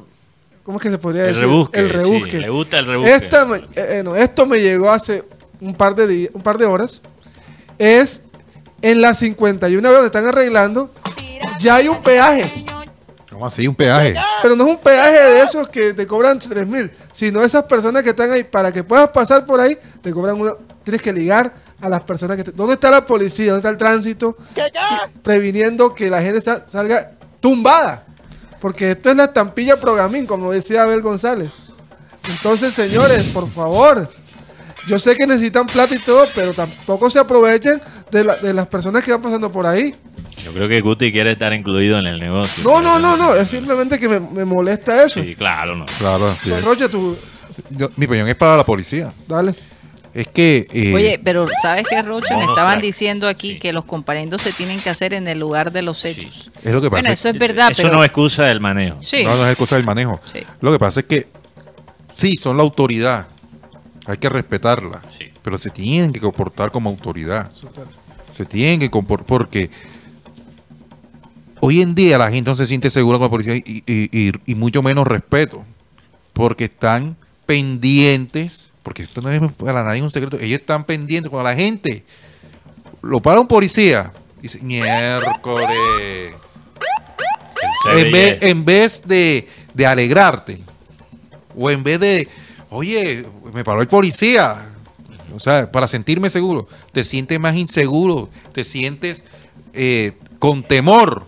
¿Cómo 0.63 0.77
es 0.77 0.83
que 0.83 0.89
se 0.91 0.97
podría 0.99 1.23
El 1.23 1.29
decir? 1.33 1.47
rebusque, 1.47 1.79
El 1.79 1.87
sí, 1.87 1.93
rebusque. 1.93 2.37
le 2.39 2.49
gusta 2.49 2.79
el 2.79 2.85
rebusque. 2.85 3.13
Esta 3.15 3.47
eh, 3.57 3.61
eh, 3.75 4.01
no, 4.03 4.15
esto 4.15 4.45
me 4.45 4.59
llegó 4.59 4.91
hace 4.91 5.23
un 5.61 5.73
par 5.73 5.95
de 5.95 6.05
días, 6.05 6.31
un 6.33 6.41
par 6.43 6.57
de 6.59 6.65
horas. 6.65 7.01
Es 7.79 8.21
en 8.81 9.01
la 9.01 9.15
51 9.15 9.91
donde 9.91 10.05
están 10.05 10.27
arreglando, 10.27 10.93
ya 11.59 11.75
hay 11.75 11.87
un 11.87 12.01
peaje. 12.03 12.65
¿Cómo 13.39 13.47
así? 13.47 13.65
Un 13.65 13.73
peaje. 13.75 14.13
Pero 14.41 14.53
no 14.57 14.65
es 14.65 14.69
un 14.71 14.77
peaje 14.79 15.17
de 15.17 15.41
esos 15.43 15.69
que 15.69 15.93
te 15.93 16.05
cobran 16.05 16.37
3 16.39 16.67
mil, 16.67 16.91
sino 17.13 17.41
esas 17.41 17.63
personas 17.63 18.03
que 18.03 18.09
están 18.09 18.29
ahí, 18.33 18.43
para 18.43 18.69
que 18.69 18.83
puedas 18.83 19.07
pasar 19.09 19.45
por 19.45 19.61
ahí, 19.61 19.77
te 20.01 20.11
cobran 20.11 20.41
una, 20.41 20.51
tienes 20.83 21.01
que 21.01 21.13
ligar 21.13 21.53
a 21.79 21.87
las 21.87 22.01
personas 22.01 22.35
que 22.35 22.43
te, 22.43 22.51
¿Dónde 22.51 22.73
está 22.73 22.91
la 22.91 23.05
policía? 23.05 23.53
¿Dónde 23.53 23.59
está 23.59 23.69
el 23.69 23.77
tránsito? 23.77 24.35
Previniendo 25.23 25.95
que 25.95 26.09
la 26.09 26.21
gente 26.21 26.41
sa- 26.41 26.65
salga 26.67 27.11
tumbada. 27.39 28.03
Porque 28.59 28.91
esto 28.91 29.09
es 29.09 29.15
la 29.15 29.23
estampilla 29.23 29.79
programín, 29.79 30.25
como 30.25 30.51
decía 30.51 30.83
Abel 30.83 31.01
González. 31.01 31.49
Entonces, 32.29 32.73
señores, 32.73 33.29
por 33.29 33.49
favor. 33.49 34.09
Yo 34.85 34.99
sé 34.99 35.15
que 35.15 35.25
necesitan 35.25 35.65
plata 35.65 35.95
y 35.95 35.99
todo, 35.99 36.27
pero 36.35 36.53
tampoco 36.53 37.09
se 37.09 37.19
aprovechen 37.19 37.81
de, 38.11 38.23
la- 38.25 38.35
de 38.35 38.53
las 38.53 38.67
personas 38.67 39.01
que 39.01 39.11
van 39.11 39.21
pasando 39.21 39.49
por 39.49 39.65
ahí. 39.65 39.95
Yo 40.43 40.51
creo 40.53 40.67
que 40.67 40.81
Guti 40.81 41.11
quiere 41.11 41.31
estar 41.31 41.53
incluido 41.53 41.99
en 41.99 42.07
el 42.07 42.19
negocio. 42.19 42.63
No, 42.63 42.81
no, 42.81 42.99
no, 42.99 43.15
no. 43.17 43.33
Es 43.35 43.49
simplemente 43.49 43.99
que 43.99 44.07
me, 44.09 44.19
me 44.19 44.45
molesta 44.45 45.03
eso. 45.03 45.21
Sí, 45.23 45.35
claro, 45.35 45.75
no. 45.75 45.85
Claro, 45.97 46.27
así 46.27 46.51
es. 46.51 46.63
Roche, 46.63 46.89
tú, 46.89 47.17
Yo- 47.71 47.89
mi 47.95 48.05
opinión 48.05 48.27
es 48.27 48.35
para 48.35 48.57
la 48.57 48.65
policía. 48.65 49.11
dale. 49.27 49.53
Es 50.13 50.27
que. 50.27 50.65
eh, 50.73 50.93
Oye, 50.95 51.19
pero 51.23 51.47
¿sabes 51.61 51.85
qué, 51.87 52.01
Rocha? 52.01 52.35
Me 52.35 52.45
estaban 52.45 52.81
diciendo 52.81 53.27
aquí 53.27 53.53
Sí. 53.53 53.59
que 53.59 53.71
los 53.73 53.85
comparendos 53.85 54.41
se 54.41 54.51
tienen 54.51 54.79
que 54.79 54.89
hacer 54.89 55.13
en 55.13 55.27
el 55.27 55.37
lugar 55.39 55.71
de 55.71 55.83
los 55.83 56.03
hechos. 56.03 56.49
es 56.63 56.71
lo 56.73 56.81
que 56.81 56.89
pasa. 56.89 57.01
Bueno, 57.01 57.13
eso 57.13 57.29
es 57.29 57.37
verdad, 57.37 57.69
Eso 57.71 57.83
pero... 57.83 57.93
no 57.95 58.03
es 58.03 58.07
excusa 58.07 58.45
del 58.45 58.59
manejo. 58.59 58.97
Sí. 59.03 59.23
No, 59.23 59.35
no 59.37 59.47
es 59.47 59.55
cosa 59.55 59.75
del 59.75 59.85
manejo. 59.85 60.19
Sí. 60.33 60.39
Lo 60.61 60.71
que 60.71 60.79
pasa 60.79 61.01
es 61.01 61.05
que 61.05 61.27
sí, 62.11 62.35
son 62.37 62.57
la 62.57 62.63
autoridad. 62.63 63.27
Hay 64.07 64.17
que 64.17 64.29
respetarla. 64.29 64.99
Sí. 65.15 65.25
Pero 65.43 65.59
se 65.59 65.69
tienen 65.69 66.11
que 66.11 66.19
comportar 66.19 66.71
como 66.71 66.89
autoridad. 66.89 67.51
Se 68.31 68.45
tienen 68.45 68.79
que 68.79 68.89
comportar 68.89 69.27
porque 69.27 69.69
hoy 71.61 71.81
en 71.81 71.95
día 71.95 72.17
la 72.17 72.31
gente 72.31 72.49
no 72.49 72.55
se 72.55 72.65
siente 72.65 72.89
segura 72.89 73.17
con 73.17 73.25
la 73.25 73.31
policía 73.31 73.55
y, 73.55 73.83
y- 73.85 74.09
y- 74.11 74.31
y 74.45 74.55
mucho 74.55 74.81
menos 74.81 75.07
respeto. 75.07 75.65
Porque 76.33 76.65
están 76.65 77.17
pendientes, 77.45 78.69
porque 78.83 79.03
esto 79.03 79.21
no 79.21 79.29
es 79.29 79.41
para 79.53 79.83
nadie 79.83 80.01
un 80.01 80.11
secreto, 80.11 80.37
ellos 80.39 80.59
están 80.61 80.83
pendientes. 80.85 81.29
Cuando 81.29 81.49
la 81.49 81.55
gente 81.55 82.03
lo 83.01 83.19
para 83.19 83.39
un 83.39 83.47
policía, 83.47 84.13
dice, 84.41 84.59
miércoles 84.61 86.33
vez, 88.11 88.37
en 88.41 88.65
vez 88.65 89.01
de, 89.05 89.47
de 89.73 89.85
alegrarte, 89.85 90.59
o 91.57 91.69
en 91.71 91.83
vez 91.83 91.99
de, 91.99 92.27
oye, 92.69 93.25
me 93.53 93.63
paró 93.63 93.81
el 93.81 93.87
policía, 93.87 94.65
o 95.33 95.39
sea, 95.39 95.71
para 95.71 95.87
sentirme 95.87 96.29
seguro, 96.29 96.67
te 96.91 97.03
sientes 97.03 97.39
más 97.39 97.55
inseguro, 97.55 98.29
te 98.53 98.63
sientes 98.63 99.23
eh, 99.73 100.13
con 100.39 100.63
temor, 100.63 101.25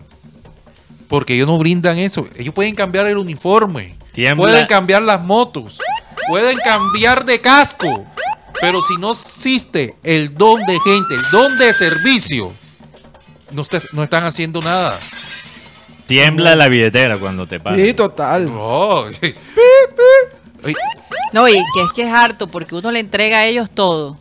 porque 1.12 1.34
ellos 1.34 1.46
no 1.46 1.58
brindan 1.58 1.98
eso. 1.98 2.26
Ellos 2.38 2.54
pueden 2.54 2.74
cambiar 2.74 3.06
el 3.06 3.18
uniforme, 3.18 3.94
Tiembla. 4.12 4.46
pueden 4.46 4.66
cambiar 4.66 5.02
las 5.02 5.20
motos, 5.22 5.78
pueden 6.26 6.56
cambiar 6.64 7.26
de 7.26 7.38
casco, 7.38 8.06
pero 8.62 8.82
si 8.82 8.94
no 8.98 9.12
existe 9.12 9.94
el 10.04 10.32
don 10.34 10.64
de 10.64 10.72
gente, 10.80 11.14
el 11.14 11.30
don 11.30 11.58
de 11.58 11.74
servicio, 11.74 12.50
no, 13.50 13.60
está- 13.60 13.82
no 13.92 14.02
están 14.04 14.24
haciendo 14.24 14.62
nada. 14.62 14.98
Tiembla 16.06 16.56
la 16.56 16.68
billetera 16.68 17.18
cuando 17.18 17.46
te 17.46 17.60
paran. 17.60 17.78
Sí, 17.78 17.92
total. 17.92 18.46
No, 21.34 21.46
y 21.46 21.52
que 21.52 21.82
es 21.82 21.92
que 21.94 22.02
es 22.04 22.08
harto 22.12 22.46
porque 22.46 22.74
uno 22.74 22.90
le 22.90 23.00
entrega 23.00 23.40
a 23.40 23.44
ellos 23.44 23.70
todo. 23.70 24.18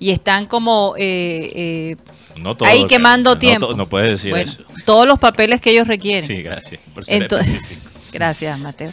Y 0.00 0.10
están 0.10 0.46
como 0.46 0.94
eh, 0.98 1.52
eh, 1.54 1.96
No 2.36 2.54
todo, 2.54 2.68
ahí 2.68 2.86
quemando. 2.86 3.34
No 3.34 3.38
tiempo. 3.38 3.74
No, 3.74 3.88
puedes 3.88 4.10
decir 4.10 4.30
Bueno, 4.30 4.50
eso. 4.50 4.64
Todos 4.84 5.06
los 5.06 5.18
papeles 5.18 5.60
que 5.60 5.70
ellos 5.70 5.86
requieren. 5.86 6.24
Sí, 6.24 6.42
gracias. 6.42 6.80
por 6.94 7.04
ser 7.04 7.22
Entonces, 7.22 7.60
gracias, 8.12 8.58
Mateo. 8.58 8.90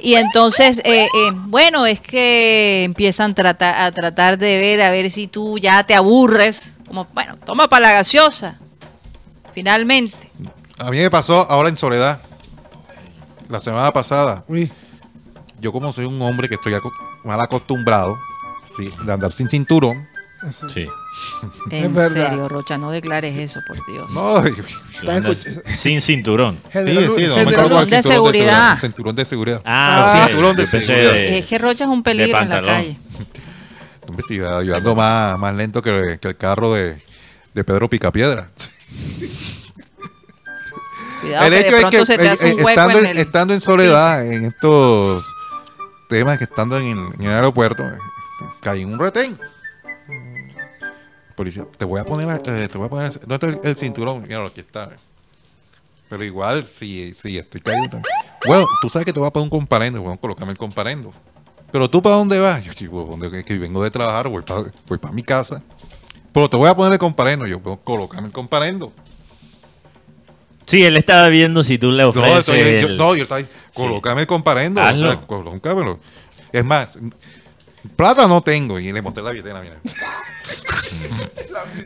Y 0.00 0.14
entonces, 0.14 0.80
eh, 0.84 1.04
eh, 1.06 1.08
bueno, 1.34 1.86
es 1.86 2.00
que 2.00 2.84
empiezan 2.84 3.34
trata- 3.34 3.86
a 3.86 3.92
tratar 3.92 4.36
de 4.38 4.58
ver 4.58 4.82
a 4.82 4.90
ver 4.90 5.10
si 5.10 5.26
tú 5.26 5.58
ya 5.58 5.82
te 5.84 5.94
aburres. 5.94 6.74
Como, 6.86 7.06
bueno, 7.14 7.36
toma 7.44 7.68
para 7.68 7.88
la 7.88 7.92
gaseosa. 7.94 8.58
Finalmente. 9.52 10.30
A 10.78 10.90
mí 10.90 10.98
me 10.98 11.10
pasó 11.10 11.50
ahora 11.50 11.70
en 11.70 11.78
Soledad, 11.78 12.20
la 13.48 13.58
semana 13.60 13.90
pasada. 13.92 14.44
Uy, 14.48 14.70
Yo 15.60 15.72
como 15.72 15.90
soy 15.92 16.04
un 16.04 16.20
hombre 16.20 16.48
que 16.48 16.56
estoy 16.56 16.74
mal 17.24 17.40
acostumbrado 17.40 18.18
sí, 18.76 18.90
de 19.04 19.12
andar 19.12 19.32
sin 19.32 19.48
cinturón. 19.48 20.06
Sí. 20.50 20.86
En 21.70 21.94
serio, 21.94 22.48
Rocha, 22.48 22.78
no 22.78 22.90
declares 22.90 23.36
eso, 23.38 23.60
por 23.66 23.76
Dios. 23.86 24.12
No, 24.12 24.42
sí, 25.34 25.50
sin 25.74 26.00
cinturón. 26.00 26.58
General- 26.72 27.10
sí, 27.10 27.22
no, 27.26 27.34
cargo 27.34 27.50
Cinturón 27.50 27.90
de 27.90 28.02
seguridad. 28.02 28.78
Cinturón 28.78 29.16
de 29.16 29.24
seguridad. 29.24 29.62
Ah, 29.64 30.04
Ah, 30.22 30.26
cinturón 30.28 30.56
de 30.56 30.66
seguridad. 30.66 31.12
de- 31.12 31.38
Es 31.38 31.46
que 31.46 31.58
Rocha 31.58 31.84
es 31.84 31.90
un 31.90 32.02
peligro 32.02 32.38
en 32.40 32.48
la 32.48 32.62
calle. 32.62 32.96
Hombre, 34.06 34.22
sí, 34.28 34.36
yo 34.36 34.76
ando 34.76 34.94
más, 34.94 35.36
más 35.38 35.54
lento 35.54 35.82
que, 35.82 36.18
que 36.20 36.28
el 36.28 36.36
carro 36.36 36.72
de, 36.74 37.02
de 37.54 37.64
Pedro 37.64 37.88
Picapiedra. 37.90 38.50
Cuidado 41.22 41.46
el 41.46 41.52
que 41.52 41.60
hecho 41.60 41.76
de 41.76 41.82
es 41.82 41.88
que 41.90 42.06
se 42.06 42.18
te 42.18 42.24
eh, 42.24 42.28
hace 42.28 42.54
un 42.54 42.60
eh, 42.60 42.64
hueco 42.64 42.68
estando, 42.80 42.98
en 43.00 43.06
el... 43.06 43.18
estando 43.18 43.54
en 43.54 43.60
soledad 43.60 44.24
en 44.32 44.44
estos 44.44 45.24
temas 46.08 46.38
que 46.38 46.44
estando 46.44 46.76
en 46.76 46.86
el, 46.86 46.98
en 47.18 47.22
el 47.22 47.30
aeropuerto, 47.30 47.82
eh, 47.82 47.96
caí 48.60 48.82
en 48.82 48.92
un 48.92 48.98
retén. 48.98 49.36
Policía, 51.36 51.64
te 51.76 51.84
voy 51.84 52.00
a 52.00 52.04
poner, 52.04 52.28
eh, 52.46 52.68
te 52.68 52.78
voy 52.78 52.86
a 52.86 52.90
poner, 52.90 53.12
¿dónde 53.26 53.34
está 53.34 53.46
el, 53.46 53.60
el 53.70 53.76
cinturón? 53.76 54.22
Mira, 54.22 54.44
aquí 54.44 54.60
está. 54.60 54.90
Pero 56.08 56.24
igual, 56.24 56.64
si, 56.64 57.12
si 57.14 57.36
estoy 57.36 57.60
caído 57.60 57.82
también. 57.90 58.04
Bueno, 58.46 58.64
tú 58.80 58.88
sabes 58.88 59.04
que 59.06 59.12
te 59.12 59.18
voy 59.20 59.28
a 59.28 59.32
poner 59.32 59.44
un 59.44 59.50
comparendo, 59.50 60.00
bueno, 60.00 60.18
colócame 60.18 60.52
el 60.52 60.58
comparendo. 60.58 61.12
Pero 61.72 61.90
tú, 61.90 62.00
¿para 62.00 62.16
dónde 62.16 62.38
vas? 62.40 62.64
Yo. 62.64 62.72
Que 63.44 63.58
vengo 63.58 63.82
de 63.82 63.90
trabajar, 63.90 64.28
voy 64.28 64.42
para 64.42 64.64
voy 64.88 64.98
pa 64.98 65.12
mi 65.12 65.22
casa. 65.22 65.62
Pero 66.32 66.48
te 66.48 66.56
voy 66.56 66.68
a 66.70 66.74
poner 66.76 66.92
el 66.94 66.98
comparendo. 66.98 67.46
Yo, 67.46 67.60
puedo 67.60 67.76
colócame 67.78 68.28
el 68.28 68.32
comparendo. 68.32 68.92
Sí, 70.66 70.82
él 70.84 70.96
estaba 70.96 71.28
viendo 71.28 71.62
si 71.62 71.76
tú 71.78 71.90
le 71.90 72.02
No, 72.02 72.08
ofreces. 72.10 72.38
estoy- 72.48 72.80
yo, 72.82 72.88
el- 72.88 72.96
no, 72.96 73.14
yo 73.14 73.24
estaba 73.24 73.40
colócame 73.74 74.22
el 74.22 74.26
comparendo. 74.26 74.80
O 74.80 74.84
sea. 74.84 75.98
Es 76.52 76.64
más, 76.64 76.98
plata 77.94 78.26
no 78.26 78.40
tengo. 78.40 78.78
Y 78.78 78.92
le 78.92 79.02
mostré 79.02 79.22
la 79.22 79.30
billetera, 79.30 79.60
mira. 79.60 79.76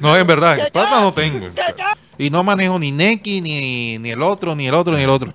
no, 0.01 0.17
en 0.17 0.27
verdad, 0.27 0.71
plata 0.73 1.01
no 1.01 1.13
tengo. 1.13 1.49
Y 2.19 2.31
no 2.31 2.43
manejo 2.45 2.79
ni 2.79 2.93
Neki, 2.93 3.41
ni, 3.41 3.99
ni 3.99 4.11
el 4.11 4.23
otro, 4.23 4.55
ni 4.55 4.67
el 4.67 4.75
otro, 4.75 4.95
ni 4.97 5.03
el 5.03 5.09
otro. 5.11 5.33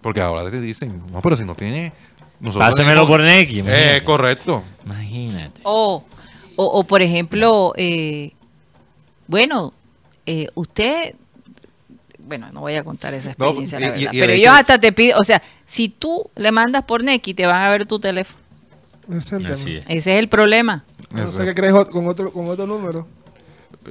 Porque 0.00 0.20
ahora 0.20 0.50
te 0.50 0.60
dicen, 0.60 1.02
no, 1.12 1.20
pero 1.20 1.36
si 1.36 1.44
no 1.44 1.54
tiene. 1.54 1.92
nosotros 2.40 2.70
Pásemelo 2.70 3.06
por 3.06 3.20
Neki. 3.20 3.62
Eh, 3.66 4.02
correcto. 4.04 4.62
Imagínate. 4.84 5.60
O, 5.64 6.04
o, 6.56 6.64
o, 6.64 6.84
por 6.84 7.02
ejemplo, 7.02 7.72
eh, 7.76 8.32
bueno, 9.26 9.72
eh, 10.26 10.46
usted, 10.54 11.14
bueno, 12.20 12.50
no 12.52 12.60
voy 12.60 12.74
a 12.74 12.84
contar 12.84 13.14
esa 13.14 13.30
experiencia, 13.30 13.78
y- 13.78 13.82
verdad, 13.82 13.98
y 14.00 14.20
pero 14.20 14.32
hecho- 14.32 14.40
ellos 14.42 14.54
hasta 14.54 14.78
te 14.78 14.92
piden, 14.92 15.16
o 15.16 15.24
sea, 15.24 15.42
si 15.64 15.88
tú 15.88 16.30
le 16.36 16.52
mandas 16.52 16.84
por 16.84 17.02
Neki, 17.02 17.34
te 17.34 17.46
van 17.46 17.62
a 17.62 17.70
ver 17.70 17.86
tu 17.86 17.98
teléfono. 17.98 18.40
Ese 19.08 19.18
es 19.18 19.32
el 19.32 19.42
tema. 19.42 19.54
Así 19.54 19.76
es. 19.76 19.84
Ese 19.88 20.12
es 20.14 20.18
el 20.18 20.28
problema. 20.28 20.84
No 21.10 21.26
sé 21.26 21.44
qué 21.44 21.54
crees 21.54 21.74
con 21.90 22.06
otro, 22.06 22.32
con 22.32 22.48
otro 22.48 22.66
número. 22.66 23.06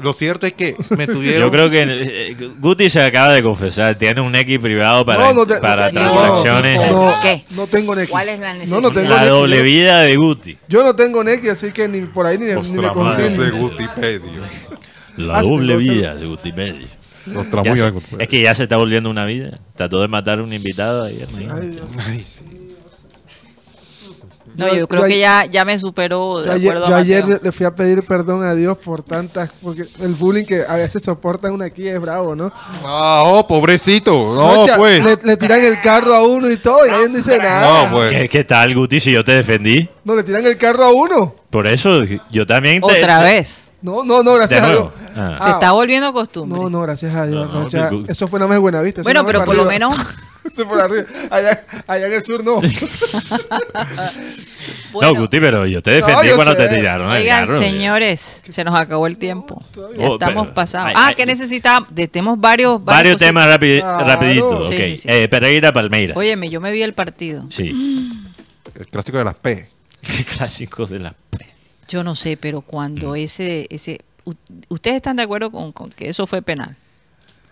Lo 0.01 0.11
cierto 0.11 0.45
es 0.45 0.51
que 0.53 0.75
me 0.97 1.07
tuvieron. 1.07 1.41
Yo 1.43 1.51
creo 1.51 1.69
que 1.69 1.83
eh, 2.31 2.35
Guti 2.59 2.89
se 2.89 3.01
acaba 3.01 3.31
de 3.31 3.41
confesar. 3.41 3.97
Tiene 3.97 4.19
un 4.19 4.35
X 4.35 4.59
privado 4.59 5.05
para, 5.05 5.23
No, 5.27 5.33
no 5.33 5.45
te- 5.47 5.55
para 5.55 5.89
no, 5.89 5.93
transacciones. 6.11 6.91
No, 6.91 7.15
¿Qué? 7.21 7.45
no 7.55 7.65
tengo 7.65 7.95
Neki. 7.95 8.11
¿Cuál 8.11 8.27
es 8.29 8.39
la 8.41 8.53
No, 8.55 8.81
no 8.81 8.91
tengo 8.91 9.01
necesidad? 9.01 9.09
la 9.15 9.21
Neki. 9.21 9.29
doble 9.29 9.61
vida 9.61 10.01
de 10.01 10.15
Guti. 10.17 10.57
Yo 10.67 10.83
no 10.83 10.95
tengo 10.95 11.23
Neki, 11.23 11.47
así 11.47 11.71
que 11.71 11.87
ni 11.87 12.01
por 12.01 12.25
ahí 12.25 12.37
ni, 12.37 12.45
ni 12.45 12.51
me 12.51 12.57
Ostras, 12.57 12.91
confío. 12.91 13.29
de 13.41 13.51
Wikipedia. 13.53 14.19
La 15.17 15.37
Ah, 15.37 15.41
doble 15.43 15.77
vida 15.77 16.13
de 16.15 16.27
Wikipedia. 16.27 16.87
Los 17.27 17.45
Ya 17.45 17.49
tramos 17.51 17.79
se- 17.79 17.93
es 18.19 18.27
que 18.27 18.41
ya 18.41 18.53
se 18.53 18.63
está 18.63 18.75
volviendo 18.75 19.09
una 19.09 19.23
vida. 19.25 19.59
Trató 19.75 20.01
de 20.01 20.09
matar 20.09 20.39
a 20.39 20.43
un 20.43 20.51
invitado 20.51 21.05
ayer. 21.05 21.25
imagínate. 21.29 21.61
Ay, 21.61 21.67
Dios. 21.69 21.85
Ay, 22.05 22.25
sí. 22.27 22.43
No, 24.57 24.67
Yo- 24.67 24.75
yo 24.75 24.87
creo 24.87 25.01
yo 25.01 25.07
que 25.07 25.19
ya, 25.19 25.45
ya 25.45 25.65
me 25.65 25.77
superó 25.79 26.39
de 26.41 26.47
Yo 26.59 26.69
acuerdo 26.69 26.87
yo 26.89 26.95
a 26.95 26.99
ayer 26.99 27.25
le- 27.43 27.51
fui 27.51 27.65
a 27.65 27.75
pedir 27.75 28.05
perdón 28.05 28.43
a 28.43 28.53
Dios 28.55 28.77
por 28.77 29.03
tantas, 29.03 29.49
porque 29.61 29.83
el 30.01 30.13
bullying 30.13 30.45
que 30.45 30.63
a 30.67 30.75
veces 30.75 31.03
soportan 31.03 31.53
uno 31.53 31.63
aquí 31.63 31.87
es 31.87 31.99
bravo, 31.99 32.35
¿no? 32.35 32.51
Ah, 32.83 33.23
oh, 33.25 33.47
pobrecito. 33.47 34.11
No, 34.35 34.65
pues. 34.77 35.05
Le, 35.05 35.17
le 35.27 35.37
tiran 35.37 35.63
el 35.63 35.79
carro 35.81 36.13
a 36.15 36.23
uno 36.23 36.49
y 36.49 36.57
todo 36.57 36.85
y 36.87 36.91
nadie 36.91 37.09
dice 37.09 37.37
nada. 37.37 37.85
No, 37.89 37.91
pues. 37.95 38.11
¿Qué, 38.11 38.29
qué 38.29 38.43
tal, 38.43 38.73
Guti, 38.73 38.99
si 38.99 39.11
yo 39.11 39.23
te 39.23 39.33
defendí? 39.33 39.89
No, 40.03 40.15
le 40.15 40.23
tiran 40.23 40.45
el 40.45 40.57
carro 40.57 40.83
a 40.85 40.91
uno. 40.91 41.35
Por 41.49 41.67
eso 41.67 42.03
yo 42.31 42.45
también 42.45 42.81
te... 42.81 42.99
Otra 42.99 43.21
vez. 43.21 43.67
No, 43.85 44.03
no, 44.03 44.23
no, 44.23 44.33
gracias 44.33 44.63
a. 44.63 44.69
Dios. 44.69 44.91
Ah. 45.15 45.37
Se 45.41 45.49
está 45.51 45.71
volviendo 45.73 46.11
costumbre. 46.11 46.59
No, 46.59 46.69
no, 46.71 46.81
gracias 46.81 47.13
a 47.13 47.27
Dios. 47.27 47.53
No, 47.53 47.69
no, 47.69 48.05
Eso 48.07 48.27
fue 48.27 48.39
nada 48.39 48.47
más 48.47 48.55
de 48.55 48.59
Buenavista. 48.59 49.01
eso 49.01 49.05
bueno, 49.05 49.23
pero 49.25 49.45
por 49.45 49.55
lo 49.55 49.65
menos... 49.65 49.95
Eso 50.53 50.67
por 50.67 50.79
arriba. 50.79 51.05
Allá, 51.31 51.59
allá 51.87 52.05
en 52.05 52.13
el 52.13 52.23
sur 52.23 52.43
no. 52.43 52.61
bueno, 54.91 55.13
No, 55.13 55.19
Guti, 55.21 55.39
pero 55.39 55.65
yo 55.65 55.81
te 55.81 55.91
defendí 55.91 56.13
No, 56.15 56.23
yo 56.23 56.35
cuando 56.35 56.53
sé. 56.55 56.67
te 56.67 56.75
tiraron 56.75 57.11
el 57.11 57.21
Oigan, 57.23 57.45
carro. 57.47 57.57
señores, 57.59 58.43
se 58.47 58.63
nos 58.63 58.75
acabó 58.75 59.07
el 59.07 59.17
tiempo. 59.17 59.63
Ya 59.97 60.07
Oh, 60.07 60.13
estamos 60.13 60.49
pasados. 60.49 60.91
ah, 60.95 61.13
que 61.15 61.25
necesitamos. 61.25 61.89
de- 61.93 62.07
Tenemos 62.07 62.39
varios. 62.39 62.83
Varios 62.83 63.15
cositas. 63.15 63.27
temas 63.27 63.57
Claro. 63.59 64.05
rapiditos. 64.07 64.69
Sí, 64.69 64.75
ok. 64.75 64.81
sí, 64.81 64.97
sí. 64.97 65.07
Eh, 65.09 65.27
Pereira 65.29 65.73
Palmeiras. 65.73 66.15
Óyeme, 66.17 66.49
yo 66.49 66.61
me 66.61 66.71
vi 66.71 66.83
el 66.83 66.93
partido. 66.93 67.45
Sí. 67.49 68.11
El 68.75 68.87
clásico 68.87 69.17
de 69.17 69.23
las 69.25 69.35
P. 69.35 69.67
Clásicos 70.37 70.89
de 70.91 70.99
la... 70.99 71.13
Yo 71.87 72.03
no 72.03 72.15
sé, 72.15 72.37
pero 72.37 72.61
cuando 72.61 73.11
Mm. 73.11 73.15
ese. 73.15 73.67
ese 73.69 74.01
¿Ustedes 74.69 74.95
están 74.97 75.15
de 75.17 75.23
acuerdo 75.23 75.51
con, 75.51 75.71
con 75.71 75.91
que 75.91 76.09
eso 76.09 76.25
fue 76.25 76.41
penal? 76.41 76.75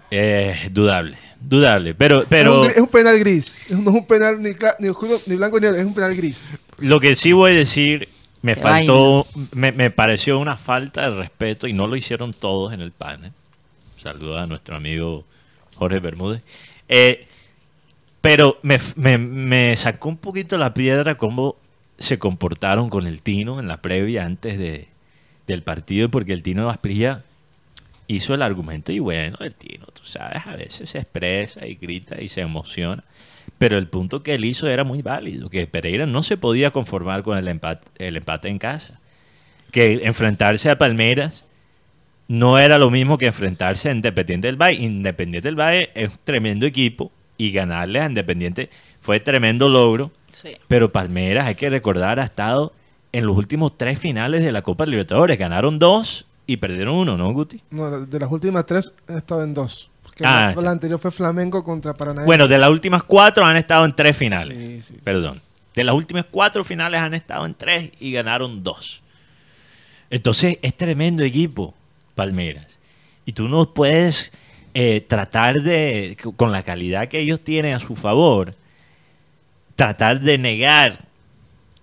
Eh, 0.10 0.69
dudable, 0.72 1.18
dudable. 1.39 1.93
Pero, 1.95 2.22
Es, 2.22 2.27
pero 2.30 2.61
un, 2.61 2.68
es 2.69 2.77
un 2.77 2.88
penal 2.88 3.19
gris. 3.19 3.65
No 3.69 3.89
es 3.91 3.95
un 3.95 4.05
penal 4.07 4.41
ni, 4.41 4.51
ni 4.80 4.88
oscuro, 4.89 5.19
ni 5.27 5.35
blanco 5.35 5.60
ni 5.60 5.65
negro. 5.68 5.80
Es 5.80 5.85
un 5.85 5.93
penal 5.93 6.15
gris. 6.15 6.47
lo 6.80 6.99
que 6.99 7.15
sí 7.15 7.31
voy 7.31 7.51
a 7.51 7.55
decir, 7.55 8.10
me 8.41 8.55
Qué 8.55 8.61
faltó, 8.61 9.27
me, 9.53 9.72
me 9.72 9.89
pareció 9.91 10.39
una 10.39 10.57
falta 10.57 11.10
de 11.10 11.15
respeto 11.18 11.68
y 11.68 11.73
no 11.73 11.88
lo 11.88 11.95
hicieron 11.95 12.34
todos 12.34 12.73
en 12.73 12.81
el 12.81 12.91
panel. 12.91 13.31
Saluda 13.97 14.43
a 14.43 14.47
nuestro 14.47 14.76
amigo 14.76 15.23
Jorge 15.76 15.99
Bermúdez. 15.99 16.41
Eh, 16.89 17.26
pero 18.22 18.57
me, 18.64 18.80
me- 18.95 19.18
me 19.18 19.76
sacó 19.76 20.10
un 20.10 20.18
poquito 20.18 20.57
la 20.57 20.73
piedra 20.73 21.15
cómo 21.15 21.55
se 21.98 22.20
comportaron 22.20 22.90
con 22.90 23.07
el 23.07 23.22
Tino 23.22 23.60
en 23.60 23.68
la 23.68 23.82
previa 23.82 24.26
antes 24.26 24.57
de, 24.57 24.88
del 25.48 25.64
partido, 25.64 26.10
porque 26.10 26.34
el 26.34 26.44
Tino 26.44 26.70
Asprilla 26.70 27.24
hizo 28.07 28.34
el 28.34 28.41
argumento 28.41 28.91
y 28.91 28.99
bueno, 28.99 29.38
el 29.40 29.53
Tino, 29.53 29.86
tú 29.88 30.03
sabes, 30.03 30.45
a 30.45 30.56
veces 30.56 30.90
se 30.90 30.99
expresa 30.99 31.65
y 31.65 31.76
grita 31.76 32.22
y 32.22 32.28
se 32.28 32.41
emociona. 32.41 33.03
Pero 33.57 33.78
el 33.78 33.88
punto 33.88 34.24
que 34.24 34.36
él 34.36 34.45
hizo 34.45 34.68
era 34.68 34.84
muy 34.84 35.02
válido, 35.02 35.49
que 35.49 35.68
Pereira 35.68 36.06
no 36.06 36.24
se 36.24 36.38
podía 36.38 36.72
conformar 36.72 37.24
con 37.24 37.38
el 37.38 37.48
empate, 37.48 37.91
el 37.98 38.18
empate 38.18 38.49
en 38.49 38.60
casa. 38.60 38.99
Que 39.72 40.02
enfrentarse 40.03 40.70
a 40.70 40.78
Palmeiras 40.78 41.45
no 42.28 42.57
era 42.57 42.78
lo 42.78 42.90
mismo 42.90 43.18
que 43.18 43.28
enfrentarse 43.28 43.90
a 43.90 43.94
Independiente 43.94 44.48
del 44.48 44.61
Valle. 44.61 44.84
Independiente 44.84 45.48
del 45.48 45.60
Valle 45.60 45.90
es 45.94 46.11
un 46.11 46.20
tremendo 46.24 46.65
equipo 46.65 47.11
y 47.38 47.52
ganarle 47.52 47.99
a 47.99 48.06
Independiente 48.06 48.70
fue 48.99 49.20
tremendo 49.20 49.68
logro. 49.68 50.11
Sí. 50.34 50.55
Pero 50.68 50.91
Palmeiras, 50.91 51.47
hay 51.47 51.55
que 51.55 51.69
recordar, 51.69 52.19
ha 52.19 52.23
estado 52.26 52.73
en 53.11 53.26
los 53.26 53.38
últimos 53.38 53.77
tres 53.77 53.99
finales 53.99 54.43
de 54.43 54.51
la 54.51 54.61
Copa 54.61 54.85
Libertadores. 54.85 55.38
Ganaron 55.39 55.80
dos 55.80 56.26
y 56.45 56.57
perdieron 56.57 56.95
uno, 56.95 57.15
¿no, 57.15 57.31
Guti? 57.31 57.61
No, 57.69 58.05
de 58.05 58.19
las 58.19 58.30
últimas 58.31 58.65
tres 58.65 58.93
he 59.07 59.18
estado 59.18 59.43
en 59.43 59.53
dos. 59.53 59.89
Porque 60.03 60.23
Ah, 60.26 60.53
la, 60.55 60.61
la 60.61 60.72
anterior 60.72 60.99
fue 60.99 61.11
Flamengo 61.11 61.64
contra 61.64 61.93
Paranaense. 61.93 62.26
Bueno, 62.26 62.47
de 62.47 62.57
las 62.57 62.69
últimas 62.69 63.03
cuatro 63.03 63.45
han 63.45 63.55
estado 63.55 63.85
en 63.85 63.95
tres 63.95 64.18
finales. 64.18 64.57
Sí, 64.57 64.93
sí. 64.93 64.99
Perdón. 65.03 65.41
De 65.73 65.84
las 65.84 65.95
últimas 65.95 66.26
cuatro 66.30 66.64
finales 66.64 66.99
han 66.99 67.14
estado 67.14 67.45
en 67.45 67.55
tres 67.55 67.91
y 67.99 68.11
ganaron 68.11 68.64
dos. 68.64 69.01
Entonces 70.10 70.57
es 70.61 70.76
tremendo 70.76 71.23
equipo, 71.23 71.73
Palmeiras. 72.15 72.68
Y 73.26 73.31
tú 73.34 73.47
no 73.47 73.73
puedes 73.73 74.31
eh, 74.76 75.01
tratar 75.07 75.61
de, 75.61 76.18
con 76.35 76.51
la 76.51 76.61
calidad 76.61 77.07
que 77.07 77.19
ellos 77.19 77.39
tienen 77.39 77.73
a 77.76 77.80
su 77.80 77.95
favor, 77.95 78.53
tratar 79.76 80.20
de 80.20 80.38
negar, 80.38 81.00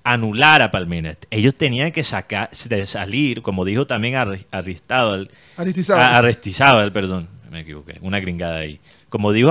anular 0.05 0.63
a 0.63 0.71
Palmeiras. 0.71 1.19
Ellos 1.31 1.55
tenían 1.57 1.93
que 1.93 2.05
sacar, 2.05 2.51
de 2.69 2.87
salir, 2.87 3.43
como 3.43 3.65
dijo 3.65 3.87
también 3.87 4.15
Aristizábal, 4.17 5.31
Aristizábal. 5.57 6.03
a- 6.03 6.19
Aristizábal, 6.19 6.93
perdón, 6.93 7.29
me 7.51 7.61
equivoqué, 7.61 7.99
una 8.01 8.21
gringada 8.21 8.59
ahí. 8.59 8.81
Como 9.09 9.33
dijo 9.33 9.51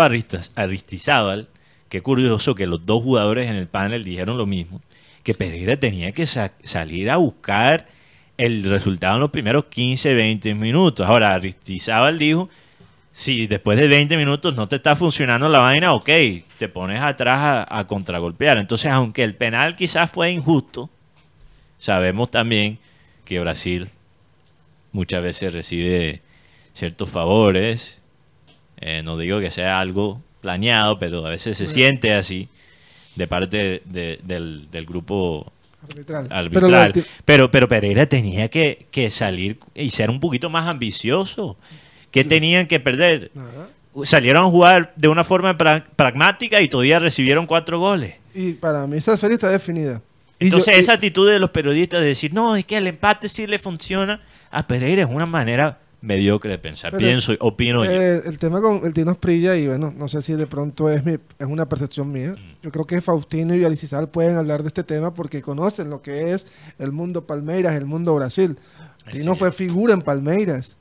Aristizábal, 0.56 1.48
qué 1.90 2.02
curioso 2.02 2.56
que 2.56 2.66
los 2.68 2.86
dos 2.86 3.04
jugadores 3.04 3.50
en 3.50 3.56
el 3.56 3.68
panel 3.68 4.04
dijeron 4.04 4.38
lo 4.38 4.46
mismo, 4.46 4.82
que 5.24 5.34
Pereira 5.34 5.78
tenía 5.78 6.12
que 6.12 6.26
sa- 6.26 6.54
salir 6.64 7.10
a 7.10 7.18
buscar 7.18 7.88
el 8.38 8.64
resultado 8.64 9.16
en 9.16 9.20
los 9.22 9.32
primeros 9.32 9.66
15, 9.66 10.14
20 10.14 10.54
minutos. 10.56 11.06
Ahora, 11.06 11.34
Aristizábal 11.34 12.18
dijo, 12.18 12.50
si 13.20 13.48
después 13.48 13.78
de 13.78 13.90
20 13.90 14.16
minutos 14.16 14.56
no 14.56 14.70
te 14.70 14.78
está 14.78 14.96
funcionando 14.96 15.50
la 15.50 15.60
vaina, 15.60 15.94
ok, 15.94 16.10
te 16.58 16.70
pones 16.70 17.02
atrás 17.02 17.38
a, 17.70 17.80
a 17.80 17.86
contragolpear. 17.86 18.58
Entonces, 18.58 18.90
aunque 18.92 19.26
el 19.26 19.36
penal 19.36 19.76
quizás 19.76 20.10
fue 20.10 20.32
injusto, 20.32 20.90
sabemos 21.78 22.32
también 22.32 22.80
que 23.26 23.40
Brasil 23.42 23.90
muchas 24.94 25.22
veces 25.22 25.52
recibe 25.52 26.22
ciertos 26.74 27.10
favores. 27.10 28.02
Eh, 28.80 29.02
no 29.04 29.18
digo 29.18 29.42
que 29.42 29.52
sea 29.52 29.82
algo 29.82 30.22
planeado, 30.40 30.98
pero 30.98 31.26
a 31.26 31.30
veces 31.30 31.58
se 31.58 31.68
siente 31.68 32.14
así 32.14 32.48
de 33.18 33.28
parte 33.28 33.82
de- 33.84 34.20
del, 34.24 34.72
del 34.72 34.86
grupo 34.86 35.52
arbitral. 35.84 36.28
Pero 36.30 36.38
arbitral. 36.68 36.94
Pero, 37.26 37.52
pero, 37.52 37.68
Pereira 37.68 38.06
tenía 38.08 38.48
que, 38.48 38.88
que 38.92 39.10
salir 39.10 39.60
y 39.76 39.90
ser 39.90 40.10
un 40.10 40.22
poquito 40.22 40.50
más 40.50 40.70
ambicioso. 40.70 41.58
¿Qué 42.12 42.24
tenían 42.24 42.68
que 42.68 42.80
perder? 42.80 43.32
Salieron 44.04 44.46
a 44.46 44.50
jugar 44.50 44.94
de 44.96 45.08
una 45.08 45.24
forma 45.24 45.58
pra- 45.58 45.84
pragmática 45.96 46.62
y 46.62 46.70
todavía 46.70 47.00
recibieron 47.00 47.46
cuatro 47.46 47.80
goles. 47.80 48.16
Y 48.34 48.54
para 48.54 48.86
mí 48.88 48.98
esa 48.98 49.18
serie 49.18 49.34
está 49.36 49.50
definida. 49.50 49.96
Yo- 49.96 50.02
Entonces 50.40 50.76
y- 50.78 50.80
esa 50.80 50.94
actitud 50.94 51.30
de 51.30 51.40
los 51.40 51.50
periodistas 51.50 52.00
de 52.02 52.08
decir, 52.08 52.34
no, 52.34 52.56
es 52.56 52.66
que 52.66 52.78
el 52.78 52.88
empate 52.88 53.28
sí 53.28 53.46
le 53.48 53.60
funciona 53.60 54.22
a 54.52 54.66
Pereira 54.68 55.04
es 55.04 55.10
una 55.10 55.26
manera 55.26 55.80
mediocre 56.02 56.50
de 56.52 56.58
pensar. 56.60 56.92
Pero, 56.92 57.00
Pienso, 57.00 57.34
opino 57.42 57.84
yo. 57.84 57.92
Eh, 57.92 58.22
el 58.26 58.40
tema 58.40 58.62
con 58.62 58.86
el 58.86 58.94
Tino 58.94 59.12
Esprilla, 59.12 59.58
y 59.58 59.68
bueno, 59.68 59.94
no 59.98 60.08
sé 60.08 60.22
si 60.22 60.34
de 60.34 60.48
pronto 60.48 60.90
es, 60.90 61.04
mi, 61.04 61.14
es 61.14 61.46
una 61.48 61.68
percepción 61.68 62.10
mía. 62.10 62.36
Mm. 62.38 62.64
Yo 62.64 62.72
creo 62.72 62.86
que 62.88 63.02
Faustino 63.02 63.54
y 63.54 63.66
Alicizal 63.66 64.08
pueden 64.08 64.38
hablar 64.38 64.62
de 64.62 64.68
este 64.70 64.84
tema 64.86 65.14
porque 65.14 65.42
conocen 65.42 65.90
lo 65.90 66.02
que 66.02 66.32
es 66.32 66.48
el 66.80 66.94
mundo 66.94 67.28
Palmeiras, 67.28 67.76
el 67.76 67.86
mundo 67.86 68.16
Brasil. 68.16 68.56
Tino 69.12 69.36
fue 69.36 69.52
figura 69.52 69.94
en 69.94 70.02
Palmeiras. 70.02 70.78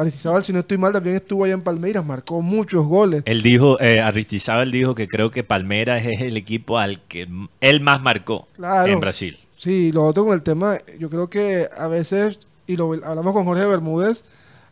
Alicizal, 0.00 0.44
si 0.44 0.52
no 0.52 0.60
estoy 0.60 0.78
mal, 0.78 0.92
también 0.92 1.16
estuvo 1.16 1.44
allá 1.44 1.54
en 1.54 1.62
Palmeiras, 1.62 2.04
marcó 2.04 2.40
muchos 2.40 2.86
goles. 2.86 3.22
Él 3.24 3.42
dijo, 3.42 3.80
eh, 3.80 4.00
Aristizábal 4.00 4.70
dijo 4.70 4.94
que 4.94 5.08
creo 5.08 5.30
que 5.30 5.42
Palmeiras 5.42 6.04
es 6.06 6.20
el 6.20 6.36
equipo 6.36 6.78
al 6.78 7.02
que 7.08 7.26
él 7.60 7.80
más 7.80 8.00
marcó 8.02 8.46
Claro. 8.54 8.92
en 8.92 9.00
Brasil. 9.00 9.36
Sí, 9.56 9.90
lo 9.90 10.04
otro 10.04 10.24
con 10.24 10.34
el 10.34 10.42
tema, 10.42 10.78
yo 11.00 11.10
creo 11.10 11.28
que 11.28 11.68
a 11.76 11.88
veces, 11.88 12.38
y 12.68 12.76
lo 12.76 12.92
hablamos 13.04 13.32
con 13.32 13.44
Jorge 13.44 13.66
Bermúdez, 13.66 14.22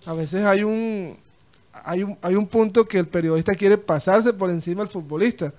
a 0.06 0.12
veces 0.12 0.44
hay 0.44 0.62
un, 0.62 1.12
hay 1.84 2.04
un, 2.04 2.16
hay 2.22 2.36
un 2.36 2.46
punto 2.46 2.84
que 2.86 2.98
el 3.00 3.08
periodista 3.08 3.56
quiere 3.56 3.78
pasarse 3.78 4.32
por 4.32 4.50
encima 4.50 4.82
del 4.82 4.88
futbolista. 4.92 5.52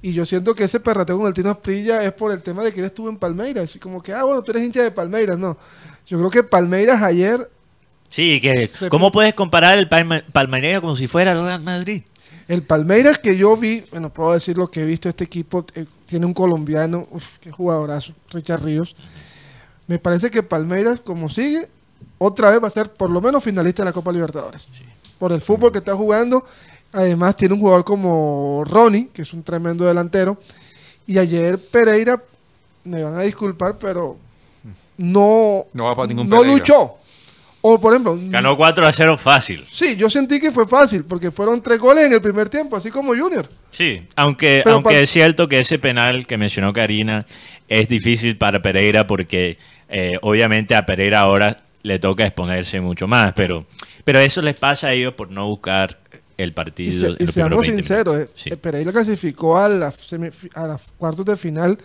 Y 0.00 0.14
yo 0.14 0.24
siento 0.24 0.54
que 0.54 0.64
ese 0.64 0.80
perrateo 0.80 1.18
con 1.18 1.26
el 1.26 1.34
Tino 1.34 1.50
Asprilla 1.50 2.02
es 2.02 2.12
por 2.12 2.32
el 2.32 2.42
tema 2.42 2.64
de 2.64 2.72
que 2.72 2.80
él 2.80 2.86
estuvo 2.86 3.08
en 3.10 3.18
Palmeiras. 3.18 3.76
Y 3.76 3.78
como 3.78 4.02
que, 4.02 4.12
ah, 4.12 4.24
bueno, 4.24 4.42
tú 4.42 4.50
eres 4.50 4.64
hincha 4.64 4.82
de 4.82 4.90
Palmeiras. 4.90 5.38
No, 5.38 5.56
yo 6.06 6.18
creo 6.18 6.30
que 6.30 6.42
Palmeiras 6.42 7.02
ayer, 7.02 7.48
Sí, 8.12 8.40
que 8.42 8.66
Se- 8.66 8.88
¿cómo 8.90 9.10
puedes 9.10 9.32
comparar 9.34 9.78
el 9.78 9.88
Palma- 9.88 10.22
Palmeiras 10.32 10.80
como 10.82 10.96
si 10.96 11.06
fuera 11.08 11.32
el 11.32 11.42
Real 11.42 11.62
Madrid? 11.62 12.02
el 12.48 12.62
Palmeiras 12.62 13.18
que 13.18 13.36
yo 13.36 13.56
vi, 13.56 13.82
bueno, 13.90 14.10
puedo 14.12 14.32
decir 14.34 14.58
lo 14.58 14.70
que 14.70 14.82
he 14.82 14.84
visto, 14.84 15.08
este 15.08 15.24
equipo 15.24 15.64
eh, 15.74 15.86
tiene 16.04 16.26
un 16.26 16.34
colombiano, 16.34 17.06
uf, 17.10 17.38
qué 17.40 17.50
jugadorazo, 17.50 18.12
Richard 18.30 18.62
Ríos. 18.64 18.94
Me 19.86 19.98
parece 19.98 20.30
que 20.30 20.42
Palmeiras, 20.42 21.00
como 21.00 21.28
sigue, 21.30 21.66
otra 22.18 22.50
vez 22.50 22.62
va 22.62 22.66
a 22.66 22.70
ser 22.70 22.92
por 22.92 23.10
lo 23.10 23.22
menos 23.22 23.42
finalista 23.42 23.82
de 23.82 23.88
la 23.88 23.92
Copa 23.94 24.12
Libertadores. 24.12 24.68
Por 25.18 25.32
el 25.32 25.40
fútbol 25.40 25.72
que 25.72 25.78
está 25.78 25.94
jugando. 25.94 26.44
Además, 26.92 27.36
tiene 27.38 27.54
un 27.54 27.60
jugador 27.60 27.84
como 27.84 28.64
Ronnie, 28.66 29.08
que 29.14 29.22
es 29.22 29.32
un 29.32 29.42
tremendo 29.42 29.86
delantero. 29.86 30.38
Y 31.06 31.16
ayer 31.18 31.58
Pereira, 31.58 32.22
me 32.84 33.02
van 33.02 33.14
a 33.16 33.20
disculpar, 33.22 33.78
pero 33.78 34.18
no, 34.98 35.66
No 35.72 35.84
va 35.84 35.96
para 35.96 36.08
ningún 36.08 36.28
no 36.28 36.42
luchó. 36.44 36.96
O, 37.64 37.80
por 37.80 37.92
ejemplo, 37.92 38.18
Ganó 38.20 38.56
4 38.56 38.84
a 38.86 38.92
0 38.92 39.16
fácil. 39.16 39.64
Sí, 39.70 39.94
yo 39.96 40.10
sentí 40.10 40.40
que 40.40 40.50
fue 40.50 40.66
fácil, 40.66 41.04
porque 41.04 41.30
fueron 41.30 41.62
tres 41.62 41.78
goles 41.78 42.04
en 42.06 42.12
el 42.12 42.20
primer 42.20 42.48
tiempo, 42.48 42.76
así 42.76 42.90
como 42.90 43.14
Junior. 43.16 43.48
Sí, 43.70 44.02
aunque, 44.16 44.62
Pero 44.64 44.74
aunque 44.76 45.00
es 45.02 45.10
cierto 45.10 45.48
que 45.48 45.60
ese 45.60 45.78
penal 45.78 46.26
que 46.26 46.36
mencionó 46.36 46.72
Karina 46.72 47.24
es 47.68 47.88
difícil 47.88 48.36
para 48.36 48.60
Pereira 48.60 49.06
porque 49.06 49.58
eh, 49.88 50.18
obviamente 50.22 50.74
a 50.74 50.84
Pereira 50.84 51.20
ahora 51.20 51.62
le 51.84 51.98
toca 52.00 52.26
exponerse 52.26 52.80
mucho 52.80 53.06
más, 53.06 53.32
pero, 53.34 53.64
pero 54.04 54.18
eso 54.18 54.42
les 54.42 54.56
pasa 54.56 54.88
a 54.88 54.92
ellos 54.92 55.14
por 55.14 55.30
no 55.30 55.46
buscar 55.46 56.00
el 56.36 56.48
Y, 56.48 56.52
partido. 56.52 56.90
se- 56.92 57.06
en 57.06 57.16
y 57.20 57.24
los 57.26 57.32
primeros 57.32 57.34
seamos 57.34 57.60
20 57.66 57.82
sinceros, 57.82 58.18
eh, 58.18 58.28
Sí. 58.34 58.50
eh, 58.50 58.56
Pereira 58.56 58.90
clasificó 58.90 59.56
a 59.58 59.68
la, 59.68 59.92
semif- 59.92 60.50
a 60.54 60.66
la 60.66 60.80
cuartos 60.98 61.24
de 61.26 61.36
final, 61.36 61.78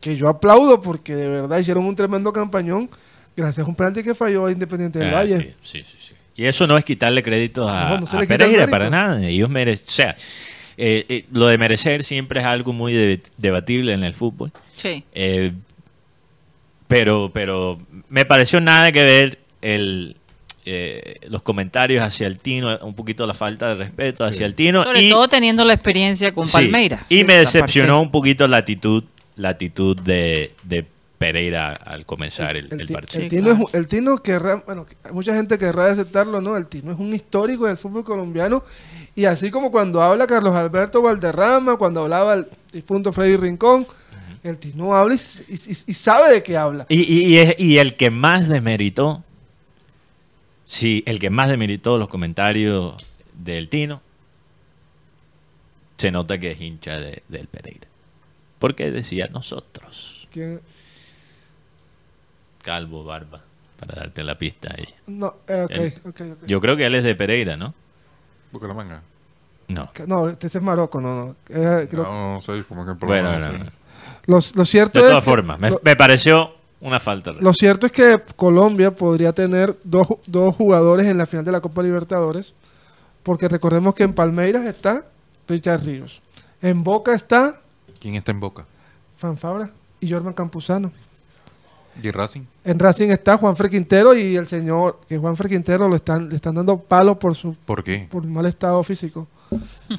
que 0.00 0.14
yo 0.16 0.28
aplaudo 0.28 0.82
porque 0.82 1.14
de 1.14 1.28
verdad 1.28 1.58
hicieron 1.58 1.86
un 1.86 1.94
tremendo 1.96 2.32
campañón, 2.32 2.90
gracias 3.36 3.66
a 3.66 3.68
un 3.68 3.74
penalti 3.74 4.02
que 4.02 4.14
falló 4.14 4.46
a 4.46 4.52
Independiente 4.52 4.98
del 4.98 5.08
Ah, 5.10 5.18
Valle. 5.18 5.38
sí, 5.62 5.82
sí, 5.82 5.84
sí, 5.84 5.96
sí. 6.08 6.14
Y 6.34 6.44
eso 6.46 6.66
no 6.66 6.78
es 6.78 6.84
quitarle 6.84 7.22
crédito 7.22 7.68
a, 7.68 7.98
No, 8.00 8.06
a 8.18 8.22
Pereira 8.26 8.66
para 8.66 8.88
nada. 8.88 9.22
Ellos 9.26 9.50
merecen, 9.50 9.86
o 9.86 9.90
sea, 9.90 10.14
eh, 10.78 11.04
eh, 11.08 11.26
lo 11.30 11.46
de 11.46 11.58
merecer 11.58 12.02
siempre 12.04 12.40
es 12.40 12.46
algo 12.46 12.72
muy 12.72 12.92
de- 12.94 13.20
debatible 13.36 13.92
en 13.92 14.02
el 14.02 14.14
fútbol. 14.14 14.50
Sí. 14.76 15.04
Eh, 15.12 15.52
pero, 16.88 17.30
pero 17.32 17.78
me 18.08 18.24
pareció 18.24 18.60
nada 18.60 18.92
que 18.92 19.02
ver 19.02 19.38
el, 19.62 20.16
eh, 20.64 21.16
los 21.28 21.42
comentarios 21.42 22.02
hacia 22.02 22.26
el 22.26 22.38
Tino, 22.38 22.78
un 22.82 22.94
poquito 22.94 23.26
la 23.26 23.34
falta 23.34 23.68
de 23.68 23.74
respeto 23.76 24.24
hacia 24.24 24.46
el 24.46 24.54
Tino. 24.54 24.82
Sobre 24.82 25.02
y, 25.02 25.10
todo 25.10 25.28
teniendo 25.28 25.64
la 25.64 25.74
experiencia 25.74 26.32
con 26.32 26.46
sí, 26.46 26.52
Palmeiras. 26.54 27.04
y 27.08 27.24
me 27.24 27.34
decepcionó 27.34 27.94
parte. 27.94 28.04
un 28.06 28.10
poquito 28.10 28.48
la 28.48 28.58
actitud, 28.58 29.04
la 29.36 29.50
actitud 29.50 29.98
de, 30.00 30.52
de 30.64 30.84
Pereira 31.22 31.72
al 31.74 32.04
comenzar 32.06 32.56
el, 32.56 32.68
el 32.72 32.86
ti- 32.86 32.92
partido. 32.92 33.22
el 33.22 33.28
Tino, 33.28 33.42
claro. 33.50 33.68
es 33.68 33.74
el 33.74 33.86
Tino 33.86 34.16
querrá, 34.18 34.56
bueno, 34.66 34.86
mucha 35.12 35.34
gente 35.34 35.56
querrá 35.58 35.90
aceptarlo, 35.92 36.40
¿no? 36.40 36.56
El 36.56 36.68
Tino 36.68 36.92
es 36.92 36.98
un 36.98 37.14
histórico 37.14 37.66
del 37.66 37.76
fútbol 37.76 38.04
colombiano 38.04 38.62
y 39.14 39.24
así 39.26 39.50
como 39.50 39.70
cuando 39.70 40.02
habla 40.02 40.26
Carlos 40.26 40.54
Alberto 40.54 41.02
Valderrama, 41.02 41.76
cuando 41.76 42.02
hablaba 42.02 42.34
el 42.34 42.46
difunto 42.72 43.12
Freddy 43.12 43.36
Rincón, 43.36 43.86
el 44.42 44.58
Tino 44.58 44.94
habla 44.94 45.14
y, 45.14 45.18
y- 45.48 45.54
y- 45.54 45.76
y 45.86 45.94
sabe 45.94 46.32
de 46.32 46.42
qué 46.42 46.56
habla. 46.56 46.86
Y, 46.88 47.00
y- 47.02 47.26
y 47.34 47.38
es- 47.38 47.54
y 47.58 47.78
el 47.78 47.94
que 47.96 48.10
más 48.10 48.48
demeritó, 48.48 49.22
sí, 50.64 51.02
el 51.06 51.18
que 51.18 51.30
más 51.30 51.48
demeritó 51.48 51.98
los 51.98 52.08
comentarios 52.08 52.94
del 53.38 53.68
Tino 53.68 54.00
se 55.96 56.10
nota 56.10 56.38
que 56.38 56.50
es 56.52 56.60
hincha 56.60 56.98
de- 56.98 57.22
del 57.28 57.46
Pereira. 57.46 57.86
Porque 58.58 58.90
decía 58.90 59.28
nosotros, 59.32 60.28
¿Quién? 60.32 60.60
Calvo, 62.62 63.04
barba, 63.04 63.40
para 63.78 63.94
darte 64.00 64.22
la 64.24 64.38
pista 64.38 64.72
ahí. 64.76 64.84
No, 65.06 65.34
eh, 65.48 65.62
ok, 65.64 65.70
Él. 65.76 65.94
ok, 66.06 66.20
ok. 66.32 66.46
Yo 66.46 66.60
creo 66.60 66.76
que 66.76 66.86
él 66.86 66.94
es 66.94 67.04
de 67.04 67.14
Pereira, 67.14 67.56
¿no? 67.56 67.74
Bucaramanga. 68.52 69.02
No. 69.68 69.90
No, 70.06 70.28
este 70.28 70.46
es 70.48 70.62
Marocco, 70.62 71.00
no, 71.00 71.14
no. 71.26 71.36
Eh, 71.48 71.86
creo- 71.90 72.04
No, 72.04 72.34
no 72.34 72.40
sé, 72.40 72.64
como 72.64 72.84
que 72.84 72.92
Bueno, 73.06 73.38
no. 73.38 73.48
Lo, 74.26 74.38
lo 74.54 74.64
cierto 74.64 74.98
de 74.98 75.04
es 75.04 75.10
todas 75.10 75.24
que- 75.24 75.30
formas, 75.30 75.58
me, 75.58 75.70
lo- 75.70 75.80
me 75.82 75.96
pareció 75.96 76.54
una 76.80 77.00
falta. 77.00 77.32
Lo 77.32 77.52
cierto 77.52 77.86
es 77.86 77.92
que 77.92 78.20
Colombia 78.36 78.94
podría 78.94 79.32
tener 79.32 79.76
dos, 79.84 80.06
dos 80.26 80.54
jugadores 80.54 81.06
en 81.06 81.16
la 81.18 81.26
final 81.26 81.44
de 81.44 81.52
la 81.52 81.60
Copa 81.60 81.82
Libertadores, 81.82 82.52
porque 83.22 83.48
recordemos 83.48 83.94
que 83.94 84.02
en 84.04 84.12
Palmeiras 84.12 84.64
está 84.66 85.04
Richard 85.48 85.84
Ríos, 85.84 86.22
en 86.60 86.84
Boca 86.84 87.14
está 87.14 87.60
¿Quién 88.00 88.16
está 88.16 88.32
en 88.32 88.40
Boca? 88.40 88.64
Fanfabra 89.16 89.70
y 90.00 90.10
Jorman 90.10 90.34
Campuzano, 90.34 90.90
¿Y 92.00 92.10
Racing? 92.10 92.42
en 92.64 92.78
Racing 92.78 93.08
está 93.10 93.36
Juanfer 93.36 93.68
Quintero 93.68 94.14
y 94.14 94.36
el 94.36 94.46
señor, 94.46 95.00
que 95.08 95.18
Juanfer 95.18 95.48
Quintero 95.48 95.88
lo 95.88 95.96
están, 95.96 96.28
le 96.28 96.36
están 96.36 96.54
dando 96.54 96.78
palos 96.78 97.16
por 97.18 97.34
su 97.34 97.54
¿Por 97.54 97.82
qué? 97.84 98.06
por 98.10 98.24
mal 98.24 98.46
estado 98.46 98.82
físico. 98.84 99.26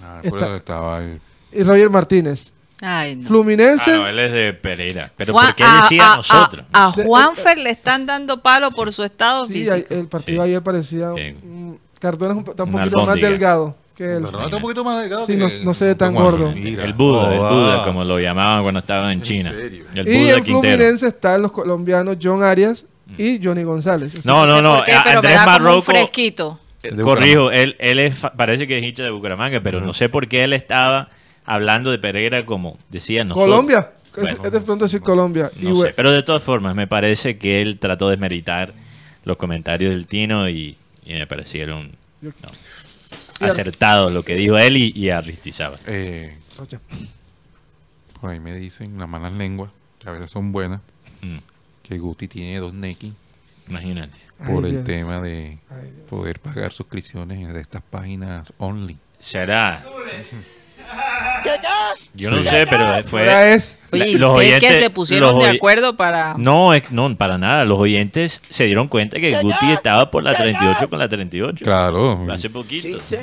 Ah, 0.01 0.21
Está- 0.23 0.55
estaba 0.55 0.97
ahí. 0.97 1.19
Y 1.51 1.63
Roger 1.63 1.89
Martínez. 1.89 2.51
Ay, 2.81 3.15
no. 3.15 3.27
Fluminense, 3.27 3.91
Ah, 3.93 3.97
no, 3.97 4.07
él 4.07 4.19
es 4.19 4.33
de 4.33 4.53
Pereira. 4.53 5.11
Pero 5.15 5.33
Juan- 5.33 5.45
¿por 5.47 5.55
qué 5.55 5.63
a- 5.63 5.81
decía 5.83 6.03
a- 6.05 6.13
a- 6.13 6.17
nosotros? 6.17 6.65
A, 6.73 6.91
Juanfer 6.91 7.57
le 7.57 7.69
están 7.69 8.05
dando 8.05 8.41
palo 8.41 8.71
por 8.71 8.91
su 8.91 9.03
estado 9.03 9.45
sí, 9.45 9.53
físico. 9.53 9.93
el 9.93 10.07
partido 10.07 10.43
Sí. 10.43 10.49
ayer 10.49 10.61
parecía... 10.63 11.11
Bien. 11.11 11.79
Cardona 11.99 12.33
es 12.33 12.37
un, 12.39 12.49
está 12.49 12.63
un 12.65 12.71
poquito 12.73 13.05
más 13.05 13.15
delgado 13.15 13.75
que 13.95 14.03
él. 14.15 14.23
Pero 14.25 14.31
no 14.39 14.43
está 14.45 14.55
un 14.57 14.61
poquito 14.61 14.83
más 14.83 15.01
delgado 15.01 15.25
Sí, 15.25 15.33
que- 15.33 15.37
no- 15.39 15.49
no 15.63 15.73
se 15.73 15.85
ve 15.85 15.95
tan 15.95 16.13
gordo. 16.15 16.51
mira. 16.51 16.83
el 16.83 16.93
Buda, 16.93 17.33
el. 17.33 17.39
Buda, 17.39 17.83
como 17.85 18.03
lo 18.03 18.19
llamaban 18.19 18.63
cuando 18.63 18.79
estaba 18.79 19.11
en 19.11 19.21
China. 19.21 19.51
serio? 19.51 19.85
El 19.93 20.07
Y 20.07 20.23
Buda 20.25 20.37
en 20.37 20.43
Quintero. 20.43 20.59
Fluminense 20.75 21.07
están 21.07 21.41
los 21.41 21.51
colombianos 21.51 22.17
John 22.21 22.43
Arias 22.43 22.85
y 23.17 23.39
Johnny 23.43 23.63
González. 23.63 24.25
No, 24.25 24.45
no, 24.47 24.55
sé 24.57 24.61
no. 24.61 24.75
por 24.77 24.85
qué, 24.85 24.93
pero 25.03 25.19
Andrés 25.19 25.37
Marroco. 25.45 25.81
fresquito. 25.83 26.59
Corrijo, 27.01 27.49
él, 27.51 27.75
él 27.79 27.99
es, 27.99 28.15
parece 28.35 28.67
que 28.67 28.77
es 28.77 28.83
hincha 28.83 29.03
de 29.03 29.09
Bucaramanga, 29.11 29.61
pero 29.61 29.79
no 29.79 29.93
sé 29.93 30.09
por 30.09 30.27
qué 30.27 30.43
él 30.43 30.51
estaba 30.53 31.09
hablando 31.45 31.91
de 31.91 31.97
Pereira 31.99 32.45
como 32.45 32.77
decía 32.89 33.23
nosotros. 33.23 33.45
Colombia. 33.49 33.91
Es- 34.17 34.21
Bueno, 34.21 34.41
es 34.45 34.51
de 34.51 34.61
pronto 34.61 34.85
decir 34.85 35.01
Colombia. 35.01 35.49
Y 35.59 35.65
No 35.65 35.75
sé, 35.75 35.93
pero 35.95 36.11
de 36.11 36.21
todas 36.23 36.43
formas, 36.43 36.75
me 36.75 36.85
parece 36.87 37.37
que 37.37 37.61
él 37.61 37.79
trató 37.79 38.09
de 38.09 38.17
meritar 38.17 38.73
los 39.23 39.37
comentarios 39.37 39.91
del 39.93 40.05
Tino 40.07 40.49
y, 40.49 40.75
y 41.05 41.13
me 41.13 41.25
parecieron 41.25 41.91
no, 42.21 42.31
acertados 43.51 44.11
lo 44.11 44.23
que 44.23 44.35
dijo 44.35 44.57
él 44.57 44.77
y, 44.77 44.91
y 44.95 45.09
Aristizábal. 45.09 45.79
Eh, 45.87 46.37
por 48.19 48.29
ahí 48.29 48.39
me 48.39 48.55
dicen 48.55 48.97
las 48.97 49.09
malas 49.09 49.33
lenguas, 49.33 49.71
que 49.99 50.09
a 50.09 50.11
veces 50.11 50.29
son 50.31 50.51
buenas, 50.51 50.81
Mm, 51.21 51.37
que 51.83 51.97
Guti 51.99 52.27
tiene 52.27 52.59
dos 52.59 52.73
Neki 52.73 53.13
imagínate. 53.69 54.17
por 54.45 54.65
Ay, 54.65 54.71
el 54.71 54.71
Dios. 54.71 54.83
tema 54.85 55.19
de 55.21 55.57
Ay, 55.69 55.93
poder 56.09 56.39
pagar 56.41 56.73
suscripciones 56.73 57.53
de 57.53 57.61
estas 57.61 57.81
páginas 57.81 58.51
only. 58.57 58.97
Será. 59.19 59.81
Yo 62.15 62.29
no 62.31 62.43
Sí. 62.43 62.49
sé, 62.49 62.67
pero 62.67 63.03
fue. 63.03 63.53
Es. 63.55 63.77
Oye, 63.91 64.09
¿y 64.09 64.15
los 64.17 64.31
ustedes 64.33 64.59
que 64.59 64.65
oyentes- 64.67 64.83
se 64.83 64.89
pusieron 64.89 65.33
los 65.35 65.43
de 65.43 65.49
acuerdo 65.51 65.95
para... 65.95 66.33
No, 66.37 66.73
es, 66.73 66.89
no, 66.91 67.15
para 67.15 67.37
nada. 67.37 67.63
Los 67.63 67.79
oyentes 67.79 68.41
se 68.49 68.63
dieron 68.65 68.87
cuenta 68.87 69.19
que 69.19 69.39
Guti 69.39 69.71
estaba 69.71 70.09
por 70.09 70.23
la 70.23 70.35
38 70.35 70.89
con 70.89 70.97
la 70.99 71.07
38. 71.07 71.63
Claro. 71.63 72.25
Hace 72.31 72.49
poquito. 72.49 72.99
Sí, 72.99 73.17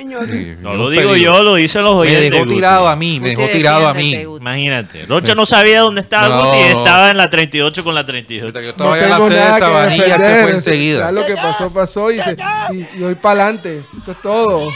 No 0.60 0.72
un 0.72 0.78
lo 0.78 0.90
digo 0.90 1.10
peligro. 1.10 1.16
yo, 1.38 1.42
lo 1.42 1.55
dicen 1.56 1.82
los 1.82 1.94
Me 1.97 2.01
oyentes. 2.02 2.30
dejó 2.30 2.44
Guti. 2.44 2.55
tirado 2.56 2.88
a 2.88 2.94
mí, 2.97 3.18
me 3.20 3.30
Guti, 3.30 3.42
dejó 3.42 3.52
tirado 3.59 3.88
a 3.88 3.94
mí. 3.94 4.24
Guti. 4.24 4.42
Imagínate. 4.42 5.06
Rocha 5.06 5.34
no 5.34 5.44
sabía 5.47 5.80
dónde 5.80 6.01
estaba 6.02 6.28
No. 6.28 6.44
Guti 6.44 6.59
y 6.59 6.62
estaba 6.78 7.10
en 7.10 7.16
la 7.16 7.30
38 7.30 7.82
con 7.82 7.94
la 7.94 8.06
38. 8.06 8.44
Ahorita 8.44 8.60
que 8.60 8.66
yo 8.66 8.72
No 8.76 8.94
estaba 8.94 8.94
allá 8.94 9.05
en 9.05 9.10
la 9.10 9.16
sede 9.26 9.34
de 9.34 9.40
nada 9.40 9.55
que 9.55 9.60
Sabanilla, 9.64 10.18
se 10.18 10.24
fue 10.42 10.51
Ya 10.51 10.55
enseguida. 10.55 11.12
lo 11.12 11.26
que 11.26 11.34
pasó, 11.36 11.72
pasó 11.72 12.10
y, 12.12 12.20
se, 12.20 12.36
y, 12.72 13.01
y 13.01 13.02
hoy 13.02 13.14
para 13.16 13.42
adelante. 13.44 13.82
Eso 13.98 14.12
es 14.12 14.22
todo. 14.22 14.68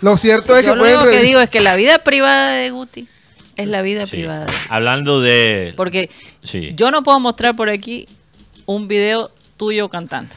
Lo 0.00 0.16
cierto 0.16 0.56
es 0.56 0.64
Yo 0.64 0.70
que 0.72 0.76
lo 0.76 0.82
pueden 0.82 0.98
único 0.98 1.10
que 1.10 1.22
digo 1.22 1.40
es 1.40 1.50
que 1.50 1.60
la 1.60 1.74
vida 1.76 1.98
privada 1.98 2.52
de 2.52 2.70
Guti 2.70 3.08
es 3.56 3.66
la 3.66 3.82
vida 3.82 4.04
Sí. 4.04 4.12
privada. 4.18 4.46
de. 4.46 4.52
Hablando 4.68 5.20
de. 5.20 5.72
Porque 5.76 6.10
Sí. 6.42 6.72
yo 6.76 6.90
no 6.90 7.02
puedo 7.02 7.18
mostrar 7.20 7.56
por 7.56 7.68
aquí 7.68 8.08
un 8.66 8.86
video 8.88 9.30
tuyo 9.56 9.88
cantando. 9.88 10.34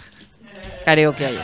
Karaoke 0.86 1.26
ayer. 1.26 1.44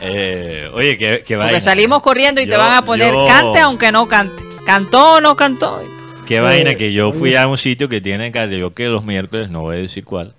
Eh, 0.00 0.70
oye, 0.74 0.96
que, 0.96 1.06
que 1.26 1.34
Porque 1.34 1.36
vaina. 1.36 1.60
salimos 1.60 2.02
corriendo 2.02 2.40
y 2.40 2.44
te 2.44 2.52
Yo- 2.52 2.58
van 2.58 2.72
a 2.76 2.82
poner 2.82 3.12
yo- 3.12 3.26
cante 3.26 3.58
aunque 3.60 3.90
no 3.90 4.06
cante. 4.06 4.42
¿Cantó 4.64 5.14
o 5.14 5.20
no 5.20 5.34
cantó? 5.34 5.82
Qué 6.26 6.40
vaina 6.40 6.74
que 6.74 6.92
yo 6.92 7.10
fui 7.10 7.34
a 7.34 7.46
un 7.48 7.56
sitio 7.58 7.88
que 7.88 8.00
tiene 8.00 8.30
karaoke 8.30 8.84
los 8.84 9.02
miércoles, 9.02 9.48
no 9.50 9.62
voy 9.62 9.76
a 9.76 9.80
decir 9.80 10.04
cuál. 10.04 10.34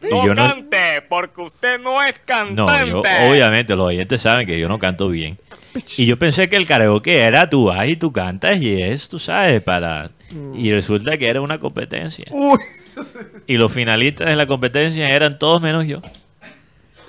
Y 0.00 0.08
yo 0.10 0.34
no, 0.34 0.54
porque 1.08 1.40
usted 1.40 1.80
no 1.80 2.02
es 2.02 2.14
no, 2.52 2.84
yo, 2.86 3.00
obviamente 3.00 3.74
los 3.74 3.86
oyentes 3.88 4.20
saben 4.22 4.46
que 4.46 4.58
yo 4.60 4.68
no 4.68 4.78
canto 4.78 5.08
bien. 5.08 5.38
Y 5.96 6.06
yo 6.06 6.16
pensé 6.18 6.48
que 6.48 6.56
el 6.56 6.66
karaoke 6.66 7.18
era 7.20 7.48
tú 7.50 7.64
vas 7.66 7.86
y 7.88 7.96
tú 7.96 8.12
cantas 8.12 8.60
y 8.60 8.80
es, 8.82 9.08
tú 9.08 9.18
sabes, 9.18 9.60
para... 9.62 10.10
Y 10.56 10.72
resulta 10.72 11.16
que 11.18 11.26
era 11.28 11.40
una 11.40 11.58
competencia. 11.58 12.26
Uy, 12.30 12.58
Y 13.46 13.56
los 13.56 13.72
finalistas 13.72 14.28
de 14.28 14.36
la 14.36 14.46
competencia 14.46 15.08
eran 15.08 15.38
todos 15.38 15.60
menos 15.62 15.86
yo. 15.86 16.00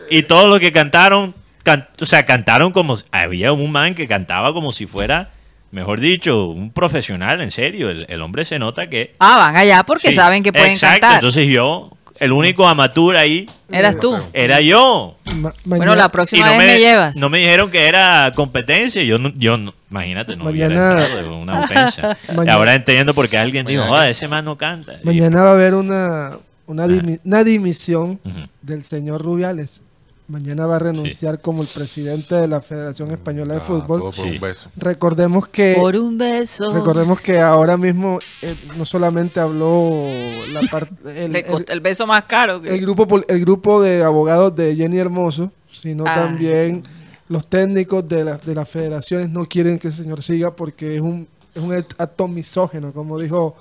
Y 0.10 0.24
todos 0.24 0.48
los 0.50 0.60
que 0.60 0.72
cantaron, 0.72 1.34
can- 1.64 1.88
o 2.00 2.06
sea, 2.06 2.26
cantaron 2.26 2.72
como... 2.72 2.98
Había 3.12 3.52
un 3.54 3.72
man 3.72 3.96
que 3.96 4.08
cantaba 4.08 4.54
como 4.54 4.72
si 4.72 4.86
fuera, 4.86 5.32
mejor 5.72 6.00
dicho, 6.00 6.48
un 6.48 6.72
profesional, 6.72 7.42
en 7.42 7.52
serio. 7.52 7.90
El, 7.90 8.06
el 8.10 8.22
hombre 8.22 8.46
se 8.46 8.60
nota 8.60 8.88
que... 8.90 9.16
Ah, 9.20 9.38
van 9.38 9.56
allá 9.56 9.84
porque 9.84 10.10
Sí, 10.10 10.14
saben 10.14 10.44
que 10.44 10.54
pueden 10.54 10.72
exacto. 10.74 11.02
cantar. 11.02 11.16
Entonces 11.16 11.48
yo, 11.48 11.92
el 12.20 12.32
único 12.32 12.68
amateur 12.68 13.16
ahí, 13.18 13.50
Eras 13.72 14.00
tú. 14.00 14.18
era 14.34 14.62
yo. 14.62 15.18
ma- 15.36 15.54
Bueno, 15.66 15.96
la 15.96 16.10
próxima 16.10 16.56
Y 16.56 16.58
vez 16.58 16.68
me, 16.68 16.80
llevas. 16.80 17.16
No 17.18 17.30
me 17.30 17.40
dijeron 17.40 17.70
que 17.72 17.88
era 17.88 18.32
competencia. 18.36 19.04
Yo, 19.04 19.18
no, 19.18 19.32
yo 19.36 19.58
no- 19.58 19.74
imagínate, 19.92 20.36
no 20.36 20.46
hubiera 20.50 20.70
Mañana- 20.70 21.06
entrado, 21.06 21.38
una 21.38 21.60
ofensa. 21.62 22.18
Y 22.30 22.34
Mañana- 22.34 22.54
ahora 22.54 22.76
entiendo 22.76 23.14
por 23.14 23.28
qué 23.28 23.38
alguien 23.38 23.66
dijo, 23.66 23.82
Mañana- 23.84 24.02
"Ah, 24.04 24.10
ese 24.10 24.28
man 24.28 24.46
no 24.46 24.58
canta. 24.58 24.94
Y- 25.02 25.06
Mañana 25.06 25.44
va 25.44 25.50
a 25.50 25.54
haber 25.54 25.74
una, 25.74 26.32
una, 26.68 26.88
dimi- 26.88 27.20
una 27.24 27.44
dimisión 27.44 28.20
del 28.62 28.84
señor 28.84 29.22
Rubiales. 29.22 29.82
Mañana 30.28 30.66
va 30.66 30.78
a 30.78 30.80
renunciar 30.80 31.40
como 31.40 31.62
el 31.62 31.68
presidente 31.68 32.34
de 32.34 32.48
la 32.48 32.60
Federación 32.60 33.12
Española 33.12 33.54
de 33.54 33.60
Ah, 33.60 33.64
Fútbol. 33.64 34.00
todo 34.00 34.12
por 34.12 34.14
Sí. 34.16 34.30
un 34.32 34.40
beso. 34.40 34.72
Recordemos 34.76 35.48
que 35.50 35.76
Por 35.78 35.96
un 35.96 36.18
beso. 36.18 36.74
recordemos 36.74 37.22
que 37.22 37.40
ahora 37.40 37.78
mismo 37.78 38.18
eh, 38.42 38.56
no 38.76 38.86
solamente 38.86 39.40
habló 39.40 40.04
la 40.52 40.62
parte 40.72 41.26
el, 41.26 41.32
Le 41.32 41.40
el- 41.42 41.46
costó 41.46 41.72
el 41.74 41.80
beso 41.80 42.08
más 42.08 42.26
caro. 42.26 42.60
que- 42.60 42.70
el 42.74 42.82
grupo 42.82 43.08
el 43.28 43.40
grupo 43.42 43.82
de 43.84 44.04
abogados 44.04 44.56
de 44.56 44.76
Jenny 44.76 44.98
Hermoso, 44.98 45.52
sino 45.72 46.06
Ah. 46.08 46.16
también 46.16 46.84
los 47.30 47.48
técnicos 47.48 48.08
de, 48.08 48.24
la- 48.24 48.38
de 48.38 48.56
las 48.56 48.68
federaciones 48.68 49.30
no 49.30 49.46
quieren 49.46 49.78
que 49.78 49.90
el 49.90 49.94
señor 49.94 50.24
siga 50.24 50.56
porque 50.56 50.96
es 50.96 51.02
un 51.02 51.28
es 51.54 51.62
un 51.64 51.72
acto 51.74 52.28
misógeno, 52.28 52.92
como 52.92 53.18
dijo 53.20 53.56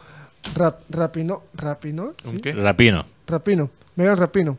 Rap- 0.56 0.80
Rapino, 0.90 1.42
Rapino, 1.54 2.14
¿sí? 2.24 2.30
¿Un 2.36 2.40
qué? 2.40 2.52
Rapino. 2.52 3.04
Rapino, 3.26 3.70
Megan 3.96 4.16
Rapino. 4.16 4.58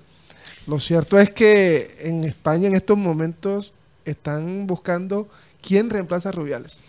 Lo 0.67 0.79
cierto 0.79 1.19
es 1.19 1.29
que 1.29 1.95
en 2.01 2.23
España 2.23 2.67
en 2.67 2.75
estos 2.75 2.97
momentos 2.97 3.73
están 4.05 4.67
buscando 4.67 5.27
quién 5.61 5.89
reemplaza 5.89 6.29
a 6.29 6.31
Rubiales. 6.31 6.79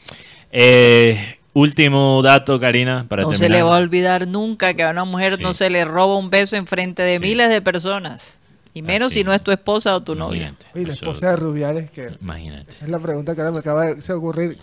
Eh, 0.52 1.38
último 1.52 2.22
dato, 2.22 2.58
Karina, 2.60 3.06
para 3.08 3.22
no 3.24 3.34
se 3.34 3.48
le 3.48 3.62
va 3.62 3.76
a 3.76 3.80
olvidar 3.80 4.26
nunca 4.28 4.74
que 4.74 4.82
a 4.82 4.90
una 4.90 5.04
mujer 5.04 5.36
Sí. 5.36 5.42
no 5.42 5.52
se 5.52 5.70
le 5.70 5.84
roba 5.84 6.16
un 6.16 6.30
beso 6.30 6.56
en 6.56 6.66
frente 6.66 7.02
de 7.02 7.14
Sí. 7.16 7.20
miles 7.22 7.48
de 7.50 7.60
personas. 7.62 8.38
Y 8.72 8.82
menos 8.82 9.06
Así. 9.12 9.20
si 9.20 9.24
no 9.24 9.32
es 9.32 9.42
tu 9.42 9.50
esposa 9.52 9.96
o 9.96 10.02
tu 10.02 10.14
novia. 10.14 10.48
Imagínate, 10.48 10.66
Oye, 10.74 10.86
la 10.86 10.92
esposa 10.92 11.30
de 11.30 11.36
Rubiales, 11.36 11.90
que 11.90 12.10
Imagínate. 12.20 12.70
esa 12.70 12.84
es 12.84 12.90
la 12.90 12.98
pregunta 12.98 13.34
que 13.34 13.40
ahora 13.40 13.52
me 13.52 13.58
acaba 13.60 13.86
de 13.86 14.02
se 14.02 14.12
ocurrir. 14.12 14.58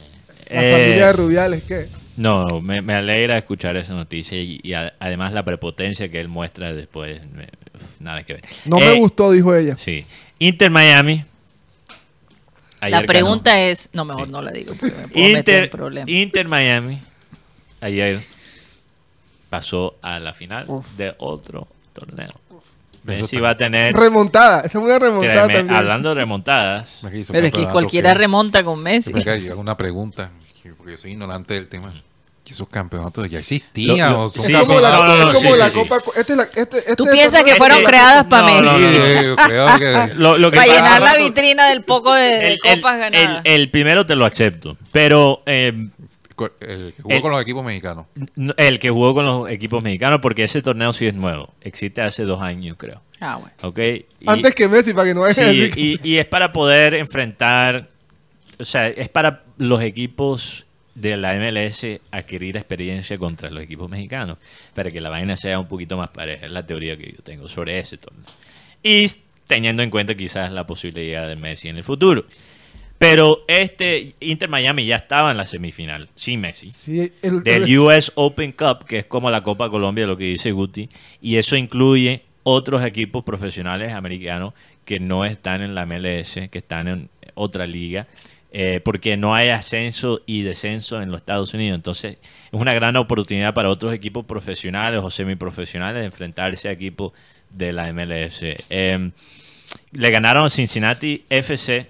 La 0.52 0.64
Eh, 0.64 0.72
familia 0.72 1.08
de 1.08 1.14
Rubiales, 1.14 1.64
¿qué? 1.64 1.88
No, 2.18 2.62
me, 2.62 2.82
me 2.84 2.94
alegra 2.94 3.40
escuchar 3.40 3.76
esa 3.76 3.94
noticia 3.96 4.40
y, 4.40 4.60
y 4.62 4.74
a- 4.74 4.94
además 5.00 5.34
la 5.34 5.44
prepotencia 5.44 6.10
que 6.12 6.20
él 6.22 6.28
muestra 6.28 6.74
después. 6.74 7.22
me- 7.32 7.48
nada 8.00 8.24
que 8.24 8.34
ver. 8.34 8.44
No 8.66 8.78
Eh, 8.80 8.86
me 8.86 9.00
gustó, 9.00 9.32
dijo 9.32 9.54
ella. 9.56 9.78
Sí. 9.78 10.06
Inter 10.40 10.70
Miami. 10.70 11.24
La 12.82 13.02
pregunta 13.04 13.62
es, 13.62 13.90
no, 13.94 14.04
mejor 14.04 14.26
Sí. 14.28 14.32
no 14.34 14.42
la 14.42 14.52
digo 14.52 14.74
porque 14.78 14.94
me 14.96 15.08
puedo 15.08 15.26
meter 15.26 15.38
Inter, 15.38 15.64
en 15.64 15.70
problemas. 15.70 16.10
Inter 16.10 16.48
Miami 16.50 17.00
ayer 17.80 18.20
pasó 19.50 19.96
a 20.02 20.20
la 20.20 20.34
final 20.34 20.66
Uf. 20.68 20.86
de 20.98 21.16
otro 21.20 21.68
torneo. 21.94 22.34
Messi 23.04 23.38
va 23.38 23.52
a 23.52 23.58
tener 23.58 23.94
Remontada, 23.94 24.60
esa 24.62 24.68
es 24.80 24.84
una 24.84 24.98
remontada 24.98 25.48
también. 25.48 25.72
hablando 25.72 26.10
de 26.10 26.16
remontadas. 26.16 27.00
Pero 27.32 27.48
es 27.48 27.54
que 27.54 27.68
cualquiera 27.68 28.14
que- 28.14 28.18
remonta 28.20 28.64
con 28.64 28.82
Messi. 28.82 29.14
Una 29.58 29.76
pregunta, 29.78 30.32
que- 30.62 30.74
porque 30.74 30.92
yo 30.94 30.98
soy 30.98 31.12
ignorante 31.12 31.54
del 31.54 31.68
tema. 31.68 31.94
Que 32.44 32.52
esos 32.54 32.68
campeonatos 32.68 33.30
ya 33.30 33.40
existían. 33.40 34.12
Lo- 34.12 34.18
lo- 34.18 34.24
o 34.26 34.30
son 34.30 34.44
sí, 34.46 34.54
es 34.54 34.68
como 34.68 34.82
la, 34.82 34.92
no, 34.92 35.08
no, 35.08 35.18
no, 35.18 35.32
es 35.32 35.38
como 35.38 35.54
sí, 35.54 35.60
la 35.60 35.70
sí, 35.70 35.80
Copa. 35.80 35.98
Este 36.18 36.34
este, 36.56 36.78
este 36.80 36.96
Tú 36.98 37.06
piensas 37.10 37.44
que 37.44 37.56
fueron 37.56 37.78
este- 37.80 37.90
creadas 37.90 38.26
para 38.26 38.44
Messi. 38.48 38.80
que 38.82 39.36
Para 39.38 40.66
llenar 40.66 41.02
la 41.02 41.16
vitrina 41.18 41.70
del 41.70 41.84
poco 41.84 42.14
de, 42.14 42.22
de 42.24 42.48
el, 42.48 42.60
el- 42.66 42.76
copas 42.82 42.98
ganadas. 43.00 43.42
el- 43.46 43.52
el 43.62 43.70
primero 43.72 44.06
te 44.06 44.16
lo 44.18 44.26
acepto, 44.26 44.76
pero 44.92 45.42
eh, 45.46 45.72
el 45.74 45.90
que 46.36 47.02
jugó 47.02 47.16
El- 47.16 47.22
con 47.22 47.32
los 47.32 47.42
equipos 47.42 47.64
mexicanos. 47.64 48.08
No, 48.36 48.54
El 48.58 48.78
que 48.80 48.90
jugó 48.90 49.14
con 49.14 49.26
los 49.26 49.50
equipos 49.50 49.82
mexicanos, 49.82 50.20
porque 50.22 50.44
ese 50.44 50.62
torneo 50.62 50.92
sí 50.92 51.08
es 51.08 51.14
nuevo. 51.14 51.54
Existe 51.62 52.02
hace 52.02 52.24
dos 52.24 52.42
años, 52.42 52.76
creo. 52.78 53.02
Ah, 53.22 53.38
bueno. 53.38 53.56
¿Ok? 53.62 53.80
Y- 53.80 54.06
Antes 54.30 54.54
que 54.54 54.68
Messi, 54.68 54.94
para 54.94 55.08
que 55.08 55.14
no 55.14 55.24
a 55.24 55.34
Sí, 55.34 55.72
y 56.04 56.18
es 56.18 56.26
para 56.26 56.52
poder 56.52 56.94
enfrentar, 56.96 57.88
o 58.60 58.66
sea, 58.66 58.90
es 58.90 59.08
para 59.08 59.44
los 59.58 59.82
equipos 59.82 60.66
de 60.96 61.18
la 61.18 61.34
MLS 61.36 62.00
adquirir 62.12 62.56
experiencia 62.58 63.18
contra 63.18 63.50
los 63.50 63.64
equipos 63.64 63.90
mexicanos, 63.90 64.38
para 64.74 64.92
que 64.92 65.02
la 65.02 65.10
vaina 65.10 65.36
sea 65.36 65.60
un 65.60 65.68
poquito 65.68 65.98
más 65.98 66.10
pareja. 66.10 66.46
Es 66.46 66.52
la 66.52 66.66
teoría 66.66 66.96
que 66.98 67.12
yo 67.14 67.24
tengo 67.24 67.48
sobre 67.48 67.80
ese 67.80 67.98
torneo. 67.98 68.26
Y 68.84 69.06
teniendo 69.48 69.82
en 69.84 69.90
cuenta 69.90 70.16
quizás 70.16 70.52
la 70.52 70.66
posibilidad 70.66 71.28
de 71.28 71.36
Messi 71.36 71.70
en 71.70 71.78
el 71.78 71.84
futuro. 71.84 72.26
Pero 72.98 73.44
este 73.48 74.16
Inter 74.22 74.48
Miami 74.50 74.86
ya 74.86 74.96
estaba 74.98 75.32
en 75.32 75.38
la 75.38 75.46
semifinal, 75.46 76.08
sin 76.16 76.40
Messi 76.40 76.72
Sí, 76.72 77.12
el- 77.22 77.44
del 77.44 77.64
el- 77.64 77.80
US 77.80 78.12
Open 78.16 78.54
Cup, 78.54 78.86
que 78.86 79.00
es 79.00 79.06
como 79.06 79.30
la 79.30 79.44
Copa 79.44 79.70
Colombia, 79.70 80.08
lo 80.08 80.16
que 80.16 80.26
dice 80.26 80.52
Guti, 80.52 80.88
y 81.22 81.36
eso 81.36 81.58
incluye 81.58 82.24
otros 82.44 82.84
equipos 82.86 83.24
profesionales 83.24 83.94
americanos 83.94 84.54
que 84.86 85.00
no 85.00 85.26
están 85.26 85.62
en 85.62 85.76
la 85.76 85.86
MLS, 85.86 86.48
que 86.50 86.60
están 86.60 86.88
en 86.88 87.10
otra 87.36 87.66
liga, 87.68 88.08
eh, 88.56 88.80
porque 88.86 89.18
no 89.18 89.34
hay 89.36 89.50
ascenso 89.50 90.22
y 90.28 90.44
descenso 90.44 91.02
en 91.02 91.10
los 91.12 91.22
Estados 91.22 91.54
Unidos. 91.56 91.76
Entonces, 91.76 92.18
es 92.22 92.60
una 92.62 92.74
gran 92.74 92.96
oportunidad 92.96 93.54
para 93.54 93.70
otros 93.70 93.94
equipos 93.94 94.26
profesionales 94.26 95.02
o 95.04 95.10
semiprofesionales 95.10 96.02
de 96.02 96.06
enfrentarse 96.06 96.70
a 96.70 96.72
equipos 96.72 97.14
de 97.50 97.74
la 97.74 97.92
MLS. 97.92 98.42
Eh, 98.70 99.12
le 99.94 100.12
ganaron 100.12 100.46
a 100.46 100.50
Cincinnati 100.50 101.26
FC. 101.30 101.88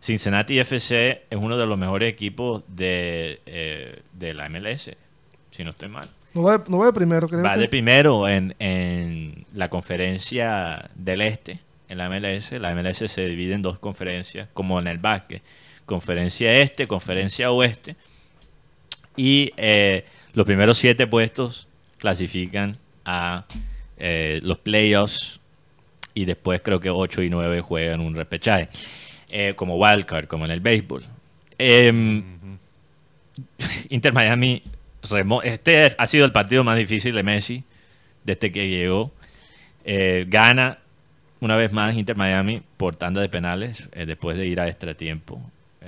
Cincinnati 0.00 0.58
FC 0.60 1.22
es 1.28 1.36
uno 1.38 1.56
de 1.58 1.66
los 1.66 1.76
mejores 1.76 2.12
equipos 2.12 2.62
de, 2.68 3.40
eh, 3.46 4.00
de 4.12 4.34
la 4.34 4.48
MLS, 4.48 4.90
si 5.50 5.64
no 5.64 5.70
estoy 5.70 5.88
mal. 5.88 6.08
no, 6.34 6.42
va 6.44 6.58
de, 6.58 6.64
no 6.70 6.78
va 6.78 6.86
de 6.86 6.92
primero, 6.92 7.28
creo. 7.28 7.42
Va 7.42 7.54
que- 7.54 7.60
de 7.60 7.68
primero 7.68 8.28
en, 8.28 8.54
en 8.60 9.44
la 9.54 9.68
conferencia 9.68 10.88
del 10.94 11.22
Este, 11.22 11.58
en 11.88 11.98
la 11.98 12.08
MLS. 12.08 12.52
La 12.60 12.72
MLS 12.76 13.08
se 13.10 13.26
divide 13.26 13.54
en 13.54 13.62
dos 13.62 13.80
conferencias, 13.80 14.48
como 14.52 14.78
en 14.78 14.86
el 14.86 14.98
básquet. 14.98 15.42
Conferencia 15.88 16.60
Este, 16.60 16.86
Conferencia 16.86 17.50
Oeste. 17.50 17.96
Y 19.16 19.52
eh, 19.56 20.04
los 20.34 20.46
primeros 20.46 20.78
siete 20.78 21.08
puestos 21.08 21.66
clasifican 21.96 22.76
a 23.04 23.46
eh, 23.96 24.38
los 24.42 24.58
playoffs 24.58 25.40
y 26.14 26.24
después 26.24 26.60
creo 26.62 26.78
que 26.78 26.90
8 26.90 27.22
y 27.22 27.30
9 27.30 27.60
juegan 27.62 28.00
un 28.00 28.14
repechaje, 28.14 28.68
eh, 29.30 29.54
como 29.56 29.76
wildcard, 29.76 30.26
como 30.26 30.44
en 30.44 30.50
el 30.50 30.60
béisbol. 30.60 31.04
Em, 31.58 32.22
Inter 33.88 34.12
Miami, 34.12 34.62
este 35.42 35.96
ha 35.96 36.06
sido 36.06 36.26
el 36.26 36.32
partido 36.32 36.62
más 36.62 36.76
difícil 36.76 37.14
de 37.14 37.22
Messi 37.22 37.64
desde 38.24 38.52
que 38.52 38.68
llegó. 38.68 39.10
Eh, 39.84 40.26
gana 40.28 40.78
una 41.40 41.56
vez 41.56 41.72
más 41.72 41.96
Inter 41.96 42.16
Miami 42.16 42.62
por 42.76 42.94
tanda 42.94 43.20
de 43.22 43.28
penales 43.28 43.88
después 43.92 44.36
de 44.36 44.46
ir 44.46 44.60
a 44.60 44.68
extratiempo. 44.68 45.40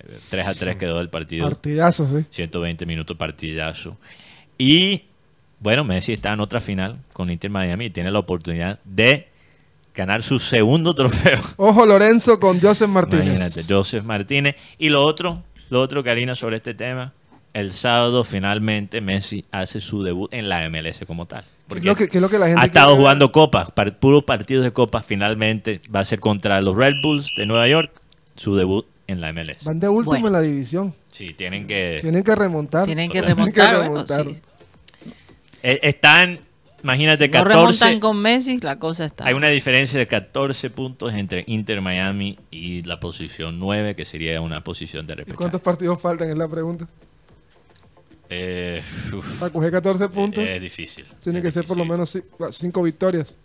Eh, 0.09 0.19
3 0.31 0.47
a 0.47 0.55
3 0.55 0.77
quedó 0.77 1.01
el 1.01 1.09
partido. 1.09 1.47
Partidazos, 1.49 2.11
¿eh? 2.13 2.25
120 2.31 2.87
minutos 2.87 3.17
partidazo. 3.17 3.97
Y 4.59 5.05
bueno, 5.59 5.85
Messi 5.85 6.13
está 6.15 6.33
en 6.33 6.41
otra 6.41 6.61
final 6.61 6.99
con 7.13 7.31
Inter 7.31 7.51
Miami 7.51 7.87
y 7.87 7.91
tiene 7.91 8.11
la 8.11 8.19
oportunidad 8.19 8.79
de 8.85 9.29
ganar 9.95 10.23
su 10.23 10.39
segundo 10.39 10.95
trofeo. 10.95 11.41
Ojo, 11.57 11.87
Lorenzo 11.87 12.39
con 12.41 12.61
Joseph 12.61 12.89
Martínez. 12.89 13.27
Imagínate, 13.39 13.63
Joseph 13.69 14.05
Martínez. 14.05 14.57
Y 14.79 14.89
lo 14.89 15.05
otro, 15.05 15.43
lo 15.71 15.81
otro, 15.81 16.03
Karina, 16.05 16.35
sobre 16.35 16.57
este 16.57 16.75
tema, 16.75 17.13
el 17.53 17.73
sábado 17.73 18.23
finalmente 18.25 19.01
Messi 19.01 19.45
hace 19.51 19.81
su 19.81 20.03
debut 20.03 20.33
en 20.33 20.49
la 20.49 20.69
MLS 20.71 21.05
como 21.07 21.27
tal. 21.27 21.45
Porque 21.67 21.87
lo 21.87 21.95
que- 21.95 22.09
que 22.09 22.19
es 22.19 22.23
lo 22.23 22.29
que 22.29 22.39
la 22.39 22.47
gente 22.47 22.61
ha 22.61 22.65
estado 22.65 22.89
quiere 22.89 23.01
jugando 23.01 23.33
copas, 23.33 23.71
par- 23.71 23.99
puros 23.99 24.25
partidos 24.25 24.65
de 24.65 24.73
copas, 24.73 25.05
finalmente 25.07 25.81
va 25.95 26.01
a 26.01 26.05
ser 26.05 26.19
contra 26.21 26.61
los 26.61 26.77
Red 26.77 26.95
Bulls 27.03 27.29
de 27.37 27.47
Nueva 27.47 27.69
York, 27.69 27.93
su 28.37 28.57
debut 28.57 28.87
en 29.11 29.21
la 29.21 29.33
MLS. 29.33 29.65
Van 29.65 29.79
de 29.81 29.89
último 29.89 30.11
Bueno. 30.13 30.27
en 30.29 30.33
la 30.33 30.41
división. 30.41 30.95
Sí, 31.09 31.35
tienen 31.35 31.67
que... 31.67 31.99
Tienen 32.01 32.23
que 32.23 32.35
remontar. 32.35 32.87
Tienen 32.87 33.11
que 33.11 33.23
Tienen 33.23 33.53
que 33.53 33.61
remontar. 33.67 34.25
bueno, 34.25 34.25
remontar. 34.25 34.27
sí. 34.35 34.43
Eh, 35.63 35.79
están, 35.83 36.39
imagínate, 36.83 37.25
Si 37.25 37.29
no 37.29 37.33
14... 37.45 37.49
remontan 37.59 38.01
con 38.01 38.17
Messi, 38.19 38.59
la 38.59 38.79
cosa 38.79 39.05
está. 39.05 39.27
Hay 39.27 39.35
una 39.35 39.49
diferencia 39.49 39.99
de 39.99 40.07
14 40.07 40.71
puntos 40.71 41.13
entre 41.13 41.45
Inter 41.49 41.81
Miami 41.83 42.39
y 42.51 42.83
la 42.85 42.99
posición 42.99 43.59
9, 43.59 43.95
que 43.95 44.05
sería 44.07 44.41
una 44.41 44.65
posición 44.65 45.07
de 45.07 45.13
¿Y 45.13 45.17
repechaje. 45.17 45.37
cuántos 45.37 45.61
partidos 45.61 46.01
faltan? 46.01 46.31
Es 46.31 46.39
la 46.39 46.49
pregunta. 46.49 46.89
Eh, 48.33 48.81
Para 49.41 49.53
coger 49.53 49.73
14 49.73 50.09
puntos, 50.09 50.45
es 50.45 50.63
difícil. 50.63 51.05
tiene 51.21 51.41
es 51.41 51.45
que 51.45 51.51
ser 51.51 51.65
por 51.67 51.77
lo 51.77 51.85
menos 51.85 52.17
5 52.53 52.83
victorias. 52.83 53.37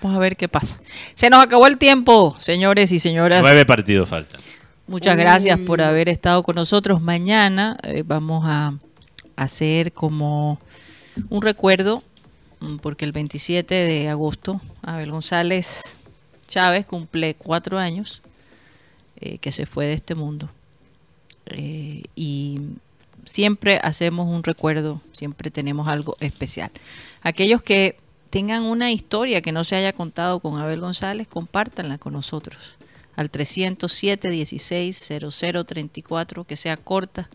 Vamos 0.00 0.16
a 0.16 0.18
ver 0.18 0.38
qué 0.38 0.48
pasa. 0.48 0.80
Se 1.14 1.28
nos 1.28 1.42
acabó 1.42 1.66
el 1.66 1.76
tiempo, 1.76 2.34
señores 2.40 2.92
y 2.92 2.98
señoras. 2.98 3.42
Nueve 3.42 3.66
partidos 3.66 4.08
faltan. 4.08 4.40
Muchas 4.86 5.18
gracias 5.18 5.58
por 5.60 5.82
haber 5.82 6.08
estado 6.08 6.42
con 6.42 6.54
nosotros. 6.54 7.02
Mañana 7.02 7.76
eh, 7.82 8.02
vamos 8.06 8.42
a 8.46 8.72
hacer 9.36 9.92
como 9.92 10.58
un 11.28 11.42
recuerdo, 11.42 12.02
mm, 12.60 12.76
porque 12.76 13.04
el 13.04 13.12
27 13.12 13.74
de 13.74 14.08
agosto 14.08 14.62
Abel 14.80 15.10
González 15.10 15.98
Chávez 16.46 16.86
cumple 16.86 17.34
cuatro 17.34 17.78
años 17.78 18.22
eh, 19.20 19.36
que 19.38 19.52
se 19.52 19.66
fue 19.66 19.84
de 19.84 19.92
este 19.92 20.14
mundo. 20.14 20.48
Eh, 21.46 22.04
y 22.16 22.60
siempre 23.26 23.78
hacemos 23.82 24.26
un 24.26 24.42
recuerdo, 24.42 25.02
siempre 25.12 25.50
tenemos 25.50 25.86
algo 25.86 26.16
especial. 26.20 26.70
Aquellos 27.20 27.60
que 27.62 27.96
tengan 28.32 28.62
una 28.62 28.90
historia 28.90 29.42
que 29.42 29.52
no 29.52 29.62
se 29.62 29.76
haya 29.76 29.92
contado 29.92 30.40
con 30.40 30.58
Abel 30.58 30.80
González, 30.80 31.28
compártanla 31.28 31.98
con 31.98 32.14
nosotros 32.14 32.76
al 33.14 33.28
307 33.30 34.30
16 34.30 35.12
0034, 35.30 36.44
que 36.44 36.56
sea 36.56 36.78
corta, 36.78 37.28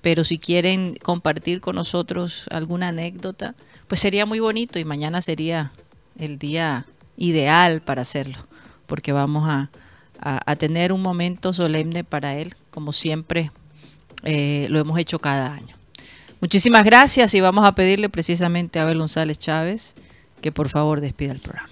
pero 0.00 0.22
si 0.22 0.38
quieren 0.38 0.94
compartir 1.02 1.60
con 1.60 1.74
nosotros 1.74 2.46
alguna 2.52 2.88
anécdota, 2.88 3.56
pues 3.88 4.00
sería 4.00 4.26
muy 4.26 4.38
bonito 4.38 4.78
y 4.78 4.84
mañana 4.84 5.20
sería 5.22 5.72
el 6.20 6.38
día 6.38 6.86
ideal 7.16 7.80
para 7.80 8.02
hacerlo, 8.02 8.38
porque 8.86 9.10
vamos 9.10 9.48
a, 9.48 9.70
a- 10.20 10.40
a 10.50 10.54
tener 10.54 10.92
un 10.92 11.02
momento 11.02 11.52
solemne 11.52 12.04
para 12.04 12.36
él, 12.36 12.54
como 12.70 12.92
siempre 12.92 13.50
eh, 14.22 14.68
lo 14.70 14.78
hemos 14.78 15.00
hecho 15.00 15.18
cada 15.18 15.52
año. 15.52 15.74
Muchísimas 16.40 16.84
gracias 16.84 17.34
y 17.34 17.40
vamos 17.40 17.64
a 17.64 17.74
pedirle 17.74 18.08
precisamente 18.08 18.78
a 18.78 18.82
Abel 18.82 18.98
González 18.98 19.36
Chávez 19.40 19.96
que 20.40 20.52
por 20.52 20.68
favor 20.68 21.00
despida 21.00 21.32
el 21.32 21.38
programa. 21.38 21.68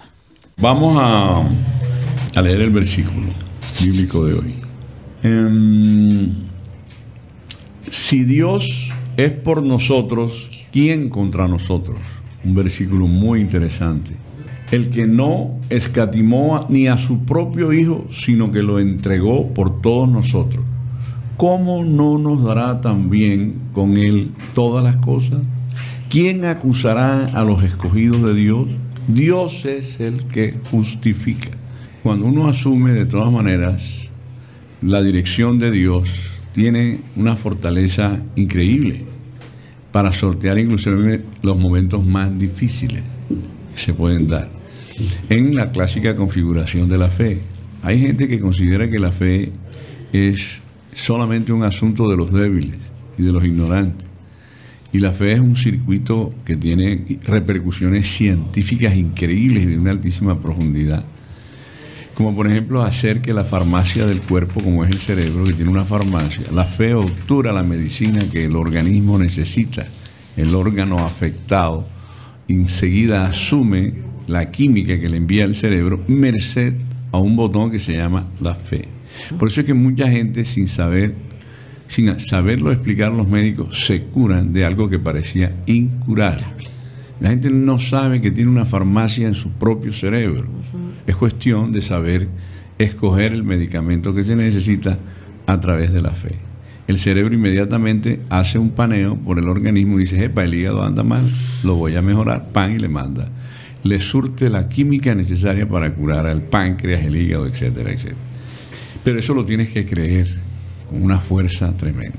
Vamos 0.57 0.97
a, 0.99 2.41
leer 2.41 2.61
el 2.61 2.71
versículo 2.71 3.27
bíblico 3.79 4.25
de 4.25 4.33
hoy. 4.33 4.55
Em, 5.23 6.33
si 7.89 8.23
Dios 8.23 8.91
es 9.17 9.31
por 9.31 9.63
nosotros, 9.63 10.49
¿quién 10.71 11.09
contra 11.09 11.47
nosotros? 11.47 11.97
Un 12.43 12.55
versículo 12.55 13.07
muy 13.07 13.41
interesante. 13.41 14.15
El 14.71 14.89
que 14.89 15.07
no 15.07 15.59
escatimó 15.69 16.65
ni 16.69 16.87
a 16.87 16.97
su 16.97 17.19
propio 17.19 17.71
Hijo, 17.71 18.05
sino 18.11 18.51
que 18.51 18.61
lo 18.61 18.79
entregó 18.79 19.53
por 19.53 19.81
todos 19.81 20.09
nosotros. 20.09 20.63
¿Cómo 21.37 21.83
no 21.83 22.17
nos 22.17 22.43
dará 22.43 22.81
también 22.81 23.61
con 23.73 23.95
Él 23.97 24.31
todas 24.55 24.83
las 24.83 24.97
cosas? 24.97 25.39
¿Quién 26.09 26.45
acusará 26.45 27.25
a 27.25 27.43
los 27.43 27.63
escogidos 27.63 28.23
de 28.23 28.33
Dios? 28.33 28.67
Dios 29.09 29.65
es 29.65 29.99
el 29.99 30.25
que 30.27 30.55
justifica. 30.71 31.49
Cuando 32.01 32.27
uno 32.27 32.47
asume 32.47 32.93
de 32.93 33.05
todas 33.05 33.29
maneras 33.29 34.07
la 34.81 35.01
dirección 35.01 35.59
de 35.59 35.69
Dios, 35.69 36.07
tiene 36.53 37.01
una 37.17 37.35
fortaleza 37.35 38.21
increíble 38.37 39.03
para 39.91 40.13
sortear 40.13 40.57
inclusive 40.57 41.25
los 41.41 41.59
momentos 41.59 42.05
más 42.05 42.37
difíciles 42.39 43.03
que 43.73 43.79
se 43.81 43.93
pueden 43.93 44.29
dar. 44.29 44.47
En 45.29 45.55
la 45.55 45.71
clásica 45.71 46.15
configuración 46.15 46.87
de 46.87 46.97
la 46.97 47.09
fe, 47.09 47.41
hay 47.81 47.99
gente 47.99 48.29
que 48.29 48.39
considera 48.39 48.89
que 48.89 48.97
la 48.97 49.11
fe 49.11 49.51
es 50.13 50.61
solamente 50.93 51.51
un 51.51 51.63
asunto 51.63 52.07
de 52.07 52.15
los 52.15 52.31
débiles 52.31 52.77
y 53.17 53.23
de 53.23 53.31
los 53.33 53.43
ignorantes. 53.43 54.06
Y 54.93 54.99
la 54.99 55.11
fe 55.11 55.33
es 55.33 55.39
un 55.39 55.55
circuito 55.55 56.33
que 56.45 56.55
tiene 56.55 57.19
repercusiones 57.23 58.07
científicas 58.07 58.95
increíbles 58.95 59.63
y 59.63 59.67
de 59.67 59.77
una 59.77 59.91
altísima 59.91 60.39
profundidad. 60.39 61.03
Como 62.13 62.35
por 62.35 62.47
ejemplo 62.47 62.81
hacer 62.81 63.21
que 63.21 63.33
la 63.33 63.43
farmacia 63.43 64.05
del 64.07 64.21
cuerpo, 64.21 64.61
como 64.63 64.83
es 64.83 64.89
el 64.89 64.97
cerebro, 64.97 65.43
que 65.43 65.53
tiene 65.53 65.69
una 65.69 65.85
farmacia, 65.85 66.43
la 66.51 66.65
fe 66.65 66.93
obtura 66.93 67.53
la 67.53 67.63
medicina 67.63 68.27
que 68.31 68.45
el 68.45 68.55
organismo 68.55 69.19
necesita. 69.19 69.85
El 70.35 70.55
órgano 70.55 70.97
afectado 70.97 71.87
enseguida 72.47 73.27
asume 73.27 73.93
la 74.27 74.49
química 74.51 74.99
que 74.99 75.09
le 75.09 75.17
envía 75.17 75.45
el 75.45 75.55
cerebro, 75.55 76.03
merced 76.07 76.73
a 77.11 77.17
un 77.17 77.35
botón 77.35 77.71
que 77.71 77.79
se 77.79 77.93
llama 77.93 78.27
la 78.41 78.55
fe. 78.55 78.87
Por 79.37 79.49
eso 79.49 79.61
es 79.61 79.67
que 79.67 79.73
mucha 79.73 80.09
gente 80.09 80.45
sin 80.45 80.67
saber 80.67 81.15
sin 81.87 82.19
saberlo 82.19 82.71
explicar 82.71 83.11
los 83.11 83.27
médicos, 83.27 83.85
se 83.85 84.03
curan 84.03 84.53
de 84.53 84.65
algo 84.65 84.89
que 84.89 84.99
parecía 84.99 85.55
incurable. 85.65 86.45
La 87.19 87.29
gente 87.29 87.49
no 87.49 87.79
sabe 87.79 88.21
que 88.21 88.31
tiene 88.31 88.51
una 88.51 88.65
farmacia 88.65 89.27
en 89.27 89.33
su 89.33 89.51
propio 89.51 89.91
cerebro. 89.91 90.45
Es 91.07 91.15
cuestión 91.15 91.71
de 91.71 91.81
saber 91.81 92.27
escoger 92.77 93.33
el 93.33 93.43
medicamento 93.43 94.13
que 94.13 94.23
se 94.23 94.35
necesita 94.35 94.99
a 95.47 95.59
través 95.59 95.91
de 95.93 96.01
la 96.01 96.11
fe. 96.11 96.35
El 96.87 96.99
cerebro 96.99 97.33
inmediatamente 97.33 98.21
hace 98.29 98.59
un 98.59 98.69
paneo 98.71 99.17
por 99.17 99.39
el 99.39 99.49
organismo 99.49 99.97
y 99.97 100.03
dice, 100.03 100.23
epa, 100.23 100.43
el 100.43 100.53
hígado 100.53 100.83
anda 100.83 101.03
mal, 101.03 101.27
lo 101.63 101.75
voy 101.75 101.95
a 101.95 102.01
mejorar, 102.01 102.49
pan 102.51 102.73
y 102.75 102.79
le 102.79 102.87
manda. 102.87 103.29
Le 103.83 103.99
surte 103.99 104.49
la 104.49 104.69
química 104.69 105.13
necesaria 105.15 105.67
para 105.67 105.93
curar 105.93 106.27
al 106.27 106.43
páncreas, 106.43 107.03
el 107.03 107.15
hígado, 107.15 107.47
etcétera, 107.47 107.91
etcétera. 107.91 108.17
Pero 109.03 109.19
eso 109.19 109.33
lo 109.33 109.45
tienes 109.45 109.69
que 109.69 109.85
creer 109.85 110.46
con 110.89 111.03
una 111.03 111.19
fuerza 111.19 111.73
tremenda. 111.73 112.17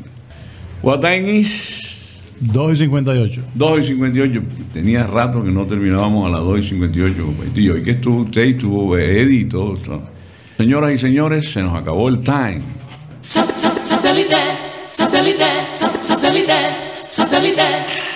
What 0.82 1.00
time 1.00 1.30
is 1.30 2.18
2 2.40 2.72
y 2.72 2.76
58. 2.76 3.42
2 3.54 3.80
y 3.80 3.84
58. 3.84 4.42
Tenía 4.72 5.06
rato 5.06 5.42
que 5.42 5.50
no 5.50 5.66
terminábamos 5.66 6.26
a 6.26 6.30
las 6.30 6.40
2 6.40 6.60
y 6.60 6.68
58, 6.68 7.24
compañero. 7.24 7.78
Y 7.78 7.82
que 7.82 7.90
estuvo 7.92 8.22
usted 8.22 8.44
y 8.44 8.50
estuvo 8.50 8.96
Eddie 8.96 9.40
y 9.40 9.44
todo. 9.44 9.74
todo. 9.76 10.02
Señoras 10.56 10.92
y 10.92 10.98
señores, 10.98 11.50
se 11.50 11.62
nos 11.62 11.74
acabó 11.74 12.08
el 12.08 12.20
time. 12.20 12.62
Satellite, 13.20 14.36
satellite, 14.84 15.44
satellite, 15.68 16.54
satellite. 17.04 18.07